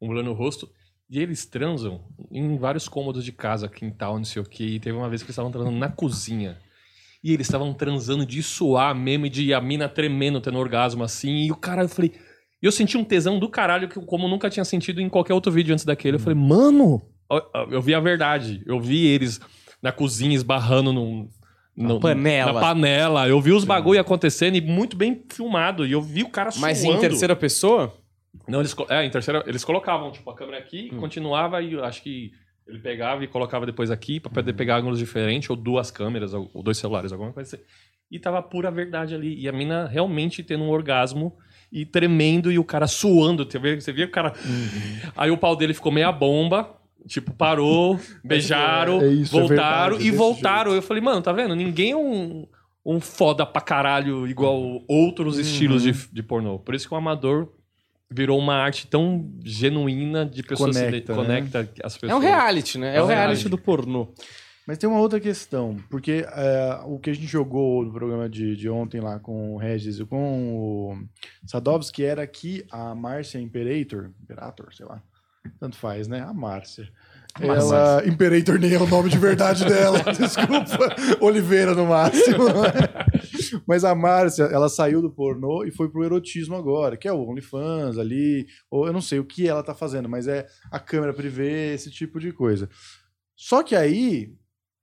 Um 0.00 0.08
blur 0.08 0.24
no 0.24 0.32
rosto. 0.32 0.68
E 1.10 1.20
eles 1.20 1.44
transam 1.44 2.00
em 2.32 2.56
vários 2.56 2.88
cômodos 2.88 3.24
de 3.24 3.30
casa, 3.30 3.68
quintal, 3.68 4.16
não 4.16 4.24
sei 4.24 4.40
o 4.40 4.44
quê. 4.44 4.64
E 4.64 4.80
teve 4.80 4.96
uma 4.96 5.08
vez 5.10 5.20
que 5.22 5.26
eles 5.26 5.34
estavam 5.34 5.52
transando 5.52 5.76
na 5.76 5.90
cozinha. 5.90 6.58
E 7.24 7.32
eles 7.32 7.46
estavam 7.46 7.72
transando 7.72 8.26
de 8.26 8.42
suar 8.42 8.94
mesmo, 8.94 9.24
e 9.24 9.30
de 9.30 9.54
a 9.54 9.60
mina 9.60 9.88
tremendo, 9.88 10.40
tendo 10.42 10.58
orgasmo 10.58 11.02
assim. 11.02 11.46
E 11.46 11.50
o 11.50 11.56
cara, 11.56 11.82
eu 11.82 11.88
falei. 11.88 12.12
E 12.62 12.66
eu 12.66 12.70
senti 12.70 12.98
um 12.98 13.02
tesão 13.04 13.38
do 13.38 13.48
caralho, 13.48 13.88
que 13.88 13.98
como 14.04 14.26
eu 14.26 14.28
nunca 14.28 14.50
tinha 14.50 14.64
sentido 14.64 15.00
em 15.00 15.08
qualquer 15.08 15.32
outro 15.34 15.50
vídeo 15.50 15.72
antes 15.72 15.84
daquele. 15.86 16.16
Eu 16.16 16.20
falei, 16.20 16.38
mano, 16.38 17.00
ó, 17.28 17.40
ó, 17.54 17.66
eu 17.70 17.80
vi 17.80 17.94
a 17.94 18.00
verdade. 18.00 18.62
Eu 18.66 18.78
vi 18.78 19.06
eles 19.06 19.40
na 19.82 19.90
cozinha 19.90 20.34
esbarrando 20.34 20.92
num. 20.92 21.28
no- 21.76 21.98
panela. 21.98 22.52
Na 22.52 22.60
panela. 22.60 23.26
Eu 23.28 23.40
vi 23.40 23.52
os 23.52 23.64
bagulho 23.64 24.00
acontecendo 24.00 24.56
e 24.56 24.60
muito 24.60 24.94
bem 24.96 25.22
filmado. 25.32 25.86
E 25.86 25.92
eu 25.92 26.02
vi 26.02 26.22
o 26.22 26.28
cara 26.28 26.50
Mas 26.58 26.78
suando. 26.78 26.98
em 26.98 27.00
terceira 27.00 27.34
pessoa? 27.34 27.92
Não, 28.46 28.60
eles, 28.60 28.74
é, 28.90 29.04
em 29.04 29.10
terceira, 29.10 29.42
eles 29.46 29.64
colocavam, 29.64 30.10
tipo, 30.12 30.28
a 30.30 30.34
câmera 30.34 30.58
aqui, 30.58 30.90
Hum. 30.92 30.98
continuava 30.98 31.62
e 31.62 31.72
eu 31.72 31.84
acho 31.84 32.02
que 32.02 32.32
ele 32.66 32.78
pegava 32.78 33.22
e 33.22 33.26
colocava 33.26 33.66
depois 33.66 33.90
aqui 33.90 34.18
pra 34.18 34.30
poder 34.30 34.52
pegar 34.54 34.78
ângulos 34.78 34.98
diferentes, 34.98 35.50
ou 35.50 35.56
duas 35.56 35.90
câmeras, 35.90 36.32
ou, 36.32 36.62
dois 36.62 36.78
celulares, 36.78 37.12
alguma 37.12 37.32
coisa 37.32 37.56
assim. 37.56 37.64
E 38.10 38.18
tava 38.18 38.42
pura 38.42 38.70
verdade 38.70 39.14
ali. 39.14 39.38
E 39.38 39.48
a 39.48 39.52
mina 39.52 39.86
realmente 39.86 40.42
tendo 40.42 40.64
um 40.64 40.70
orgasmo 40.70 41.36
e 41.70 41.84
tremendo 41.84 42.50
e 42.50 42.58
o 42.58 42.64
cara 42.64 42.86
suando. 42.86 43.44
Você 43.44 43.58
vê, 43.58 43.80
você 43.80 43.92
vê 43.92 44.04
o 44.04 44.10
cara. 44.10 44.32
Uhum. 44.46 45.10
Aí 45.16 45.30
o 45.30 45.36
pau 45.36 45.56
dele 45.56 45.74
ficou 45.74 45.92
meia 45.92 46.12
bomba. 46.12 46.74
Tipo, 47.06 47.34
parou, 47.34 48.00
beijaram, 48.24 48.98
é 49.04 49.08
isso, 49.08 49.36
é 49.36 49.40
voltaram 49.40 49.96
verdade, 49.96 50.08
e 50.08 50.10
voltaram. 50.10 50.74
Eu 50.74 50.80
falei, 50.80 51.02
mano, 51.02 51.20
tá 51.20 51.32
vendo? 51.32 51.54
Ninguém 51.54 51.90
é 51.90 51.96
um, 51.96 52.46
um 52.84 52.98
foda 52.98 53.44
pra 53.44 53.60
caralho 53.60 54.26
igual 54.26 54.82
outros 54.88 55.38
estilos 55.38 55.82
de, 55.82 55.92
de 55.92 56.22
pornô. 56.22 56.58
Por 56.58 56.74
isso 56.74 56.88
que 56.88 56.94
o 56.94 56.96
amador 56.96 57.52
virou 58.14 58.38
uma 58.38 58.54
arte 58.54 58.86
tão 58.86 59.28
genuína 59.44 60.24
de 60.24 60.42
pessoas 60.42 60.76
Conecta, 60.76 61.12
se 61.12 61.18
né? 61.20 61.26
conecta 61.26 61.60
as 61.82 61.94
pessoas. 61.94 62.12
É 62.12 62.14
um 62.14 62.18
reality, 62.20 62.78
né? 62.78 62.94
É, 62.94 62.96
É 62.96 63.00
o 63.02 63.04
um 63.04 63.08
reality 63.08 63.26
reality. 63.42 63.48
do 63.48 63.58
pornô. 63.58 64.08
Mas 64.66 64.78
tem 64.78 64.88
uma 64.88 64.98
outra 65.00 65.20
questão, 65.20 65.76
porque 65.90 66.24
é, 66.26 66.80
o 66.86 66.98
que 66.98 67.10
a 67.10 67.12
gente 67.14 67.26
jogou 67.26 67.84
no 67.84 67.92
programa 67.92 68.28
de, 68.30 68.56
de 68.56 68.68
ontem 68.70 68.98
lá 69.00 69.18
com 69.18 69.54
o 69.54 69.58
Regis 69.58 69.98
e 69.98 70.04
com 70.06 70.54
o 70.56 70.98
Sadovski 71.46 72.02
era 72.02 72.26
que 72.26 72.64
a 72.70 72.94
Márcia 72.94 73.38
Imperator, 73.38 74.10
Imperator, 74.22 74.74
sei 74.74 74.86
lá, 74.86 75.02
tanto 75.60 75.76
faz, 75.76 76.08
né? 76.08 76.20
A 76.20 76.32
Márcia. 76.32 76.88
Ela, 77.40 78.06
Imperator 78.06 78.58
nem 78.60 78.74
é 78.74 78.78
o 78.78 78.86
nome 78.86 79.10
de 79.10 79.18
verdade 79.18 79.64
dela, 79.66 79.98
desculpa. 80.12 80.94
Oliveira 81.20 81.74
no 81.74 81.86
máximo. 81.86 82.44
Mas 83.66 83.84
a 83.84 83.94
Márcia, 83.94 84.44
ela 84.44 84.68
saiu 84.68 85.02
do 85.02 85.10
pornô 85.10 85.64
e 85.64 85.70
foi 85.70 85.88
pro 85.88 86.04
erotismo 86.04 86.54
agora, 86.54 86.96
que 86.96 87.08
é 87.08 87.12
o 87.12 87.28
OnlyFans 87.28 87.98
ali, 87.98 88.46
ou 88.70 88.86
eu 88.86 88.92
não 88.92 89.00
sei 89.00 89.18
o 89.18 89.24
que 89.24 89.48
ela 89.48 89.62
tá 89.62 89.74
fazendo, 89.74 90.08
mas 90.08 90.28
é 90.28 90.46
a 90.70 90.78
câmera 90.78 91.12
privê, 91.12 91.74
esse 91.74 91.90
tipo 91.90 92.20
de 92.20 92.32
coisa. 92.32 92.68
Só 93.36 93.62
que 93.62 93.74
aí 93.74 94.32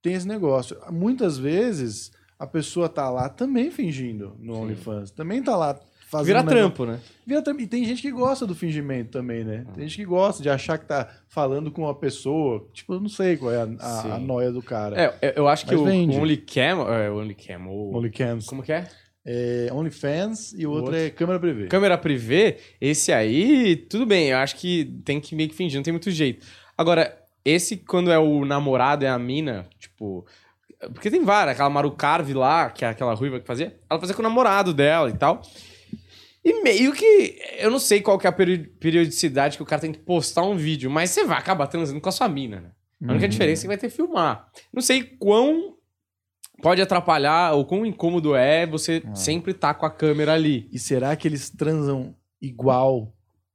tem 0.02 0.14
esse 0.14 0.28
negócio. 0.28 0.76
Muitas 0.90 1.38
vezes 1.38 2.10
a 2.38 2.46
pessoa 2.46 2.88
tá 2.88 3.08
lá 3.08 3.28
também 3.28 3.70
fingindo 3.70 4.36
no 4.38 4.58
OnlyFans, 4.58 5.10
também 5.10 5.42
tá 5.42 5.56
lá 5.56 5.78
fazendo. 6.12 6.26
Vira 6.26 6.40
um 6.42 6.46
trampo, 6.46 6.84
né? 6.86 7.00
Vira 7.26 7.42
trampo. 7.42 7.60
E 7.62 7.66
tem 7.66 7.84
gente 7.84 8.02
que 8.02 8.10
gosta 8.12 8.46
do 8.46 8.54
fingimento 8.54 9.10
também, 9.10 9.42
né? 9.42 9.64
Tem 9.74 9.88
gente 9.88 9.96
que 9.96 10.04
gosta 10.04 10.42
de 10.42 10.50
achar 10.50 10.76
que 10.78 10.84
tá 10.86 11.08
falando 11.28 11.72
com 11.72 11.82
uma 11.82 11.94
pessoa. 11.94 12.68
Tipo, 12.72 12.94
eu 12.94 13.00
não 13.00 13.08
sei 13.08 13.36
qual 13.36 13.50
é 13.50 13.62
a, 13.62 13.68
a, 13.80 14.14
a 14.14 14.18
noia 14.18 14.52
do 14.52 14.62
cara. 14.62 15.18
É, 15.20 15.32
eu- 15.36 15.48
acho 15.48 15.64
que 15.66 15.72
Mas 15.72 15.80
o, 15.80 15.84
vende. 15.84 16.16
o 16.16 16.20
OnlyCam... 16.20 16.86
É, 16.92 17.10
o 17.10 17.18
OnlyCam, 17.18 17.66
o... 17.68 17.96
OnlyCams. 17.96 18.46
Como 18.46 18.62
que 18.62 18.72
é? 18.72 18.86
É, 19.24 19.68
OnlyFans 19.72 20.52
e 20.52 20.66
o 20.66 20.70
O 20.70 20.72
outro, 20.74 20.86
outro. 20.92 21.00
é 21.00 21.10
câmera 21.10 21.38
privê. 21.40 21.66
Câmera 21.68 21.96
privê, 21.98 22.56
esse 22.80 23.12
aí, 23.12 23.76
tudo 23.76 24.04
bem, 24.04 24.28
eu 24.30 24.36
acho 24.38 24.56
que 24.56 24.84
tem 25.04 25.20
que 25.20 25.34
meio 25.34 25.48
que 25.48 25.54
fingir, 25.54 25.78
não 25.78 25.82
tem 25.84 25.92
muito 25.92 26.10
jeito. 26.10 26.44
Agora, 26.76 27.16
esse 27.44 27.76
quando 27.76 28.10
é 28.10 28.18
o 28.18 28.44
namorado, 28.44 29.04
é 29.04 29.08
a 29.08 29.18
mina, 29.18 29.66
tipo... 29.78 30.26
Porque 30.92 31.08
tem 31.08 31.24
várias, 31.24 31.54
aquela 31.54 31.70
Maru 31.70 31.92
Carve 31.92 32.34
lá, 32.34 32.68
que 32.68 32.84
é 32.84 32.88
aquela 32.88 33.14
ruiva 33.14 33.38
que 33.38 33.46
fazia, 33.46 33.76
ela 33.88 34.00
fazia 34.00 34.16
com 34.16 34.20
o 34.20 34.24
namorado 34.24 34.74
dela 34.74 35.08
e 35.08 35.12
tal. 35.16 35.40
E 36.44 36.62
meio 36.62 36.92
que, 36.92 37.38
eu 37.58 37.70
não 37.70 37.78
sei 37.78 38.00
qual 38.00 38.18
que 38.18 38.26
é 38.26 38.30
a 38.30 38.32
peri- 38.32 38.66
periodicidade 38.80 39.56
que 39.56 39.62
o 39.62 39.66
cara 39.66 39.80
tem 39.82 39.92
que 39.92 40.00
postar 40.00 40.42
um 40.42 40.56
vídeo, 40.56 40.90
mas 40.90 41.10
você 41.10 41.24
vai 41.24 41.38
acabar 41.38 41.66
transando 41.68 42.00
com 42.00 42.08
a 42.08 42.12
sua 42.12 42.28
mina, 42.28 42.60
né? 42.60 42.70
A 43.02 43.10
única 43.12 43.24
Uhum. 43.26 43.30
diferença 43.30 43.60
é 43.60 43.62
que 43.62 43.68
vai 43.68 43.76
ter 43.78 43.88
que 43.90 43.96
filmar. 43.96 44.48
Não 44.72 44.82
sei 44.82 45.02
quão 45.02 45.76
pode 46.62 46.80
atrapalhar 46.82 47.52
ou 47.54 47.64
quão 47.64 47.84
incômodo 47.86 48.34
é 48.36 48.66
você 48.66 49.02
Ah. 49.06 49.14
sempre 49.14 49.52
estar 49.52 49.74
com 49.74 49.86
a 49.86 49.90
câmera 49.90 50.32
ali. 50.34 50.68
E 50.72 50.78
será 50.78 51.14
que 51.16 51.26
eles 51.26 51.50
transam 51.50 52.14
igual 52.40 53.12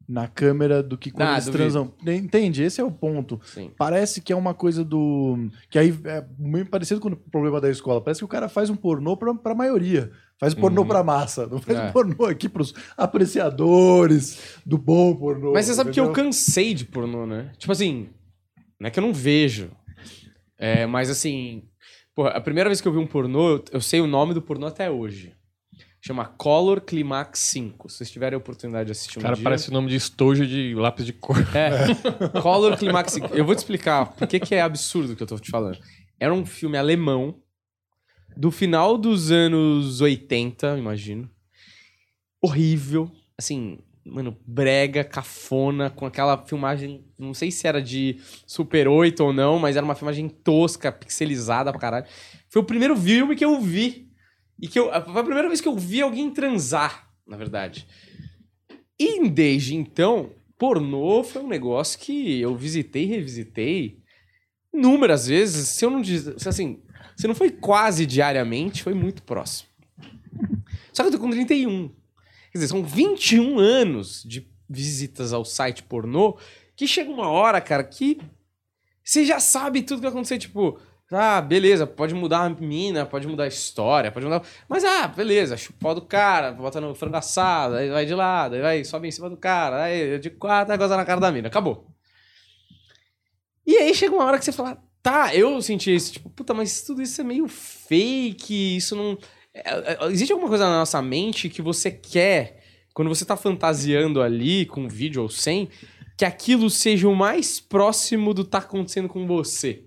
na 0.08 0.28
câmera 0.28 0.82
do 0.82 0.98
que 0.98 1.12
quando 1.12 1.28
Ah, 1.28 1.34
eles 1.34 1.46
duvido. 1.46 1.64
transam? 1.64 1.94
Entende? 2.06 2.64
Esse 2.64 2.80
é 2.80 2.84
o 2.84 2.92
ponto. 2.92 3.40
Sim. 3.44 3.72
Parece 3.78 4.22
que 4.22 4.32
é 4.32 4.36
uma 4.36 4.54
coisa 4.54 4.84
do. 4.84 5.50
Que 5.70 5.78
aí 5.80 5.94
é 6.06 6.26
meio 6.40 6.66
parecido 6.66 7.00
com 7.02 7.10
o 7.10 7.16
problema 7.16 7.60
da 7.62 7.70
escola. 7.70 8.02
Parece 8.02 8.20
que 8.22 8.26
o 8.26 8.30
cara 8.30 8.48
faz 8.50 8.70
um 8.70 8.76
pornô 8.76 9.16
pra, 9.18 9.34
pra 9.36 9.56
maioria. 9.56 10.10
Faz 10.40 10.54
pornô 10.54 10.82
Uhum. 10.82 10.88
pra 10.88 11.04
massa. 11.04 11.48
Não 11.48 11.60
faz 11.60 11.78
É. 11.80 11.92
pornô 11.92 12.26
aqui 12.26 12.48
pros 12.48 12.74
apreciadores 12.96 14.60
do 14.66 14.78
bom 14.78 15.16
pornô. 15.16 15.54
Mas 15.54 15.66
você 15.66 15.74
sabe 15.74 15.92
que 15.92 16.00
eu 16.00 16.06
entendeu? 16.06 16.26
cansei 16.26 16.74
de 16.74 16.86
pornô, 16.86 17.26
né? 17.26 17.52
Tipo 17.58 17.72
assim, 17.72 18.10
não 18.80 18.88
é 18.88 18.92
que 18.92 19.00
eu 19.00 19.04
não 19.04 19.14
vejo. 19.14 19.72
É, 20.58 20.86
mas 20.86 21.10
assim, 21.10 21.64
porra, 22.16 22.30
a 22.30 22.42
primeira 22.42 22.70
vez 22.70 22.82
que 22.82 22.88
eu 22.88 22.92
vi 22.92 22.98
um 22.98 23.08
pornô, 23.08 23.50
eu, 23.58 23.66
eu 23.74 23.82
sei 23.82 24.00
o 24.02 24.08
nome 24.08 24.34
do 24.34 24.42
pornô 24.42 24.68
até 24.68 24.90
hoje. 24.90 25.34
Chama 26.00 26.26
Color 26.26 26.82
Climax 26.82 27.40
5. 27.40 27.90
Se 27.90 27.98
vocês 27.98 28.12
tiverem 28.12 28.36
a 28.36 28.38
oportunidade 28.40 28.86
de 28.86 28.92
assistir 28.92 29.20
um 29.20 29.22
Cara, 29.24 29.36
dia. 29.36 29.44
parece 29.44 29.70
o 29.70 29.74
nome 29.74 29.90
de 29.90 29.96
estojo 29.96 30.46
de 30.46 30.74
lápis 30.76 31.06
de 31.06 31.12
cor. 31.14 31.36
É. 31.56 31.94
Color 32.42 32.78
Climax 32.78 33.14
5. 33.14 33.34
Eu 33.34 33.44
vou 33.44 33.56
te 33.56 33.60
explicar 33.60 34.14
por 34.14 34.28
que, 34.28 34.40
que 34.40 34.54
é 34.56 34.62
absurdo 34.62 35.14
o 35.14 35.16
que 35.16 35.24
eu 35.24 35.28
tô 35.28 35.38
te 35.40 35.50
falando. 35.50 35.78
Era 36.20 36.34
um 36.34 36.46
filme 36.46 36.78
alemão 36.78 37.40
do 38.38 38.52
final 38.52 38.98
dos 38.98 39.32
anos 39.32 40.00
80, 40.00 40.78
imagino. 40.78 41.30
Horrível. 42.40 43.12
Assim, 43.38 43.80
mano, 44.06 44.38
brega, 44.46 45.04
cafona, 45.04 45.90
com 45.90 46.06
aquela 46.06 46.38
filmagem. 46.46 47.04
Não 47.18 47.34
sei 47.34 47.50
se 47.50 47.68
era 47.68 47.82
de 47.82 48.20
Super 48.46 48.88
8 48.88 49.24
ou 49.24 49.34
não, 49.34 49.58
mas 49.58 49.76
era 49.76 49.84
uma 49.84 49.96
filmagem 49.96 50.30
tosca, 50.30 50.92
pixelizada 50.92 51.72
pra 51.72 51.82
caralho. 51.82 52.06
Foi 52.48 52.62
o 52.62 52.66
primeiro 52.66 52.96
filme 52.96 53.36
que 53.36 53.44
eu 53.44 53.60
vi. 53.60 54.08
E 54.62 54.68
que 54.68 54.80
eu. 54.80 54.86
Foi 54.86 55.22
a 55.22 55.24
primeira 55.24 55.48
vez 55.48 55.60
que 55.60 55.68
eu 55.68 55.76
vi 55.76 56.02
alguém 56.02 56.32
transar, 56.32 57.10
na 57.28 57.38
verdade. 57.38 57.88
E 59.00 59.28
desde 59.30 59.76
então, 59.76 60.32
pornô 60.58 61.24
foi 61.24 61.42
um 61.44 61.48
negócio 61.48 62.00
que 62.00 62.40
eu 62.40 62.56
visitei 62.56 63.04
e 63.04 63.08
revisitei 63.08 64.00
inúmeras 64.74 65.28
vezes. 65.28 65.70
Se 65.70 65.86
eu 65.86 65.90
não 65.90 66.02
diz, 66.02 66.28
assim, 66.48 66.82
se 67.18 67.28
não 67.28 67.34
foi 67.34 67.50
quase 67.50 68.06
diariamente, 68.06 68.84
foi 68.84 68.94
muito 68.94 69.24
próximo. 69.24 69.68
Só 70.94 71.02
que 71.04 71.10
eu 71.10 71.14
tô 71.14 71.20
com 71.20 71.32
31. 71.32 71.90
Quer 72.52 72.60
dizer, 72.60 72.68
são 72.68 72.84
21 72.84 73.58
anos 73.58 74.24
de 74.24 74.48
visitas 74.70 75.34
ao 75.34 75.44
site 75.44 75.82
pornô 75.84 76.38
que 76.76 76.88
chega 76.88 77.10
uma 77.10 77.28
hora, 77.28 77.60
cara, 77.60 77.84
que 77.84 78.20
você 79.04 79.26
já 79.26 79.40
sabe 79.40 79.82
tudo 79.82 79.98
que 79.98 80.04
vai 80.04 80.12
acontecer, 80.12 80.38
tipo, 80.38 80.80
ah, 81.12 81.42
beleza, 81.42 81.88
pode 81.88 82.14
mudar 82.14 82.42
a 82.42 82.50
mina, 82.50 83.04
pode 83.04 83.28
mudar 83.28 83.46
a 83.46 83.48
história, 83.48 84.12
pode 84.12 84.26
mudar. 84.26 84.44
Mas, 84.70 84.84
ah, 84.84 85.08
beleza, 85.08 85.58
chupou 85.58 85.96
do 85.96 86.02
cara, 86.02 86.52
bota 86.52 86.80
no 86.80 86.94
frango 86.94 87.16
assado, 87.16 87.76
aí 87.76 87.90
vai 87.90 88.06
de 88.06 88.14
lado, 88.14 88.56
aí 88.56 88.62
vai, 88.62 88.84
sobe 88.84 89.08
em 89.08 89.12
cima 89.12 89.28
do 89.28 89.38
cara, 89.38 89.86
aí 89.86 90.20
de 90.20 90.30
quatro, 90.30 90.72
aí 90.72 90.78
goza 90.78 90.96
na 90.96 91.06
cara 91.06 91.20
da 91.20 91.32
mina, 91.32 91.48
acabou. 91.48 91.88
E 93.66 93.76
aí 93.76 93.94
chega 93.96 94.14
uma 94.14 94.26
hora 94.26 94.38
que 94.38 94.46
você 94.46 94.52
fala, 94.52 94.78
tá, 95.08 95.34
eu 95.34 95.62
senti 95.62 95.96
isso, 95.96 96.12
tipo, 96.12 96.30
puta, 96.30 96.54
mas 96.54 96.82
tudo 96.82 97.02
isso 97.02 97.22
é 97.22 97.24
meio 97.24 97.48
fake, 97.48 98.76
isso 98.76 98.94
não. 98.94 99.18
é, 99.54 99.94
é, 99.94 100.08
Existe 100.12 100.34
alguma 100.34 100.50
coisa 100.50 100.66
na 100.66 100.80
nossa 100.80 101.02
mente 101.02 101.50
que 101.50 101.62
você 101.62 101.90
quer, 101.90 102.62
quando 102.94 103.08
você 103.08 103.24
tá 103.24 103.38
fantasiando 103.38 104.22
ali, 104.22 104.66
com 104.66 104.90
vídeo 104.90 105.22
ou 105.22 105.30
sem, 105.30 105.70
que 106.18 106.26
aquilo 106.26 106.70
seja 106.70 107.08
o 107.08 107.16
mais 107.16 107.58
próximo 107.58 108.34
do 108.34 108.44
tá 108.44 108.58
acontecendo 108.58 109.08
com 109.08 109.26
você. 109.26 109.86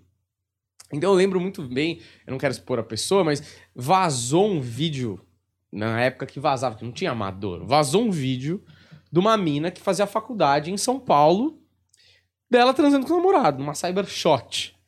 Então 0.90 1.10
eu 1.10 1.16
lembro 1.16 1.38
muito 1.38 1.62
bem, 1.62 2.00
eu 2.26 2.30
não 2.30 2.38
quero 2.38 2.52
expor 2.52 2.78
a 2.78 2.82
pessoa, 2.82 3.22
mas 3.22 3.42
vazou 3.74 4.50
um 4.50 4.58
vídeo 4.58 5.20
na 5.70 6.00
época 6.00 6.24
que 6.24 6.40
vazava, 6.40 6.76
que 6.76 6.84
não 6.84 6.92
tinha 6.92 7.10
amador. 7.10 7.66
Vazou 7.66 8.04
um 8.04 8.10
vídeo 8.10 8.64
de 9.12 9.18
uma 9.18 9.36
mina 9.36 9.70
que 9.70 9.82
fazia 9.82 10.06
faculdade 10.06 10.70
em 10.70 10.78
São 10.78 10.98
Paulo, 10.98 11.62
dela 12.50 12.72
transando 12.72 13.06
com 13.06 13.12
o 13.12 13.16
namorado, 13.18 13.58
numa 13.58 13.74
cybershot. 13.74 14.79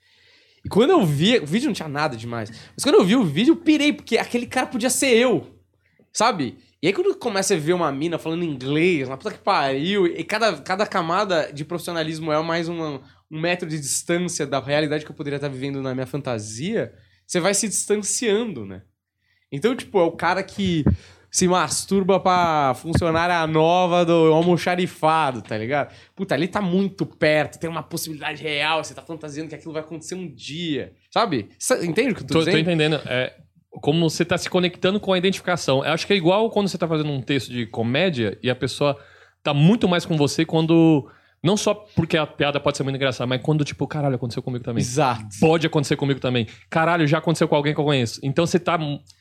E 0.64 0.68
quando 0.68 0.90
eu 0.90 1.04
vi, 1.04 1.38
o 1.38 1.46
vídeo 1.46 1.66
não 1.66 1.74
tinha 1.74 1.88
nada 1.88 2.16
demais. 2.16 2.50
Mas 2.50 2.84
quando 2.84 2.96
eu 2.96 3.04
vi 3.04 3.16
o 3.16 3.24
vídeo, 3.24 3.52
eu 3.52 3.56
pirei, 3.56 3.92
porque 3.92 4.16
aquele 4.16 4.46
cara 4.46 4.66
podia 4.66 4.90
ser 4.90 5.16
eu. 5.16 5.58
Sabe? 6.12 6.58
E 6.82 6.88
aí 6.88 6.92
quando 6.92 7.14
começa 7.16 7.54
a 7.54 7.56
ver 7.56 7.72
uma 7.72 7.90
mina 7.92 8.18
falando 8.18 8.44
inglês, 8.44 9.08
uma 9.08 9.16
puta 9.16 9.32
que 9.32 9.38
pariu, 9.38 10.06
e 10.06 10.24
cada, 10.24 10.56
cada 10.58 10.86
camada 10.86 11.52
de 11.52 11.64
profissionalismo 11.64 12.32
é 12.32 12.42
mais 12.42 12.68
uma, 12.68 13.00
um 13.30 13.40
metro 13.40 13.68
de 13.68 13.78
distância 13.78 14.46
da 14.46 14.60
realidade 14.60 15.04
que 15.04 15.10
eu 15.10 15.16
poderia 15.16 15.36
estar 15.36 15.48
vivendo 15.48 15.80
na 15.80 15.94
minha 15.94 16.06
fantasia, 16.06 16.92
você 17.26 17.40
vai 17.40 17.54
se 17.54 17.68
distanciando, 17.68 18.66
né? 18.66 18.82
Então, 19.50 19.76
tipo, 19.76 19.98
é 19.98 20.02
o 20.02 20.12
cara 20.12 20.42
que 20.42 20.84
se 21.32 21.48
masturba 21.48 22.20
pra 22.20 22.74
funcionária 22.74 23.46
nova 23.46 24.04
do 24.04 24.12
almoxarifado, 24.34 25.40
tá 25.40 25.56
ligado? 25.56 25.94
Puta, 26.14 26.34
ali 26.34 26.46
tá 26.46 26.60
muito 26.60 27.06
perto, 27.06 27.58
tem 27.58 27.70
uma 27.70 27.82
possibilidade 27.82 28.42
real, 28.42 28.84
você 28.84 28.92
tá 28.92 29.00
fantasiando 29.00 29.48
que 29.48 29.54
aquilo 29.54 29.72
vai 29.72 29.80
acontecer 29.80 30.14
um 30.14 30.30
dia, 30.30 30.92
sabe? 31.10 31.48
Entende 31.82 32.12
o 32.12 32.14
que 32.14 32.22
eu 32.22 32.26
tô, 32.26 32.34
Tô, 32.34 32.38
dizendo? 32.40 32.54
tô 32.54 32.60
entendendo. 32.60 33.00
É 33.06 33.34
como 33.80 34.10
você 34.10 34.22
tá 34.22 34.36
se 34.36 34.50
conectando 34.50 35.00
com 35.00 35.14
a 35.14 35.18
identificação. 35.18 35.82
Eu 35.82 35.92
acho 35.92 36.06
que 36.06 36.12
é 36.12 36.16
igual 36.16 36.50
quando 36.50 36.68
você 36.68 36.76
tá 36.76 36.86
fazendo 36.86 37.10
um 37.10 37.22
texto 37.22 37.50
de 37.50 37.64
comédia 37.64 38.38
e 38.42 38.50
a 38.50 38.54
pessoa 38.54 38.98
tá 39.42 39.54
muito 39.54 39.88
mais 39.88 40.04
com 40.04 40.16
você 40.18 40.44
quando. 40.44 41.10
Não 41.42 41.56
só 41.56 41.74
porque 41.74 42.16
a 42.16 42.24
piada 42.24 42.60
pode 42.60 42.76
ser 42.76 42.84
muito 42.84 42.94
engraçada, 42.94 43.26
mas 43.26 43.42
quando, 43.42 43.64
tipo, 43.64 43.84
caralho, 43.88 44.14
aconteceu 44.14 44.40
comigo 44.42 44.62
também. 44.64 44.80
Exato. 44.80 45.24
Pode 45.40 45.66
acontecer 45.66 45.96
comigo 45.96 46.20
também. 46.20 46.46
Caralho, 46.70 47.04
já 47.06 47.18
aconteceu 47.18 47.48
com 47.48 47.56
alguém 47.56 47.74
que 47.74 47.80
eu 47.80 47.84
conheço. 47.84 48.20
Então 48.22 48.46
você 48.46 48.60
tá. 48.60 48.78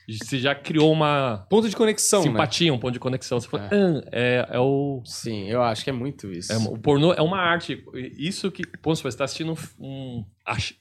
Você 0.08 0.38
já 0.38 0.54
criou 0.54 0.92
uma 0.92 1.48
Ponto 1.50 1.68
de 1.68 1.76
conexão, 1.76 2.20
né? 2.22 2.28
simpatia, 2.28 2.72
um 2.74 2.78
ponto 2.78 2.94
de 2.94 3.00
conexão. 3.00 3.40
Você 3.40 3.48
fala, 3.48 3.64
É. 3.66 3.76
"Ah, 3.76 4.04
é, 4.12 4.48
é 4.52 4.60
o. 4.60 5.02
Sim, 5.04 5.50
eu 5.50 5.64
acho 5.64 5.84
que 5.84 5.90
é 5.90 5.94
muito 5.94 6.32
isso. 6.32 6.54
É, 6.54 6.58
o 6.58 6.78
pornô 6.78 7.12
é 7.14 7.22
uma 7.24 7.40
arte. 7.40 7.84
Isso 8.18 8.52
que. 8.52 8.68
Pô, 8.82 8.96
você 8.96 9.18
tá 9.18 9.24
assistindo 9.24 9.58
um. 9.80 9.86
um- 9.88 10.26
ach- 10.46 10.76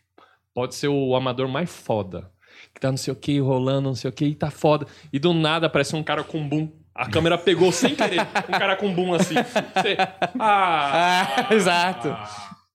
pode 0.53 0.75
ser 0.75 0.89
o 0.89 1.15
amador 1.17 1.49
mais 1.49 1.71
foda. 1.71 2.31
Que 2.75 2.81
tá 2.81 2.91
não 2.91 2.99
sei 2.99 3.13
o 3.13 3.17
que, 3.17 3.39
rolando, 3.41 3.89
não 3.89 3.95
sei 3.95 4.11
o 4.11 4.13
que, 4.13 4.27
e 4.27 4.35
tá 4.35 4.51
foda. 4.51 4.87
E 5.11 5.19
do 5.19 5.33
nada 5.33 5.67
aparece 5.69 5.97
um 5.97 6.03
cara 6.03 6.23
com 6.23 6.47
boom. 6.47 6.71
A 6.95 7.09
câmera 7.09 7.39
pegou 7.39 7.71
sem 7.73 7.95
querer. 7.95 8.21
Um 8.21 8.53
cara 8.53 8.77
com 8.77 8.93
boom 8.93 9.15
assim. 9.15 9.35
Você, 9.35 9.97
ah, 10.39 11.47
Ah, 11.49 11.49
exato. 11.55 12.17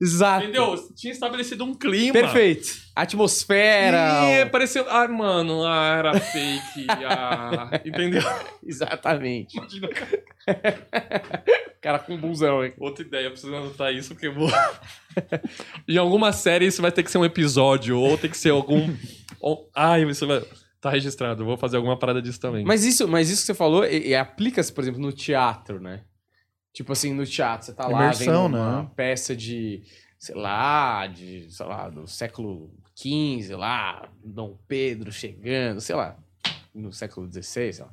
Exato. 0.01 0.43
Entendeu? 0.43 0.76
Tinha 0.93 1.13
estabelecido 1.13 1.63
um 1.63 1.74
clima. 1.74 2.11
Perfeito. 2.11 2.68
Atmosfera. 2.95 4.26
E 4.26 4.41
apareceu. 4.41 4.86
Ah, 4.89 5.07
mano, 5.07 5.66
ah, 5.66 5.95
era 5.97 6.20
fake. 6.20 6.88
Ah, 7.07 7.82
entendeu? 7.84 8.22
Exatamente. 8.66 9.57
Imagina, 9.57 9.89
Cara 11.82 11.99
com 11.99 12.18
busão, 12.18 12.63
hein? 12.66 12.74
Outra 12.78 13.05
ideia, 13.05 13.30
preciso 13.30 13.55
anotar 13.55 13.93
isso, 13.93 14.09
porque 14.13 14.28
eu 14.28 14.34
vou. 14.34 14.49
em 15.88 15.97
alguma 15.97 16.34
série 16.34 16.66
isso 16.66 16.82
vai 16.82 16.91
ter 16.91 17.03
que 17.03 17.11
ser 17.11 17.18
um 17.18 17.26
episódio, 17.26 17.97
ou 17.97 18.18
tem 18.18 18.30
que 18.30 18.38
ser 18.38 18.49
algum. 18.49 18.93
Ai, 19.74 20.03
isso 20.03 20.26
vai. 20.28 20.43
Tá 20.86 20.91
registrado, 20.91 21.41
eu 21.41 21.47
vou 21.47 21.57
fazer 21.57 21.77
alguma 21.77 21.97
parada 21.97 22.21
disso 22.21 22.39
também. 22.39 22.63
Mas 22.63 22.86
isso, 22.86 23.07
mas 23.07 23.27
isso 23.27 23.41
que 23.41 23.47
você 23.47 23.55
falou, 23.55 23.83
e, 23.83 24.09
e 24.09 24.15
aplica-se, 24.15 24.71
por 24.71 24.83
exemplo, 24.83 25.01
no 25.01 25.11
teatro, 25.11 25.79
né? 25.79 26.03
Tipo 26.71 26.93
assim, 26.93 27.11
no 27.11 27.25
teatro, 27.25 27.65
você 27.65 27.73
tá 27.73 27.88
lá 27.88 28.03
Imersão, 28.03 28.43
vendo 28.43 28.57
uma 28.57 28.83
né? 28.83 28.91
peça 28.95 29.36
de, 29.36 29.81
sei 30.19 30.36
lá, 30.36 31.07
de, 31.07 31.47
sei 31.49 31.65
lá, 31.65 31.89
do 31.89 32.05
século 32.05 32.71
XV, 32.95 33.55
lá, 33.55 34.07
Dom 34.23 34.59
Pedro 34.67 35.11
chegando, 35.11 35.81
sei 35.81 35.95
lá, 35.95 36.19
no 36.71 36.93
século 36.93 37.27
XVI, 37.27 37.41
sei 37.43 37.79
lá. 37.79 37.91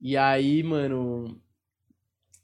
E 0.00 0.16
aí, 0.16 0.64
mano, 0.64 1.40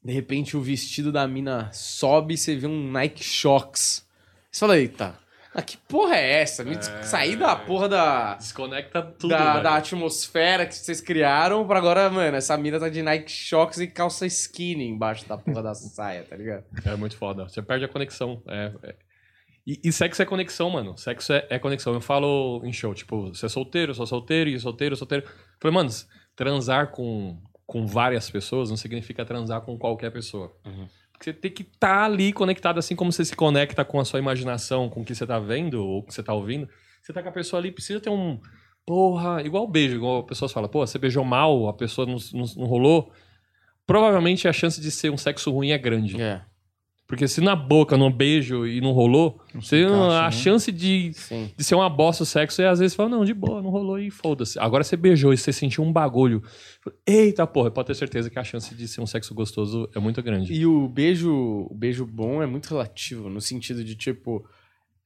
de 0.01 0.13
repente 0.13 0.57
o 0.57 0.61
vestido 0.61 1.11
da 1.11 1.27
mina 1.27 1.73
sobe 1.73 2.35
e 2.35 2.39
você 2.39 2.55
vê 2.55 2.69
um 2.69 2.93
Nike 2.93 3.25
Shox. 3.25 4.07
Você 4.49 4.61
fala, 4.61 4.79
eita, 4.79 5.19
ah, 5.59 5.63
que 5.63 5.79
porra 5.79 6.17
é 6.17 6.43
essa? 6.43 6.63
Me 6.63 6.77
É. 6.77 7.03
Sair 7.03 7.35
da 7.37 7.57
porra 7.57 7.89
da 7.89 8.35
Desconecta 8.35 9.01
tudo. 9.01 9.31
da, 9.31 9.61
da 9.61 9.77
atmosfera 9.77 10.67
que 10.67 10.75
vocês 10.75 11.01
criaram 11.01 11.67
pra 11.67 11.79
agora, 11.79 12.11
mano, 12.11 12.37
essa 12.37 12.55
mina 12.59 12.79
tá 12.79 12.91
de 12.91 13.01
Nike 13.01 13.31
Shox 13.33 13.79
e 13.79 13.87
calça 13.87 14.27
skinny 14.27 14.87
embaixo 14.87 15.27
da 15.27 15.39
porra 15.39 15.63
da 15.63 15.73
saia, 15.75 16.23
tá 16.25 16.37
ligado? 16.37 16.65
É 16.85 16.95
muito 16.97 17.17
foda. 17.17 17.49
Você 17.49 17.63
perde 17.63 17.87
a 17.87 17.89
conexão. 17.89 18.43
É, 18.47 18.71
é. 18.83 18.95
E, 19.67 19.81
e 19.83 19.91
sexo 19.91 20.21
é 20.21 20.27
conexão, 20.27 20.69
mano. 20.69 20.97
Sexo 20.99 21.33
é, 21.33 21.47
é 21.49 21.59
conexão. 21.59 21.95
Eu 21.95 22.03
falo 22.03 22.61
em 22.63 22.73
show, 22.73 22.93
tipo, 22.93 23.29
você 23.29 23.47
é 23.47 23.49
solteiro, 23.49 23.93
eu 23.93 23.95
sou 23.95 24.07
solteiro, 24.07 24.51
e 24.51 24.61
solteiro, 24.61 24.93
eu 24.93 24.97
solteiro. 24.99 25.25
Eu 25.25 25.33
falei, 25.59 25.75
mano, 25.75 25.91
transar 26.37 26.89
com, 26.91 27.41
com 27.67 27.87
várias 27.87 28.29
pessoas 28.31 28.69
não 28.69 28.77
significa 28.77 29.25
transar 29.25 29.63
com 29.63 29.79
qualquer 29.79 30.13
pessoa. 30.13 30.55
Uhum. 30.67 30.87
Você 31.21 31.33
tem 31.33 31.51
que 31.51 31.63
estar 31.63 32.05
ali 32.05 32.33
conectado, 32.33 32.79
assim 32.79 32.95
como 32.95 33.11
você 33.13 33.25
se 33.25 33.35
conecta 33.35 33.85
com 33.85 33.99
a 33.99 34.05
sua 34.05 34.19
imaginação, 34.19 34.89
com 34.89 35.01
o 35.01 35.05
que 35.05 35.15
você 35.15 35.27
tá 35.27 35.39
vendo 35.39 35.85
ou 35.85 35.99
o 35.99 36.03
que 36.03 36.15
você 36.15 36.23
tá 36.23 36.33
ouvindo. 36.33 36.69
Você 37.03 37.13
tá 37.13 37.23
com 37.23 37.29
a 37.29 37.33
pessoa 37.33 37.61
ali, 37.61 37.71
precisa 37.71 38.01
ter 38.01 38.11
um. 38.11 38.41
Porra, 38.85 39.43
igual 39.43 39.67
beijo, 39.67 39.97
igual 39.97 40.25
pessoas 40.25 40.53
falam, 40.53 40.69
pô, 40.69 40.87
você 40.87 40.99
beijou 40.99 41.25
mal, 41.25 41.69
a 41.69 41.75
pessoa 41.75 42.07
não, 42.07 42.17
não, 42.33 42.45
não 42.57 42.67
rolou. 42.67 43.13
Provavelmente 43.87 44.47
a 44.49 44.53
chance 44.53 44.81
de 44.81 44.91
ser 44.91 45.11
um 45.11 45.17
sexo 45.17 45.51
ruim 45.51 45.71
é 45.71 45.79
grande. 45.79 46.21
É, 46.21 46.43
Porque 47.07 47.29
se 47.29 47.41
na 47.41 47.55
boca, 47.55 47.97
num 47.97 48.11
beijo 48.11 48.67
e 48.67 48.81
não 48.81 48.91
rolou, 48.91 49.41
você, 49.55 49.83
encaixa, 49.83 50.19
a 50.19 50.25
né? 50.25 50.31
chance 50.33 50.73
de, 50.73 51.13
sim. 51.15 51.51
de 51.57 51.63
ser 51.63 51.77
uma 51.77 51.89
bosta 51.89 52.25
o 52.25 52.27
sexo 52.27 52.61
é 52.61 52.67
às 52.67 52.81
vezes 52.81 52.97
fala, 52.97 53.09
não, 53.09 53.25
de 53.25 53.33
boa, 53.33 53.63
não 53.63 53.71
rolou 53.71 53.97
e 54.01 54.11
foda-se. 54.11 54.59
Agora 54.59 54.83
você 54.83 54.97
beijou 54.97 55.33
e 55.33 55.37
você 55.37 55.53
sentiu 55.53 55.85
um 55.85 55.93
bagulho. 55.93 56.43
Eita 57.07 57.47
porra, 57.47 57.71
pode 57.71 57.87
ter 57.87 57.95
certeza 57.95 58.29
que 58.29 58.39
a 58.39 58.43
chance 58.43 58.75
de 58.75 58.89
ser 58.89 59.01
um 59.01 59.07
sexo 59.07 59.33
gostoso 59.35 59.89
é 59.95 60.01
muito 60.01 60.21
grande. 60.21 60.53
E 60.53 60.67
o 60.67 60.89
beijo, 60.89 61.33
o 61.71 61.75
beijo 61.75 62.05
bom 62.05 62.43
é 62.43 62.47
muito 62.47 62.67
relativo, 62.67 63.29
no 63.29 63.41
sentido 63.41 63.85
de, 63.85 63.95
tipo, 63.95 64.45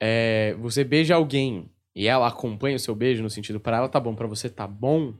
é, 0.00 0.56
você 0.58 0.82
beija 0.82 1.14
alguém 1.14 1.70
e 1.94 2.06
ela 2.06 2.28
acompanha 2.28 2.76
o 2.76 2.80
seu 2.80 2.94
beijo, 2.94 3.22
no 3.22 3.28
sentido, 3.28 3.60
pra 3.60 3.76
ela 3.76 3.88
tá 3.90 4.00
bom, 4.00 4.14
pra 4.14 4.26
você 4.26 4.48
tá 4.48 4.66
bom, 4.66 5.12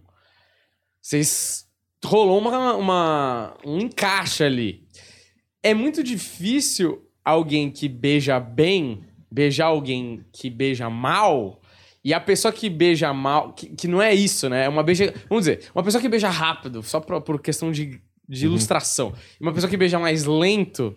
vocês... 1.00 1.68
Rolou 2.02 2.38
uma, 2.38 2.74
uma, 2.76 3.58
um 3.66 3.78
encaixe 3.78 4.42
ali. 4.42 4.88
É 5.62 5.74
muito 5.74 6.02
difícil 6.02 7.06
alguém 7.24 7.70
que 7.70 7.88
beija 7.88 8.40
bem 8.40 9.04
beijar 9.30 9.66
alguém 9.66 10.24
que 10.32 10.50
beija 10.50 10.90
mal 10.90 11.60
e 12.04 12.12
a 12.12 12.20
pessoa 12.20 12.52
que 12.52 12.68
beija 12.68 13.12
mal, 13.12 13.52
que, 13.52 13.68
que 13.68 13.86
não 13.86 14.00
é 14.02 14.12
isso, 14.14 14.48
né? 14.48 14.64
É 14.64 14.68
uma 14.68 14.82
beija. 14.82 15.14
Vamos 15.28 15.44
dizer, 15.44 15.70
uma 15.74 15.84
pessoa 15.84 16.00
que 16.00 16.08
beija 16.08 16.30
rápido, 16.30 16.82
só 16.82 16.98
por, 16.98 17.20
por 17.20 17.40
questão 17.40 17.70
de, 17.70 18.00
de 18.28 18.46
Uhum. 18.46 18.52
ilustração, 18.52 19.12
e 19.38 19.42
uma 19.42 19.52
pessoa 19.52 19.70
que 19.70 19.76
beija 19.76 19.98
mais 19.98 20.24
lento. 20.24 20.96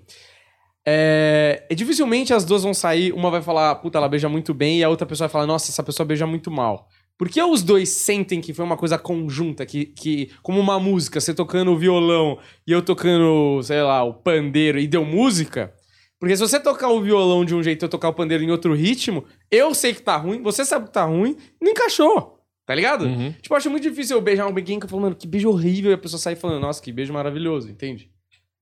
É, 0.85 1.65
e 1.69 1.75
dificilmente 1.75 2.33
as 2.33 2.43
duas 2.43 2.63
vão 2.63 2.73
sair, 2.73 3.13
uma 3.13 3.29
vai 3.31 3.41
falar, 3.41 3.75
puta, 3.75 3.97
ela 3.97 4.09
beija 4.09 4.27
muito 4.27 4.53
bem, 4.53 4.79
e 4.79 4.83
a 4.83 4.89
outra 4.89 5.05
pessoa 5.05 5.27
vai 5.27 5.31
falar, 5.31 5.45
nossa, 5.45 5.71
essa 5.71 5.83
pessoa 5.83 6.05
beija 6.05 6.25
muito 6.27 6.49
mal. 6.51 6.89
Porque 7.17 7.41
os 7.41 7.61
dois 7.61 7.89
sentem 7.89 8.41
que 8.41 8.53
foi 8.53 8.65
uma 8.65 8.77
coisa 8.77 8.97
conjunta, 8.97 9.65
que, 9.65 9.85
que 9.85 10.31
como 10.41 10.59
uma 10.59 10.79
música, 10.79 11.19
você 11.19 11.33
tocando 11.33 11.71
o 11.71 11.77
violão 11.77 12.39
e 12.65 12.71
eu 12.71 12.81
tocando, 12.81 13.61
sei 13.63 13.81
lá, 13.81 14.03
o 14.03 14.13
pandeiro 14.13 14.79
e 14.79 14.87
deu 14.87 15.05
música. 15.05 15.73
Porque 16.19 16.35
se 16.35 16.41
você 16.41 16.59
tocar 16.59 16.89
o 16.89 17.01
violão 17.01 17.43
de 17.45 17.53
um 17.53 17.61
jeito 17.61 17.83
e 17.83 17.85
eu 17.85 17.89
tocar 17.89 18.09
o 18.09 18.13
pandeiro 18.13 18.43
em 18.43 18.49
outro 18.49 18.73
ritmo, 18.73 19.25
eu 19.51 19.73
sei 19.73 19.93
que 19.93 20.01
tá 20.01 20.15
ruim, 20.15 20.41
você 20.41 20.63
sabe 20.65 20.85
que 20.85 20.93
tá 20.93 21.03
ruim, 21.03 21.35
não 21.61 21.71
encaixou. 21.71 22.39
Tá 22.65 22.73
ligado? 22.73 23.05
Uhum. 23.05 23.33
Tipo, 23.33 23.53
eu 23.53 23.57
acho 23.57 23.69
muito 23.69 23.83
difícil 23.83 24.15
eu 24.15 24.21
beijar 24.21 24.47
um 24.47 24.53
beguinho 24.53 24.79
que 24.79 24.85
eu 24.85 24.89
falo, 24.89 25.01
mano, 25.01 25.15
que 25.15 25.27
beijo 25.27 25.49
horrível, 25.49 25.91
e 25.91 25.93
a 25.93 25.97
pessoa 25.97 26.19
sai 26.19 26.35
falando, 26.35 26.61
nossa, 26.61 26.81
que 26.81 26.93
beijo 26.93 27.11
maravilhoso, 27.11 27.69
entende? 27.69 28.09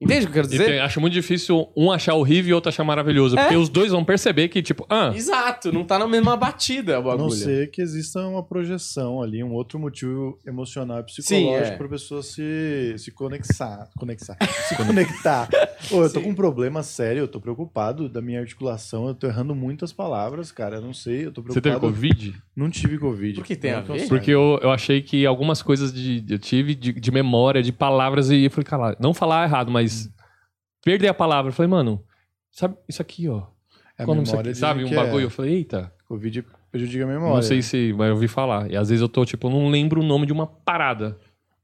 Entende 0.02 0.20
o 0.20 0.24
que 0.24 0.28
eu 0.30 0.34
quero 0.34 0.48
dizer? 0.48 0.66
tem- 0.66 0.80
acho 0.80 1.00
muito 1.00 1.14
difícil 1.14 1.68
um 1.76 1.92
achar 1.92 2.16
horrível 2.16 2.50
e 2.52 2.54
outro 2.54 2.70
achar 2.70 2.84
maravilhoso. 2.84 3.38
É. 3.38 3.42
Porque 3.44 3.56
os 3.56 3.70
dois 3.70 3.92
vão 3.92 4.04
perceber 4.04 4.48
que, 4.50 4.62
tipo, 4.62 4.86
ah, 4.90 5.12
Exato, 5.16 5.72
não 5.72 5.84
tá 5.84 6.00
na 6.00 6.08
mesma 6.08 6.36
batida 6.36 7.00
o 7.00 7.10
A 7.10 7.12
não 7.18 7.26
bagulho. 7.26 7.32
ser 7.32 7.70
que 7.72 7.82
exista 7.82 8.20
uma 8.28 8.44
projeção 8.44 9.22
ali, 9.22 9.44
um 9.44 9.52
outro 9.54 9.78
motivo 9.80 10.38
emocional 10.46 11.00
e 11.00 11.04
psicológico 11.04 11.66
Sim, 11.68 11.74
é. 11.74 11.78
pra 11.78 11.88
pessoa 11.88 12.24
se, 12.24 12.96
se 12.98 13.12
conexar. 13.12 13.90
Conexar. 13.98 14.38
se 14.68 14.76
conectar. 14.76 15.48
Ô, 15.92 16.04
eu 16.04 16.12
tô 16.12 16.22
com 16.22 16.30
um 16.30 16.36
problema 16.36 16.82
sério, 16.84 17.22
eu 17.22 17.28
tô 17.28 17.40
preocupado 17.40 18.08
da 18.10 18.22
minha 18.22 18.40
articulação, 18.40 19.08
eu 19.08 19.14
tô 19.16 19.28
errando 19.28 19.54
muitas 19.56 19.92
palavras, 19.94 20.52
cara. 20.52 20.78
Eu 20.78 20.82
não 20.82 20.94
sei, 20.94 21.26
eu 21.28 21.32
tô 21.32 21.42
você 21.42 21.62
teve 21.62 21.76
preocupado. 21.78 21.94
Covid? 21.94 22.34
Não 22.56 22.70
tive 22.70 22.98
Covid. 22.98 23.36
Por 23.36 23.46
que 23.46 23.56
tem 23.56 23.72
Não 23.72 23.80
a 23.80 23.82
eu 23.82 23.94
ver? 23.96 24.08
Porque 24.08 24.32
eu, 24.32 24.60
eu 24.62 24.72
achei 24.72 25.02
que 25.02 25.26
algumas 25.26 25.62
coisas 25.62 25.94
de, 25.94 26.24
eu 26.30 26.40
tive 26.40 26.74
de, 26.76 26.92
de 26.94 27.12
memória, 27.12 27.62
de 27.62 27.72
palavras, 27.72 28.30
e 28.30 28.46
eu 28.46 28.52
falei, 28.52 28.66
cara, 28.66 28.98
não 29.00 29.14
falar 29.14 29.46
errado, 29.48 29.72
mas 29.72 29.91
perder 30.84 31.08
a 31.10 31.14
palavra. 31.14 31.50
Eu 31.50 31.54
falei, 31.54 31.70
mano, 31.70 32.04
sabe 32.52 32.76
isso 32.88 33.02
aqui, 33.02 33.28
ó. 33.28 33.44
É 33.98 34.04
a 34.04 34.06
Qual 34.06 34.18
o 34.18 34.22
memória 34.22 34.52
aqui? 34.52 34.60
Sabe, 34.60 34.84
um 34.84 34.88
que 34.88 34.96
bagulho. 34.96 35.22
É. 35.22 35.26
Eu 35.26 35.30
falei, 35.30 35.54
eita, 35.56 35.94
Covid 36.08 36.44
prejudica 36.72 37.04
a 37.04 37.08
memória. 37.08 37.36
não 37.36 37.42
sei 37.42 37.62
se 37.62 37.92
vai 37.94 38.10
ouvir 38.12 38.28
falar. 38.28 38.72
E 38.72 38.76
às 38.78 38.90
vezes 38.90 39.02
eu 39.02 39.10
tô, 39.10 39.26
tipo, 39.26 39.48
eu 39.48 39.52
não 39.52 39.68
lembro 39.70 40.02
o 40.02 40.04
nome 40.04 40.26
de 40.26 40.34
uma 40.34 40.48
parada. 40.48 41.18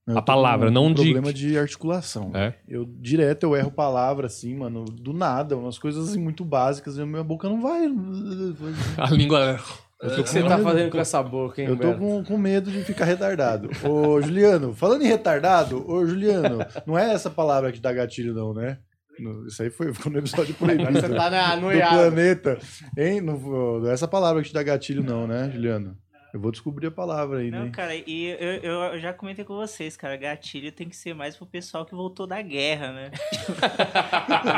Eu 0.05 0.17
a 0.17 0.21
palavra, 0.21 0.67
com 0.67 0.73
não 0.73 0.85
um 0.85 0.93
de- 0.93 1.01
problema 1.03 1.33
de 1.33 1.57
articulação. 1.57 2.31
É? 2.33 2.53
Eu 2.65 2.85
direto 2.85 3.43
eu 3.43 3.53
erro 3.57 3.69
palavra 3.69 4.27
assim, 4.27 4.55
mano, 4.55 4.85
do 4.85 5.11
nada, 5.11 5.57
umas 5.57 5.77
coisas 5.77 6.07
assim, 6.09 6.19
muito 6.19 6.45
básicas, 6.45 6.97
e 6.97 7.01
a 7.01 7.05
minha 7.05 7.23
boca 7.25 7.49
não 7.49 7.61
vai. 7.61 7.87
A 8.97 9.09
língua. 9.09 9.59
O 10.01 10.23
que 10.23 10.29
você 10.29 10.43
tá 10.43 10.59
fazendo 10.59 10.91
com 10.91 10.99
essa 10.99 11.23
boca, 11.23 11.61
hein, 11.61 11.67
Eu 11.69 11.75
tô 11.77 11.93
com, 11.95 12.23
com 12.23 12.37
medo 12.37 12.69
de 12.69 12.83
ficar 12.83 13.05
retardado. 13.05 13.69
Ô, 13.83 14.21
Juliano, 14.21 14.73
falando 14.75 15.01
em 15.03 15.07
retardado, 15.07 15.83
ô, 15.89 16.05
Juliano, 16.05 16.59
não 16.85 16.97
é 16.97 17.13
essa 17.13 17.29
palavra 17.31 17.71
que 17.71 17.79
dá 17.79 17.91
gatilho, 17.91 18.33
não, 18.33 18.53
né? 18.53 18.77
No- 19.19 19.47
Isso 19.47 19.63
aí 19.63 19.71
foi, 19.71 19.91
ficou 19.91 20.11
no 20.11 20.19
episódio 20.19 20.53
proibido. 20.59 20.91
você 20.91 21.09
tá 21.09 21.29
na 21.31 21.55
do 21.55 21.61
noiada. 21.61 21.95
planeta. 22.11 22.59
Hein? 22.95 23.21
Não, 23.21 23.37
não 23.39 23.89
é 23.89 23.93
essa 23.93 24.07
palavra 24.07 24.43
que 24.43 24.49
te 24.49 24.53
dá 24.53 24.61
gatilho, 24.61 25.03
não, 25.03 25.25
né, 25.25 25.49
Juliano? 25.51 25.97
Eu 26.37 26.41
vou 26.41 26.51
descobrir 26.51 26.85
a 26.85 26.91
palavra 26.91 27.39
aí, 27.39 27.49
Não, 27.49 27.65
né? 27.65 27.71
cara, 27.71 27.95
e 27.95 28.25
eu, 28.61 28.71
eu 28.93 28.99
já 28.99 29.11
comentei 29.11 29.43
com 29.43 29.55
vocês, 29.55 29.97
cara, 29.97 30.15
gatilho 30.15 30.71
tem 30.71 30.87
que 30.87 30.95
ser 30.95 31.15
mais 31.15 31.35
pro 31.35 31.47
pessoal 31.47 31.83
que 31.83 31.95
voltou 31.95 32.27
da 32.27 32.39
guerra, 32.43 32.91
né? 32.93 33.09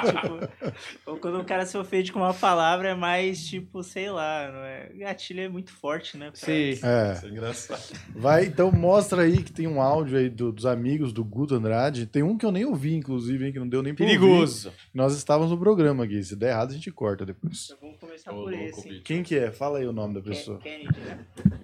tipo, 0.05 1.09
ou 1.09 1.17
quando 1.17 1.39
o 1.39 1.45
cara 1.45 1.65
se 1.65 1.77
ofende 1.77 2.11
com 2.11 2.19
uma 2.19 2.33
palavra 2.33 2.89
é 2.89 2.93
mais, 2.95 3.45
tipo, 3.47 3.81
sei 3.81 4.11
lá, 4.11 4.51
não 4.51 4.59
é? 4.59 4.89
Gatilho 4.97 5.41
é 5.41 5.47
muito 5.49 5.71
forte, 5.71 6.17
né? 6.17 6.31
pra- 6.31 6.35
Sim. 6.39 6.71
É. 6.83 7.13
Isso 7.13 7.25
é 7.25 7.29
engraçado. 7.29 7.81
Vai, 8.13 8.45
então 8.45 8.71
mostra 8.73 9.21
aí 9.21 9.41
que 9.41 9.51
tem 9.53 9.65
um 9.67 9.81
áudio 9.81 10.17
aí 10.17 10.29
do- 10.29 10.51
dos 10.51 10.65
amigos 10.65 11.13
do 11.13 11.23
Guto 11.23 11.55
Andrade. 11.55 12.05
Tem 12.05 12.23
um 12.23 12.37
que 12.37 12.45
eu 12.45 12.51
nem 12.51 12.65
ouvi, 12.65 12.93
inclusive, 12.93 13.45
hein, 13.45 13.53
que 13.53 13.59
não 13.59 13.69
deu 13.69 13.81
nem 13.81 13.93
pra 13.95 14.03
ouvir. 14.05 14.19
Perigoso. 14.19 14.73
Nós 14.93 15.15
estávamos 15.15 15.49
no 15.51 15.57
programa 15.57 16.03
aqui. 16.03 16.21
Se 16.23 16.35
der 16.35 16.49
errado, 16.49 16.71
a 16.71 16.73
gente 16.73 16.91
corta 16.91 17.25
depois. 17.25 17.65
Então 17.65 17.77
vamos 17.81 17.99
começar 17.99 18.31
Ô, 18.33 18.43
por 18.43 18.51
louco, 18.51 18.65
esse. 18.65 18.89
bicho. 18.89 19.03
Quem 19.03 19.23
que 19.23 19.37
é? 19.37 19.49
Fala 19.51 19.79
aí 19.79 19.85
o 19.85 19.93
nome 19.93 20.13
da 20.15 20.21
pessoa. 20.21 20.57
Kennedy, 20.59 20.99
né? 20.99 21.19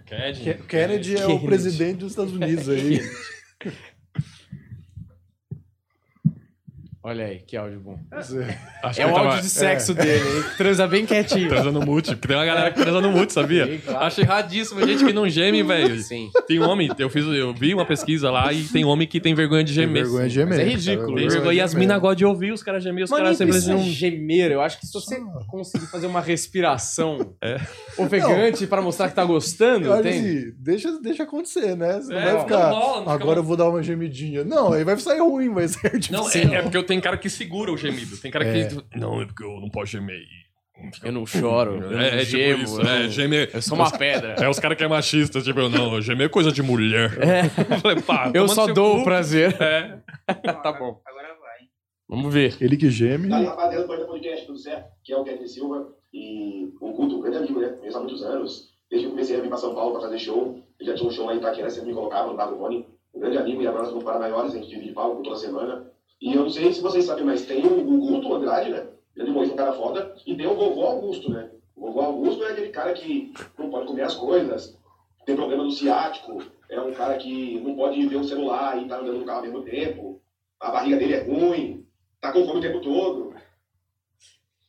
Kennedy. 0.05 0.43
Ke- 0.43 0.63
Kennedy 0.67 1.15
é 1.17 1.23
o 1.25 1.27
Kennedy. 1.27 1.45
presidente 1.45 1.97
dos 1.99 2.11
Estados 2.11 2.33
Unidos 2.33 2.69
aí. 2.69 3.01
Olha 7.07 7.25
aí, 7.25 7.37
que 7.45 7.55
áudio 7.55 7.79
bom. 7.81 7.99
Você- 8.15 8.47
Acho 8.83 8.99
É 8.99 9.03
que 9.03 9.09
o 9.09 9.11
ele 9.11 9.15
tava 9.15 9.27
áudio 9.27 9.41
de 9.43 9.49
sexo 9.49 9.93
dele, 9.93 10.27
hein? 10.27 10.43
Transa 10.57 10.87
bem 10.87 11.05
quietinho. 11.05 11.49
Transando 11.49 11.85
mute, 11.85 12.15
porque 12.15 12.27
tem 12.29 12.35
uma 12.35 12.45
galera 12.45 12.71
que 12.71 12.81
transa 12.81 12.99
no 12.99 13.11
mute, 13.11 13.31
sabia? 13.31 13.67
Sim, 13.67 13.77
claro. 13.85 14.05
Acho 14.07 14.21
erradíssimo, 14.21 14.83
gente 14.87 15.05
que 15.05 15.13
não 15.13 15.29
geme, 15.29 15.61
velho. 15.61 15.99
Sim. 16.01 16.31
Tem 16.47 16.59
homem, 16.59 16.89
eu 16.97 17.07
fiz, 17.07 17.23
eu 17.27 17.53
vi 17.53 17.75
uma 17.75 17.85
pesquisa 17.85 18.31
lá 18.31 18.51
e 18.51 18.63
tem 18.63 18.83
homem 18.85 19.07
que 19.07 19.19
tem 19.21 19.35
vergonha 19.35 19.63
de 19.63 19.75
Tem 19.75 19.83
gemer. 19.85 20.01
vergonha 20.03 20.27
de 20.27 20.33
gemer. 20.33 20.49
Mas 20.49 20.57
é 20.59 20.63
cara, 20.63 20.75
ridículo, 20.75 21.15
Tem 21.17 21.27
Vergonha. 21.29 21.53
E 21.53 21.61
as 21.61 21.73
minas 21.75 21.99
gostam 22.01 22.15
de 22.15 22.25
ouvir 22.25 22.51
os 22.51 22.63
caras 22.63 22.83
gemer, 22.83 23.03
os 23.03 23.11
Mas 23.11 23.19
caras 23.21 23.37
precisa 23.37 23.73
não. 23.73 23.83
gemer. 23.83 24.51
Eu 24.51 24.61
acho 24.61 24.79
que 24.79 24.87
se 24.87 24.93
você 24.93 25.21
conseguir 25.47 25.85
fazer 25.85 26.07
uma 26.07 26.21
respiração 26.21 27.35
É. 27.39 27.57
ofegante 27.99 28.65
pra 28.67 28.81
mostrar 28.81 29.09
que 29.09 29.15
tá 29.15 29.23
gostando, 29.23 29.85
Eu 29.87 29.93
acho 29.93 30.03
tem. 30.03 30.19
assim, 30.19 30.53
deixa, 30.57 30.99
deixa 31.01 31.21
acontecer, 31.23 31.75
né? 31.75 31.99
Você 32.01 32.11
não 32.13 32.19
É, 32.19 32.31
vai 32.33 32.41
ficar. 32.41 32.69
não 32.71 32.79
não 32.95 32.97
fica 33.01 33.11
agora 33.13 33.39
eu 33.39 33.43
vou 33.43 33.55
dar 33.55 33.69
uma 33.69 33.83
gemidinha. 33.83 34.43
Não, 34.43 34.73
aí 34.73 34.83
vai 34.83 34.97
sair 34.97 35.19
ruim, 35.19 35.53
vai 35.53 35.67
ser 35.67 35.83
Não, 36.09 36.21
artificial. 36.25 36.53
é, 36.53 36.57
é 36.57 36.61
porque 36.63 36.77
eu 36.77 36.83
tenho 36.83 36.94
cara 37.01 37.17
que 37.17 37.29
segura 37.29 37.71
o 37.71 37.77
gemido. 37.77 38.17
Tem 38.17 38.31
cara 38.31 38.45
É. 38.45 38.65
que. 38.67 38.97
Não, 38.97 39.21
é 39.21 39.25
porque 39.25 39.43
eu 39.43 39.59
não 39.59 39.69
posso 39.69 39.87
gemer. 39.91 40.19
Eu 41.03 41.11
não 41.13 41.25
choro, 41.25 41.75
eu 41.81 41.91
não 41.91 41.99
É, 42.01 42.07
é 42.21 42.25
tipo 42.25 42.31
gemo, 42.31 42.63
isso, 42.63 42.81
eu, 42.81 42.87
é, 42.87 43.07
gemer. 43.07 43.49
eu 43.53 43.61
sou 43.61 43.77
uma 43.77 43.89
pedra. 43.89 44.35
É 44.43 44.49
os 44.49 44.59
caras 44.59 44.77
que 44.77 44.83
é 44.83 44.87
machista, 44.89 45.41
tipo, 45.41 45.57
eu 45.57 45.69
não, 45.69 46.01
gemer 46.01 46.25
é 46.25 46.29
coisa 46.29 46.51
de 46.51 46.61
mulher. 46.61 47.11
Eu 47.71 47.79
falei, 47.79 48.01
pá, 48.01 48.29
Eu 48.33 48.47
só 48.49 48.67
dou 48.67 48.99
o 48.99 49.03
prazer. 49.05 49.55
É. 49.61 49.99
Tá 50.33 50.73
bom. 50.73 50.99
Agora 51.05 51.27
vai. 51.39 51.59
Vamos 52.09 52.33
ver. 52.33 52.57
Ele 52.59 52.75
que 52.75 52.89
geme. 52.89 53.29
Tá 53.29 53.37
aí, 53.37 53.45
rapaziada 53.45 53.83
do 53.83 53.87
Planeta 53.87 54.07
Podcast, 54.07 54.45
tudo 54.45 54.57
certo? 54.59 54.85
Que 55.03 55.13
é 55.13 55.17
o 55.17 55.23
Kevin 55.23 55.47
Silva 55.47 55.87
e 56.13 56.65
o 56.81 56.91
Guto, 56.91 57.17
um 57.19 57.21
grande 57.21 57.37
amigo, 57.37 57.59
né? 57.61 57.69
Conheço 57.69 57.97
há 57.97 58.01
muitos 58.01 58.21
anos. 58.23 58.69
Desde 58.89 59.05
que 59.05 59.11
eu 59.11 59.11
comecei 59.11 59.37
a 59.37 59.41
vir 59.41 59.47
pra 59.47 59.57
São 59.57 59.73
Paulo 59.73 59.93
pra 59.93 60.01
fazer 60.01 60.19
show, 60.19 60.61
ele 60.79 60.89
já 60.89 60.95
tinha 60.95 61.07
um 61.09 61.11
show 61.11 61.25
lá 61.25 61.33
em 61.33 61.37
Itaquera, 61.37 61.69
sempre 61.69 61.89
me 61.89 61.95
colocava 61.95 62.27
no 62.29 62.35
Bar 62.37 62.47
do 62.47 62.57
Rony. 62.57 62.85
Um 63.13 63.19
grande 63.21 63.37
amigo 63.37 63.61
e 63.61 63.67
agora 63.67 63.83
nós 63.83 63.91
vamos 63.91 64.03
para 64.03 64.19
maiores, 64.19 64.53
a 64.53 64.57
gente 64.57 64.69
divide 64.69 64.91
palco 64.91 65.23
toda 65.23 65.37
semana. 65.37 65.89
E 66.21 66.33
eu 66.33 66.43
não 66.43 66.49
sei 66.49 66.73
se 66.73 66.81
vocês 66.81 67.05
sabem, 67.05 67.23
mas 67.25 67.45
tem 67.45 67.63
o, 67.65 67.79
o 67.79 67.97
Guto 67.99 68.33
Andrade, 68.33 68.69
né? 68.69 68.87
Ele 69.15 69.29
é 69.29 69.31
um 69.31 69.55
cara 69.55 69.73
foda. 69.73 70.13
E 70.25 70.35
tem 70.35 70.47
o 70.47 70.55
vovô 70.55 70.83
Augusto, 70.85 71.29
né? 71.29 71.49
O 71.75 71.81
vovô 71.87 72.01
Augusto 72.01 72.43
é 72.43 72.51
aquele 72.51 72.69
cara 72.69 72.93
que 72.93 73.33
não 73.57 73.69
pode 73.69 73.87
comer 73.87 74.03
as 74.03 74.15
coisas, 74.15 74.77
tem 75.25 75.35
problema 75.35 75.63
no 75.63 75.71
ciático, 75.71 76.41
é 76.69 76.79
um 76.79 76.93
cara 76.93 77.17
que 77.17 77.59
não 77.61 77.75
pode 77.75 78.05
ver 78.07 78.15
o 78.17 78.23
celular 78.23 78.81
e 78.81 78.87
tá 78.87 78.97
andando 78.99 79.19
no 79.19 79.25
carro 79.25 79.39
ao 79.39 79.43
mesmo 79.45 79.61
tempo. 79.63 80.21
A 80.59 80.71
barriga 80.71 80.97
dele 80.97 81.13
é 81.13 81.23
ruim, 81.23 81.85
tá 82.21 82.31
com 82.31 82.45
fome 82.45 82.59
o 82.59 82.61
tempo 82.61 82.79
todo. 82.81 83.33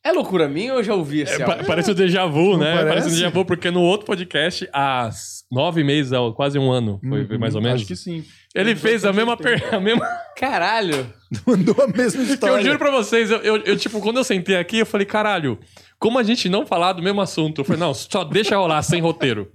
É 0.03 0.11
loucura 0.11 0.47
minha 0.47 0.73
ou 0.73 0.79
eu 0.79 0.83
já 0.83 0.95
ouvi 0.95 1.21
esse 1.21 1.41
É, 1.41 1.45
pa- 1.45 1.63
parece 1.65 1.91
o 1.91 1.95
déjà 1.95 2.25
vu, 2.25 2.51
Não 2.53 2.59
né? 2.59 2.71
Parece? 2.71 2.89
parece? 2.89 3.07
um 3.07 3.11
déjà 3.11 3.29
vu, 3.29 3.43
porque 3.45 3.69
no 3.69 3.81
outro 3.81 4.05
podcast, 4.05 4.67
há 4.71 5.09
nove 5.51 5.83
meses, 5.83 6.11
quase 6.35 6.57
um 6.57 6.71
ano, 6.71 6.99
foi 7.07 7.23
Uhum, 7.25 7.39
mais 7.39 7.55
ou 7.55 7.61
menos. 7.61 7.81
Acho 7.81 7.87
que 7.87 7.95
sim. 7.95 8.23
Ele 8.59 8.75
fez 8.75 9.05
a 9.05 9.13
mesma, 9.13 9.35
per... 9.37 9.73
a 9.73 9.79
mesma 9.79 10.05
Caralho. 10.35 11.11
Mandou 11.45 11.75
a 11.83 11.87
mesma 11.87 12.23
história. 12.23 12.55
eu 12.55 12.63
juro 12.63 12.77
pra 12.77 12.91
vocês, 12.91 13.29
eu, 13.31 13.37
eu- 13.39 13.57
eu, 13.63 13.77
tipo, 13.77 13.99
quando 14.01 14.17
eu 14.17 14.23
sentei 14.23 14.55
aqui, 14.57 14.79
eu 14.79 14.85
falei, 14.85 15.05
caralho, 15.05 15.59
como 15.99 16.17
a 16.19 16.23
gente 16.23 16.47
não 16.49 16.65
falar 16.65 16.93
do 16.93 17.01
mesmo 17.03 17.21
assunto? 17.21 17.61
Eu 17.61 17.65
falei, 17.65 17.79
não, 17.79 17.93
só 17.93 18.23
deixa 18.23 18.55
rolar 18.57 18.81
sem 18.83 19.01
roteiro. 19.01 19.51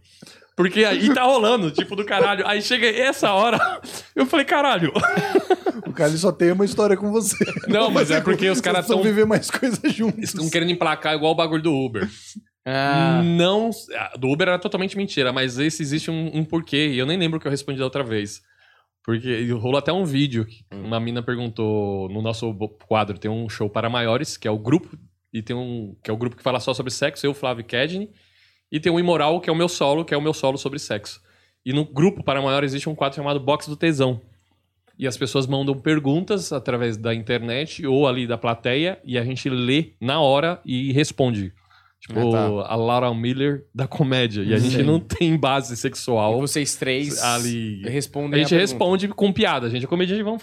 Porque 0.54 0.84
aí 0.84 1.12
tá 1.14 1.22
rolando, 1.22 1.70
tipo, 1.70 1.96
do 1.96 2.04
caralho. 2.04 2.46
Aí 2.46 2.60
chega 2.60 2.86
essa 2.86 3.32
hora, 3.32 3.80
eu 4.14 4.26
falei, 4.26 4.44
caralho. 4.46 4.92
O 5.86 5.94
cara 5.94 6.10
só 6.16 6.32
tem 6.32 6.52
uma 6.52 6.64
história 6.64 6.96
com 6.96 7.10
você. 7.12 7.36
Não, 7.68 7.90
mas 7.90 8.10
é 8.10 8.18
porque 8.20 8.48
os 8.48 8.62
caras 8.62 8.78
precisam 8.86 9.02
tão- 9.02 9.04
viver 9.10 9.26
mais 9.26 9.50
coisas 9.50 9.78
juntos. 9.92 10.22
Estão 10.24 10.48
querendo 10.48 10.70
emplacar 10.70 11.14
igual 11.14 11.32
o 11.32 11.34
bagulho 11.34 11.62
do 11.62 11.74
Uber. 11.74 12.08
Ah, 12.64 13.20
Não. 13.22 13.68
ah, 13.96 14.12
Do 14.18 14.28
Uber 14.28 14.48
era 14.48 14.58
totalmente 14.58 14.96
mentira, 14.96 15.32
mas 15.34 15.58
esse 15.58 15.82
existe 15.82 16.10
um, 16.10 16.30
um 16.32 16.44
porquê. 16.44 16.88
E 16.94 16.98
eu 16.98 17.04
nem 17.04 17.18
lembro 17.18 17.36
o 17.38 17.40
que 17.40 17.46
eu 17.46 17.50
respondi 17.50 17.78
da 17.78 17.84
outra 17.84 18.02
vez. 18.02 18.40
Porque 19.04 19.50
rolou 19.52 19.78
até 19.78 19.92
um 19.92 20.04
vídeo. 20.04 20.46
que 20.46 20.64
Uma 20.72 21.00
mina 21.00 21.22
perguntou 21.22 22.08
no 22.08 22.22
nosso 22.22 22.54
quadro: 22.86 23.18
tem 23.18 23.30
um 23.30 23.48
show 23.48 23.68
para 23.68 23.90
maiores, 23.90 24.36
que 24.36 24.46
é 24.46 24.50
o 24.50 24.58
grupo, 24.58 24.96
e 25.32 25.42
tem 25.42 25.56
um. 25.56 25.96
que 26.02 26.10
é 26.10 26.14
o 26.14 26.16
grupo 26.16 26.36
que 26.36 26.42
fala 26.42 26.60
só 26.60 26.72
sobre 26.72 26.92
sexo, 26.92 27.26
eu, 27.26 27.34
Flávio 27.34 27.64
Kedney. 27.64 28.10
E 28.70 28.80
tem 28.80 28.90
o 28.90 28.98
Imoral, 28.98 29.40
que 29.40 29.50
é 29.50 29.52
o 29.52 29.56
meu 29.56 29.68
solo, 29.68 30.04
que 30.04 30.14
é 30.14 30.16
o 30.16 30.22
meu 30.22 30.32
solo 30.32 30.56
sobre 30.56 30.78
sexo. 30.78 31.20
E 31.64 31.72
no 31.72 31.84
grupo 31.84 32.24
para 32.24 32.40
maiores 32.40 32.72
existe 32.72 32.88
um 32.88 32.94
quadro 32.94 33.16
chamado 33.16 33.38
Box 33.38 33.68
do 33.68 33.76
Tesão. 33.76 34.20
E 34.98 35.06
as 35.06 35.16
pessoas 35.16 35.46
mandam 35.46 35.78
perguntas 35.78 36.52
através 36.52 36.96
da 36.96 37.14
internet 37.14 37.86
ou 37.86 38.06
ali 38.06 38.26
da 38.26 38.38
plateia, 38.38 39.00
e 39.04 39.18
a 39.18 39.24
gente 39.24 39.48
lê 39.48 39.92
na 40.00 40.20
hora 40.20 40.60
e 40.64 40.92
responde. 40.92 41.52
Tipo, 42.04 42.34
Ah, 42.34 42.72
a 42.72 42.74
Laura 42.74 43.14
Miller 43.14 43.64
da 43.72 43.86
comédia. 43.86 44.42
E 44.42 44.52
a 44.52 44.58
gente 44.58 44.76
Sim. 44.76 44.82
não 44.82 44.98
tem 44.98 45.36
base 45.38 45.72
e 45.74 45.76
sexual. 45.76 46.40
vocês 46.40 46.74
três 46.74 47.22
ali- 47.22 47.80
respondem 47.84 48.34
A 48.34 48.38
gente 48.42 48.48
pergunta. 48.50 48.60
responde 48.72 49.08
com 49.08 49.32
piada. 49.32 49.68
A 49.68 49.70
gente 49.70 49.84
é 49.84 49.88
comediante, 49.88 50.20
vamos. 50.22 50.42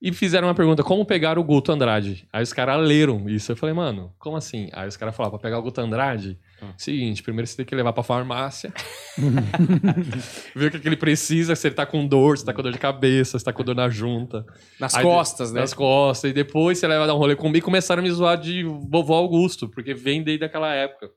E 0.00 0.12
fizeram 0.12 0.46
uma 0.46 0.54
pergunta: 0.54 0.84
como 0.84 1.04
pegar 1.04 1.38
o 1.38 1.42
Guto 1.44 1.72
Andrade? 1.72 2.28
Aí 2.32 2.42
os 2.42 2.52
caras 2.52 2.80
leram 2.86 3.28
isso. 3.28 3.50
Eu 3.50 3.56
falei, 3.56 3.74
mano, 3.74 4.12
como 4.18 4.36
assim? 4.36 4.68
Aí 4.72 4.86
os 4.86 4.96
caras 4.96 5.14
falaram: 5.16 5.32
pra 5.36 5.40
pegar 5.42 5.58
o 5.58 5.62
Guto 5.62 5.80
Andrade, 5.80 6.38
Ah. 6.62 6.72
seguinte, 6.76 7.20
primeiro 7.22 7.46
você 7.48 7.56
tem 7.56 7.66
que 7.66 7.74
levar 7.74 7.92
pra 7.92 8.04
farmácia, 8.04 8.72
ver 10.54 10.66
o 10.68 10.70
que, 10.70 10.78
que 10.80 10.88
ele 10.88 10.96
precisa, 10.96 11.54
se 11.56 11.66
ele 11.68 11.74
tá 11.74 11.84
com 11.86 12.06
dor, 12.06 12.38
se 12.38 12.44
tá 12.44 12.52
com 12.52 12.62
dor 12.62 12.72
de 12.72 12.78
cabeça, 12.78 13.38
se 13.38 13.44
tá 13.44 13.52
com 13.52 13.64
dor 13.64 13.74
na 13.74 13.88
junta. 13.88 14.44
Nas 14.78 14.94
Aí, 14.94 15.02
costas, 15.02 15.52
né? 15.52 15.60
Nas 15.60 15.74
costas. 15.74 16.30
E 16.30 16.34
depois 16.34 16.78
você 16.78 16.86
leva 16.86 17.06
dar 17.06 17.14
um 17.14 17.18
rolê 17.18 17.34
comigo 17.36 17.58
e 17.58 17.60
começaram 17.60 18.00
a 18.00 18.02
me 18.02 18.10
zoar 18.10 18.38
de 18.38 18.62
vovó 18.64 19.14
Augusto, 19.16 19.68
porque 19.68 19.94
vem 19.94 20.22
desde 20.22 20.44
aquela 20.44 20.72
época. 20.72 21.10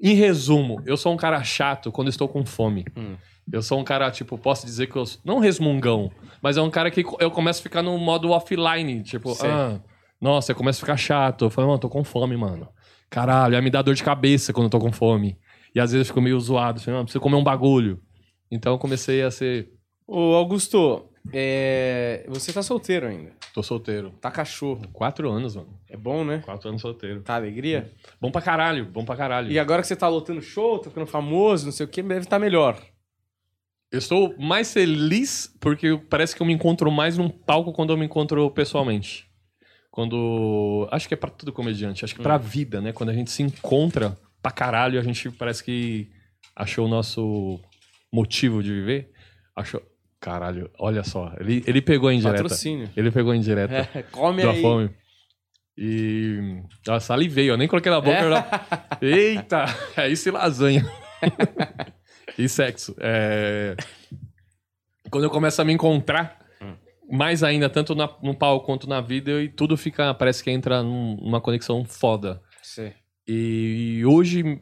Em 0.00 0.14
resumo, 0.14 0.80
eu 0.86 0.96
sou 0.96 1.12
um 1.12 1.16
cara 1.16 1.42
chato 1.42 1.90
quando 1.90 2.08
estou 2.08 2.28
com 2.28 2.44
fome. 2.44 2.84
Hum. 2.96 3.16
Eu 3.52 3.62
sou 3.62 3.78
um 3.80 3.84
cara, 3.84 4.10
tipo, 4.10 4.36
posso 4.36 4.66
dizer 4.66 4.86
que 4.88 4.96
eu. 4.96 5.06
sou- 5.06 5.20
Não 5.24 5.38
resmungão, 5.38 6.10
mas 6.42 6.56
é 6.56 6.62
um 6.62 6.70
cara 6.70 6.90
que 6.90 7.04
eu 7.18 7.30
começo 7.30 7.60
a 7.60 7.62
ficar 7.62 7.82
no 7.82 7.96
modo 7.98 8.30
offline. 8.30 9.02
Tipo, 9.02 9.34
Sei. 9.34 9.48
ah, 9.50 9.80
nossa, 10.20 10.52
eu 10.52 10.56
começo 10.56 10.78
a 10.80 10.84
ficar 10.86 10.96
chato. 10.96 11.46
Eu 11.46 11.50
falo, 11.50 11.68
mano, 11.68 11.78
tô 11.78 11.88
com 11.88 12.04
fome, 12.04 12.36
mano. 12.36 12.68
Caralho, 13.08 13.56
aí 13.56 13.62
me 13.62 13.70
dá 13.70 13.80
dor 13.80 13.94
de 13.94 14.02
cabeça 14.04 14.52
quando 14.52 14.64
eu 14.64 14.70
tô 14.70 14.78
com 14.78 14.92
fome. 14.92 15.38
E 15.74 15.80
às 15.80 15.92
vezes 15.92 16.06
eu 16.06 16.12
fico 16.12 16.20
meio 16.20 16.38
zoado. 16.38 16.80
Não, 16.86 17.04
preciso 17.04 17.20
comer 17.20 17.36
um 17.36 17.42
bagulho. 17.44 18.00
Então 18.50 18.72
eu 18.72 18.78
comecei 18.78 19.22
a 19.22 19.30
ser. 19.30 19.70
Ô, 20.06 20.34
Augusto, 20.34 21.08
é, 21.32 22.26
você 22.28 22.52
tá 22.52 22.62
solteiro 22.62 23.06
ainda. 23.06 23.32
Tô 23.54 23.62
solteiro. 23.62 24.10
Tá 24.20 24.30
cachorro. 24.30 24.82
Quatro 24.92 25.30
anos, 25.30 25.56
mano. 25.56 25.68
É 25.88 25.96
bom, 25.96 26.24
né? 26.24 26.42
Quatro 26.44 26.68
anos 26.68 26.80
solteiro. 26.82 27.20
Tá 27.22 27.34
alegria? 27.36 27.90
Bom 28.20 28.30
pra 28.30 28.40
caralho, 28.42 28.84
bom 28.86 29.04
pra 29.04 29.16
caralho. 29.16 29.50
E 29.50 29.58
agora 29.58 29.80
que 29.82 29.88
você 29.88 29.96
tá 29.96 30.06
lotando 30.08 30.40
show, 30.42 30.78
tá 30.78 30.90
ficando 30.90 31.06
famoso, 31.06 31.64
não 31.66 31.72
sei 31.72 31.86
o 31.86 31.88
que, 31.88 32.02
deve 32.02 32.20
estar 32.20 32.38
melhor. 32.38 32.78
Eu 33.90 33.98
estou 33.98 34.34
mais 34.38 34.72
feliz 34.72 35.54
porque 35.60 35.98
parece 36.10 36.36
que 36.36 36.42
eu 36.42 36.46
me 36.46 36.52
encontro 36.52 36.90
mais 36.90 37.16
num 37.16 37.30
palco 37.30 37.72
quando 37.72 37.90
eu 37.90 37.96
me 37.96 38.04
encontro 38.04 38.50
pessoalmente. 38.50 39.26
Quando. 39.90 40.86
Acho 40.92 41.08
que 41.08 41.14
é 41.14 41.16
pra 41.16 41.30
todo 41.30 41.52
comediante, 41.52 42.04
acho 42.04 42.14
que 42.14 42.22
pra 42.22 42.36
vida, 42.36 42.80
né? 42.80 42.92
Quando 42.92 43.08
a 43.08 43.14
gente 43.14 43.30
se 43.30 43.42
encontra 43.42 44.16
pra 44.42 44.52
caralho, 44.52 45.00
a 45.00 45.02
gente 45.02 45.30
parece 45.30 45.64
que 45.64 46.08
achou 46.54 46.86
o 46.86 46.88
nosso 46.88 47.58
motivo 48.12 48.62
de 48.62 48.72
viver. 48.72 49.10
Achou. 49.56 49.82
Caralho, 50.20 50.70
olha 50.78 51.02
só. 51.04 51.32
Ele, 51.38 51.62
ele 51.66 51.80
pegou 51.80 52.08
a 52.08 52.14
indireta. 52.14 52.42
Patrocínio. 52.42 52.90
Ele 52.96 53.10
pegou 53.10 53.32
a 53.32 53.36
indireta. 53.36 53.88
É, 53.94 54.02
come 54.02 54.42
da 54.42 54.50
aí. 54.50 54.60
fome. 54.60 54.90
E. 55.76 56.60
Ela 56.86 57.00
salivei, 57.00 57.48
eu 57.48 57.56
nem 57.56 57.68
coloquei 57.68 57.90
na 57.90 58.00
boca. 58.00 58.46
É. 59.00 59.06
Eita! 59.06 59.64
É 59.96 60.08
isso 60.08 60.28
e 60.28 60.32
lasanha. 60.32 60.84
e 62.38 62.48
sexo. 62.48 62.94
É... 63.00 63.76
Quando 65.10 65.24
eu 65.24 65.30
começo 65.30 65.60
a 65.60 65.64
me 65.64 65.72
encontrar, 65.72 66.38
mais 67.10 67.42
ainda, 67.42 67.68
tanto 67.70 67.94
na- 67.94 68.14
no 68.22 68.34
palco 68.34 68.66
quanto 68.66 68.88
na 68.88 69.00
vida, 69.00 69.42
e 69.42 69.48
tudo 69.48 69.76
fica. 69.76 70.12
Parece 70.14 70.42
que 70.44 70.50
entra 70.50 70.82
num- 70.82 71.16
numa 71.16 71.40
conexão 71.40 71.84
foda. 71.84 72.40
Sei. 72.62 72.92
E 73.26 74.02
hoje, 74.06 74.60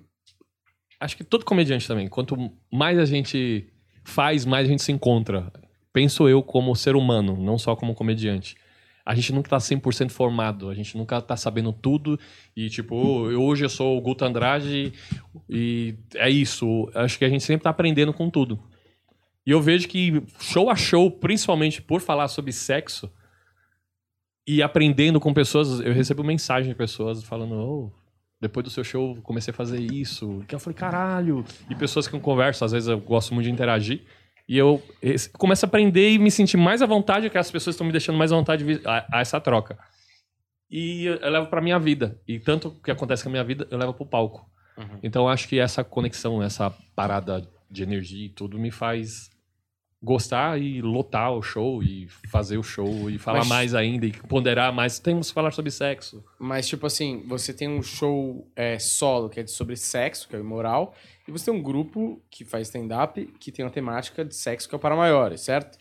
acho 1.01 1.17
que 1.17 1.25
todo 1.25 1.45
comediante 1.45 1.87
também, 1.87 2.09
quanto 2.09 2.37
mais 2.73 2.99
a 2.99 3.05
gente 3.05 3.73
faz, 4.05 4.45
mais 4.45 4.67
a 4.67 4.71
gente 4.71 4.83
se 4.83 4.93
encontra. 4.93 5.53
Penso 5.93 6.29
eu 6.29 6.43
como 6.43 6.75
ser 6.77 6.95
humano, 6.95 7.37
não 7.37 7.59
só 7.59 7.75
como 7.75 7.95
comediante. 7.95 8.55
A 9.07 9.15
gente 9.15 9.33
nunca 9.33 9.49
tá 9.49 9.59
100% 9.59 10.11
formado, 10.11 10.69
a 10.69 10.75
gente 10.75 10.99
nunca 10.99 11.23
tá 11.23 11.37
sabendo 11.37 11.73
tudo. 11.73 12.19
E, 12.57 12.69
tipo, 12.69 12.97
hoje 12.97 13.65
eu 13.65 13.69
sou 13.69 13.97
o 13.97 14.01
Guto 14.01 14.25
Andrade 14.25 14.93
e 15.49 15.95
é 16.17 16.29
isso. 16.29 16.91
Acho 16.93 17.17
que 17.17 17.25
a 17.25 17.29
gente 17.29 17.45
sempre 17.45 17.63
tá 17.63 17.71
aprendendo 17.71 18.13
com 18.13 18.29
tudo. 18.29 18.59
E 19.47 19.53
eu 19.53 19.63
vejo 19.63 19.87
que 19.87 20.25
show 20.41 20.69
a 20.69 20.75
show, 20.75 21.09
principalmente 21.09 21.81
por 21.81 22.01
falar 22.01 22.27
sobre 22.27 22.51
sexo 22.51 23.09
e 24.45 24.61
aprendendo 24.61 25.21
com 25.21 25.33
pessoas, 25.33 25.79
eu 25.79 25.93
recebo 25.93 26.25
mensagem 26.25 26.71
de 26.71 26.77
pessoas 26.77 27.23
falando, 27.23 27.55
oh, 27.55 27.93
depois 28.41 28.65
do 28.65 28.71
seu 28.71 28.83
show 28.83 29.15
comecei 29.23 29.53
a 29.53 29.55
fazer 29.55 29.81
isso. 29.81 30.43
Que 30.49 30.57
eu 30.57 30.59
falei, 30.59 30.77
caralho. 30.77 31.45
E 31.71 31.77
pessoas 31.77 32.09
que 32.09 32.17
eu 32.17 32.21
converso, 32.21 32.65
às 32.65 32.73
vezes 32.73 32.89
eu 32.89 32.99
gosto 32.99 33.33
muito 33.33 33.47
de 33.47 33.53
interagir. 33.53 34.03
E 34.49 34.57
eu 34.57 34.83
começo 35.39 35.65
a 35.65 35.69
aprender 35.69 36.11
e 36.13 36.19
me 36.19 36.31
sentir 36.31 36.57
mais 36.57 36.81
à 36.81 36.87
vontade, 36.87 37.29
que 37.29 37.39
as 37.39 37.51
pessoas 37.51 37.75
estão 37.75 37.87
me 37.87 37.93
deixando 37.93 38.17
mais 38.17 38.33
à 38.33 38.37
vontade 38.37 38.65
a, 38.85 39.19
a 39.19 39.21
essa 39.21 39.41
troca. 39.41 39.77
E 40.71 41.05
eu, 41.05 41.15
eu 41.17 41.31
levo 41.31 41.47
pra 41.49 41.61
minha 41.61 41.79
vida. 41.79 42.21
E 42.27 42.39
tanto 42.39 42.71
que 42.83 42.91
acontece 42.91 43.23
com 43.23 43.29
a 43.29 43.33
minha 43.33 43.45
vida, 43.45 43.67
eu 43.71 43.79
levo 43.79 43.93
pro 43.95 44.07
palco. 44.07 44.49
Então 45.03 45.23
eu 45.23 45.29
acho 45.29 45.49
que 45.49 45.59
essa 45.59 45.83
conexão, 45.83 46.43
essa 46.43 46.71
parada 46.95 47.49
de 47.71 47.83
energia 47.83 48.27
e 48.27 48.29
tudo 48.29 48.59
me 48.59 48.71
faz 48.71 49.31
gostar 50.03 50.61
e 50.61 50.83
lotar 50.83 51.33
o 51.33 51.43
show 51.43 51.83
e 51.83 52.07
fazer 52.31 52.59
o 52.59 52.63
show 52.63 53.09
e 53.11 53.19
falar 53.19 53.39
Mas- 53.39 53.49
mais 53.49 53.75
ainda 53.75 54.07
e 54.07 54.13
ponderar 54.13 54.73
mais. 54.73 54.99
Temos 54.99 55.29
que 55.29 55.35
falar 55.35 55.51
sobre 55.51 55.71
sexo. 55.71 56.23
Mas, 56.39 56.69
tipo 56.69 56.87
assim, 56.87 57.25
você 57.27 57.53
tem 57.53 57.69
um 57.69 57.83
show 57.83 58.47
é, 58.55 58.79
solo, 58.79 59.29
que 59.31 59.41
é 59.41 59.47
sobre 59.47 59.75
sexo, 59.77 60.29
que 60.29 60.37
é 60.37 60.39
o 60.39 60.43
imoral, 60.43 60.95
e 61.27 61.33
você 61.33 61.47
tem 61.51 61.55
um 61.55 61.63
grupo 61.63 62.23
que 62.31 62.45
faz 62.45 62.69
stand-up, 62.69 63.25
que 63.41 63.51
tem 63.53 63.65
uma 63.65 63.71
temática 63.71 64.25
de 64.25 64.35
sexo, 64.35 64.69
que 64.69 64.75
é 64.75 64.79
o 64.79 64.81
para 64.81 64.95
maiores, 64.97 65.41
certo? 65.41 65.79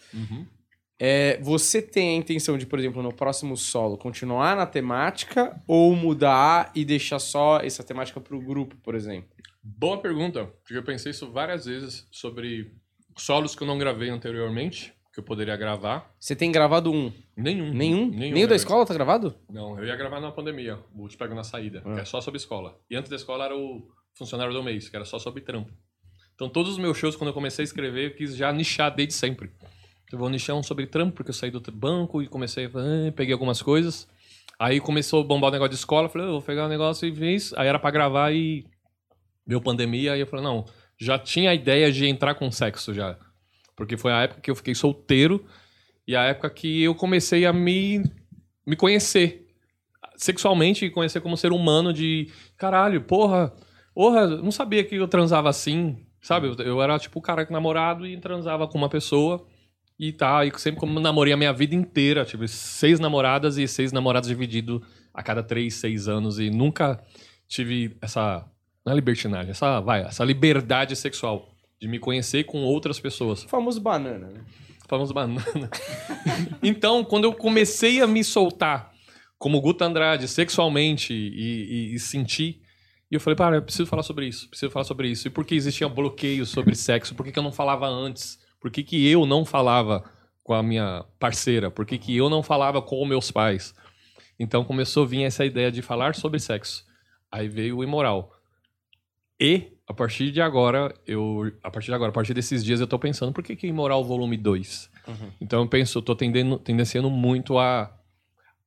É, 0.98 1.38
você 1.42 1.82
tem 1.82 2.16
a 2.16 2.18
intenção 2.18 2.58
de, 2.58 2.66
por 2.66 2.80
exemplo, 2.80 3.04
no 3.04 3.14
próximo 3.14 3.58
solo, 3.58 3.98
continuar 3.98 4.56
na 4.56 4.66
temática 4.66 5.62
ou 5.68 5.94
mudar 5.96 6.72
e 6.74 6.86
deixar 6.86 7.20
só 7.20 7.60
essa 7.60 7.84
temática 7.84 8.22
pro 8.22 8.40
grupo, 8.40 8.78
por 8.78 8.96
exemplo? 8.96 9.30
Boa 9.62 9.98
pergunta, 10.00 10.46
porque 10.64 10.78
eu 10.78 10.84
pensei 10.84 11.12
isso 11.12 11.30
várias 11.32 11.66
vezes 11.66 12.08
sobre 12.12 12.72
solos 13.18 13.56
que 13.56 13.64
eu 13.64 13.68
não 13.68 13.78
gravei 13.78 14.10
anteriormente, 14.10 14.94
que 15.14 15.20
eu 15.20 15.24
poderia 15.24 15.56
gravar. 15.58 16.14
Você 16.20 16.36
tem 16.36 16.52
gravado 16.52 16.92
um? 16.92 17.12
Nenhum. 17.36 17.74
Nenhum? 17.74 18.10
Nem 18.10 18.44
o 18.44 18.48
da 18.48 18.56
escola 18.56 18.86
tá 18.86 18.94
gravado? 18.94 19.36
Não, 19.50 19.78
eu 19.78 19.86
ia 19.86 19.96
gravar 19.96 20.20
na 20.22 20.32
pandemia, 20.32 20.80
o 20.94 21.08
Te 21.10 21.18
Pego 21.18 21.34
na 21.36 21.44
Saída, 21.44 21.82
Ah. 21.86 21.94
que 21.96 22.00
é 22.02 22.06
só 22.06 22.22
sobre 22.22 22.38
escola. 22.38 22.78
E 22.90 22.96
antes 22.96 23.10
da 23.10 23.16
escola 23.16 23.46
era 23.46 23.56
o 23.58 23.88
Funcionário 24.16 24.54
do 24.54 24.64
Mês, 24.64 24.90
que 24.90 24.96
era 24.96 25.06
só 25.06 25.20
sobre 25.20 25.42
trampo. 25.42 25.72
Então 26.34 26.50
todos 26.50 26.74
os 26.74 26.78
meus 26.78 26.98
shows, 26.98 27.16
quando 27.16 27.30
eu 27.30 27.34
comecei 27.34 27.64
a 27.64 27.66
escrever, 27.66 28.12
eu 28.12 28.16
quis 28.16 28.36
já 28.36 28.52
nichar 28.52 28.94
desde 28.94 29.14
sempre. 29.14 29.52
Eu 30.12 30.18
vou 30.18 30.30
nichar 30.30 30.56
um 30.56 30.64
sobre 30.64 30.86
trampo, 30.88 31.16
porque 31.16 31.32
eu 31.32 31.34
saí 31.34 31.52
do 31.52 31.60
banco 31.72 32.22
e 32.22 32.28
comecei 32.28 32.66
ah, 32.66 33.12
Peguei 33.16 33.34
algumas 33.34 33.62
coisas. 33.62 34.08
Aí 34.58 34.80
começou 34.80 35.22
a 35.22 35.24
bombar 35.26 35.50
o 35.50 35.52
negócio 35.52 35.72
de 35.72 35.76
escola, 35.76 36.08
falei, 36.08 36.28
eu 36.28 36.32
vou 36.34 36.42
pegar 36.42 36.66
o 36.66 36.70
negócio 36.70 37.08
e 37.08 37.14
fiz. 37.14 37.54
Aí 37.54 37.68
era 37.68 37.80
pra 37.80 37.92
gravar 37.92 38.34
e... 38.34 38.66
Deu 39.46 39.62
pandemia, 39.62 40.14
aí 40.14 40.20
eu 40.20 40.26
falei, 40.26 40.44
não, 40.44 40.66
já 40.98 41.20
tinha 41.20 41.52
a 41.52 41.54
ideia 41.54 41.92
de 41.92 42.08
entrar 42.08 42.34
com 42.34 42.50
sexo 42.50 42.94
já. 42.94 43.16
Porque 43.76 43.96
foi 43.96 44.12
a 44.12 44.24
época 44.24 44.42
que 44.42 44.50
eu 44.50 44.56
fiquei 44.56 44.74
solteiro 44.74 45.46
e 46.08 46.16
a 46.16 46.24
época 46.24 46.50
que 46.50 46.82
eu 46.82 46.96
comecei 46.96 47.46
a 47.46 47.54
me, 47.54 48.04
me 48.66 48.76
conhecer 48.76 49.48
sexualmente 50.16 50.86
e 50.86 50.90
conhecer 50.90 51.22
como 51.22 51.38
ser 51.38 51.52
humano 51.52 51.92
de 51.92 52.32
caralho, 52.58 53.02
porra, 53.02 53.54
porra, 53.96 54.28
não 54.28 54.52
sabia 54.52 54.84
que 54.84 54.96
eu 54.96 55.08
transava 55.08 55.50
assim, 55.50 56.06
sabe? 56.22 56.48
Eu, 56.48 56.56
eu 56.66 56.82
era 56.82 57.00
tipo 57.00 57.18
o 57.18 57.22
cara 57.22 57.46
que 57.46 57.54
namorado 57.54 58.06
e 58.06 58.20
transava 58.20 58.68
com 58.68 58.78
uma 58.78 58.90
pessoa 58.90 59.48
e 59.98 60.12
tá, 60.12 60.46
e 60.46 60.52
sempre 60.60 60.80
como 60.80 61.00
namorei 61.00 61.32
a 61.32 61.38
minha 61.38 61.54
vida 61.54 61.74
inteira, 61.74 62.26
tive 62.26 62.48
seis 62.50 63.00
namoradas 63.00 63.58
e 63.58 63.66
seis 63.68 63.94
namorados 63.94 64.28
dividido 64.28 64.84
a 65.14 65.24
cada 65.24 65.42
três, 65.42 65.76
seis 65.76 66.10
anos 66.10 66.38
e 66.38 66.50
nunca 66.50 67.02
tive 67.48 67.96
essa 68.02 68.46
não 68.86 68.92
é 68.92 68.96
libertinagem, 68.96 69.50
essa 69.50 69.80
vai, 69.80 70.04
essa 70.04 70.24
liberdade 70.24 70.96
sexual 70.96 71.50
de 71.80 71.88
me 71.88 71.98
conhecer 71.98 72.44
com 72.44 72.64
outras 72.64 73.00
pessoas. 73.00 73.44
O 73.44 73.50
famoso 73.50 73.82
banana, 73.82 74.28
né? 74.28 74.42
Famoso 74.88 75.14
banana. 75.14 75.42
então, 76.62 77.04
quando 77.04 77.24
eu 77.24 77.34
comecei 77.34 78.02
a 78.02 78.08
me 78.08 78.24
soltar 78.24 78.92
como 79.40 79.60
Guto 79.60 79.84
Andrade, 79.84 80.28
sexualmente, 80.28 81.14
e, 81.14 81.92
e, 81.92 81.96
e 81.96 82.00
sentir, 82.00 82.62
e 83.12 83.16
eu 83.16 83.20
falei, 83.20 83.36
para, 83.36 83.56
eu 83.58 83.62
preciso 83.62 83.86
falar 83.86 84.04
sobre 84.04 84.28
isso, 84.28 84.50
preciso 84.50 84.72
falar 84.72 84.86
sobre 84.86 85.08
isso. 85.10 85.28
E 85.28 85.32
por 85.32 85.46
que 85.46 85.56
existia 85.56 85.88
bloqueio 85.88 86.46
sobre 86.46 86.76
sexo? 86.76 87.14
Por 87.14 87.26
que, 87.26 87.32
que 87.32 87.40
eu 87.40 87.44
não 87.44 87.52
falava 87.52 87.88
antes? 87.88 88.40
Por 88.60 88.72
que, 88.72 88.84
que 88.84 89.08
eu 89.08 89.26
não 89.26 89.46
falava 89.46 90.04
com 90.44 90.54
a 90.54 90.64
minha 90.64 91.06
parceira? 91.20 91.70
Por 91.70 91.86
que, 91.86 91.98
que 91.98 92.16
eu 92.16 92.30
não 92.30 92.42
falava 92.42 92.82
com 92.82 93.06
meus 93.06 93.30
pais? 93.32 93.76
Então 94.40 94.64
começou 94.64 95.04
a 95.04 95.08
vir 95.08 95.24
essa 95.24 95.46
ideia 95.46 95.72
de 95.72 95.82
falar 95.82 96.16
sobre 96.16 96.40
sexo. 96.40 96.84
Aí 97.32 97.48
veio 97.48 97.78
o 97.78 97.84
imoral. 97.84 98.32
E, 99.40 99.74
a 99.88 99.94
partir 99.94 100.32
de 100.32 100.42
agora, 100.42 100.94
eu. 101.06 101.52
A 101.62 101.70
partir 101.70 101.88
de 101.88 101.94
agora, 101.94 102.10
a 102.10 102.14
partir 102.14 102.34
desses 102.34 102.64
dias, 102.64 102.80
eu 102.80 102.88
tô 102.88 102.98
pensando, 102.98 103.34
por 103.34 103.44
que, 103.44 103.56
que 103.56 103.68
Imoral 103.68 104.04
Volume 104.04 104.38
2? 104.38 104.90
Então 105.40 105.62
eu 105.62 105.68
penso, 105.68 105.98
eu 105.98 106.02
tô 106.02 106.16
tendendo, 106.16 106.58
tendenciando 106.58 107.10
muito 107.10 107.60
a, 107.60 107.94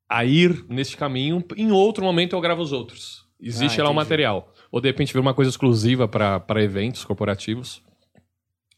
a 0.08 0.24
ir 0.24 0.64
neste 0.68 0.96
caminho. 0.96 1.42
Em 1.56 1.72
outro 1.72 2.04
momento 2.04 2.36
eu 2.36 2.40
gravo 2.40 2.62
os 2.62 2.72
outros. 2.72 3.27
Existe 3.40 3.80
Ah, 3.80 3.84
lá 3.84 3.90
o 3.90 3.92
entendi. 3.92 4.04
material. 4.04 4.52
Ou 4.70 4.80
de 4.80 4.88
repente 4.88 5.12
vir 5.12 5.20
uma 5.20 5.34
coisa 5.34 5.48
exclusiva 5.50 6.08
para 6.08 6.62
eventos 6.62 7.04
corporativos. 7.04 7.82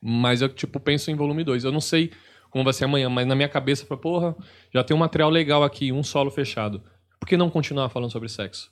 Mas 0.02 0.40
eu, 0.42 0.48
tipo, 0.48 0.78
penso 0.80 1.10
em 1.10 1.14
volume 1.14 1.44
2. 1.44 1.64
Eu 1.64 1.72
não 1.72 1.80
sei 1.80 2.10
como 2.50 2.64
vai 2.64 2.72
ser 2.72 2.84
amanhã, 2.84 3.08
mas 3.08 3.26
na 3.26 3.34
minha 3.34 3.48
cabeça, 3.48 3.86
falo, 3.86 4.00
porra, 4.00 4.36
já 4.74 4.82
tem 4.82 4.96
um 4.96 5.00
material 5.00 5.30
legal 5.30 5.62
aqui, 5.62 5.92
um 5.92 6.02
solo 6.02 6.30
fechado. 6.30 6.82
Por 7.18 7.28
que 7.28 7.36
não 7.36 7.50
continuar 7.50 7.88
falando 7.90 8.10
sobre 8.10 8.28
sexo? 8.28 8.70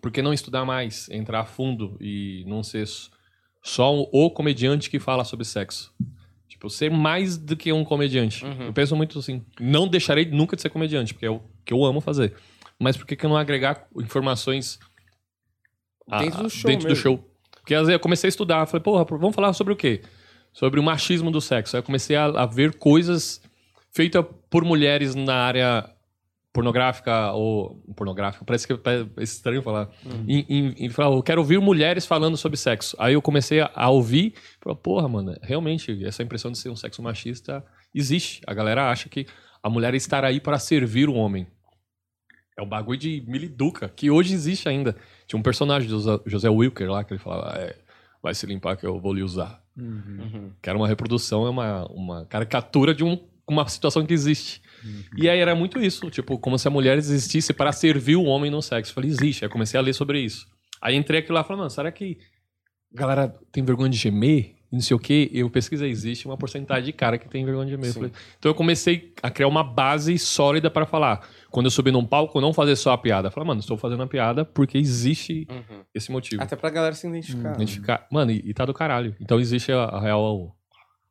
Por 0.00 0.10
que 0.10 0.22
não 0.22 0.32
estudar 0.32 0.64
mais, 0.64 1.08
entrar 1.10 1.40
a 1.40 1.44
fundo 1.44 1.96
e 2.00 2.44
não 2.46 2.62
ser 2.62 2.86
só 3.62 3.94
o- 3.94 4.08
o 4.12 4.30
comediante 4.30 4.88
que 4.88 4.98
fala 5.00 5.24
sobre 5.24 5.44
sexo? 5.44 5.92
Tipo, 6.48 6.70
ser 6.70 6.90
mais 6.90 7.36
do 7.36 7.56
que 7.56 7.72
um 7.72 7.84
comediante. 7.84 8.44
Uhum. 8.44 8.66
Eu 8.66 8.72
penso 8.72 8.94
muito 8.96 9.18
assim. 9.18 9.44
Não 9.60 9.86
deixarei 9.88 10.24
nunca 10.24 10.56
de 10.56 10.62
ser 10.62 10.70
comediante, 10.70 11.12
porque 11.12 11.26
é 11.26 11.30
o 11.30 11.40
que 11.64 11.72
eu 11.74 11.84
amo 11.84 12.00
fazer. 12.00 12.34
Mas 12.78 12.96
por 12.96 13.06
que, 13.06 13.16
que 13.16 13.26
não 13.26 13.36
agregar 13.36 13.86
informações 13.96 14.78
a- 16.10 16.18
Dentro 16.18 16.42
do 16.42 16.50
show 16.50 16.70
dentro 16.70 16.86
do 16.86 16.90
mesmo. 16.90 17.02
show? 17.02 17.24
Porque 17.56 17.74
às 17.74 17.82
vezes 17.82 17.92
eu 17.94 18.00
comecei 18.00 18.28
a 18.28 18.30
estudar, 18.30 18.66
falei, 18.66 18.82
porra, 18.82 19.04
vamos 19.04 19.34
falar 19.34 19.52
sobre 19.52 19.72
o 19.72 19.76
quê? 19.76 20.02
Sobre 20.52 20.80
o 20.80 20.82
machismo 20.82 21.30
do 21.30 21.40
sexo. 21.40 21.76
Aí 21.76 21.80
eu 21.80 21.84
comecei 21.84 22.16
a, 22.16 22.24
a 22.24 22.46
ver 22.46 22.74
coisas 22.74 23.40
feitas 23.92 24.24
por 24.48 24.64
mulheres 24.64 25.14
na 25.14 25.34
área 25.34 25.88
pornográfica 26.52 27.30
ou 27.32 27.76
pornográfica, 27.96 28.44
parece 28.44 28.66
que 28.66 28.72
é 28.72 29.22
estranho 29.22 29.62
falar. 29.62 29.88
Em, 30.26 30.74
em 30.86 30.88
falar, 30.90 31.14
eu 31.14 31.22
quero 31.22 31.40
ouvir 31.40 31.60
mulheres 31.60 32.04
falando 32.04 32.36
sobre 32.36 32.56
sexo. 32.56 32.96
Aí 32.98 33.14
eu 33.14 33.22
comecei 33.22 33.60
a, 33.60 33.70
a 33.72 33.88
ouvir, 33.88 34.34
falei, 34.60 34.76
porra, 34.82 35.08
mano, 35.08 35.36
realmente 35.42 36.04
essa 36.04 36.22
impressão 36.24 36.50
de 36.50 36.58
ser 36.58 36.68
um 36.70 36.76
sexo 36.76 37.00
machista 37.02 37.64
existe. 37.94 38.40
A 38.46 38.52
galera 38.54 38.90
acha 38.90 39.08
que 39.08 39.26
a 39.62 39.70
mulher 39.70 39.94
estará 39.94 40.26
aí 40.28 40.40
para 40.40 40.58
servir 40.58 41.08
o 41.08 41.14
homem. 41.14 41.46
É 42.58 42.62
o 42.62 42.66
bagulho 42.66 42.98
de 42.98 43.22
miliduca, 43.28 43.88
que 43.88 44.10
hoje 44.10 44.34
existe 44.34 44.68
ainda. 44.68 44.96
Tinha 45.30 45.38
um 45.38 45.42
personagem 45.44 45.88
do 45.88 45.94
José- 46.00 46.20
José 46.26 46.48
Wilker 46.48 46.90
lá 46.90 47.04
que 47.04 47.12
ele 47.12 47.20
falava, 47.20 47.56
"É, 47.56 47.76
vai 48.20 48.34
se 48.34 48.44
limpar 48.46 48.76
que 48.76 48.84
eu 48.84 48.98
vou 49.00 49.14
lhe 49.14 49.22
usar. 49.22 49.62
Que 50.60 50.68
era 50.68 50.76
uma 50.76 50.88
reprodução, 50.88 51.46
é 51.46 51.50
uma, 51.50 51.86
uma 51.86 52.26
caricatura 52.26 52.92
de 52.92 53.04
um- 53.04 53.16
uma 53.48 53.68
situação 53.68 54.04
que 54.04 54.12
existe. 54.12 54.60
E 55.16 55.28
aí 55.28 55.38
era 55.38 55.54
muito 55.54 55.80
isso, 55.80 56.10
tipo, 56.10 56.36
como 56.36 56.58
se 56.58 56.66
a 56.66 56.70
mulher 56.70 56.98
existisse 56.98 57.52
para 57.52 57.70
servir 57.70 58.16
o 58.16 58.24
homem 58.24 58.50
no 58.50 58.60
sexo. 58.60 58.90
Eu 58.90 58.94
falei, 58.96 59.10
existe. 59.10 59.44
Aí 59.44 59.48
comecei 59.50 59.78
a 59.78 59.82
ler 59.82 59.92
sobre 59.92 60.20
isso. 60.20 60.46
Aí 60.82 60.96
entrei 60.96 61.20
aqui 61.20 61.30
lá 61.30 61.42
e 61.42 61.44
falei, 61.44 61.58
mano, 61.58 61.70
será 61.70 61.92
que 61.92 62.18
a 62.92 62.98
galera 62.98 63.28
tem 63.52 63.64
vergonha 63.64 63.90
de 63.90 63.96
gemer? 63.98 64.56
E 64.72 64.74
não 64.76 64.80
sei 64.80 64.96
o 64.96 65.00
quê. 65.00 65.30
Eu 65.32 65.48
pesquisei, 65.50 65.90
existe 65.90 66.26
uma 66.26 66.36
porcentagem 66.36 66.84
de 66.86 66.92
cara 66.92 67.18
que 67.18 67.28
tem 67.28 67.44
vergonha 67.44 67.66
de 67.66 67.70
gemer. 67.72 67.88
Eu 67.88 67.94
falei- 67.94 68.12
então 68.38 68.50
eu 68.50 68.54
comecei 68.54 69.12
a 69.22 69.30
criar 69.30 69.48
uma 69.48 69.62
base 69.64 70.18
sólida 70.18 70.70
para 70.70 70.86
falar. 70.86 71.26
Quando 71.50 71.66
eu 71.66 71.70
subir 71.70 71.90
num 71.92 72.04
palco, 72.06 72.40
não 72.40 72.52
fazer 72.52 72.76
só 72.76 72.92
a 72.92 72.98
piada. 72.98 73.30
Falar, 73.30 73.44
mano, 73.46 73.60
estou 73.60 73.76
fazendo 73.76 74.02
a 74.02 74.06
piada 74.06 74.44
porque 74.44 74.78
existe 74.78 75.46
Uhum. 75.50 75.84
esse 75.94 76.10
motivo. 76.12 76.42
Até 76.42 76.54
pra 76.56 76.70
galera 76.70 76.94
se 76.94 77.06
identificar. 77.08 77.54
Identificar. 77.54 78.06
Mano, 78.10 78.30
e, 78.30 78.42
e 78.50 78.54
tá 78.54 78.64
do 78.64 78.72
caralho. 78.72 79.16
Então 79.20 79.40
existe 79.40 79.72
a, 79.72 79.84
a 79.84 80.00
real 80.00 80.56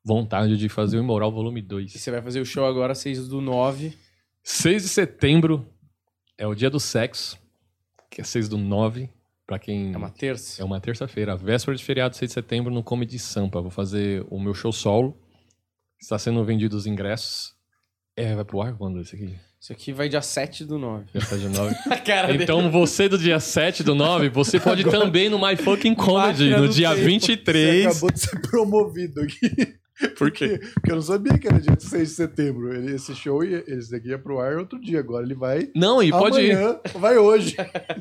vontade 0.03 0.57
de 0.57 0.69
fazer 0.69 0.97
o 0.97 1.03
Imoral 1.03 1.31
Volume 1.31 1.61
2. 1.61 1.93
E 1.93 1.99
você 1.99 2.09
vai 2.09 2.21
fazer 2.21 2.39
o 2.39 2.45
show 2.45 2.65
agora, 2.65 2.95
6 2.95 3.27
do 3.27 3.41
9. 3.41 3.97
6 4.43 4.83
de 4.83 4.89
setembro 4.89 5.67
é 6.37 6.47
o 6.47 6.55
dia 6.55 6.69
do 6.69 6.79
sexo, 6.79 7.37
que 8.09 8.21
é 8.21 8.23
6 8.23 8.47
do 8.47 8.57
9, 8.57 9.09
pra 9.45 9.59
quem... 9.59 9.93
É 9.93 9.97
uma 9.97 10.09
terça. 10.09 10.61
É 10.61 10.65
uma 10.65 10.79
terça-feira, 10.79 11.35
véspera 11.35 11.75
de 11.75 11.83
feriado, 11.83 12.15
6 12.15 12.29
de 12.29 12.33
setembro, 12.33 12.73
no 12.73 12.81
Comedy 12.81 13.19
Sampa. 13.19 13.61
Vou 13.61 13.69
fazer 13.71 14.25
o 14.29 14.39
meu 14.39 14.53
show 14.53 14.71
solo. 14.71 15.19
Está 16.01 16.17
sendo 16.17 16.43
vendidos 16.45 16.77
os 16.79 16.87
ingressos. 16.87 17.53
É, 18.15 18.33
vai 18.35 18.45
pro 18.45 18.61
ar 18.61 18.75
quando 18.77 19.01
esse 19.01 19.15
aqui? 19.15 19.35
Isso 19.61 19.73
aqui 19.73 19.91
vai 19.91 20.07
dia 20.07 20.21
7 20.21 20.63
do 20.63 20.77
9. 20.79 21.05
Já 21.13 21.19
tá 21.19 21.35
de 21.35 21.49
9. 21.49 21.75
A 21.89 21.97
cara 21.97 22.33
Então, 22.33 22.71
você 22.71 23.09
do 23.09 23.17
dia 23.17 23.39
7 23.41 23.83
do 23.83 23.93
9, 23.93 24.29
você 24.29 24.57
pode 24.59 24.85
também 24.85 25.27
no 25.29 25.37
My 25.37 25.55
Fucking 25.57 25.95
Comedy, 25.95 26.49
no 26.51 26.67
do 26.67 26.69
dia 26.69 26.89
tempo. 26.89 27.01
Você 27.01 27.05
23. 27.05 27.85
acabou 27.87 28.11
de 28.11 28.19
ser 28.21 28.39
promovido 28.41 29.21
aqui. 29.21 29.77
Por 30.17 30.31
quê? 30.31 30.61
Porque 30.75 30.91
eu 30.91 30.95
não 30.95 31.01
sabia 31.01 31.37
que 31.37 31.45
era 31.45 31.59
dia 31.59 31.75
6 31.77 32.07
de 32.07 32.15
setembro. 32.15 32.73
Ele- 32.73 32.95
Esse 32.95 33.13
show, 33.13 33.43
ia- 33.43 33.65
esse 33.67 33.91
daqui 33.91 34.07
ia 34.07 34.17
pro 34.17 34.39
ar 34.39 34.55
outro 34.57 34.79
dia. 34.79 34.99
Agora 35.01 35.25
ele 35.25 35.35
vai 35.35 35.67
Não, 35.75 36.01
e 36.01 36.09
pode 36.09 36.39
ir. 36.39 36.53
amanhã, 36.53 36.79
vai 36.95 37.17
hoje. 37.17 37.57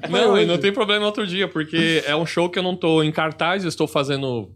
Vai 0.09 0.21
Não, 0.23 0.37
e 0.37 0.41
hoje. 0.43 0.47
não 0.47 0.59
tem 0.59 0.73
problema 0.73 1.07
outro 1.07 1.27
dia, 1.27 1.49
porque 1.49 2.05
é 2.07 2.15
um 2.15 2.25
show 2.25 2.49
que 2.49 2.57
eu 2.57 2.63
não 2.63 2.77
tô 2.77 3.03
em 3.03 3.11
cartaz, 3.11 3.65
eu 3.65 3.69
estou 3.69 3.89
fazendo. 3.89 4.49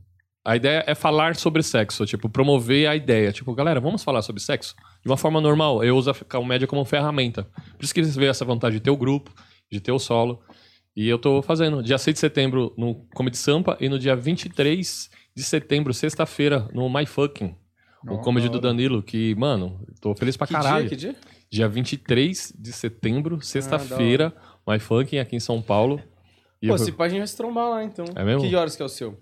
A 0.44 0.56
ideia 0.56 0.82
é 0.86 0.94
falar 0.94 1.36
sobre 1.36 1.62
sexo, 1.62 2.04
tipo, 2.04 2.28
promover 2.28 2.88
a 2.88 2.96
ideia. 2.96 3.30
Tipo, 3.32 3.54
galera, 3.54 3.80
vamos 3.80 4.02
falar 4.02 4.22
sobre 4.22 4.42
sexo? 4.42 4.74
De 5.02 5.08
uma 5.08 5.16
forma 5.16 5.40
normal. 5.40 5.84
Eu 5.84 5.96
uso 5.96 6.10
a 6.10 6.14
comédia 6.14 6.66
como 6.66 6.84
ferramenta. 6.84 7.44
Por 7.76 7.84
isso 7.84 7.94
que 7.94 8.00
eles 8.00 8.16
veem 8.16 8.30
essa 8.30 8.44
vontade 8.44 8.74
de 8.76 8.80
ter 8.80 8.90
o 8.90 8.96
grupo, 8.96 9.32
de 9.70 9.80
ter 9.80 9.92
o 9.92 10.00
solo. 10.00 10.42
E 10.96 11.08
eu 11.08 11.18
tô 11.18 11.42
fazendo. 11.42 11.82
Dia 11.82 11.96
6 11.96 12.14
de 12.14 12.20
setembro 12.20 12.74
no 12.76 13.06
Comedy 13.14 13.36
Sampa 13.36 13.76
e 13.80 13.88
no 13.88 13.98
dia 13.98 14.16
23 14.16 15.10
de 15.34 15.42
setembro, 15.44 15.94
sexta-feira, 15.94 16.68
no 16.72 16.92
My 16.92 17.06
Fucking. 17.06 17.54
O 18.08 18.18
comedy 18.18 18.48
do. 18.48 18.58
Danilo, 18.60 19.00
que, 19.02 19.34
mano, 19.36 19.80
tô 20.00 20.12
feliz 20.14 20.36
pra 20.36 20.46
Que 20.46 20.52
caralho. 20.52 20.88
dia? 20.88 20.90
Que 20.90 20.96
dia? 20.96 21.16
Dia 21.48 21.68
23 21.68 22.52
de 22.58 22.72
setembro, 22.72 23.40
sexta-feira, 23.40 24.34
My 24.66 24.78
Funkin' 24.80 25.18
aqui 25.18 25.36
em 25.36 25.40
São 25.40 25.62
Paulo. 25.62 26.02
E 26.60 26.66
Pô, 26.66 26.74
eu... 26.74 26.78
se 26.78 26.90
pá, 26.90 27.04
a 27.04 27.08
gente 27.08 27.18
vai 27.18 27.26
se 27.26 27.36
trombar 27.36 27.68
lá, 27.70 27.84
então. 27.84 28.04
É 28.16 28.24
mesmo? 28.24 28.42
Que 28.42 28.56
horas 28.56 28.74
que 28.74 28.82
é 28.82 28.84
o 28.84 28.88
seu? 28.88 29.20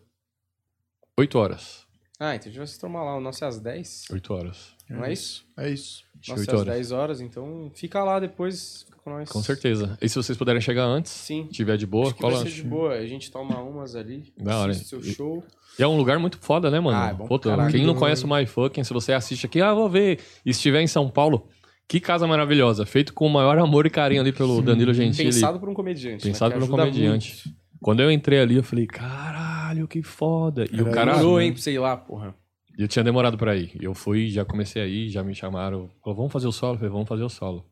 8 1.20 1.38
horas. 1.38 1.80
Ah, 2.18 2.34
então 2.34 2.46
a 2.46 2.50
gente 2.50 2.58
vai 2.58 2.66
se 2.66 2.78
trombar 2.78 3.04
lá. 3.04 3.16
O 3.16 3.20
nosso 3.20 3.44
é 3.44 3.48
às 3.48 3.58
10. 3.58 4.04
8 4.12 4.34
horas. 4.34 4.56
Não 4.88 5.04
é 5.04 5.12
isso? 5.12 5.44
É 5.56 5.70
isso. 5.70 6.02
Nosso 6.28 6.32
é 6.32 6.40
8 6.40 6.50
às 6.50 6.60
horas. 6.60 6.74
10 6.74 6.92
horas, 6.92 7.20
então 7.20 7.70
fica 7.74 8.02
lá 8.04 8.18
depois, 8.20 8.82
fica 8.86 8.98
com 9.02 9.10
nós. 9.10 9.28
Com 9.28 9.42
certeza. 9.42 9.96
E 10.02 10.08
se 10.08 10.16
vocês 10.16 10.36
puderem 10.36 10.60
chegar 10.60 10.84
antes, 10.84 11.12
Sim. 11.12 11.46
tiver 11.50 11.76
de 11.76 11.86
boa, 11.86 12.06
Acho 12.06 12.14
que 12.16 12.22
vai 12.22 12.30
cola. 12.32 12.44
ser 12.44 12.50
de 12.52 12.62
boa. 12.62 12.92
A 12.94 13.06
gente 13.06 13.30
toma 13.30 13.58
umas 13.60 13.94
ali. 13.96 14.32
Da 14.36 14.58
hora. 14.58 14.72
assiste 14.72 14.88
seu 14.88 15.02
show. 15.02 15.44
E 15.78 15.82
é 15.82 15.86
um 15.86 15.96
lugar 15.96 16.18
muito 16.18 16.36
foda, 16.38 16.70
né, 16.70 16.78
mano? 16.80 16.98
Ah, 16.98 17.08
é 17.08 17.12
bom 17.12 17.18
pra 17.18 17.26
Puta, 17.28 17.50
caralho. 17.50 17.70
quem 17.70 17.86
não 17.86 17.94
conhece 17.94 18.24
o 18.24 18.28
My 18.28 18.44
Fucking, 18.44 18.84
se 18.84 18.92
você 18.92 19.12
assiste 19.12 19.46
aqui, 19.46 19.60
ah, 19.62 19.72
vou 19.72 19.88
ver. 19.88 20.18
E 20.44 20.50
estiver 20.50 20.82
em 20.82 20.86
São 20.86 21.08
Paulo, 21.08 21.48
que 21.88 22.00
casa 22.00 22.26
maravilhosa. 22.26 22.84
Feito 22.84 23.14
com 23.14 23.26
o 23.26 23.30
maior 23.30 23.56
amor 23.58 23.86
e 23.86 23.90
carinho 23.90 24.20
ali 24.20 24.32
pelo 24.32 24.60
Danilo 24.60 24.92
Gentili. 24.92 25.32
Pensado 25.32 25.58
por 25.58 25.68
um 25.68 25.74
comediante. 25.74 26.24
Pensado 26.26 26.54
né? 26.54 26.60
por 26.60 26.66
Que 26.66 26.70
um 26.72 26.74
ajuda 26.74 26.90
comediante. 26.92 27.42
muito. 27.46 27.60
Quando 27.80 28.00
eu 28.02 28.10
entrei 28.10 28.40
ali, 28.40 28.56
eu 28.56 28.62
falei, 28.62 28.86
caralho, 28.86 29.59
que 29.88 30.02
foda. 30.02 30.66
E 30.72 30.80
o 30.82 30.90
cara. 30.90 31.12
Demorou, 31.12 31.38
né? 31.38 31.44
hein, 31.46 31.52
pra 31.52 31.60
você 31.62 31.72
ir 31.72 31.78
lá, 31.78 31.96
porra. 31.96 32.34
E 32.78 32.82
eu 32.82 32.88
tinha 32.88 33.04
demorado 33.04 33.36
pra 33.36 33.54
ir. 33.56 33.72
Eu 33.80 33.94
fui, 33.94 34.28
já 34.30 34.44
comecei 34.44 34.80
a 34.82 34.86
ir, 34.86 35.08
já 35.08 35.22
me 35.22 35.34
chamaram. 35.34 35.90
Falou, 36.02 36.16
vamos 36.16 36.32
fazer 36.32 36.46
o 36.46 36.52
solo? 36.52 36.74
Eu 36.74 36.78
falei, 36.78 36.92
vamos 36.92 37.08
fazer 37.08 37.22
o 37.24 37.28
solo. 37.28 37.64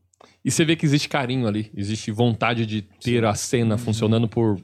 E 0.44 0.50
você 0.50 0.64
vê 0.64 0.74
que 0.76 0.84
existe 0.84 1.08
carinho 1.08 1.46
ali. 1.46 1.70
Existe 1.74 2.10
vontade 2.10 2.66
de 2.66 2.82
ter 2.82 3.24
a 3.24 3.34
cena 3.34 3.74
Uhum. 3.76 3.78
funcionando 3.78 4.28
por 4.28 4.60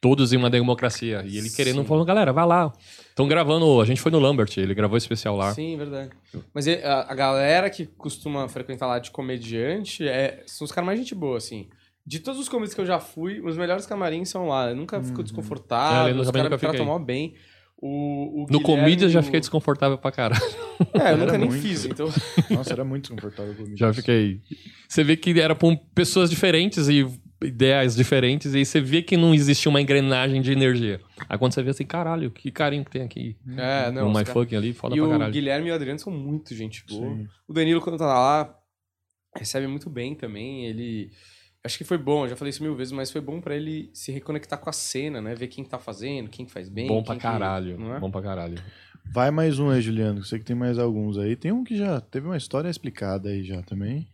todos 0.00 0.32
em 0.32 0.36
uma 0.36 0.50
democracia. 0.50 1.22
E 1.26 1.38
ele 1.38 1.48
querendo, 1.50 1.80
Sim. 1.80 1.84
falando, 1.86 2.04
galera, 2.06 2.32
vai 2.32 2.46
lá. 2.46 2.72
Estão 3.08 3.26
gravando, 3.26 3.80
a 3.80 3.84
gente 3.84 4.00
foi 4.00 4.12
no 4.12 4.18
Lambert, 4.18 4.50
ele 4.58 4.74
gravou 4.74 4.96
especial 4.98 5.36
lá. 5.36 5.54
Sim, 5.54 5.76
verdade. 5.76 6.10
Mas 6.52 6.68
a, 6.68 7.06
a 7.10 7.14
galera 7.14 7.70
que 7.70 7.86
costuma 7.86 8.46
frequentar 8.48 8.86
lá 8.86 8.98
de 8.98 9.10
comediante 9.10 10.06
é, 10.06 10.42
são 10.46 10.64
os 10.64 10.72
caras 10.72 10.86
mais 10.86 10.98
gente 10.98 11.14
boa, 11.14 11.38
assim. 11.38 11.68
De 12.06 12.20
todos 12.20 12.40
os 12.40 12.48
comediantes 12.48 12.74
que 12.74 12.80
eu 12.80 12.86
já 12.86 13.00
fui, 13.00 13.40
os 13.40 13.56
melhores 13.56 13.84
camarins 13.86 14.28
são 14.28 14.46
lá. 14.48 14.70
Eu 14.70 14.76
nunca 14.76 15.02
fico 15.02 15.20
É, 15.20 15.24
desconfortável, 15.24 16.14
eu 16.14 16.20
os 16.22 16.30
caras 16.30 16.50
me 16.52 16.58
tratam 16.58 16.86
mó 16.86 16.98
bem. 16.98 17.34
O, 17.78 18.44
o 18.44 18.46
No 18.48 18.60
Comídia 18.62 19.04
eu 19.06 19.10
já 19.10 19.20
o- 19.20 19.22
fiquei 19.22 19.40
desconfortável 19.40 19.98
pra 19.98 20.10
caralho. 20.12 20.42
É, 20.94 20.98
eu 20.98 21.00
Era 21.08 21.16
nunca 21.16 21.36
nem 21.38 21.48
muito. 21.48 21.60
fiz, 21.62 21.84
então... 21.84 22.08
Nossa, 22.50 22.72
era 22.72 22.84
muito 22.84 23.02
desconfortável 23.12 23.54
comigo. 23.54 23.76
Já 23.76 23.92
fiquei. 23.92 24.40
Você 24.88 25.02
vê 25.04 25.16
que 25.16 25.38
era 25.38 25.54
com 25.54 25.76
pessoas 25.76 26.30
diferentes 26.30 26.88
e 26.88 27.04
ideias 27.44 27.94
diferentes, 27.94 28.54
e 28.54 28.58
aí 28.58 28.64
você 28.64 28.80
vê 28.80 29.02
que 29.02 29.14
não 29.16 29.34
existia 29.34 29.68
uma 29.68 29.80
engrenagem 29.82 30.40
de 30.40 30.52
energia. 30.52 31.00
Aí 31.28 31.36
quando 31.36 31.52
você 31.52 31.62
vê 31.62 31.68
assim, 31.70 31.84
caralho, 31.84 32.30
que 32.30 32.50
carinho 32.50 32.82
que 32.84 32.90
tem 32.92 33.02
aqui. 33.02 33.36
É, 33.58 33.90
não, 33.90 34.04
no 34.04 34.10
os 34.12 34.18
My 34.18 34.24
Fucking 34.24 34.56
ali, 34.56 34.72
foda 34.72 34.94
E 34.94 34.98
pra 34.98 35.06
o 35.06 35.10
caralho. 35.10 35.32
Guilherme 35.32 35.68
e 35.68 35.70
o 35.70 35.74
Adriano 35.74 35.98
são 35.98 36.10
muito 36.12 36.54
gente 36.54 36.82
boa. 36.88 37.14
Sim. 37.14 37.26
O 37.46 37.52
Danilo, 37.52 37.82
quando 37.82 37.98
tá 37.98 38.06
lá, 38.06 38.56
recebe 39.36 39.66
muito 39.66 39.90
bem 39.90 40.14
também. 40.14 40.64
Ele. 40.64 41.10
Acho 41.66 41.78
que 41.78 41.82
foi 41.84 41.98
bom, 41.98 42.24
eu 42.24 42.28
já 42.28 42.36
falei 42.36 42.50
isso 42.50 42.62
mil 42.62 42.76
vezes, 42.76 42.92
mas 42.92 43.10
foi 43.10 43.20
bom 43.20 43.40
pra 43.40 43.56
ele 43.56 43.90
se 43.92 44.12
reconectar 44.12 44.56
com 44.56 44.70
a 44.70 44.72
cena, 44.72 45.20
né? 45.20 45.34
Ver 45.34 45.48
quem 45.48 45.64
tá 45.64 45.80
fazendo, 45.80 46.30
quem 46.30 46.46
que 46.46 46.52
faz 46.52 46.68
bem. 46.68 46.86
Bom 46.86 47.02
pra 47.02 47.14
quem 47.14 47.20
que- 47.20 47.22
caralho. 47.26 47.76
não 47.76 47.96
é? 47.96 47.98
Bom 47.98 48.08
pra 48.08 48.22
caralho. 48.22 48.56
Vai 49.12 49.32
mais 49.32 49.58
um 49.58 49.68
aí, 49.68 49.80
Juliano. 49.82 50.14
que 50.14 50.20
Eu 50.20 50.24
sei 50.24 50.38
que 50.38 50.44
tem 50.44 50.54
mais 50.54 50.78
alguns 50.78 51.18
aí. 51.18 51.34
Tem 51.34 51.50
um 51.50 51.64
que 51.64 51.76
já 51.76 52.00
teve 52.00 52.26
uma 52.26 52.36
história 52.36 52.68
explicada 52.70 53.30
aí 53.30 53.42
já 53.42 53.62
também. 53.62 54.06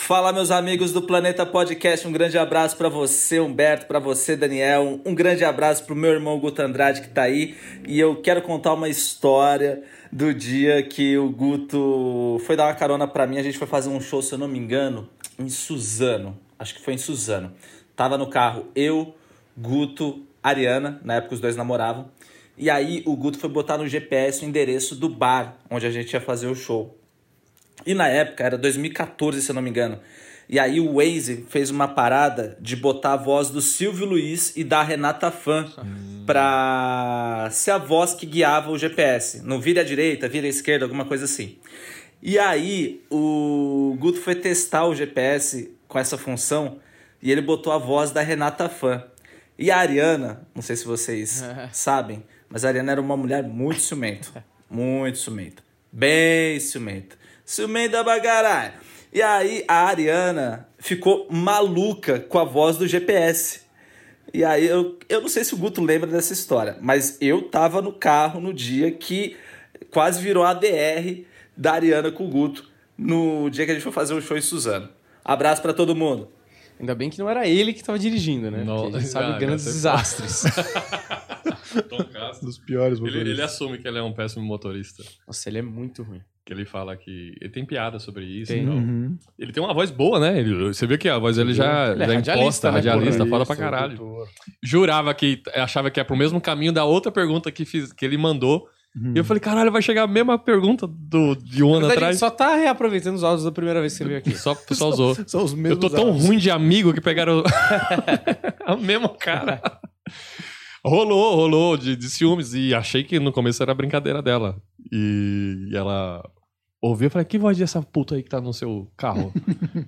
Fala, 0.00 0.32
meus 0.32 0.50
amigos 0.50 0.92
do 0.92 1.02
Planeta 1.02 1.46
Podcast. 1.46 2.06
Um 2.08 2.12
grande 2.12 2.36
abraço 2.36 2.76
pra 2.76 2.88
você, 2.88 3.38
Humberto, 3.38 3.86
pra 3.86 4.00
você, 4.00 4.36
Daniel. 4.36 5.00
Um 5.06 5.14
grande 5.14 5.44
abraço 5.44 5.84
pro 5.86 5.94
meu 5.94 6.10
irmão 6.10 6.40
Guto 6.40 6.60
Andrade 6.60 7.00
que 7.02 7.08
tá 7.10 7.22
aí. 7.22 7.54
E 7.86 8.00
eu 8.00 8.20
quero 8.20 8.42
contar 8.42 8.74
uma 8.74 8.88
história 8.88 9.84
do 10.10 10.34
dia 10.34 10.82
que 10.82 11.16
o 11.16 11.30
Guto 11.30 12.40
foi 12.44 12.56
dar 12.56 12.66
uma 12.66 12.74
carona 12.74 13.06
pra 13.06 13.24
mim. 13.28 13.38
A 13.38 13.42
gente 13.44 13.56
foi 13.56 13.68
fazer 13.68 13.88
um 13.90 14.00
show, 14.00 14.20
se 14.20 14.32
eu 14.34 14.38
não 14.38 14.48
me 14.48 14.58
engano, 14.58 15.08
em 15.42 15.48
Suzano. 15.48 16.38
Acho 16.58 16.74
que 16.74 16.80
foi 16.80 16.94
em 16.94 16.98
Suzano. 16.98 17.52
Tava 17.94 18.16
no 18.16 18.28
carro 18.28 18.66
eu, 18.74 19.14
Guto, 19.56 20.24
Ariana. 20.42 21.00
Na 21.04 21.14
época 21.14 21.34
os 21.34 21.40
dois 21.40 21.56
namoravam. 21.56 22.10
E 22.56 22.70
aí 22.70 23.02
o 23.06 23.16
Guto 23.16 23.38
foi 23.38 23.50
botar 23.50 23.78
no 23.78 23.88
GPS 23.88 24.44
o 24.44 24.48
endereço 24.48 24.94
do 24.94 25.08
bar 25.08 25.56
onde 25.70 25.86
a 25.86 25.90
gente 25.90 26.12
ia 26.12 26.20
fazer 26.20 26.46
o 26.46 26.54
show. 26.54 26.96
E 27.84 27.94
na 27.94 28.08
época, 28.08 28.44
era 28.44 28.56
2014, 28.56 29.42
se 29.42 29.50
eu 29.50 29.54
não 29.54 29.62
me 29.62 29.70
engano. 29.70 29.98
E 30.48 30.58
aí 30.58 30.80
o 30.80 30.94
Waze 30.96 31.46
fez 31.48 31.70
uma 31.70 31.88
parada 31.88 32.56
de 32.60 32.76
botar 32.76 33.14
a 33.14 33.16
voz 33.16 33.48
do 33.48 33.60
Silvio 33.60 34.04
Luiz 34.04 34.54
e 34.56 34.62
da 34.62 34.82
Renata 34.82 35.30
Fã 35.30 35.66
pra 36.26 37.48
ser 37.50 37.70
a 37.70 37.78
voz 37.78 38.12
que 38.12 38.26
guiava 38.26 38.70
o 38.70 38.78
GPS. 38.78 39.40
Não 39.42 39.60
vira 39.60 39.80
à 39.80 39.84
direita, 39.84 40.28
vira 40.28 40.46
à 40.46 40.50
esquerda, 40.50 40.84
alguma 40.84 41.04
coisa 41.04 41.24
assim. 41.24 41.56
E 42.22 42.38
aí 42.38 43.02
o 43.10 43.96
Guto 43.98 44.20
foi 44.20 44.36
testar 44.36 44.86
o 44.86 44.94
GPS 44.94 45.74
com 45.88 45.98
essa 45.98 46.16
função 46.16 46.78
e 47.20 47.32
ele 47.32 47.40
botou 47.40 47.72
a 47.72 47.78
voz 47.78 48.12
da 48.12 48.22
Renata 48.22 48.68
Fã. 48.68 49.04
E 49.58 49.72
a 49.72 49.78
Ariana, 49.78 50.46
não 50.54 50.62
sei 50.62 50.76
se 50.76 50.84
vocês 50.84 51.42
sabem, 51.72 52.22
mas 52.48 52.64
a 52.64 52.68
Ariana 52.68 52.92
era 52.92 53.00
uma 53.00 53.16
mulher 53.16 53.42
muito 53.42 53.80
ciumenta. 53.80 54.44
Muito 54.70 55.18
ciumenta. 55.18 55.64
Bem 55.90 56.60
ciumenta. 56.60 57.16
Ciumenta 57.44 58.04
pra 58.04 58.20
caralho. 58.20 58.74
E 59.12 59.20
aí 59.20 59.64
a 59.66 59.86
Ariana 59.86 60.68
ficou 60.78 61.26
maluca 61.28 62.20
com 62.20 62.38
a 62.38 62.44
voz 62.44 62.76
do 62.76 62.86
GPS. 62.86 63.62
E 64.32 64.44
aí 64.44 64.64
eu, 64.64 64.96
eu 65.08 65.20
não 65.20 65.28
sei 65.28 65.42
se 65.42 65.54
o 65.54 65.58
Guto 65.58 65.82
lembra 65.82 66.08
dessa 66.08 66.32
história, 66.32 66.78
mas 66.80 67.18
eu 67.20 67.42
tava 67.42 67.82
no 67.82 67.92
carro 67.92 68.40
no 68.40 68.54
dia 68.54 68.92
que 68.92 69.36
quase 69.90 70.22
virou 70.22 70.44
a 70.44 70.54
DR 70.54 71.31
da 71.62 71.74
Ariana 71.74 72.10
com 72.10 72.26
o 72.26 72.28
Guto, 72.28 72.64
no 72.98 73.48
dia 73.48 73.64
que 73.64 73.70
a 73.70 73.74
gente 73.74 73.84
foi 73.84 73.92
fazer 73.92 74.14
o 74.14 74.20
show 74.20 74.36
em 74.36 74.40
Suzano. 74.40 74.88
Abraço 75.24 75.62
pra 75.62 75.72
todo 75.72 75.94
mundo. 75.94 76.28
Ainda 76.80 76.94
bem 76.96 77.08
que 77.08 77.18
não 77.20 77.28
era 77.30 77.46
ele 77.46 77.72
que 77.72 77.84
tava 77.84 77.98
dirigindo, 77.98 78.50
né? 78.50 78.64
Não, 78.64 78.82
Porque 78.82 78.96
a 78.96 78.98
gente 78.98 79.10
sabe 79.10 79.32
ah, 79.32 79.38
grandes 79.38 79.64
desastres. 79.64 80.42
Tom 81.88 82.02
Castro. 82.04 82.46
Dos 82.46 82.58
piores 82.58 82.98
Ele, 82.98 83.06
motoristas. 83.06 83.32
ele 83.32 83.42
assume 83.42 83.78
que 83.78 83.86
ele 83.86 83.98
é 83.98 84.02
um 84.02 84.12
péssimo 84.12 84.44
motorista. 84.44 85.04
Nossa, 85.26 85.48
ele 85.48 85.58
é 85.58 85.62
muito 85.62 86.02
ruim. 86.02 86.20
Que 86.44 86.52
ele 86.52 86.64
fala 86.64 86.96
que. 86.96 87.36
Ele 87.40 87.50
tem 87.50 87.64
piada 87.64 88.00
sobre 88.00 88.24
isso. 88.24 88.52
Tem. 88.52 88.62
então. 88.64 88.74
Uhum. 88.74 89.16
Ele 89.38 89.52
tem 89.52 89.62
uma 89.62 89.72
voz 89.72 89.92
boa, 89.92 90.18
né? 90.18 90.40
Ele- 90.40 90.74
você 90.74 90.84
vê 90.88 90.98
que 90.98 91.08
a 91.08 91.16
voz 91.18 91.36
dele 91.36 91.54
já, 91.54 91.92
Ele 91.92 92.02
é 92.02 92.06
já 92.08 92.14
radialista, 92.14 92.32
imposta, 92.40 92.68
né, 92.68 92.74
radialista, 92.78 93.26
foda 93.26 93.46
pra 93.46 93.54
caralho. 93.56 93.96
doutor. 93.96 94.28
Jurava 94.60 95.14
que. 95.14 95.40
Achava 95.54 95.88
que 95.88 96.00
ia 96.00 96.04
pro 96.04 96.16
mesmo 96.16 96.40
caminho 96.40 96.72
da 96.72 96.84
outra 96.84 97.12
pergunta 97.12 97.52
que, 97.52 97.64
fiz, 97.64 97.92
que 97.92 98.04
ele 98.04 98.18
mandou. 98.18 98.68
Uhum. 98.94 99.12
E 99.14 99.18
eu 99.18 99.24
falei, 99.24 99.40
caralho, 99.40 99.72
vai 99.72 99.80
chegar 99.80 100.02
a 100.02 100.06
mesma 100.06 100.38
pergunta 100.38 100.86
do, 100.86 101.34
de 101.34 101.64
um 101.64 101.74
ano 101.74 101.86
atrás. 101.86 102.18
só 102.18 102.28
tá 102.30 102.56
reaproveitando 102.56 103.14
os 103.16 103.24
áudios 103.24 103.44
da 103.44 103.50
primeira 103.52 103.80
vez 103.80 103.92
que 103.92 103.98
você 103.98 104.04
veio 104.04 104.18
aqui. 104.18 104.36
Só, 104.36 104.54
só 104.72 104.90
usou. 104.90 105.14
São 105.26 105.44
os 105.44 105.52
Eu 105.52 105.58
mesmos 105.58 105.78
tô 105.80 105.88
tão 105.88 106.08
áudios. 106.08 106.26
ruim 106.26 106.38
de 106.38 106.50
amigo 106.50 106.92
que 106.92 107.00
pegaram 107.00 107.42
o 108.68 108.76
mesmo 108.76 109.08
cara. 109.08 109.62
rolou, 110.84 111.36
rolou 111.36 111.76
de, 111.76 111.96
de 111.96 112.08
ciúmes. 112.10 112.52
E 112.54 112.74
achei 112.74 113.02
que 113.02 113.18
no 113.18 113.32
começo 113.32 113.62
era 113.62 113.74
brincadeira 113.74 114.20
dela. 114.20 114.56
E 114.92 115.70
ela 115.72 116.22
ouviu 116.82 117.06
e 117.06 117.10
falei, 117.10 117.24
que 117.24 117.38
voz 117.38 117.56
dessa 117.56 117.80
puta 117.80 118.16
aí 118.16 118.22
que 118.22 118.28
tá 118.28 118.40
no 118.40 118.52
seu 118.52 118.90
carro? 118.96 119.32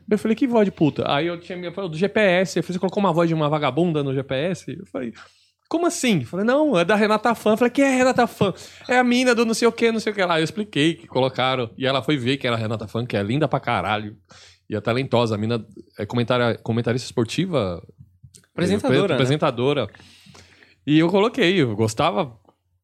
eu 0.08 0.16
falei, 0.18 0.34
que 0.36 0.46
voz 0.46 0.64
de 0.64 0.70
puta? 0.72 1.04
Aí 1.12 1.26
eu 1.26 1.38
tinha 1.38 1.58
minha 1.58 1.72
falei, 1.72 1.90
do 1.90 1.96
GPS. 1.96 2.58
Eu 2.58 2.62
falei, 2.62 2.74
você 2.74 2.78
colocou 2.78 3.02
uma 3.02 3.12
voz 3.12 3.28
de 3.28 3.34
uma 3.34 3.48
vagabunda 3.50 4.02
no 4.02 4.14
GPS? 4.14 4.70
Eu 4.78 4.86
falei, 4.86 5.12
como 5.68 5.86
assim? 5.86 6.24
Falei, 6.24 6.44
não, 6.44 6.78
é 6.78 6.84
da 6.84 6.94
Renata 6.94 7.34
Fã. 7.34 7.56
Falei, 7.56 7.70
quem 7.70 7.84
é 7.84 7.94
a 7.94 7.96
Renata 7.96 8.26
Fã? 8.26 8.52
É 8.88 8.98
a 8.98 9.04
mina 9.04 9.34
do 9.34 9.44
não 9.44 9.54
sei 9.54 9.66
o 9.66 9.72
que, 9.72 9.90
não 9.90 10.00
sei 10.00 10.12
o 10.12 10.14
que 10.14 10.24
lá. 10.24 10.40
Eu 10.40 10.44
expliquei 10.44 10.94
que 10.94 11.06
colocaram. 11.06 11.70
E 11.76 11.86
ela 11.86 12.02
foi 12.02 12.16
ver 12.16 12.36
que 12.36 12.46
era 12.46 12.56
a 12.56 12.58
Renata 12.58 12.86
Fã, 12.86 13.04
que 13.04 13.16
é 13.16 13.22
linda 13.22 13.48
pra 13.48 13.60
caralho. 13.60 14.16
E 14.68 14.76
é 14.76 14.80
talentosa. 14.80 15.34
A 15.34 15.38
mina 15.38 15.64
é 15.98 16.06
comentária, 16.06 16.58
comentarista 16.58 17.06
esportiva. 17.06 17.82
Apresentadora, 18.52 19.08
né? 19.08 19.14
Apresentadora. 19.14 19.88
E 20.86 20.98
eu 20.98 21.08
coloquei, 21.08 21.60
eu 21.60 21.74
gostava. 21.74 22.38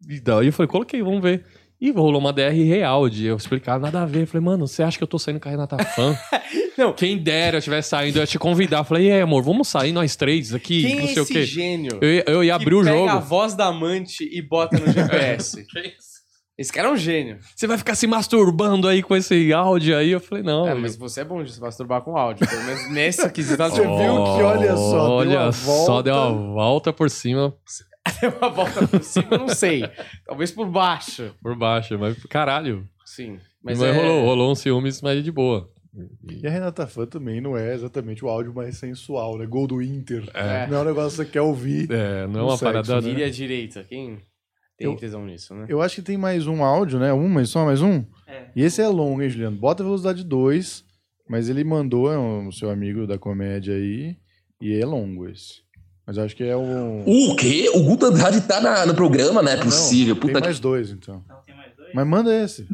E 0.08 0.18
daí 0.18 0.46
eu 0.46 0.52
falei, 0.52 0.68
coloquei, 0.68 1.02
vamos 1.02 1.22
ver. 1.22 1.44
E 1.80 1.90
rolou 1.90 2.20
uma 2.20 2.32
DR 2.32 2.50
real 2.52 3.08
de 3.08 3.24
eu 3.26 3.36
explicar, 3.36 3.80
nada 3.80 4.02
a 4.02 4.06
ver. 4.06 4.22
Eu 4.22 4.26
falei, 4.26 4.44
mano, 4.44 4.68
você 4.68 4.82
acha 4.82 4.98
que 4.98 5.02
eu 5.04 5.08
tô 5.08 5.18
saindo 5.18 5.40
com 5.40 5.48
a 5.48 5.50
Renata 5.52 5.82
Fã? 5.82 6.14
Não. 6.76 6.92
Quem 6.92 7.16
dera 7.16 7.56
eu 7.58 7.62
tivesse 7.62 7.88
saindo, 7.88 8.16
eu 8.18 8.20
ia 8.20 8.26
te 8.26 8.38
convidar. 8.38 8.78
Eu 8.78 8.84
falei, 8.84 9.06
e 9.08 9.12
aí, 9.12 9.20
amor, 9.22 9.42
vamos 9.42 9.66
sair 9.68 9.90
nós 9.92 10.14
três 10.14 10.52
aqui, 10.54 10.82
Quem 10.82 10.96
não 10.96 11.04
é 11.04 11.06
sei 11.08 11.22
o 11.22 11.26
quê. 11.26 11.44
gênio 11.44 11.98
Eu, 12.00 12.12
ia- 12.12 12.24
eu 12.26 12.44
ia 12.44 12.56
que 12.56 12.62
abrir 12.62 12.74
o 12.74 12.82
pega 12.84 12.96
jogo. 12.96 13.08
a 13.08 13.18
voz 13.18 13.54
da 13.54 13.66
amante 13.66 14.24
e 14.30 14.42
bota 14.42 14.78
no 14.78 14.92
GPS? 14.92 15.64
Esse 16.58 16.70
cara 16.70 16.88
é 16.88 16.92
um 16.92 16.96
gênio. 16.98 17.38
Você 17.56 17.66
vai 17.66 17.78
ficar 17.78 17.94
se 17.94 18.06
masturbando 18.06 18.86
aí 18.86 19.02
com 19.02 19.16
esse 19.16 19.50
áudio 19.50 19.96
aí? 19.96 20.10
Eu 20.10 20.20
falei, 20.20 20.44
não. 20.44 20.68
É, 20.68 20.74
mas 20.74 20.94
você 20.94 21.22
é 21.22 21.24
bom 21.24 21.42
de 21.42 21.50
se 21.50 21.58
masturbar 21.58 22.02
com 22.02 22.14
áudio. 22.18 22.46
Pelo 22.46 22.62
menos 22.64 22.90
nessa 22.92 23.30
quesito. 23.30 23.56
Você 23.64 23.80
viu 23.80 23.88
que, 23.88 24.42
olha 24.42 24.76
só, 24.76 24.90
deu 24.92 25.10
Olha 25.10 25.40
uma 25.44 25.52
só, 25.52 25.86
volta. 25.86 26.02
deu 26.02 26.14
uma 26.14 26.52
volta 26.52 26.92
por 26.92 27.08
cima, 27.08 27.54
Deu 28.20 28.30
uma 28.38 28.48
volta 28.50 28.86
por 28.86 29.02
cima, 29.02 29.38
não 29.38 29.48
sei. 29.48 29.82
Talvez 30.26 30.50
por 30.50 30.66
baixo. 30.66 31.34
por 31.42 31.56
baixo. 31.56 31.98
Mas, 31.98 32.22
caralho. 32.24 32.88
Sim. 33.04 33.38
Mas, 33.62 33.78
Mas, 33.78 33.88
é... 33.88 33.92
rolou, 33.92 34.24
rolou 34.24 34.52
um 34.52 34.54
ciúmes, 34.54 35.02
mas 35.02 35.22
de 35.22 35.30
boa. 35.30 35.70
E 36.28 36.46
a 36.46 36.50
Renata 36.50 36.86
Fã 36.86 37.04
também 37.04 37.40
não 37.40 37.56
é 37.56 37.74
exatamente 37.74 38.24
o 38.24 38.28
áudio 38.28 38.54
mais 38.54 38.76
sensual, 38.76 39.36
né? 39.36 39.44
Gol 39.46 39.66
do 39.66 39.82
Inter. 39.82 40.28
É. 40.32 40.66
Não 40.68 40.78
é 40.78 40.80
um 40.82 40.84
negócio 40.84 41.10
que 41.18 41.24
você 41.26 41.32
quer 41.32 41.40
ouvir. 41.40 41.90
É, 41.90 42.26
não 42.28 42.40
é 42.40 42.42
uma 42.44 42.56
sexo, 42.56 42.64
parada... 42.64 43.00
né? 43.00 43.24
À 43.24 43.30
direita. 43.30 43.84
Quem 43.84 44.16
tem 44.78 44.86
Eu- 44.86 44.96
tesão 44.96 45.26
nisso, 45.26 45.54
né? 45.54 45.66
Eu 45.68 45.82
acho 45.82 45.96
que 45.96 46.02
tem 46.02 46.16
mais 46.16 46.46
um 46.46 46.62
áudio, 46.62 46.98
né? 47.00 47.12
Um, 47.12 47.28
mas 47.28 47.50
só 47.50 47.64
mais 47.64 47.82
um? 47.82 48.04
É. 48.26 48.50
E 48.54 48.62
esse 48.62 48.80
é 48.80 48.86
longo, 48.88 49.20
hein, 49.20 49.28
Juliano? 49.28 49.56
Bota 49.56 49.82
a 49.82 49.86
velocidade 49.86 50.24
2, 50.24 50.84
mas 51.28 51.48
ele 51.48 51.64
mandou 51.64 52.10
é 52.10 52.16
o 52.16 52.52
seu 52.52 52.70
amigo 52.70 53.06
da 53.06 53.18
comédia 53.18 53.74
aí, 53.74 54.16
e 54.60 54.72
é 54.72 54.86
longo 54.86 55.28
esse. 55.28 55.62
Mas 56.10 56.18
acho 56.18 56.34
que 56.34 56.42
é 56.42 56.56
o... 56.56 57.04
O 57.06 57.36
quê? 57.36 57.70
O 57.72 57.84
Guto 57.84 58.06
Andrade 58.06 58.40
tá 58.40 58.60
na- 58.60 58.84
no 58.84 58.94
programa? 58.96 59.40
Não 59.42 59.48
é 59.48 59.54
Ah, 59.54 59.56
não, 59.58 59.62
possível. 59.62 60.16
Tem 60.16 60.20
Puta 60.22 60.40
que 60.40 60.46
mais 60.48 60.58
dois, 60.58 60.90
então. 60.90 61.22
Então 61.24 61.36
tem 61.46 61.54
mais 61.54 61.68
dois? 61.76 61.90
Mas 61.94 62.04
manda 62.04 62.34
esse. 62.34 62.66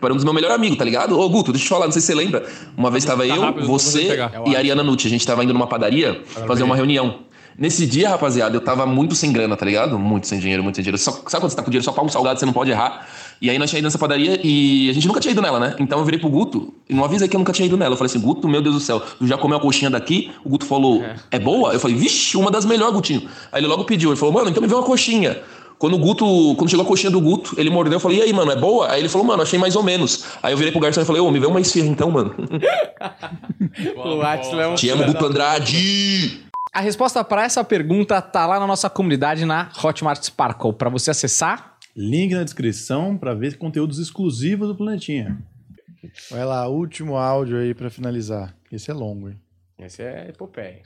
pariu, 0.00 0.12
um 0.14 0.16
dos 0.16 0.22
meus 0.24 0.36
melhores 0.36 0.54
amigos, 0.54 0.78
tá 0.78 0.84
ligado? 0.84 1.18
Ô, 1.18 1.28
Guto, 1.28 1.50
deixa 1.50 1.64
eu 1.64 1.66
te 1.66 1.70
falar, 1.70 1.86
não 1.86 1.92
sei 1.92 2.00
se 2.00 2.06
você 2.06 2.14
lembra. 2.14 2.46
Uma 2.76 2.92
vez 2.92 3.04
tava 3.04 3.26
Tá 3.26 3.34
eu, 3.34 3.40
rápido, 3.40 3.62
não 3.62 3.66
você 3.68 4.14
e 4.46 4.54
a 4.54 4.58
Ariana 4.58 4.84
Nucci. 4.84 5.08
A 5.08 5.10
gente 5.10 5.26
tava 5.26 5.42
indo 5.42 5.52
numa 5.52 5.66
padaria 5.66 6.22
fazer 6.46 6.62
uma 6.62 6.76
reunião. 6.76 7.24
Nesse 7.58 7.86
dia, 7.86 8.08
rapaziada, 8.08 8.54
eu 8.56 8.60
tava 8.60 8.86
muito 8.86 9.16
sem 9.16 9.32
grana, 9.32 9.56
tá 9.56 9.66
ligado? 9.66 9.98
Muito 9.98 10.28
sem 10.28 10.38
dinheiro, 10.38 10.62
muito 10.62 10.76
sem 10.76 10.82
dinheiro. 10.84 10.96
Só, 10.98 11.10
sabe 11.10 11.40
quando 11.42 11.50
você 11.50 11.56
tá 11.56 11.62
com 11.64 11.70
dinheiro 11.70 11.84
só 11.84 11.90
pra 11.90 12.04
um 12.04 12.08
salgado, 12.08 12.38
você 12.38 12.46
não 12.46 12.52
pode 12.52 12.70
errar? 12.70 13.08
E 13.44 13.50
aí 13.50 13.58
nós 13.58 13.68
tinha 13.68 13.78
ido 13.78 13.84
nessa 13.84 13.98
padaria 13.98 14.40
e 14.42 14.88
a 14.88 14.94
gente 14.94 15.06
nunca 15.06 15.20
tinha 15.20 15.32
ido 15.32 15.42
nela, 15.42 15.60
né? 15.60 15.76
Então 15.78 15.98
eu 15.98 16.04
virei 16.06 16.18
pro 16.18 16.30
Guto 16.30 16.72
e 16.88 16.94
não 16.94 17.04
avisei 17.04 17.28
que 17.28 17.36
eu 17.36 17.38
nunca 17.38 17.52
tinha 17.52 17.66
ido 17.66 17.76
nela. 17.76 17.92
Eu 17.92 17.98
falei 17.98 18.10
assim, 18.10 18.18
Guto, 18.18 18.48
meu 18.48 18.62
Deus 18.62 18.74
do 18.74 18.80
céu, 18.80 18.98
tu 19.00 19.26
já 19.26 19.36
comeu 19.36 19.58
a 19.58 19.60
coxinha 19.60 19.90
daqui? 19.90 20.32
O 20.42 20.48
Guto 20.48 20.64
falou, 20.64 21.04
é, 21.30 21.38
boa? 21.38 21.74
Eu 21.74 21.78
falei, 21.78 21.94
vixe, 21.94 22.38
uma 22.38 22.50
das 22.50 22.64
melhores, 22.64 22.94
Gutinho. 22.94 23.28
Aí 23.52 23.60
ele 23.60 23.66
logo 23.66 23.84
pediu, 23.84 24.08
ele 24.08 24.18
falou, 24.18 24.32
mano, 24.32 24.48
então 24.48 24.62
me 24.62 24.66
vê 24.66 24.74
uma 24.74 24.82
coxinha. 24.82 25.42
Quando 25.78 25.92
o 25.92 25.98
Guto, 25.98 26.54
quando 26.56 26.70
chegou 26.70 26.86
a 26.86 26.88
coxinha 26.88 27.10
do 27.10 27.20
Guto, 27.20 27.54
ele 27.60 27.68
mordeu, 27.68 27.92
eu 27.92 28.00
falei, 28.00 28.20
e 28.20 28.22
aí, 28.22 28.32
mano, 28.32 28.50
é 28.50 28.56
boa? 28.56 28.90
Aí 28.90 29.02
ele 29.02 29.10
falou, 29.10 29.26
mano, 29.26 29.42
achei 29.42 29.58
mais 29.58 29.76
ou 29.76 29.82
menos. 29.82 30.24
Aí 30.42 30.54
eu 30.54 30.56
virei 30.56 30.72
pro 30.72 30.80
garçom 30.80 31.02
e 31.02 31.04
falei, 31.04 31.20
ô, 31.20 31.30
me 31.30 31.38
vê 31.38 31.46
uma 31.46 31.60
esfirra 31.60 31.86
então, 31.86 32.10
mano. 32.10 32.34
O 33.96 34.22
Atila 34.22 34.62
é 34.62 34.68
um 34.68 34.74
Te 34.74 34.88
amo, 34.88 35.04
Guto 35.04 35.26
Andrade! 35.26 36.44
A 36.72 36.80
resposta 36.80 37.22
para 37.22 37.44
essa 37.44 37.62
pergunta 37.62 38.20
tá 38.20 38.46
lá 38.46 38.58
na 38.58 38.66
nossa 38.66 38.90
comunidade 38.90 39.44
na 39.44 39.68
Hotmart 39.80 40.20
Sparkle. 40.24 40.72
Para 40.72 40.90
você 40.90 41.10
acessar, 41.10 41.73
Link 41.96 42.34
na 42.34 42.42
descrição 42.42 43.16
pra 43.16 43.34
ver 43.34 43.56
conteúdos 43.56 43.98
exclusivos 43.98 44.68
do 44.68 44.74
Planetinha. 44.74 45.38
Vai 46.30 46.44
lá, 46.44 46.66
último 46.68 47.16
áudio 47.16 47.56
aí 47.56 47.72
pra 47.72 47.88
finalizar. 47.88 48.56
Esse 48.70 48.90
é 48.90 48.94
longo, 48.94 49.28
hein? 49.28 49.40
Esse 49.78 50.02
é 50.02 50.28
epopeia. 50.28 50.82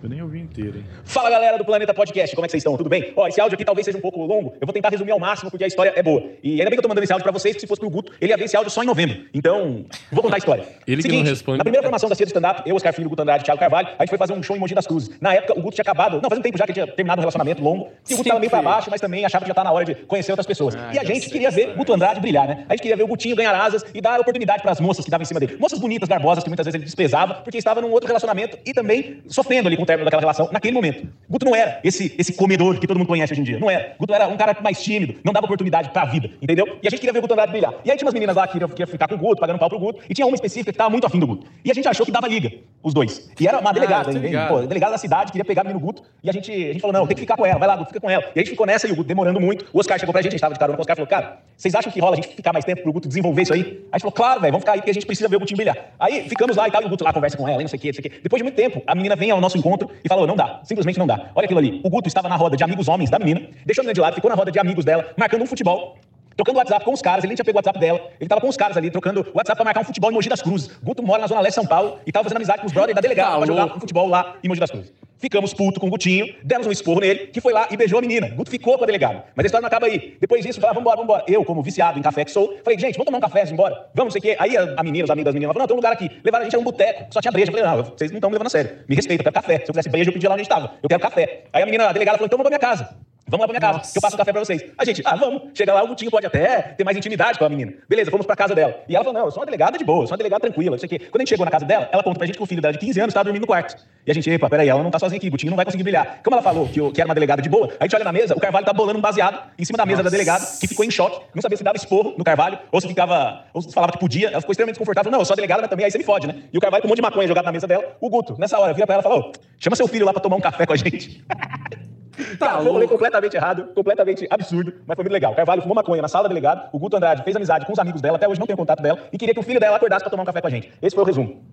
Eu 0.00 0.08
nem 0.08 0.22
ouvi 0.22 0.38
inteiro, 0.38 0.78
hein? 0.78 0.84
Fala 1.04 1.28
galera 1.28 1.58
do 1.58 1.64
Planeta 1.64 1.92
Podcast, 1.92 2.36
como 2.36 2.44
é 2.44 2.46
que 2.46 2.52
vocês 2.52 2.60
estão? 2.60 2.76
Tudo 2.76 2.88
bem? 2.88 3.12
Ó, 3.16 3.26
esse 3.26 3.40
áudio 3.40 3.56
aqui 3.56 3.64
talvez 3.64 3.84
seja 3.84 3.98
um 3.98 4.00
pouco 4.00 4.24
longo, 4.24 4.54
eu 4.60 4.64
vou 4.64 4.72
tentar 4.72 4.90
resumir 4.90 5.10
ao 5.10 5.18
máximo 5.18 5.50
porque 5.50 5.64
a 5.64 5.66
história 5.66 5.92
é 5.96 6.00
boa. 6.00 6.22
E 6.40 6.52
ainda 6.52 6.66
bem 6.66 6.74
que 6.74 6.78
eu 6.78 6.82
tô 6.82 6.88
mandando 6.88 7.02
esse 7.02 7.12
áudio 7.12 7.24
pra 7.24 7.32
vocês, 7.32 7.56
porque 7.56 7.62
se 7.62 7.66
fosse 7.66 7.80
pro 7.80 7.90
Guto, 7.90 8.12
ele 8.20 8.30
ia 8.30 8.36
ver 8.36 8.44
esse 8.44 8.56
áudio 8.56 8.70
só 8.70 8.80
em 8.80 8.86
novembro. 8.86 9.24
Então, 9.34 9.84
vou 10.12 10.22
contar 10.22 10.36
a 10.36 10.38
história. 10.38 10.64
Ele 10.86 10.98
que 10.98 11.02
Seguinte, 11.02 11.24
não 11.24 11.30
responde. 11.30 11.58
Na 11.58 11.64
primeira 11.64 11.82
formação 11.82 12.08
da 12.08 12.14
Cia 12.14 12.24
do 12.24 12.28
Stand-Up, 12.28 12.62
eu, 12.64 12.76
Oscar 12.76 12.92
Filho, 12.92 13.08
Guto 13.08 13.22
Andrade 13.22 13.42
Thiago 13.42 13.58
Carvalho, 13.58 13.88
a 13.98 14.02
gente 14.04 14.10
foi 14.10 14.18
fazer 14.18 14.34
um 14.34 14.42
show 14.42 14.54
em 14.54 14.60
Mogi 14.60 14.72
das 14.72 14.86
Cruzes. 14.86 15.10
Na 15.20 15.34
época, 15.34 15.58
o 15.58 15.62
Guto 15.62 15.74
tinha 15.74 15.82
acabado, 15.82 16.20
não, 16.22 16.28
faz 16.28 16.38
um 16.38 16.42
tempo 16.42 16.56
já 16.56 16.64
que 16.64 16.70
ele 16.70 16.80
tinha 16.80 16.86
terminado 16.86 17.18
um 17.18 17.22
relacionamento 17.22 17.60
longo, 17.60 17.88
e 18.08 18.14
o 18.14 18.18
Guto 18.18 18.28
tava 18.28 18.38
meio 18.38 18.50
pra 18.50 18.62
baixo, 18.62 18.88
mas 18.92 19.00
também 19.00 19.24
achava 19.24 19.44
que 19.44 19.48
já 19.48 19.54
tá 19.54 19.64
na 19.64 19.72
hora 19.72 19.84
de 19.84 19.96
conhecer 19.96 20.30
outras 20.30 20.46
pessoas. 20.46 20.76
Ah, 20.76 20.94
e 20.94 20.98
a 21.00 21.02
gente 21.02 21.28
queria 21.28 21.50
ver 21.50 21.74
Guto 21.74 21.92
Andrade 21.92 22.20
brilhar, 22.20 22.46
né? 22.46 22.66
A 22.68 22.74
gente 22.74 22.82
queria 22.82 22.96
ver 22.96 23.02
o 23.02 23.08
Gutinho 23.08 23.34
ganhar 23.34 23.52
asas 23.52 23.84
e 23.92 24.00
dar 24.00 24.20
oportunidade 24.20 24.62
pras 24.62 24.78
moças 24.78 25.04
que 25.04 25.08
estavam 25.08 25.24
em 25.24 25.26
cima 25.26 25.40
dele. 25.40 25.56
Moças 25.58 25.80
bonitas, 25.80 26.08
garbosas, 26.08 26.44
que 26.44 26.50
muitas 26.50 26.64
vezes 26.64 26.76
ele 26.76 26.84
desprezava, 26.84 27.34
porque 27.34 27.58
estava 27.58 27.80
num 27.80 27.90
outro 27.90 28.06
relacionamento 28.06 28.56
e 28.64 28.72
também 28.72 29.24
sofrendo 29.26 29.66
ali 29.66 29.76
com 29.76 29.82
o 29.82 29.87
término 29.88 30.04
daquela 30.04 30.20
relação 30.20 30.48
naquele 30.52 30.74
momento. 30.74 31.08
Guto 31.28 31.44
não 31.44 31.56
era 31.56 31.80
esse, 31.82 32.14
esse 32.18 32.32
comedor 32.34 32.78
que 32.78 32.86
todo 32.86 32.98
mundo 32.98 33.08
conhece 33.08 33.32
hoje 33.32 33.40
em 33.40 33.44
dia. 33.44 33.58
Não 33.58 33.70
era. 33.70 33.94
Guto 33.98 34.14
era 34.14 34.28
um 34.28 34.36
cara 34.36 34.56
mais 34.60 34.82
tímido, 34.82 35.16
não 35.24 35.32
dava 35.32 35.46
oportunidade 35.46 35.90
pra 35.90 36.04
vida, 36.04 36.30
entendeu? 36.40 36.78
E 36.82 36.86
a 36.86 36.90
gente 36.90 37.00
queria 37.00 37.12
ver 37.12 37.18
o 37.18 37.22
Guto 37.22 37.32
Andrade 37.34 37.52
brilhar. 37.52 37.74
E 37.84 37.90
aí 37.90 37.96
tinha 37.96 38.06
umas 38.06 38.14
meninas 38.14 38.36
lá 38.36 38.46
que 38.46 38.52
queriam, 38.52 38.68
queriam 38.68 38.86
ficar 38.86 39.08
com 39.08 39.14
o 39.14 39.18
Guto, 39.18 39.40
pagando 39.40 39.58
pau 39.58 39.68
pro 39.68 39.78
Guto, 39.78 40.00
e 40.08 40.14
tinha 40.14 40.26
uma 40.26 40.34
específica 40.34 40.70
que 40.70 40.78
tava 40.78 40.90
muito 40.90 41.06
afim 41.06 41.18
do 41.18 41.26
Guto. 41.26 41.46
E 41.64 41.70
a 41.70 41.74
gente 41.74 41.88
achou 41.88 42.04
que 42.04 42.12
dava 42.12 42.28
liga, 42.28 42.52
os 42.82 42.92
dois. 42.92 43.30
E 43.40 43.48
era 43.48 43.58
uma 43.58 43.72
delegada, 43.72 44.04
tô 44.04 44.10
entende? 44.10 44.26
ligado. 44.26 44.48
Pô, 44.48 44.60
delegada 44.60 44.92
da 44.92 44.98
cidade, 44.98 45.32
queria 45.32 45.44
pegar 45.44 45.62
o 45.62 45.66
menino 45.66 45.84
Guto, 45.84 46.02
e 46.22 46.28
a 46.28 46.32
gente, 46.32 46.52
a 46.52 46.72
gente 46.72 46.80
falou, 46.80 46.92
não, 46.92 47.06
tem 47.06 47.14
que 47.14 47.22
ficar 47.22 47.36
com 47.36 47.46
ela, 47.46 47.58
vai 47.58 47.68
lá, 47.68 47.76
Guto, 47.76 47.88
fica 47.88 48.00
com 48.00 48.10
ela. 48.10 48.24
E 48.34 48.38
a 48.38 48.42
gente 48.42 48.50
ficou 48.50 48.66
nessa 48.66 48.86
e 48.86 48.92
o 48.92 48.96
Guto 48.96 49.08
demorando 49.08 49.40
muito. 49.40 49.66
O 49.72 49.80
Oscar 49.80 49.98
chegou 49.98 50.12
pra 50.12 50.22
gente, 50.22 50.32
a 50.32 50.34
gente 50.34 50.40
tava 50.40 50.54
de 50.54 50.60
carona 50.60 50.76
com 50.76 50.80
o 50.80 50.82
Oscar 50.82 50.94
e 50.94 50.96
falou, 50.96 51.08
cara, 51.08 51.38
vocês 51.56 51.74
acham 51.74 51.90
que 51.90 52.00
rola 52.00 52.14
a 52.14 52.16
gente 52.16 52.28
ficar 52.28 52.52
mais 52.52 52.64
tempo 52.64 52.82
pro 52.82 52.92
Guto 52.92 53.08
desenvolver 53.08 53.42
isso 53.42 53.52
aí? 53.52 53.58
Aí 53.58 53.84
a 53.92 53.96
gente 53.96 54.02
falou, 54.02 54.12
claro, 54.12 54.40
velho, 54.40 54.52
vamos 54.52 54.62
ficar 54.62 54.72
aí 54.72 54.78
porque 54.78 54.90
a 54.90 54.94
gente 54.94 55.06
precisa 55.06 55.28
ver 55.28 55.36
o 55.36 55.40
Gutinho 55.40 55.56
brilhar. 55.56 55.76
Aí 55.98 56.28
ficamos 56.28 56.56
lá 56.56 56.68
e 56.68 56.70
tal, 56.70 56.82
e 56.82 56.86
o 56.86 56.88
Guto 56.88 57.04
lá 57.04 57.12
conversa 57.12 57.36
com 57.36 57.48
ela, 57.48 57.60
e 57.60 57.64
não 57.64 57.68
sei 57.68 57.78
o 57.78 57.80
que, 57.80 57.88
não 57.88 57.94
sei 57.94 58.00
o 58.06 58.10
que. 58.10 58.20
Depois 58.20 58.40
de 58.40 58.44
muito 58.44 58.56
tempo, 58.56 58.82
a 58.86 58.94
menina 58.94 59.16
vem 59.16 59.30
ao 59.30 59.40
nosso 59.40 59.58
encontro 59.58 59.77
e 60.04 60.08
falou, 60.08 60.26
não 60.26 60.36
dá, 60.36 60.60
simplesmente 60.64 60.98
não 60.98 61.06
dá. 61.06 61.30
Olha 61.34 61.44
aquilo 61.44 61.58
ali. 61.58 61.80
O 61.84 61.90
Guto 61.90 62.08
estava 62.08 62.28
na 62.28 62.36
roda 62.36 62.56
de 62.56 62.64
amigos 62.64 62.88
homens 62.88 63.10
da 63.10 63.18
menina, 63.18 63.40
deixou 63.64 63.82
a 63.82 63.84
menina 63.84 63.94
de 63.94 64.00
lado, 64.00 64.14
ficou 64.14 64.30
na 64.30 64.36
roda 64.36 64.50
de 64.50 64.58
amigos 64.58 64.84
dela, 64.84 65.12
marcando 65.16 65.42
um 65.42 65.46
futebol. 65.46 65.96
Trocando 66.38 66.58
WhatsApp 66.58 66.84
com 66.84 66.92
os 66.92 67.02
caras, 67.02 67.24
ele 67.24 67.30
nem 67.30 67.34
tinha 67.34 67.44
pego 67.44 67.56
o 67.56 67.58
WhatsApp 67.58 67.80
dela. 67.80 68.00
Ele 68.20 68.28
tava 68.28 68.40
com 68.40 68.48
os 68.48 68.56
caras 68.56 68.76
ali, 68.76 68.92
trocando 68.92 69.26
WhatsApp 69.34 69.56
pra 69.56 69.64
marcar 69.64 69.80
um 69.80 69.84
futebol 69.84 70.08
em 70.12 70.14
Mogi 70.14 70.28
das 70.28 70.40
Cruzes. 70.40 70.70
Guto 70.80 71.02
mora 71.02 71.22
na 71.22 71.26
Zona 71.26 71.40
Leste 71.40 71.58
de 71.58 71.62
São 71.62 71.66
Paulo 71.66 71.98
e 72.06 72.12
tava 72.12 72.22
fazendo 72.22 72.36
amizade 72.36 72.60
com 72.60 72.68
os 72.68 72.72
brothers 72.72 72.94
da 72.94 73.00
delegada 73.00 73.32
Tá 73.32 73.38
pra 73.38 73.46
jogar 73.46 73.64
um 73.76 73.80
futebol 73.80 74.06
lá 74.06 74.36
em 74.44 74.46
Mogi 74.46 74.60
das 74.60 74.70
Cruzes. 74.70 74.92
Ficamos 75.16 75.52
puto 75.52 75.80
com 75.80 75.88
o 75.88 75.90
Gutinho, 75.90 76.32
demos 76.44 76.68
um 76.68 76.70
esporro 76.70 77.00
nele, 77.00 77.26
que 77.26 77.40
foi 77.40 77.52
lá 77.52 77.66
e 77.72 77.76
beijou 77.76 77.98
a 77.98 78.02
menina. 78.02 78.28
Guto 78.28 78.52
ficou 78.52 78.78
com 78.78 78.84
a 78.84 78.86
delegada. 78.86 79.24
Mas 79.34 79.42
a 79.42 79.46
história 79.46 79.62
não 79.62 79.66
acaba 79.66 79.86
aí. 79.86 80.16
Depois 80.20 80.44
disso, 80.44 80.60
falava, 80.60 80.78
vambora, 80.78 80.96
vambora. 80.96 81.24
Eu, 81.26 81.44
como 81.44 81.60
viciado 81.60 81.98
em 81.98 82.02
café 82.02 82.24
que 82.24 82.30
sou, 82.30 82.56
falei, 82.62 82.78
gente, 82.78 82.94
vamos 82.94 83.06
tomar 83.06 83.18
um 83.18 83.20
café 83.20 83.42
ir 83.42 83.52
embora? 83.52 83.88
Vamos, 83.92 84.12
sei 84.12 84.20
o 84.20 84.22
quê. 84.22 84.36
Aí 84.38 84.56
a, 84.56 84.74
a 84.76 84.82
menina, 84.84 85.06
os 85.06 85.10
amigos 85.10 85.24
das 85.24 85.34
meninas, 85.34 85.52
falaram, 85.52 85.62
não, 85.62 85.66
tem 85.66 85.74
um 85.74 85.78
lugar 85.78 85.92
aqui. 85.92 86.08
Levaram 86.24 86.42
a 86.42 86.44
gente 86.44 86.54
a 86.54 86.58
um 86.60 86.62
boteco, 86.62 87.12
só 87.12 87.20
tinha 87.20 87.32
breja. 87.32 87.50
Eu 87.50 87.56
falei, 87.56 87.68
não, 87.68 87.82
vocês 87.82 88.12
não 88.12 88.18
estão 88.18 88.30
me 88.30 88.34
levando 88.34 88.46
a 88.46 88.50
sério. 88.50 88.78
Me 88.88 88.94
respeita, 88.94 89.22
eu 89.22 89.24
quero 89.24 89.34
café. 89.34 89.56
Se 89.56 89.62
eu 89.62 89.66
quisesse 89.66 89.88
breja, 89.88 90.10
eu 90.10 90.12
pedia 90.12 90.28
lá 90.28 90.36
onde 90.36 90.42
a 90.42 90.44
gente 90.44 90.54
tava. 90.54 90.74
Eu 90.80 90.88
quero 90.88 91.00
café. 91.00 91.46
Aí 91.52 91.64
a 91.64 91.66
menina, 91.66 91.88
a 91.88 91.92
delegada, 91.92 92.16
falou, 92.16 92.26
então 92.26 92.38
vamos 92.38 92.48
pra 92.48 92.56
minha 92.56 92.76
casa. 92.76 92.96
Vamos 93.28 93.40
lá 93.40 93.46
pra 93.48 93.58
minha 93.58 93.60
casa, 93.60 93.92
que 93.92 93.98
eu 93.98 94.02
passo 94.02 94.14
o 94.14 94.18
café 94.18 94.32
pra 94.32 94.44
vocês. 94.44 94.64
A 94.76 94.84
gente, 94.84 95.02
ah, 95.04 95.14
vamos. 95.14 95.50
Chega 95.54 95.72
lá, 95.74 95.82
o 95.84 95.88
Gutinho 95.88 96.10
pode 96.10 96.26
até 96.26 96.62
ter 96.76 96.84
mais 96.84 96.96
intimidade 96.96 97.38
com 97.38 97.44
a 97.44 97.48
menina. 97.48 97.74
Beleza, 97.88 98.10
fomos 98.10 98.26
pra 98.26 98.34
casa 98.34 98.54
dela. 98.54 98.80
E 98.88 98.96
ela 98.96 99.04
falou, 99.04 99.18
não, 99.20 99.26
eu 99.26 99.30
sou 99.30 99.40
uma 99.40 99.46
delegada 99.46 99.76
de 99.78 99.84
boa, 99.84 100.02
eu 100.02 100.06
sou 100.06 100.14
uma 100.14 100.18
delegada 100.18 100.40
tranquila, 100.40 100.72
não 100.72 100.78
sei 100.78 100.86
o 100.86 100.90
quê. 100.90 100.98
Quando 100.98 101.16
a 101.16 101.18
gente 101.20 101.28
chegou 101.28 101.44
na 101.44 101.50
casa 101.50 101.64
dela, 101.66 101.88
ela 101.92 102.02
conta 102.02 102.18
pra 102.18 102.26
gente 102.26 102.36
que 102.36 102.42
o 102.42 102.46
filho 102.46 102.62
dela 102.62 102.72
de 102.72 102.78
15 102.78 103.00
anos 103.00 103.14
tava 103.14 103.24
dormindo 103.24 103.42
no 103.42 103.46
quarto. 103.46 103.76
E 104.06 104.10
a 104.10 104.14
gente, 104.14 104.30
epa, 104.30 104.48
peraí, 104.48 104.68
ela 104.68 104.82
não 104.82 104.90
tá 104.90 104.98
sozinha 104.98 105.18
aqui, 105.18 105.28
o 105.28 105.30
Gutinho 105.30 105.50
não 105.50 105.56
vai 105.56 105.64
conseguir 105.64 105.82
brilhar. 105.82 106.20
Como 106.24 106.34
ela 106.34 106.42
falou 106.42 106.66
que, 106.68 106.80
eu- 106.80 106.90
que 106.90 107.00
era 107.00 107.08
uma 107.08 107.14
delegada 107.14 107.42
de 107.42 107.48
boa, 107.48 107.68
a 107.78 107.84
gente 107.84 107.94
olha 107.94 108.04
na 108.04 108.12
mesa, 108.12 108.34
o 108.34 108.40
Carvalho 108.40 108.64
tá 108.64 108.72
bolando 108.72 108.98
um 108.98 109.02
baseado 109.02 109.38
em 109.58 109.64
cima 109.64 109.76
da 109.76 109.84
mesa 109.84 110.02
da 110.02 110.10
delegada, 110.10 110.44
que 110.60 110.66
ficou 110.66 110.84
em 110.84 110.90
choque, 110.90 111.20
não 111.34 111.42
sabia 111.42 111.56
se 111.58 111.62
dava 111.64 111.76
esporro 111.76 112.14
no 112.16 112.24
Carvalho, 112.24 112.58
ou 112.72 112.80
se 112.80 112.88
ficava, 112.88 113.44
ou 113.52 113.60
se 113.60 113.72
falava 113.72 113.92
que 113.92 113.98
podia. 113.98 114.28
Ela 114.28 114.40
ficou 114.40 114.52
extremamente 114.52 114.74
desconfortável. 114.74 115.12
Não, 115.12 115.18
eu 115.18 115.24
sou 115.24 115.36
delegada, 115.36 115.60
mas 115.62 115.70
também 115.70 115.84
aí 115.84 115.90
você 115.90 115.98
me 115.98 116.04
fode, 116.04 116.26
né? 116.26 116.34
E 116.52 116.56
o 116.56 116.60
Carvalho 116.60 116.82
com 116.82 116.88
um 116.88 116.90
monte 116.90 116.96
de 116.98 117.02
maconha 117.02 117.28
jogado 117.28 117.44
na 117.44 117.52
mesa 117.52 117.66
dela, 117.66 117.96
o 118.00 118.08
Guto, 118.08 118.36
nessa 118.38 118.58
hora, 118.58 118.72
vira 118.72 118.86
pra 118.86 118.94
ela 118.96 119.02
e 119.02 119.04
fala, 119.08 119.32
chama 119.58 119.76
seu 119.76 119.86
filho 119.86 120.06
lá 120.06 120.12
pra 120.12 120.22
tomar 120.22 120.36
um 120.36 120.40
café 120.40 120.64
com 120.64 120.72
a 120.72 120.76
gente. 120.76 121.22
Cara, 122.38 122.60
foi 122.60 122.68
um 122.68 122.72
rolê 122.72 122.88
completamente 122.88 123.36
errado, 123.36 123.68
completamente 123.74 124.26
absurdo, 124.30 124.72
mas 124.86 124.96
foi 124.96 125.04
muito 125.04 125.12
legal. 125.12 125.34
Carvalho 125.34 125.62
fumou 125.62 125.74
maconha 125.74 126.02
na 126.02 126.08
sala 126.08 126.24
da 126.24 126.28
delegada, 126.28 126.68
o 126.72 126.78
Guto 126.78 126.96
Andrade 126.96 127.22
fez 127.22 127.36
amizade 127.36 127.66
com 127.66 127.72
os 127.72 127.78
amigos 127.78 128.00
dela, 128.00 128.16
até 128.16 128.28
hoje 128.28 128.40
não 128.40 128.46
tenho 128.46 128.56
contato 128.56 128.82
dela, 128.82 128.98
e 129.12 129.18
queria 129.18 129.34
que 129.34 129.40
o 129.40 129.42
filho 129.42 129.60
dela 129.60 129.76
acordasse 129.76 130.02
pra 130.02 130.10
tomar 130.10 130.22
um 130.22 130.26
café 130.26 130.40
com 130.40 130.46
a 130.46 130.50
gente. 130.50 130.70
Esse 130.82 130.94
foi 130.94 131.04
o 131.04 131.06
resumo. 131.06 131.44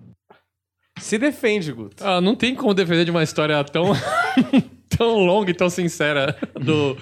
Se 0.99 1.17
defende, 1.17 1.71
Guto. 1.71 2.03
Ah, 2.03 2.21
não 2.21 2.35
tem 2.35 2.55
como 2.55 2.73
defender 2.73 3.05
de 3.05 3.11
uma 3.11 3.23
história 3.23 3.61
tão, 3.63 3.91
tão 4.97 5.19
longa 5.19 5.51
e 5.51 5.53
tão 5.53 5.69
sincera 5.69 6.35
do. 6.59 6.97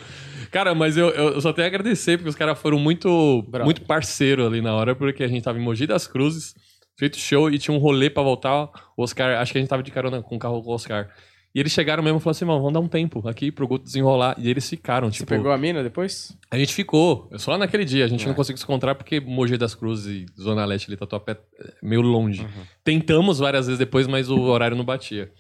Cara, 0.52 0.76
mas 0.76 0.98
eu, 0.98 1.10
eu 1.10 1.42
só 1.42 1.52
tenho 1.52 1.66
a 1.66 1.68
agradecer, 1.68 2.18
porque 2.18 2.30
os 2.30 2.36
caras 2.36 2.60
foram 2.60 2.78
muito, 2.78 3.44
Bravo. 3.48 3.66
muito 3.66 3.82
parceiro 3.82 4.46
ali 4.46 4.62
na 4.62 4.74
hora, 4.76 4.96
porque 4.96 5.24
a 5.24 5.28
gente 5.28 5.44
tava 5.44 5.58
em 5.58 5.62
Mogi 5.62 5.88
das 5.88 6.06
Cruzes, 6.06 6.54
feito 6.98 7.18
show 7.18 7.50
e 7.50 7.58
tinha 7.58 7.76
um 7.76 7.80
rolê 7.80 8.10
pra 8.10 8.22
voltar. 8.22 8.70
O 8.96 9.04
Oscar, 9.04 9.40
acho 9.40 9.52
que 9.52 9.58
a 9.58 9.62
gente 9.62 9.70
tava 9.70 9.82
de 9.82 9.92
carona 9.92 10.22
com 10.22 10.36
o 10.36 10.40
carro 10.40 10.62
com 10.62 10.70
o 10.70 10.74
Oscar. 10.74 11.10
E 11.56 11.60
eles 11.60 11.72
chegaram 11.72 12.02
mesmo 12.02 12.18
e 12.18 12.22
falaram 12.22 12.32
assim, 12.36 12.46
mano, 12.46 12.60
vamos 12.60 12.74
dar 12.74 12.80
um 12.80 12.88
tempo 12.88 13.28
aqui 13.28 13.52
pro 13.52 13.68
Guto 13.68 13.86
desenrolar. 13.86 14.36
E 14.40 14.50
eles 14.50 14.68
ficaram, 14.68 15.12
Você 15.12 15.18
tipo. 15.20 15.30
pegou 15.30 15.52
a 15.52 15.58
mina 15.58 15.84
depois? 15.84 16.36
A 16.50 16.58
gente 16.58 16.74
ficou, 16.74 17.30
só 17.38 17.58
naquele 17.60 17.86
dia. 17.86 18.06
A 18.06 18.08
gente 18.08 18.26
É. 18.26 18.28
não 18.28 18.34
conseguiu 18.34 18.58
se 18.58 18.64
encontrar 18.64 18.96
porque 18.96 19.20
Mogi 19.20 19.56
das 19.56 19.76
Cruzes 19.76 20.06
e 20.08 20.42
Zona 20.42 20.66
Leste 20.66 20.90
ali, 20.90 20.98
Tatuapé, 20.98 21.34
é 21.60 21.74
meio 21.84 22.02
longe. 22.02 22.48
Tentamos 22.84 23.38
várias 23.38 23.68
vezes 23.68 23.78
depois, 23.78 24.08
mas 24.08 24.30
o 24.32 24.40
horário 24.42 24.76
não 24.76 24.84
batia. 24.84 25.32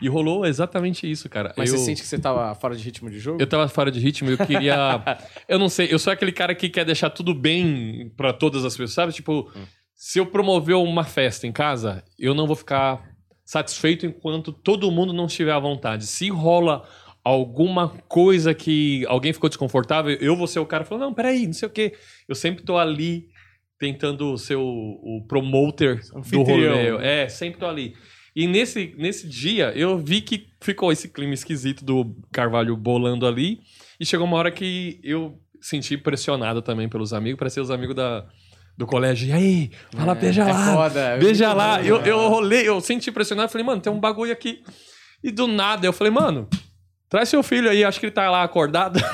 E 0.00 0.08
rolou 0.08 0.44
exatamente 0.46 1.10
isso, 1.10 1.28
cara. 1.28 1.52
Mas 1.56 1.72
eu, 1.72 1.78
você 1.78 1.86
sente 1.86 2.02
que 2.02 2.06
você 2.06 2.18
tava 2.18 2.54
fora 2.54 2.76
de 2.76 2.82
ritmo 2.84 3.10
de 3.10 3.18
jogo? 3.18 3.40
eu 3.40 3.46
tava 3.46 3.66
fora 3.66 3.90
de 3.90 3.98
ritmo 3.98 4.28
e 4.30 4.34
eu 4.34 4.38
queria... 4.46 5.02
eu 5.48 5.58
não 5.58 5.68
sei, 5.70 5.88
eu 5.90 5.98
sou 5.98 6.12
aquele 6.12 6.32
cara 6.32 6.54
que 6.54 6.68
quer 6.68 6.84
deixar 6.84 7.08
tudo 7.10 7.34
bem 7.34 8.12
pra 8.16 8.32
todas 8.32 8.64
as 8.64 8.74
pessoas, 8.74 8.92
sabe? 8.92 9.12
Tipo, 9.12 9.50
se 9.94 10.18
eu 10.20 10.26
promover 10.26 10.76
uma 10.76 11.02
festa 11.02 11.46
em 11.46 11.52
casa, 11.52 12.04
eu 12.18 12.34
não 12.34 12.46
vou 12.46 12.54
ficar 12.54 13.15
satisfeito 13.46 14.04
enquanto 14.04 14.52
todo 14.52 14.90
mundo 14.90 15.12
não 15.12 15.26
estiver 15.26 15.52
à 15.52 15.58
vontade. 15.58 16.06
Se 16.06 16.28
rola 16.28 16.86
alguma 17.24 17.88
coisa 18.08 18.52
que 18.52 19.06
alguém 19.06 19.32
ficou 19.32 19.48
desconfortável, 19.48 20.16
eu 20.20 20.36
vou 20.36 20.46
ser 20.46 20.58
o 20.58 20.66
cara 20.66 20.84
falando, 20.84 21.04
não, 21.04 21.14
peraí, 21.14 21.46
não 21.46 21.52
sei 21.52 21.68
o 21.68 21.70
quê. 21.70 21.94
Eu 22.28 22.34
sempre 22.34 22.64
tô 22.64 22.76
ali 22.76 23.28
tentando 23.78 24.36
ser 24.36 24.56
o, 24.56 24.62
o 24.62 25.24
promoter 25.28 26.00
do 26.30 26.42
rolê. 26.42 27.04
É, 27.04 27.28
sempre 27.28 27.60
tô 27.60 27.66
ali. 27.66 27.94
E 28.34 28.46
nesse, 28.46 28.94
nesse 28.98 29.28
dia, 29.28 29.72
eu 29.74 29.96
vi 29.96 30.20
que 30.20 30.48
ficou 30.60 30.92
esse 30.92 31.08
clima 31.08 31.32
esquisito 31.32 31.84
do 31.84 32.14
Carvalho 32.32 32.76
bolando 32.76 33.26
ali. 33.26 33.60
E 33.98 34.04
chegou 34.04 34.26
uma 34.26 34.36
hora 34.36 34.50
que 34.50 35.00
eu 35.02 35.40
senti 35.60 35.96
pressionado 35.96 36.60
também 36.60 36.88
pelos 36.88 37.12
amigos, 37.12 37.38
para 37.38 37.48
ser 37.48 37.60
os 37.60 37.70
amigos 37.70 37.96
da, 37.96 38.26
do 38.76 38.86
colégio. 38.86 39.28
E 39.28 39.32
aí, 39.32 39.70
fala, 39.96 40.12
É, 40.12 40.14
beija 40.14 40.42
é 40.42 40.52
lá. 40.52 40.74
foda, 40.74 41.00
é 41.00 41.18
beija 41.18 41.52
lá. 41.52 41.82
Eu, 41.82 42.00
eu 42.02 42.28
rolei, 42.28 42.68
eu 42.68 42.80
senti 42.80 43.10
pressionado, 43.10 43.50
falei, 43.50 43.66
mano, 43.66 43.80
tem 43.80 43.92
um 43.92 44.00
bagulho 44.00 44.32
aqui. 44.32 44.62
E 45.24 45.30
do 45.30 45.46
nada, 45.46 45.86
eu 45.86 45.92
falei, 45.92 46.12
mano, 46.12 46.48
traz 47.08 47.28
seu 47.28 47.42
filho 47.42 47.68
aí, 47.70 47.82
acho 47.84 47.98
que 47.98 48.06
ele 48.06 48.12
tá 48.12 48.30
lá 48.30 48.42
acordado. 48.42 49.00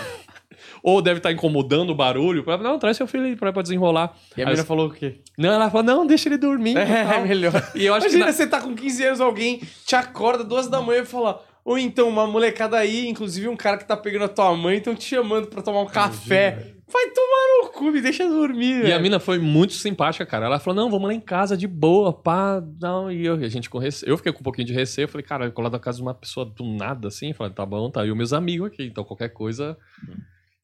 Ou 0.82 1.01
deve 1.01 1.18
estar 1.18 1.30
incomodando 1.30 1.90
o 1.90 1.94
barulho. 1.94 2.43
Falei, 2.43 2.60
Não, 2.64 2.76
traz 2.78 2.97
seu 2.97 3.06
filho 3.06 3.24
aí 3.24 3.36
pra, 3.36 3.52
pra 3.52 3.62
desenrolar. 3.62 4.16
E 4.36 4.43
a 4.43 4.47
menina 4.47 4.64
falou 4.64 4.89
o 4.89 4.90
quê? 4.90 5.20
Não, 5.39 5.52
ela 5.52 5.70
falou, 5.70 5.84
não, 5.86 6.05
deixa 6.06 6.28
ele 6.28 6.36
dormir. 6.36 6.76
É, 6.76 7.05
tal. 7.05 7.22
melhor. 7.24 7.52
E 7.76 7.86
eu 7.86 7.94
acho 7.94 8.06
Imagina, 8.06 8.24
que. 8.24 8.30
na- 8.30 8.36
você 8.36 8.47
tá 8.48 8.60
com 8.60 8.74
15 8.74 9.05
anos, 9.05 9.20
alguém 9.20 9.60
te 9.86 9.94
acorda 9.94 10.43
duas 10.43 10.66
da 10.68 10.80
manhã 10.80 11.02
e 11.02 11.06
fala. 11.06 11.40
Ou 11.64 11.78
então, 11.78 12.09
uma 12.09 12.26
molecada 12.26 12.76
aí, 12.76 13.06
inclusive 13.09 13.47
um 13.48 13.55
cara 13.56 13.76
que 13.78 13.84
tá 13.86 13.97
pegando 13.97 14.24
a 14.24 14.28
tua 14.28 14.52
mãe, 14.56 14.78
estão 14.78 14.97
te 14.97 15.05
chamando 15.05 15.47
pra 15.47 15.62
tomar 15.62 15.82
um 15.82 15.86
café. 15.86 16.72
Vai 16.93 17.09
tomar 17.10 17.62
no 17.62 17.70
cu, 17.70 17.90
me 17.90 18.01
deixa 18.02 18.28
dormir, 18.28 18.81
E 18.81 18.82
velho. 18.82 18.97
a 18.97 18.98
mina 18.98 19.19
foi 19.19 19.39
muito 19.39 19.73
simpática, 19.73 20.27
cara. 20.27 20.47
Ela 20.47 20.59
falou: 20.59 20.82
não, 20.82 20.90
vamos 20.90 21.09
lá 21.09 21.14
em 21.14 21.20
casa 21.20 21.56
de 21.56 21.66
boa, 21.66 22.12
pá. 22.12 22.62
Não, 22.81 23.10
e 23.10 23.24
eu, 23.24 23.35
a 23.35 23.48
gente 23.48 23.70
com 23.70 23.78
receio. 23.78 24.10
Eu 24.10 24.16
fiquei 24.19 24.32
com 24.32 24.40
um 24.40 24.43
pouquinho 24.43 24.66
de 24.66 24.74
receio. 24.74 25.05
Eu 25.05 25.09
falei, 25.09 25.24
cara, 25.27 25.47
eu 25.47 25.52
colar 25.52 25.70
na 25.70 25.78
casa 25.78 25.97
de 25.97 26.02
uma 26.02 26.12
pessoa 26.14 26.44
do 26.44 26.64
nada 26.64 27.09
assim. 27.09 27.32
Falei, 27.32 27.52
tá 27.52 27.64
bom, 27.64 27.90
tá. 27.90 28.05
E 28.05 28.10
os 28.10 28.16
meus 28.16 28.32
amigos 28.32 28.66
aqui, 28.69 28.85
então 28.85 29.05
qualquer 29.05 29.31
coisa. 29.31 29.77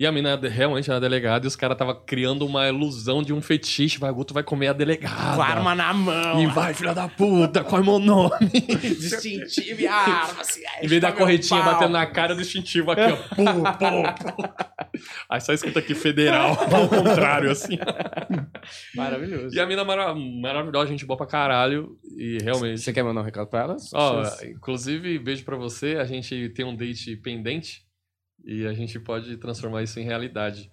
E 0.00 0.06
a 0.06 0.12
mina 0.12 0.36
realmente 0.36 0.88
era 0.88 1.00
delegada 1.00 1.44
e 1.44 1.48
os 1.48 1.56
caras 1.56 1.76
tava 1.76 1.92
criando 1.92 2.46
uma 2.46 2.68
ilusão 2.68 3.20
de 3.20 3.32
um 3.32 3.42
fetiche. 3.42 3.98
Vai, 3.98 4.12
Guto 4.12 4.32
vai 4.32 4.44
comer 4.44 4.68
a 4.68 4.72
delegada. 4.72 5.34
Com 5.34 5.42
a 5.42 5.44
arma 5.44 5.74
na 5.74 5.92
mão. 5.92 6.40
E 6.40 6.46
vai, 6.46 6.72
filha 6.72 6.94
da 6.94 7.08
puta, 7.08 7.64
qual 7.64 7.82
é 7.82 7.84
meu 7.84 7.98
nome? 7.98 8.30
Distintivo 8.80 9.80
e 9.80 9.88
a 9.88 9.94
arma, 9.96 10.40
assim. 10.40 10.60
Em 10.80 10.86
vez 10.86 11.02
da 11.02 11.10
corretinha 11.10 11.60
batendo 11.62 11.94
na 11.94 12.06
cara 12.06 12.32
do 12.36 12.40
instintivo 12.40 12.92
aqui, 12.92 13.00
ó. 13.00 13.16
Pum, 13.34 13.44
pum, 13.44 14.02
pum. 14.34 14.48
Aí 15.28 15.40
só 15.40 15.52
escuta 15.52 15.80
aqui 15.80 15.96
federal, 15.96 16.50
ao 16.72 16.88
contrário, 16.88 17.50
assim. 17.50 17.76
Maravilhoso. 18.94 19.56
E 19.56 19.58
a 19.58 19.66
mina 19.66 19.84
mara 19.84 20.14
maravilhosa, 20.14 20.86
gente 20.86 21.04
boa 21.04 21.16
pra 21.16 21.26
caralho. 21.26 21.98
E 22.16 22.38
realmente. 22.40 22.80
Você 22.80 22.92
quer 22.92 23.02
mandar 23.02 23.22
um 23.22 23.24
recado 23.24 23.48
pra 23.48 23.62
elas? 23.62 23.92
Ó, 23.92 24.22
inclusive, 24.44 25.18
beijo 25.18 25.44
pra 25.44 25.56
você. 25.56 25.96
A 25.96 26.04
gente 26.04 26.50
tem 26.50 26.64
um 26.64 26.76
date 26.76 27.16
pendente 27.16 27.88
e 28.44 28.66
a 28.66 28.73
gente 28.73 28.98
pode 29.01 29.36
transformar 29.36 29.82
isso 29.82 29.98
em 30.01 30.05
realidade. 30.05 30.70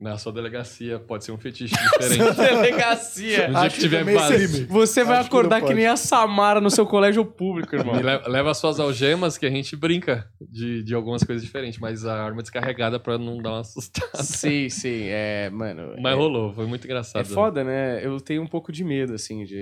Na 0.00 0.18
sua 0.18 0.32
delegacia 0.32 0.98
pode 0.98 1.24
ser 1.24 1.30
um 1.30 1.38
fetiche 1.38 1.72
diferente. 1.72 2.18
Delegacia. 2.36 3.46
No 3.46 3.54
dia 3.54 3.58
Acho 3.60 3.76
que 3.76 3.82
que 3.82 3.88
tiver 3.88 4.04
seria. 4.48 4.66
Você 4.66 5.04
vai 5.04 5.18
Acho 5.18 5.30
que 5.30 5.36
acordar 5.36 5.56
que, 5.60 5.66
pode. 5.68 5.74
nem 5.76 5.86
a 5.86 5.96
Samara 5.96 6.60
no 6.60 6.68
seu 6.68 6.84
colégio 6.84 7.24
público, 7.24 7.74
irmão. 7.76 7.94
E 7.98 8.02
le- 8.02 8.28
leva 8.28 8.52
suas 8.54 8.80
algemas 8.80 9.38
que 9.38 9.46
a 9.46 9.50
gente 9.50 9.76
brinca 9.76 10.28
de, 10.40 10.82
de 10.82 10.94
algumas 10.94 11.22
coisas 11.22 11.44
diferentes, 11.44 11.78
mas 11.78 12.04
a 12.04 12.22
arma 12.22 12.42
descarregada 12.42 12.98
pra 12.98 13.16
não 13.16 13.38
dar 13.40 13.50
uma 13.52 13.60
assustada. 13.60 14.22
sim, 14.22 14.68
sim. 14.68 15.04
É, 15.04 15.48
mano. 15.50 15.94
Mas 16.02 16.12
é, 16.12 16.16
rolou, 16.16 16.52
foi 16.52 16.66
muito 16.66 16.84
engraçado. 16.86 17.22
É 17.22 17.24
foda, 17.24 17.62
né? 17.62 18.04
Eu 18.04 18.20
tenho 18.20 18.42
um 18.42 18.48
pouco 18.48 18.72
de 18.72 18.82
medo, 18.82 19.14
assim, 19.14 19.44
de, 19.44 19.54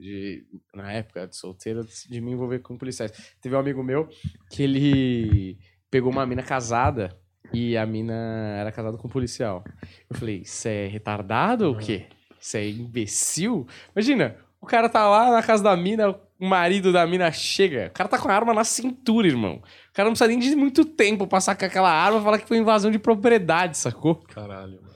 de. 0.00 0.44
Na 0.74 0.92
época 0.92 1.26
de 1.26 1.34
solteiro, 1.34 1.80
de 2.08 2.20
me 2.20 2.32
envolver 2.32 2.58
com 2.58 2.76
policiais. 2.76 3.10
Teve 3.40 3.56
um 3.56 3.58
amigo 3.58 3.82
meu 3.82 4.06
que 4.50 4.62
ele 4.62 5.58
pegou 5.90 6.10
uma 6.10 6.26
mina 6.26 6.42
casada 6.42 7.16
e 7.52 7.76
a 7.76 7.86
mina 7.86 8.14
era 8.58 8.70
casada 8.72 8.96
com 8.98 9.08
um 9.08 9.10
policial. 9.10 9.64
Eu 10.10 10.16
falei, 10.16 10.44
você 10.44 10.68
é 10.68 10.86
retardado 10.86 11.66
ou 11.66 11.74
o 11.74 11.78
quê? 11.78 12.06
Você 12.38 12.58
é 12.58 12.68
imbecil? 12.70 13.66
Imagina, 13.94 14.36
o 14.60 14.66
cara 14.66 14.88
tá 14.88 15.08
lá 15.08 15.30
na 15.30 15.42
casa 15.42 15.62
da 15.62 15.76
mina, 15.76 16.10
o 16.38 16.46
marido 16.46 16.92
da 16.92 17.06
mina 17.06 17.32
chega. 17.32 17.88
O 17.88 17.90
cara 17.92 18.08
tá 18.08 18.18
com 18.18 18.28
a 18.28 18.34
arma 18.34 18.52
na 18.54 18.64
cintura, 18.64 19.26
irmão. 19.26 19.56
O 19.90 19.92
cara 19.92 20.08
não 20.08 20.12
precisa 20.12 20.28
nem 20.28 20.38
de 20.38 20.54
muito 20.54 20.84
tempo 20.84 21.26
pra 21.26 21.40
sacar 21.40 21.68
aquela 21.68 21.90
arma 21.90 22.20
e 22.20 22.22
falar 22.22 22.38
que 22.38 22.46
foi 22.46 22.58
invasão 22.58 22.90
de 22.90 22.98
propriedade, 22.98 23.76
sacou? 23.78 24.16
Caralho, 24.16 24.80
mano. 24.82 24.88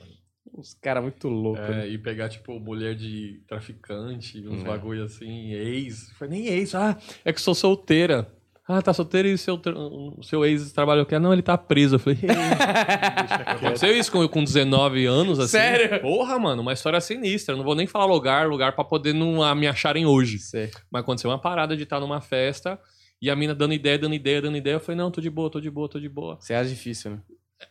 Uns 0.55 0.75
caras 0.75 1.01
muito 1.01 1.27
loucos. 1.27 1.67
né? 1.67 1.87
É, 1.87 1.89
e 1.89 1.97
pegar, 1.97 2.29
tipo, 2.29 2.59
mulher 2.59 2.93
de 2.95 3.41
traficante, 3.47 4.39
uns 4.47 4.61
É. 4.61 4.63
bagulho 4.63 5.03
assim, 5.03 5.51
ex. 5.51 6.11
Foi 6.17 6.27
nem 6.27 6.45
ex, 6.45 6.75
ah, 6.75 6.95
é 7.25 7.33
que 7.33 7.41
sou 7.41 7.55
solteira. 7.55 8.31
Ah, 8.65 8.81
tá 8.81 8.93
solteira 8.93 9.27
e 9.27 9.33
o 9.33 9.37
seu, 9.37 9.59
seu 10.21 10.45
ex 10.45 10.71
trabalha 10.71 11.01
o 11.01 11.05
quê? 11.05 11.19
Não, 11.19 11.33
ele 11.33 11.41
tá 11.41 11.57
preso. 11.57 11.95
Eu 11.95 11.99
falei, 11.99 12.19
aconteceu 13.45 13.95
isso 13.97 14.09
com, 14.09 14.25
com 14.27 14.43
19 14.43 15.05
anos, 15.05 15.37
assim. 15.37 15.51
Sério? 15.51 15.99
Porra, 15.99 16.39
mano, 16.39 16.61
uma 16.61 16.71
história 16.71 17.01
sinistra. 17.01 17.57
Não 17.57 17.63
vou 17.63 17.75
nem 17.75 17.85
falar 17.85 18.05
lugar, 18.05 18.47
lugar 18.47 18.73
pra 18.73 18.85
poder 18.85 19.13
não 19.13 19.43
ah, 19.43 19.53
me 19.53 19.67
acharem 19.67 20.05
hoje. 20.05 20.39
Sei. 20.39 20.71
Mas 20.89 21.01
aconteceu 21.01 21.29
uma 21.29 21.39
parada 21.39 21.75
de 21.75 21.83
estar 21.83 21.99
numa 21.99 22.21
festa 22.21 22.79
e 23.21 23.29
a 23.29 23.35
mina 23.35 23.53
dando 23.53 23.73
ideia, 23.73 23.99
dando 23.99 24.15
ideia, 24.15 24.41
dando 24.41 24.55
ideia. 24.55 24.75
Eu 24.75 24.79
falei, 24.79 24.97
não, 24.97 25.11
tô 25.11 25.19
de 25.19 25.29
boa, 25.29 25.49
tô 25.49 25.59
de 25.59 25.69
boa, 25.69 25.89
tô 25.89 25.99
de 25.99 26.07
boa. 26.09 26.37
Você 26.39 26.53
acha 26.53 26.69
difícil, 26.69 27.11
né? 27.11 27.19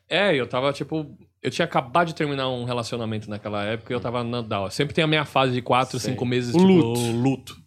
É, 0.08 0.34
eu 0.34 0.46
tava, 0.46 0.72
tipo. 0.72 1.16
Eu 1.42 1.50
tinha 1.50 1.64
acabado 1.64 2.08
de 2.08 2.14
terminar 2.14 2.48
um 2.48 2.64
relacionamento 2.64 3.28
naquela 3.28 3.64
época 3.64 3.92
e 3.92 3.96
eu 3.96 4.00
tava 4.00 4.22
na 4.22 4.42
Down. 4.42 4.70
Sempre 4.70 4.94
tem 4.94 5.02
a 5.02 5.08
minha 5.08 5.24
fase 5.24 5.52
de 5.52 5.60
quatro, 5.60 5.98
Sei. 5.98 6.12
cinco 6.12 6.24
meses, 6.24 6.54
O 6.54 6.58
tipo, 6.58 6.68
luto. 6.70 7.00
luto. 7.00 7.61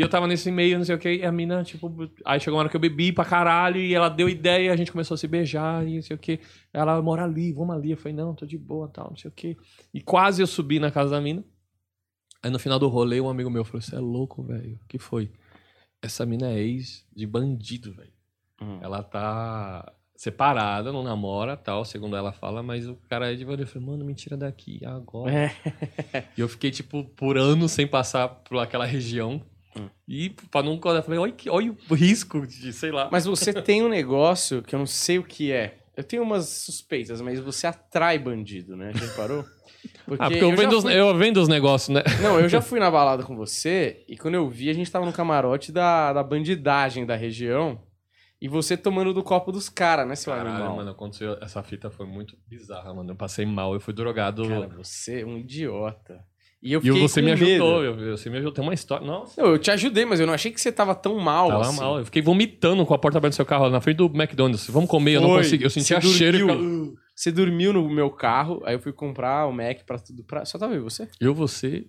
E 0.00 0.02
eu 0.02 0.08
tava 0.08 0.26
nesse 0.26 0.50
meio, 0.50 0.78
não 0.78 0.84
sei 0.86 0.94
o 0.94 0.98
que, 0.98 1.16
e 1.16 1.26
a 1.26 1.30
mina, 1.30 1.62
tipo. 1.62 2.10
Aí 2.24 2.40
chegou 2.40 2.56
uma 2.56 2.60
hora 2.60 2.70
que 2.70 2.76
eu 2.76 2.80
bebi 2.80 3.12
pra 3.12 3.22
caralho 3.22 3.78
e 3.78 3.94
ela 3.94 4.08
deu 4.08 4.30
ideia 4.30 4.68
e 4.68 4.68
a 4.70 4.76
gente 4.76 4.90
começou 4.90 5.14
a 5.14 5.18
se 5.18 5.28
beijar 5.28 5.86
e 5.86 5.96
não 5.96 6.02
sei 6.02 6.16
o 6.16 6.18
que. 6.18 6.40
Ela 6.72 7.02
mora 7.02 7.24
ali, 7.24 7.52
vamos 7.52 7.76
ali. 7.76 7.90
Eu 7.90 7.98
falei, 7.98 8.16
não, 8.16 8.34
tô 8.34 8.46
de 8.46 8.56
boa 8.56 8.88
tal, 8.88 9.10
não 9.10 9.16
sei 9.18 9.28
o 9.28 9.32
que. 9.32 9.58
E 9.92 10.00
quase 10.00 10.42
eu 10.42 10.46
subi 10.46 10.80
na 10.80 10.90
casa 10.90 11.10
da 11.10 11.20
mina. 11.20 11.44
Aí 12.42 12.50
no 12.50 12.58
final 12.58 12.78
do 12.78 12.88
rolê, 12.88 13.20
um 13.20 13.28
amigo 13.28 13.50
meu 13.50 13.62
falou: 13.62 13.82
Você 13.82 13.94
é 13.94 13.98
louco, 13.98 14.42
velho? 14.42 14.80
O 14.82 14.88
que 14.88 14.98
foi? 14.98 15.30
Essa 16.00 16.24
mina 16.24 16.48
é 16.48 16.58
ex 16.58 17.06
de 17.14 17.26
bandido, 17.26 17.92
velho. 17.92 18.12
Hum. 18.62 18.78
Ela 18.80 19.02
tá 19.02 19.92
separada, 20.16 20.92
não 20.92 21.02
namora, 21.02 21.58
tal, 21.58 21.84
segundo 21.84 22.16
ela 22.16 22.32
fala, 22.32 22.62
mas 22.62 22.88
o 22.88 22.94
cara 23.06 23.30
é 23.30 23.36
de 23.36 23.44
bandido. 23.44 23.64
Eu 23.64 23.66
falei, 23.66 23.86
mano, 23.86 24.04
me 24.04 24.14
tira 24.14 24.34
daqui 24.34 24.80
agora. 24.82 25.30
É. 25.30 26.24
E 26.38 26.40
eu 26.40 26.48
fiquei, 26.48 26.70
tipo, 26.70 27.04
por 27.04 27.36
anos 27.36 27.72
sem 27.72 27.86
passar 27.86 28.28
por 28.28 28.58
aquela 28.58 28.86
região. 28.86 29.42
Hum. 29.76 29.88
E 30.08 30.30
pra 30.50 30.62
não. 30.62 30.74
Eu 30.82 31.02
falei, 31.02 31.18
olha, 31.18 31.32
que- 31.32 31.48
olha 31.50 31.74
o 31.88 31.94
risco 31.94 32.46
de, 32.46 32.72
sei 32.72 32.90
lá. 32.90 33.08
Mas 33.10 33.24
você 33.24 33.52
tem 33.62 33.82
um 33.82 33.88
negócio 33.88 34.62
que 34.62 34.74
eu 34.74 34.78
não 34.78 34.86
sei 34.86 35.18
o 35.18 35.24
que 35.24 35.52
é. 35.52 35.78
Eu 35.96 36.04
tenho 36.04 36.22
umas 36.22 36.46
suspeitas, 36.48 37.20
mas 37.20 37.38
você 37.40 37.66
atrai 37.66 38.18
bandido, 38.18 38.76
né? 38.76 38.92
Já 38.94 39.06
reparou? 39.06 39.44
Porque 40.06 40.22
ah, 40.22 40.28
porque 40.30 40.44
eu, 40.44 40.50
já 40.50 40.56
vendo, 40.56 40.76
os, 40.78 40.82
fui- 40.84 40.94
eu 40.94 41.16
vendo 41.16 41.36
os 41.40 41.48
negócios, 41.48 41.88
né? 41.94 42.02
Não, 42.22 42.38
eu 42.40 42.48
já 42.48 42.60
fui 42.62 42.80
na 42.80 42.90
balada 42.90 43.22
com 43.22 43.36
você 43.36 44.04
e 44.08 44.16
quando 44.16 44.34
eu 44.34 44.48
vi, 44.48 44.70
a 44.70 44.72
gente 44.72 44.90
tava 44.90 45.04
no 45.06 45.12
camarote 45.12 45.70
da, 45.72 46.12
da 46.12 46.22
bandidagem 46.22 47.04
da 47.06 47.16
região 47.16 47.80
e 48.40 48.48
você 48.48 48.76
tomando 48.76 49.12
do 49.12 49.22
copo 49.22 49.52
dos 49.52 49.68
caras, 49.68 50.08
né, 50.08 50.16
seu 50.16 50.32
Caralho, 50.32 50.56
animal? 50.56 50.76
mano, 50.76 50.90
aconteceu. 50.92 51.36
Essa 51.42 51.62
fita 51.62 51.90
foi 51.90 52.06
muito 52.06 52.38
bizarra, 52.48 52.94
mano. 52.94 53.10
Eu 53.10 53.16
passei 53.16 53.44
mal, 53.44 53.74
eu 53.74 53.80
fui 53.80 53.92
drogado. 53.92 54.48
Cara, 54.48 54.68
você 54.68 55.20
é 55.20 55.26
um 55.26 55.36
idiota. 55.36 56.24
E 56.62 56.72
eu 56.74 56.80
e 56.80 56.82
fiquei 56.82 57.00
você 57.00 57.20
com 57.20 57.24
me 57.26 57.34
medo. 57.34 57.44
ajudou, 57.44 57.82
eu, 57.84 58.16
você 58.16 58.28
me 58.28 58.36
ajudou. 58.36 58.52
Tem 58.52 58.62
uma 58.62 58.74
história. 58.74 59.06
Nossa. 59.06 59.40
Não, 59.40 59.50
eu 59.50 59.58
te 59.58 59.70
ajudei, 59.70 60.04
mas 60.04 60.20
eu 60.20 60.26
não 60.26 60.34
achei 60.34 60.52
que 60.52 60.60
você 60.60 60.70
tava 60.70 60.94
tão 60.94 61.18
mal 61.18 61.48
Tava 61.48 61.62
assim. 61.62 61.80
mal. 61.80 61.98
Eu 61.98 62.04
fiquei 62.04 62.20
vomitando 62.20 62.84
com 62.84 62.92
a 62.92 62.98
porta 62.98 63.16
aberta 63.16 63.32
do 63.32 63.36
seu 63.36 63.46
carro 63.46 63.70
na 63.70 63.80
frente 63.80 63.96
do 63.96 64.06
McDonald's. 64.06 64.68
Vamos 64.68 64.90
comer, 64.90 65.14
eu 65.14 65.20
não 65.22 65.30
Foi. 65.30 65.38
consegui. 65.38 65.64
Eu 65.64 65.70
sentia 65.70 66.00
Você 66.00 66.08
cheiro 66.08 66.36
e 66.36 66.40
ficava- 66.40 66.60
Você 67.14 67.32
dormiu 67.32 67.72
no 67.72 67.88
meu 67.88 68.10
carro, 68.10 68.60
aí 68.64 68.74
eu 68.74 68.80
fui 68.80 68.92
comprar 68.92 69.46
o 69.46 69.52
Mac 69.52 69.84
pra 69.86 69.98
tudo. 69.98 70.22
Pra... 70.24 70.44
Só 70.44 70.58
tava 70.58 70.74
eu 70.74 70.80
e 70.80 70.82
você? 70.84 71.08
Eu, 71.18 71.34
você. 71.34 71.86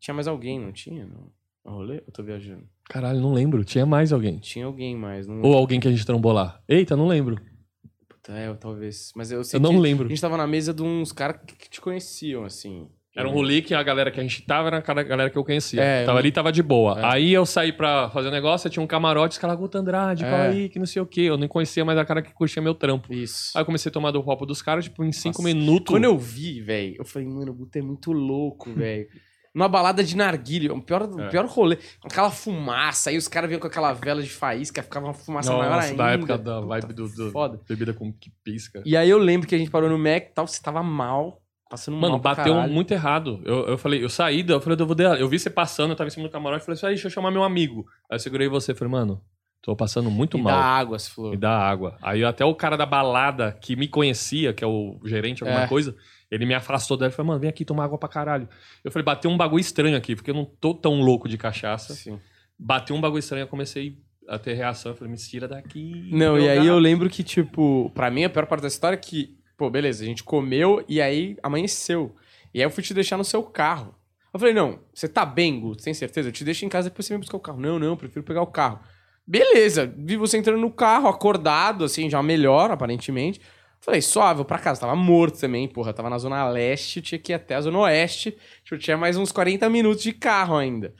Tinha 0.00 0.14
mais 0.14 0.28
alguém, 0.28 0.58
não 0.60 0.72
tinha? 0.72 1.04
No 1.64 1.72
rolê? 1.72 1.96
Eu 2.06 2.12
tô 2.12 2.22
viajando. 2.22 2.64
Caralho, 2.88 3.20
não 3.20 3.32
lembro. 3.32 3.64
Tinha 3.64 3.86
mais 3.86 4.12
alguém. 4.12 4.38
Tinha 4.38 4.66
alguém 4.66 4.96
mais. 4.96 5.26
Não... 5.26 5.42
Ou 5.42 5.54
alguém 5.54 5.78
que 5.80 5.86
a 5.88 5.90
gente 5.90 6.04
trombou 6.06 6.32
lá. 6.32 6.60
Eita, 6.68 6.96
não 6.96 7.06
lembro. 7.06 7.40
Puta, 8.08 8.32
é, 8.32 8.52
talvez. 8.54 9.10
Mas 9.16 9.30
eu 9.32 9.42
sei 9.44 9.56
Eu 9.58 9.62
não 9.62 9.78
lembro. 9.78 10.06
A 10.06 10.08
gente 10.08 10.20
tava 10.20 10.36
na 10.36 10.46
mesa 10.46 10.72
de 10.74 10.82
uns 10.82 11.10
caras 11.12 11.40
que 11.46 11.68
te 11.70 11.80
conheciam, 11.80 12.44
assim. 12.44 12.88
Era 13.14 13.28
um 13.28 13.32
rolê 13.32 13.60
que 13.60 13.74
a 13.74 13.82
galera 13.82 14.10
que 14.10 14.18
a 14.18 14.22
gente 14.22 14.40
tava 14.42 14.68
era 14.68 14.78
a 14.78 15.02
galera 15.02 15.28
que 15.28 15.36
eu 15.36 15.44
conhecia. 15.44 15.82
É, 15.82 16.04
tava 16.06 16.16
eu- 16.16 16.20
ali, 16.20 16.32
tava 16.32 16.50
de 16.50 16.62
boa. 16.62 16.98
É. 16.98 17.04
Aí 17.04 17.32
eu 17.32 17.44
saí 17.44 17.70
pra 17.72 18.08
fazer 18.08 18.28
um 18.28 18.30
negócio, 18.30 18.70
tinha 18.70 18.82
um 18.82 18.86
camarote, 18.86 19.38
Guto 19.58 19.76
Andrade, 19.76 20.24
É. 20.24 20.34
aí, 20.48 20.68
que 20.70 20.78
não 20.78 20.86
sei 20.86 21.02
o 21.02 21.06
quê. 21.06 21.20
Eu 21.22 21.36
nem 21.36 21.46
conhecia 21.48 21.84
mais 21.84 21.98
a 21.98 22.04
cara 22.06 22.22
que 22.22 22.32
curtia 22.32 22.62
meu 22.62 22.74
trampo. 22.74 23.12
Isso. 23.12 23.50
Aí 23.54 23.60
eu 23.60 23.66
comecei 23.66 23.90
a 23.90 23.92
tomar 23.92 24.12
do 24.12 24.22
copo 24.22 24.46
dos 24.46 24.62
caras, 24.62 24.84
tipo, 24.84 25.04
em 25.04 25.12
cinco 25.12 25.42
Nossa. 25.42 25.54
minutos. 25.54 25.92
Quando 25.94 26.04
eu 26.04 26.16
vi, 26.16 26.62
velho, 26.62 26.94
eu 26.98 27.04
falei, 27.04 27.28
mano, 27.28 27.52
o 27.52 27.54
Guto 27.54 27.76
é 27.78 27.82
muito 27.82 28.12
louco, 28.12 28.70
velho. 28.74 29.06
Numa 29.54 29.68
balada 29.68 30.02
de 30.02 30.16
narguilha, 30.16 30.72
o 30.72 30.80
pior, 30.80 31.06
É. 31.20 31.28
pior 31.28 31.44
rolê. 31.44 31.76
Aquela 32.02 32.30
fumaça, 32.30 33.10
aí 33.10 33.18
os 33.18 33.28
caras 33.28 33.50
vinham 33.50 33.60
com 33.60 33.66
aquela 33.66 33.92
vela 33.92 34.22
de 34.22 34.30
faísca, 34.30 34.82
ficava 34.82 35.04
uma 35.08 35.12
fumaça 35.12 35.52
maior 35.52 35.72
Nossa, 35.76 35.88
ainda. 35.88 36.02
da 36.02 36.10
época 36.12 36.38
da 36.38 36.54
Puta, 36.54 36.66
vibe 36.66 36.92
do, 36.94 37.08
do- 37.10 37.30
Foda. 37.30 37.60
bebida 37.68 37.92
com 37.92 38.10
que 38.10 38.30
pisca. 38.42 38.82
E 38.86 38.96
aí 38.96 39.10
eu 39.10 39.18
lembro 39.18 39.46
que 39.46 39.54
a 39.54 39.58
gente 39.58 39.70
parou 39.70 39.90
no 39.90 39.98
Mac 39.98 40.22
e 40.22 40.32
tal, 40.34 40.46
você 40.46 40.62
tava 40.62 40.82
mal, 40.82 41.41
passando 41.72 41.96
Mano, 41.96 42.18
bateu 42.18 42.52
caralho. 42.54 42.72
muito 42.72 42.92
errado. 42.92 43.40
Eu, 43.44 43.66
eu 43.68 43.78
falei, 43.78 44.04
eu 44.04 44.08
saí, 44.08 44.42
daí 44.42 44.54
eu 44.54 44.60
falei, 44.60 44.76
eu 44.78 44.86
vou 44.86 44.94
dar. 44.94 45.18
Eu 45.18 45.28
vi 45.28 45.38
você 45.38 45.48
passando, 45.50 45.90
eu 45.90 45.96
tava 45.96 46.08
em 46.08 46.10
cima 46.10 46.28
do 46.28 46.30
camarote, 46.30 46.60
eu 46.60 46.66
falei 46.66 46.76
assim, 46.76 46.86
aí, 46.86 46.92
deixa 46.92 47.08
eu 47.08 47.10
chamar 47.10 47.30
meu 47.30 47.42
amigo. 47.42 47.86
Aí 48.10 48.16
eu 48.16 48.18
segurei 48.20 48.46
você, 48.48 48.74
falei, 48.74 48.92
mano, 48.92 49.20
tô 49.62 49.74
passando 49.74 50.10
muito 50.10 50.36
Me 50.36 50.44
mal. 50.44 50.52
dá 50.52 50.64
água, 50.64 50.98
se 50.98 51.10
falou. 51.10 51.30
Me 51.30 51.36
dá 51.36 51.56
água. 51.58 51.96
Aí 52.02 52.22
até 52.24 52.44
o 52.44 52.54
cara 52.54 52.76
da 52.76 52.84
balada 52.86 53.52
que 53.60 53.74
me 53.74 53.88
conhecia, 53.88 54.52
que 54.52 54.62
é 54.62 54.66
o 54.66 55.00
gerente, 55.04 55.42
alguma 55.42 55.62
É. 55.62 55.66
coisa, 55.66 55.96
ele 56.30 56.44
me 56.46 56.54
afastou 56.54 56.96
dele 56.96 57.10
e 57.10 57.14
falou, 57.14 57.28
mano, 57.28 57.40
vem 57.40 57.48
aqui 57.50 57.64
tomar 57.64 57.84
água 57.84 57.96
pra 57.98 58.08
caralho. 58.08 58.48
Eu 58.84 58.90
falei, 58.92 59.04
bateu 59.04 59.30
um 59.30 59.36
bagulho 59.36 59.60
estranho 59.60 59.96
aqui, 59.96 60.14
porque 60.14 60.30
eu 60.30 60.34
não 60.34 60.44
tô 60.44 60.74
tão 60.74 61.00
louco 61.00 61.28
de 61.28 61.36
cachaça. 61.38 61.94
Sim. 61.94 62.18
Bateu 62.58 62.94
um 62.94 63.00
bagulho 63.00 63.18
estranho, 63.20 63.42
eu 63.44 63.48
comecei 63.48 63.96
a 64.28 64.38
ter 64.38 64.54
reação. 64.54 64.92
Eu 64.92 64.96
falei, 64.96 65.10
me 65.12 65.18
tira 65.18 65.48
daqui. 65.48 66.08
Não, 66.12 66.38
e 66.38 66.48
aí 66.48 66.56
gato." 66.58 66.68
eu 66.68 66.78
lembro 66.78 67.08
que, 67.10 67.22
tipo, 67.24 67.90
pra 67.94 68.10
mim 68.10 68.24
a 68.24 68.30
pior 68.30 68.46
parte 68.46 68.62
da 68.62 68.68
história 68.68 68.94
é 68.94 68.98
que, 68.98 69.36
pô, 69.62 69.70
beleza, 69.70 70.02
a 70.02 70.06
gente 70.06 70.24
comeu 70.24 70.84
e 70.88 71.00
aí 71.00 71.36
amanheceu. 71.40 72.16
E 72.52 72.58
aí 72.58 72.66
eu 72.66 72.70
fui 72.70 72.82
te 72.82 72.92
deixar 72.92 73.16
no 73.16 73.24
seu 73.24 73.44
carro. 73.44 73.94
Eu 74.34 74.40
falei, 74.40 74.52
não, 74.52 74.80
você 74.92 75.06
tá 75.06 75.24
bem, 75.24 75.60
Guto? 75.60 75.84
Tem 75.84 75.94
certeza? 75.94 76.30
Eu 76.30 76.32
te 76.32 76.42
deixo 76.42 76.64
em 76.64 76.68
casa 76.68 76.90
depois 76.90 77.06
você 77.06 77.12
vem 77.12 77.20
buscar 77.20 77.36
o 77.36 77.40
carro. 77.40 77.60
Não, 77.60 77.78
não, 77.78 77.96
prefiro 77.96 78.24
pegar 78.24 78.42
o 78.42 78.46
carro. 78.48 78.80
Beleza, 79.24 79.86
vi 79.96 80.16
você 80.16 80.36
entrando 80.36 80.60
no 80.60 80.70
carro, 80.70 81.06
acordado, 81.06 81.84
assim, 81.84 82.10
já 82.10 82.20
melhor, 82.24 82.72
aparentemente. 82.72 83.40
Falei, 83.78 84.02
suave, 84.02 84.38
vou 84.38 84.44
pra 84.44 84.58
casa. 84.58 84.80
Tava 84.80 84.96
morto 84.96 85.38
também, 85.38 85.68
porra. 85.68 85.92
Tava 85.92 86.10
na 86.10 86.18
zona 86.18 86.48
leste, 86.48 87.00
tinha 87.00 87.20
que 87.20 87.30
ir 87.30 87.36
até 87.36 87.54
a 87.54 87.60
zona 87.60 87.78
oeste. 87.78 88.36
Tipo, 88.64 88.78
tinha 88.78 88.96
mais 88.96 89.16
uns 89.16 89.30
40 89.30 89.70
minutos 89.70 90.02
de 90.02 90.12
carro 90.12 90.56
ainda. 90.56 90.92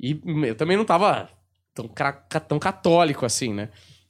E 0.00 0.20
eu 0.44 0.56
também 0.56 0.76
não 0.76 0.84
tava 0.84 1.30
tão, 1.72 1.88
tão 2.48 2.58
católico 2.58 3.24
assim, 3.24 3.54
né? 3.54 3.68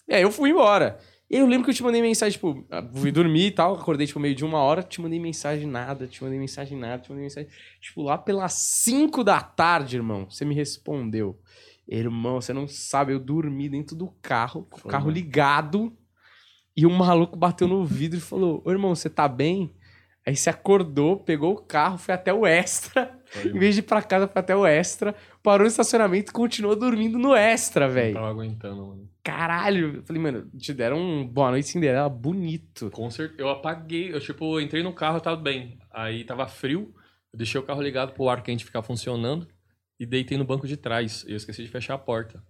E 0.08 0.14
aí 0.14 0.22
eu 0.22 0.32
fui 0.32 0.48
embora. 0.48 0.98
E 1.30 1.36
eu 1.36 1.46
lembro 1.46 1.64
que 1.64 1.70
eu 1.70 1.74
te 1.74 1.82
mandei 1.82 2.00
mensagem, 2.00 2.32
tipo, 2.32 2.64
ah, 2.70 2.82
fui 2.94 3.12
dormir 3.12 3.46
e 3.46 3.50
tal, 3.50 3.74
acordei, 3.74 4.06
tipo, 4.06 4.18
meio 4.18 4.34
de 4.34 4.44
uma 4.44 4.58
hora, 4.58 4.82
te 4.82 5.00
mandei 5.00 5.20
mensagem 5.20 5.66
nada, 5.66 6.06
te 6.06 6.22
mandei 6.22 6.38
mensagem 6.38 6.78
nada, 6.78 7.02
te 7.02 7.10
mandei 7.10 7.24
mensagem. 7.24 7.50
Tipo, 7.80 8.02
lá 8.02 8.16
pelas 8.16 8.54
5 8.54 9.22
da 9.22 9.40
tarde, 9.40 9.96
irmão, 9.96 10.26
você 10.30 10.44
me 10.44 10.54
respondeu. 10.54 11.38
Irmão, 11.86 12.40
você 12.40 12.52
não 12.52 12.66
sabe, 12.66 13.12
eu 13.12 13.20
dormi 13.20 13.68
dentro 13.68 13.94
do 13.94 14.08
carro, 14.22 14.66
com 14.70 14.78
o 14.78 14.80
Foi, 14.80 14.90
carro 14.90 15.06
mano. 15.06 15.14
ligado, 15.14 15.92
e 16.78 16.86
um 16.86 16.94
maluco 16.94 17.36
bateu 17.36 17.66
no 17.66 17.84
vidro 17.84 18.18
e 18.18 18.22
falou: 18.22 18.62
Ô 18.64 18.70
irmão, 18.70 18.94
você 18.94 19.10
tá 19.10 19.26
bem? 19.26 19.74
Aí 20.24 20.36
você 20.36 20.48
acordou, 20.48 21.16
pegou 21.16 21.52
o 21.54 21.56
carro, 21.56 21.98
foi 21.98 22.14
até 22.14 22.32
o 22.32 22.46
extra. 22.46 23.18
em 23.44 23.58
vez 23.58 23.74
de 23.74 23.80
ir 23.80 23.84
pra 23.84 24.00
casa, 24.00 24.28
foi 24.28 24.40
até 24.40 24.54
o 24.54 24.64
extra. 24.64 25.14
Parou 25.42 25.64
no 25.64 25.68
estacionamento 25.68 26.30
e 26.30 26.32
continuou 26.32 26.76
dormindo 26.76 27.18
no 27.18 27.34
extra, 27.34 27.88
velho. 27.88 28.14
tava 28.14 28.28
aguentando, 28.28 28.86
mano. 28.86 29.08
Caralho. 29.32 29.96
Eu 29.96 30.02
falei, 30.04 30.22
mano, 30.22 30.50
te 30.56 30.72
deram 30.72 30.98
um 30.98 31.26
Boa 31.26 31.50
Noite 31.50 31.68
Cinderela 31.68 32.08
bonito. 32.08 32.90
Com 32.90 33.10
certeza. 33.10 33.40
Eu 33.42 33.48
apaguei. 33.50 34.12
Eu, 34.14 34.20
tipo, 34.20 34.58
entrei 34.60 34.82
no 34.82 34.92
carro, 34.92 35.20
tava 35.20 35.36
bem. 35.36 35.78
Aí 35.92 36.24
tava 36.24 36.46
frio. 36.46 36.94
Eu 37.32 37.36
deixei 37.36 37.60
o 37.60 37.64
carro 37.64 37.82
ligado 37.82 38.12
pro 38.14 38.28
ar 38.28 38.42
quente 38.42 38.64
ficar 38.64 38.82
funcionando. 38.82 39.46
E 40.00 40.06
deitei 40.06 40.38
no 40.38 40.44
banco 40.44 40.66
de 40.66 40.76
trás. 40.76 41.24
Eu 41.28 41.36
esqueci 41.36 41.62
de 41.62 41.68
fechar 41.68 41.94
a 41.94 41.98
porta. 41.98 42.42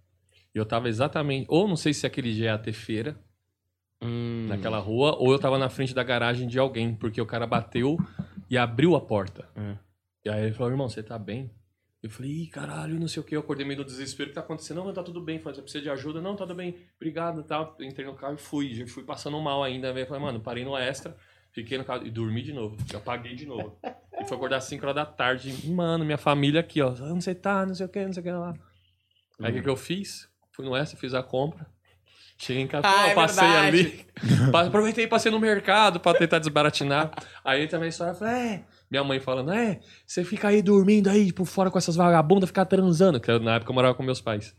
E 0.55 0.57
eu 0.57 0.65
tava 0.65 0.87
exatamente. 0.87 1.45
Ou 1.49 1.67
não 1.67 1.75
sei 1.75 1.93
se 1.93 2.07
aquele 2.07 2.33
dia 2.33 2.45
ia 2.51 2.57
ter 2.57 2.73
feira 2.73 3.19
Hum. 4.01 4.45
naquela 4.47 4.79
rua, 4.79 5.17
ou 5.19 5.33
eu 5.33 5.39
tava 5.39 5.57
na 5.57 5.67
frente 5.69 5.93
da 5.93 6.01
garagem 6.03 6.47
de 6.47 6.57
alguém, 6.57 6.95
porque 6.95 7.19
o 7.19 7.25
cara 7.25 7.45
bateu 7.45 7.97
e 8.49 8.57
abriu 8.57 8.95
a 8.95 9.01
porta. 9.01 9.49
É. 9.53 9.77
E 10.23 10.29
aí 10.29 10.45
ele 10.45 10.53
falou, 10.53 10.71
irmão, 10.71 10.87
você 10.87 11.03
tá 11.03 11.19
bem? 11.19 11.51
Eu 12.01 12.09
falei, 12.09 12.31
ih, 12.31 12.47
caralho, 12.47 12.97
não 12.99 13.07
sei 13.09 13.21
o 13.21 13.25
que. 13.25 13.35
Eu 13.35 13.41
acordei 13.41 13.65
meio 13.65 13.79
no 13.79 13.85
desespero. 13.85 14.27
O 14.29 14.31
que 14.31 14.35
tá 14.35 14.41
acontecendo? 14.41 14.77
Não, 14.77 14.85
mas 14.85 14.95
tá 14.95 15.03
tudo 15.03 15.19
bem. 15.21 15.37
Falei, 15.39 15.55
você 15.55 15.61
precisa 15.61 15.83
de 15.83 15.89
ajuda? 15.89 16.21
Não, 16.21 16.33
tá 16.35 16.45
tudo 16.45 16.55
bem. 16.55 16.77
Obrigado 16.95 17.41
e 17.41 17.43
tal. 17.43 17.75
Entrei 17.81 18.05
no 18.05 18.13
carro 18.15 18.35
e 18.35 18.37
fui. 18.37 18.73
Já 18.73 18.87
fui 18.87 19.03
passando 19.03 19.39
mal 19.41 19.61
ainda. 19.63 19.93
Aí 19.93 20.05
falei, 20.05 20.23
mano, 20.23 20.39
parei 20.39 20.63
no 20.63 20.77
extra. 20.77 21.15
Fiquei 21.51 21.77
no 21.77 21.83
carro 21.83 22.05
e 22.05 22.09
dormi 22.11 22.41
de 22.41 22.53
novo. 22.53 22.77
Eu 22.93 22.99
apaguei 22.99 23.35
de 23.35 23.45
novo. 23.45 23.77
e 24.17 24.23
foi 24.25 24.37
acordar 24.37 24.57
às 24.57 24.63
5 24.65 24.81
horas 24.85 24.95
da 24.95 25.05
tarde. 25.05 25.67
Mano, 25.67 26.05
minha 26.05 26.17
família 26.17 26.61
aqui, 26.61 26.81
ó. 26.81 26.89
Onde 26.91 27.23
você 27.23 27.35
tá? 27.35 27.65
Não 27.65 27.75
sei 27.75 27.85
o 27.85 27.89
que, 27.89 28.05
não 28.05 28.13
sei 28.13 28.21
o 28.21 28.23
que 28.23 28.31
lá. 28.31 28.53
Aí 29.41 29.51
o 29.51 29.55
que, 29.55 29.61
que 29.61 29.69
eu 29.69 29.75
fiz? 29.75 30.29
Fui 30.53 30.63
no 30.65 30.75
extra, 30.77 30.97
fiz 30.97 31.13
a 31.13 31.21
compra. 31.23 31.67
Cheguei 32.37 32.61
em 32.63 32.67
casa, 32.67 32.87
Ah, 32.87 33.07
é 33.09 33.13
passei 33.15 33.43
verdade. 33.45 33.77
ali. 33.77 34.05
Aproveitei 34.67 35.03
e 35.03 35.07
passei 35.07 35.29
no 35.29 35.39
mercado 35.39 35.99
pra 35.99 36.13
tentar 36.13 36.39
desbaratinar. 36.39 37.11
Aí 37.43 37.67
também 37.67 37.91
só 37.91 38.13
falei, 38.13 38.33
é. 38.33 38.63
Minha 38.89 39.03
mãe 39.03 39.19
falando, 39.19 39.51
é, 39.51 39.79
você 40.05 40.23
fica 40.23 40.47
aí 40.47 40.61
dormindo 40.61 41.09
aí 41.09 41.31
por 41.31 41.45
fora 41.45 41.69
com 41.69 41.77
essas 41.77 41.95
vagabundas, 41.95 42.49
ficar 42.49 42.65
transando. 42.65 43.19
Que 43.19 43.37
na 43.39 43.55
época 43.55 43.71
eu 43.71 43.75
morava 43.75 43.93
com 43.93 44.01
meus 44.03 44.19
pais. 44.21 44.55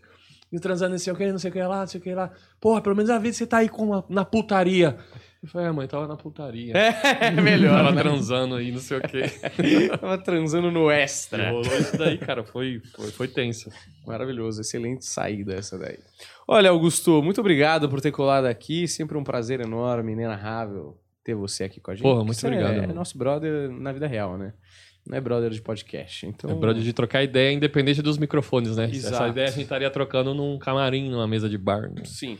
E 0.53 0.59
transando, 0.59 0.93
não 0.93 0.99
sei 0.99 1.13
o 1.13 1.17
que, 1.17 1.31
não 1.31 1.39
sei 1.39 1.51
o 1.51 1.53
que 1.53 1.63
lá, 1.63 1.81
não 1.81 1.87
sei 1.87 2.01
o 2.01 2.03
que 2.03 2.15
lá. 2.15 2.31
Porra, 2.61 2.81
pelo 2.81 2.97
menos 2.97 3.09
a 3.11 3.19
vez 3.19 3.37
você 3.37 3.47
tá 3.47 3.59
aí 3.59 3.69
com 3.69 3.95
a- 3.95 4.05
na 4.09 4.25
putaria. 4.25 4.97
Eu 5.43 5.49
falei, 5.49 5.69
é, 5.69 5.73
mãe, 5.73 5.87
tava 5.87 6.07
na 6.07 6.17
putaria. 6.17 6.75
É, 7.21 7.31
melhor. 7.31 7.77
Tava 7.77 7.93
né? 7.93 8.03
transando 8.03 8.57
aí, 8.57 8.71
não 8.73 8.81
sei 8.81 8.99
o 8.99 9.01
que. 9.01 9.23
Tava 9.99 10.19
transando 10.19 10.71
no 10.71 10.91
extra. 10.91 11.51
Rolou 11.51 11.79
isso 11.79 11.97
daí, 11.97 12.19
cara. 12.19 12.45
Foi, 12.45 12.83
foi, 12.95 13.11
foi 13.11 13.29
tenso. 13.29 13.71
Maravilhoso, 14.07 14.61
excelente 14.61 15.05
saída 15.07 15.55
essa 15.55 15.79
daí. 15.79 15.99
Olha, 16.47 16.71
Augusto, 16.71 17.23
muito 17.23 17.41
obrigado 17.41 17.89
por 17.89 18.01
ter 18.01 18.11
colado 18.11 18.45
aqui. 18.47 18.87
Sempre 18.89 19.17
um 19.17 19.25
prazer 19.25 19.61
enorme, 19.61 20.13
inenarrável 20.13 21.00
ter 21.25 21.35
você 21.35 21.65
aqui 21.65 21.81
com 21.81 21.91
a 21.91 21.95
gente. 21.95 22.03
Porra, 22.03 22.25
muito 22.25 22.47
obrigado, 22.47 22.73
É, 22.73 22.85
é 22.85 22.87
nosso 22.93 23.17
brother 23.17 23.71
na 23.71 23.93
vida 23.93 24.07
real, 24.07 24.37
né? 24.39 24.53
Não 25.07 25.17
é 25.17 25.21
brother 25.21 25.51
de 25.51 25.63
podcast. 25.63 26.27
Então, 26.27 26.51
É 26.51 26.55
brother 26.55 26.83
de 26.83 26.93
trocar 26.93 27.23
ideia 27.23 27.53
independente 27.53 28.03
dos 28.03 28.19
microfones, 28.19 28.77
né? 28.77 28.85
Essa 28.85 28.95
Exato. 29.09 29.31
ideia 29.31 29.49
a 29.49 29.51
gente 29.51 29.63
estaria 29.63 29.91
trocando 29.91 30.35
num 30.35 30.59
camarim, 30.59 31.09
numa 31.11 31.27
mesa 31.27 31.49
de 31.49 31.57
bar. 31.57 31.91
né? 31.93 32.03
Sim. 32.05 32.39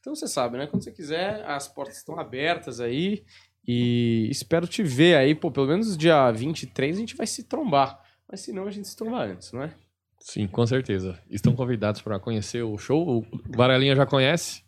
Então 0.00 0.14
você 0.14 0.26
sabe, 0.26 0.56
né? 0.58 0.66
Quando 0.66 0.82
você 0.82 0.90
quiser, 0.90 1.44
as 1.46 1.68
portas 1.68 1.98
estão 1.98 2.18
abertas 2.18 2.80
aí. 2.80 3.22
E 3.66 4.26
espero 4.30 4.66
te 4.66 4.82
ver 4.82 5.16
aí, 5.16 5.34
pô, 5.34 5.50
pelo 5.50 5.66
menos 5.66 5.96
dia 5.96 6.30
23 6.32 6.96
a 6.96 7.00
gente 7.00 7.16
vai 7.16 7.26
se 7.26 7.44
trombar. 7.44 8.00
Mas 8.28 8.40
se 8.40 8.52
não, 8.52 8.66
a 8.66 8.70
gente 8.70 8.88
se 8.88 8.96
trombar 8.96 9.28
antes, 9.28 9.52
não 9.52 9.62
é? 9.62 9.74
Sim, 10.18 10.46
com 10.46 10.66
certeza. 10.66 11.18
Estão 11.30 11.54
convidados 11.54 12.00
para 12.02 12.18
conhecer 12.18 12.62
o 12.62 12.76
show. 12.76 13.18
O 13.20 13.26
Varalinha 13.56 13.94
já 13.94 14.04
conhece. 14.06 14.62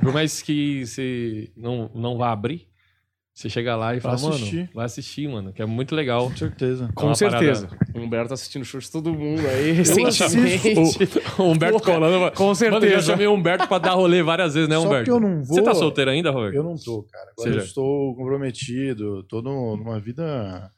Por 0.00 0.12
mais 0.12 0.40
que 0.42 0.86
você 0.86 1.50
não, 1.56 1.90
não 1.94 2.16
vá 2.16 2.30
abrir, 2.32 2.68
você 3.34 3.50
chega 3.50 3.74
lá 3.74 3.96
e 3.96 3.98
Vai 3.98 4.16
fala, 4.16 4.32
assistir. 4.34 4.56
mano, 4.56 4.68
vai 4.74 4.84
assistir, 4.86 5.28
mano, 5.28 5.52
que 5.52 5.60
é 5.60 5.66
muito 5.66 5.92
legal. 5.94 6.30
Com 6.30 6.36
certeza. 6.36 6.88
Com 6.94 7.06
uma 7.06 7.14
certeza. 7.16 7.66
parada- 7.66 7.98
O 7.98 8.00
Humberto 8.02 8.28
tá 8.28 8.34
assistindo 8.34 8.64
show 8.64 8.78
de 8.80 8.88
todo 8.90 9.12
mundo 9.12 9.44
aí 9.48 9.72
recentemente. 9.72 10.72
O, 11.38 11.42
o 11.42 11.50
Humberto 11.50 11.78
Porra, 11.80 11.94
colando. 11.94 12.32
com 12.36 12.44
Mano, 12.44 12.50
eu 12.50 12.54
certeza. 12.54 13.02
chamei 13.02 13.26
o 13.26 13.32
Humberto 13.34 13.66
pra 13.66 13.78
dar 13.78 13.94
rolê 13.94 14.22
várias 14.22 14.54
vezes, 14.54 14.68
né, 14.68 14.76
Só 14.76 14.86
Humberto? 14.86 15.04
que 15.04 15.10
eu 15.10 15.18
não 15.20 15.42
vou. 15.42 15.56
Você 15.56 15.62
tá 15.62 15.74
solteiro 15.74 16.10
ainda, 16.12 16.30
Roberto? 16.30 16.54
Eu 16.54 16.62
não 16.62 16.76
tô, 16.76 17.02
cara. 17.10 17.30
Agora 17.32 17.48
Seja. 17.50 17.60
eu 17.60 17.64
estou 17.64 18.14
comprometido. 18.14 19.24
Tô 19.24 19.42
numa 19.42 19.98
vida. 19.98 20.70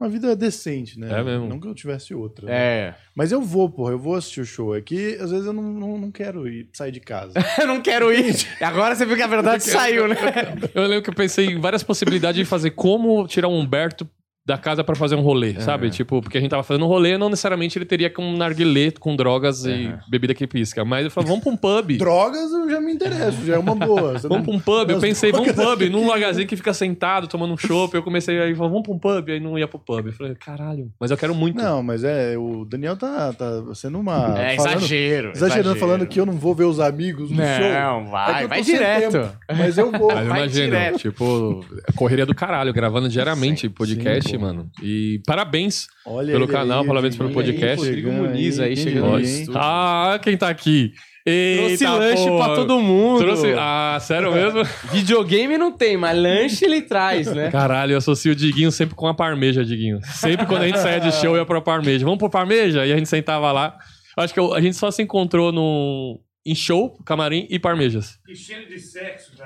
Uma 0.00 0.08
vida 0.08 0.34
decente, 0.34 0.98
né? 0.98 1.10
É 1.12 1.22
mesmo. 1.22 1.46
Não 1.46 1.60
que 1.60 1.68
eu 1.68 1.74
tivesse 1.74 2.14
outra. 2.14 2.46
né? 2.46 2.52
É. 2.54 2.94
Mas 3.14 3.30
eu 3.32 3.42
vou, 3.42 3.68
porra. 3.68 3.92
Eu 3.92 3.98
vou 3.98 4.14
assistir 4.14 4.40
o 4.40 4.46
show. 4.46 4.74
É 4.74 4.80
que 4.80 5.18
às 5.20 5.30
vezes 5.30 5.44
eu 5.44 5.52
não, 5.52 5.62
não, 5.62 5.98
não 5.98 6.10
quero 6.10 6.48
ir 6.48 6.70
sair 6.72 6.90
de 6.90 7.00
casa. 7.00 7.34
Eu 7.60 7.66
não 7.66 7.82
quero 7.82 8.10
ir. 8.10 8.34
Agora 8.62 8.94
você 8.94 9.04
viu 9.04 9.14
que 9.14 9.22
a 9.22 9.26
verdade 9.26 9.62
saiu, 9.62 10.08
né? 10.08 10.16
Eu 10.74 10.84
lembro 10.86 11.02
que 11.02 11.10
eu 11.10 11.14
pensei 11.14 11.46
em 11.46 11.60
várias 11.60 11.82
possibilidades 11.82 12.38
de 12.38 12.44
fazer 12.46 12.70
como 12.70 13.26
tirar 13.26 13.48
o 13.48 13.52
Humberto 13.52 14.08
da 14.50 14.58
casa 14.58 14.82
pra 14.82 14.94
fazer 14.96 15.14
um 15.14 15.20
rolê, 15.20 15.54
sabe? 15.60 15.90
Tipo, 15.90 16.20
porque 16.20 16.36
a 16.36 16.40
gente 16.40 16.50
tava 16.50 16.62
fazendo 16.64 16.84
um 16.84 16.88
rolê, 16.88 17.16
não 17.16 17.28
necessariamente 17.28 17.78
ele 17.78 17.84
teria 17.84 18.10
que 18.10 18.20
um 18.20 18.36
narguilé 18.36 18.90
com 18.90 19.14
drogas 19.14 19.64
e 19.64 19.92
bebida 20.08 20.34
que 20.34 20.46
pisca. 20.46 20.84
Mas 20.84 21.04
eu 21.04 21.10
falei, 21.10 21.28
vamos 21.28 21.44
pra 21.44 21.52
um 21.52 21.56
pub. 21.56 21.96
Drogas 21.98 22.50
eu 22.50 22.68
já 22.68 22.80
me 22.80 22.92
interesso, 22.92 23.44
já 23.46 23.54
é 23.54 23.58
uma 23.58 23.74
boa. 23.74 24.18
Você 24.18 24.26
Vamos 24.28 24.44
pra 24.44 24.52
não- 24.52 24.58
um 24.58 24.62
pub. 24.62 24.90
Eu 24.90 24.98
pensei, 24.98 25.30
vamos 25.30 25.52
pra 25.52 25.62
um 25.62 25.66
pub, 25.76 25.82
num 25.90 26.04
magazine 26.06 26.46
que 26.46 26.56
fica 26.56 26.74
sentado, 26.74 27.28
tomando 27.28 27.52
um 27.54 27.56
chopp. 27.56 27.94
Eu 27.94 28.02
comecei 28.02 28.40
aí, 28.40 28.52
vamos 28.52 28.82
pra 28.82 28.92
um 28.92 28.98
pub. 28.98 29.28
Aí 29.30 29.38
não 29.38 29.58
ia 29.58 29.68
pro 29.68 29.78
pub. 29.78 30.06
Eu 30.06 30.12
falei, 30.12 30.34
caralho, 30.34 30.90
mas 30.98 31.10
eu 31.10 31.16
quero 31.16 31.34
muito. 31.34 31.56
Não, 31.56 31.82
mas 31.82 32.02
é, 32.02 32.36
o 32.36 32.64
Daniel 32.64 32.96
tá, 32.96 33.32
tá 33.32 33.62
sendo 33.74 33.98
uma. 34.00 34.36
É 34.38 34.56
falando- 34.56 34.76
exagero. 34.78 35.32
Exagerando, 35.34 35.76
falando 35.76 36.06
que 36.06 36.18
eu 36.20 36.26
não 36.26 36.32
vou 36.34 36.54
ver 36.54 36.64
os 36.64 36.80
amigos 36.80 37.30
no 37.30 37.36
show. 37.36 37.44
Não, 37.44 38.00
É 38.00 38.10
vai, 38.10 38.38
que 38.38 38.44
eu 38.44 38.48
vai 38.48 38.62
direto. 38.62 39.12
tempo, 39.12 39.28
Mas 39.56 39.78
eu 39.78 39.90
vou. 39.92 40.08
Mas 40.08 40.26
vai 40.26 40.38
imagina, 40.40 40.66
direto. 40.66 40.98
tipo, 40.98 41.64
correria 41.94 42.26
do 42.26 42.34
caralho, 42.34 42.72
gravando 42.72 43.08
diariamente 43.08 43.60
Sim, 43.62 43.70
podcast. 43.70 44.36
Mano. 44.40 44.70
E 44.82 45.20
parabéns 45.26 45.86
Olha 46.06 46.32
pelo 46.32 46.48
canal, 46.48 46.82
aí, 46.82 46.86
parabéns 46.88 47.16
pelo 47.16 47.30
podcast. 47.30 47.84
chegando 47.84 47.86
Rodrigo 47.86 48.12
Muniz 48.12 48.58
aí, 48.58 48.74
quem 48.74 48.82
chegando 48.84 49.20
estúdio. 49.20 49.60
Ah, 49.60 50.18
quem 50.22 50.36
tá 50.36 50.48
aqui? 50.48 50.92
Eita, 51.26 51.84
Trouxe 51.84 51.86
lanche 51.86 52.26
porra. 52.28 52.44
pra 52.46 52.54
todo 52.56 52.80
mundo. 52.80 53.18
Trouxe... 53.20 53.54
Ah, 53.56 53.98
sério 54.00 54.32
mesmo? 54.34 54.62
Videogame 54.90 55.58
não 55.58 55.70
tem, 55.70 55.96
mas 55.96 56.18
lanche 56.18 56.64
ele 56.64 56.80
traz, 56.82 57.26
né? 57.32 57.50
Caralho, 57.50 57.92
eu 57.92 57.98
associo 57.98 58.32
o 58.32 58.34
Diguinho 58.34 58.72
sempre 58.72 58.94
com 58.94 59.06
a 59.06 59.12
parmeja, 59.14 59.62
Diguinho. 59.64 59.98
Sempre 60.04 60.46
quando 60.46 60.62
a 60.62 60.66
gente 60.66 60.78
saía 60.80 60.98
de 60.98 61.12
show, 61.20 61.34
eu 61.34 61.40
ia 61.40 61.44
pra 61.46 61.60
parmeja. 61.60 62.04
Vamos 62.04 62.18
pro 62.18 62.30
parmeja? 62.30 62.86
E 62.86 62.92
a 62.92 62.96
gente 62.96 63.08
sentava 63.08 63.52
lá. 63.52 63.76
Acho 64.16 64.32
que 64.32 64.40
eu- 64.40 64.54
a 64.54 64.60
gente 64.62 64.76
só 64.76 64.90
se 64.90 65.02
encontrou 65.02 65.52
no... 65.52 66.18
em 66.44 66.54
show, 66.54 66.98
camarim 67.04 67.46
e 67.50 67.58
parmejas. 67.58 68.18
Que 68.24 68.34
cheiro 68.34 68.68
de 68.68 68.78
sexo, 68.78 69.32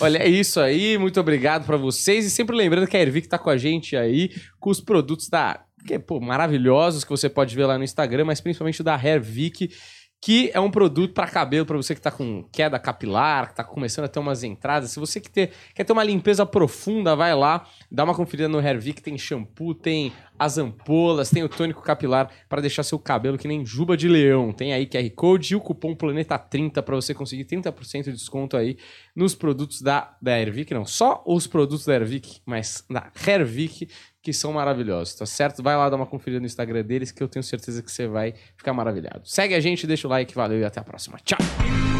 Olha, 0.00 0.18
é 0.18 0.28
isso 0.28 0.60
aí. 0.60 0.98
Muito 0.98 1.18
obrigado 1.20 1.64
pra 1.64 1.76
vocês. 1.76 2.26
E 2.26 2.30
sempre 2.30 2.56
lembrando 2.56 2.86
que 2.86 2.96
a 2.96 3.00
Ervic 3.00 3.28
tá 3.28 3.38
com 3.38 3.50
a 3.50 3.56
gente 3.56 3.96
aí 3.96 4.30
com 4.60 4.70
os 4.70 4.80
produtos 4.80 5.28
da. 5.28 5.64
Que, 5.86 5.98
pô, 5.98 6.20
maravilhosos 6.20 7.04
que 7.04 7.10
você 7.10 7.28
pode 7.28 7.54
ver 7.54 7.66
lá 7.66 7.76
no 7.76 7.84
Instagram, 7.84 8.24
mas 8.24 8.40
principalmente 8.40 8.80
o 8.80 8.84
da 8.84 8.96
Hairvic, 8.96 9.70
que 10.24 10.50
é 10.54 10.58
um 10.58 10.70
produto 10.70 11.12
pra 11.12 11.26
cabelo, 11.26 11.66
pra 11.66 11.76
você 11.76 11.94
que 11.94 12.00
tá 12.00 12.10
com 12.10 12.42
queda 12.50 12.78
capilar, 12.78 13.50
que 13.50 13.56
tá 13.56 13.62
começando 13.62 14.06
a 14.06 14.08
ter 14.08 14.18
umas 14.18 14.42
entradas. 14.42 14.90
Se 14.90 14.98
você 14.98 15.20
que 15.20 15.28
ter, 15.28 15.50
quer 15.74 15.84
ter 15.84 15.92
uma 15.92 16.02
limpeza 16.02 16.46
profunda, 16.46 17.14
vai 17.14 17.34
lá, 17.34 17.68
dá 17.92 18.04
uma 18.04 18.14
conferida 18.14 18.48
no 18.48 18.58
Hairvic. 18.58 19.02
Tem 19.02 19.18
shampoo, 19.18 19.74
tem 19.74 20.14
as 20.38 20.56
ampolas, 20.56 21.28
tem 21.28 21.42
o 21.44 21.48
tônico 21.48 21.82
capilar 21.82 22.30
pra 22.48 22.62
deixar 22.62 22.82
seu 22.84 22.98
cabelo 22.98 23.36
que 23.36 23.46
nem 23.46 23.66
juba 23.66 23.98
de 23.98 24.08
leão. 24.08 24.50
Tem 24.50 24.72
aí 24.72 24.86
QR 24.86 25.10
Code 25.10 25.52
e 25.52 25.56
o 25.56 25.60
cupom 25.60 25.94
Planeta30 25.94 26.80
pra 26.80 26.96
você 26.96 27.12
conseguir 27.12 27.44
30% 27.44 28.04
de 28.04 28.12
desconto 28.12 28.56
aí 28.56 28.78
nos 29.14 29.34
produtos 29.34 29.82
da, 29.82 30.16
da 30.22 30.32
Airvic, 30.32 30.72
não, 30.72 30.86
só 30.86 31.22
os 31.26 31.46
produtos 31.46 31.84
da 31.84 31.92
Airvic, 31.92 32.40
mas 32.46 32.82
da 32.88 33.12
Hairvic, 33.26 33.88
que 34.24 34.32
são 34.32 34.54
maravilhosos, 34.54 35.14
tá 35.14 35.26
certo? 35.26 35.62
Vai 35.62 35.76
lá 35.76 35.90
dar 35.90 35.96
uma 35.96 36.06
conferida 36.06 36.40
no 36.40 36.46
Instagram 36.46 36.82
deles 36.82 37.12
que 37.12 37.22
eu 37.22 37.28
tenho 37.28 37.42
certeza 37.42 37.82
que 37.82 37.92
você 37.92 38.08
vai 38.08 38.32
ficar 38.56 38.72
maravilhado. 38.72 39.20
Segue 39.24 39.54
a 39.54 39.60
gente, 39.60 39.86
deixa 39.86 40.08
o 40.08 40.10
like, 40.10 40.34
valeu 40.34 40.58
e 40.58 40.64
até 40.64 40.80
a 40.80 40.82
próxima. 40.82 41.18
Tchau! 41.22 41.93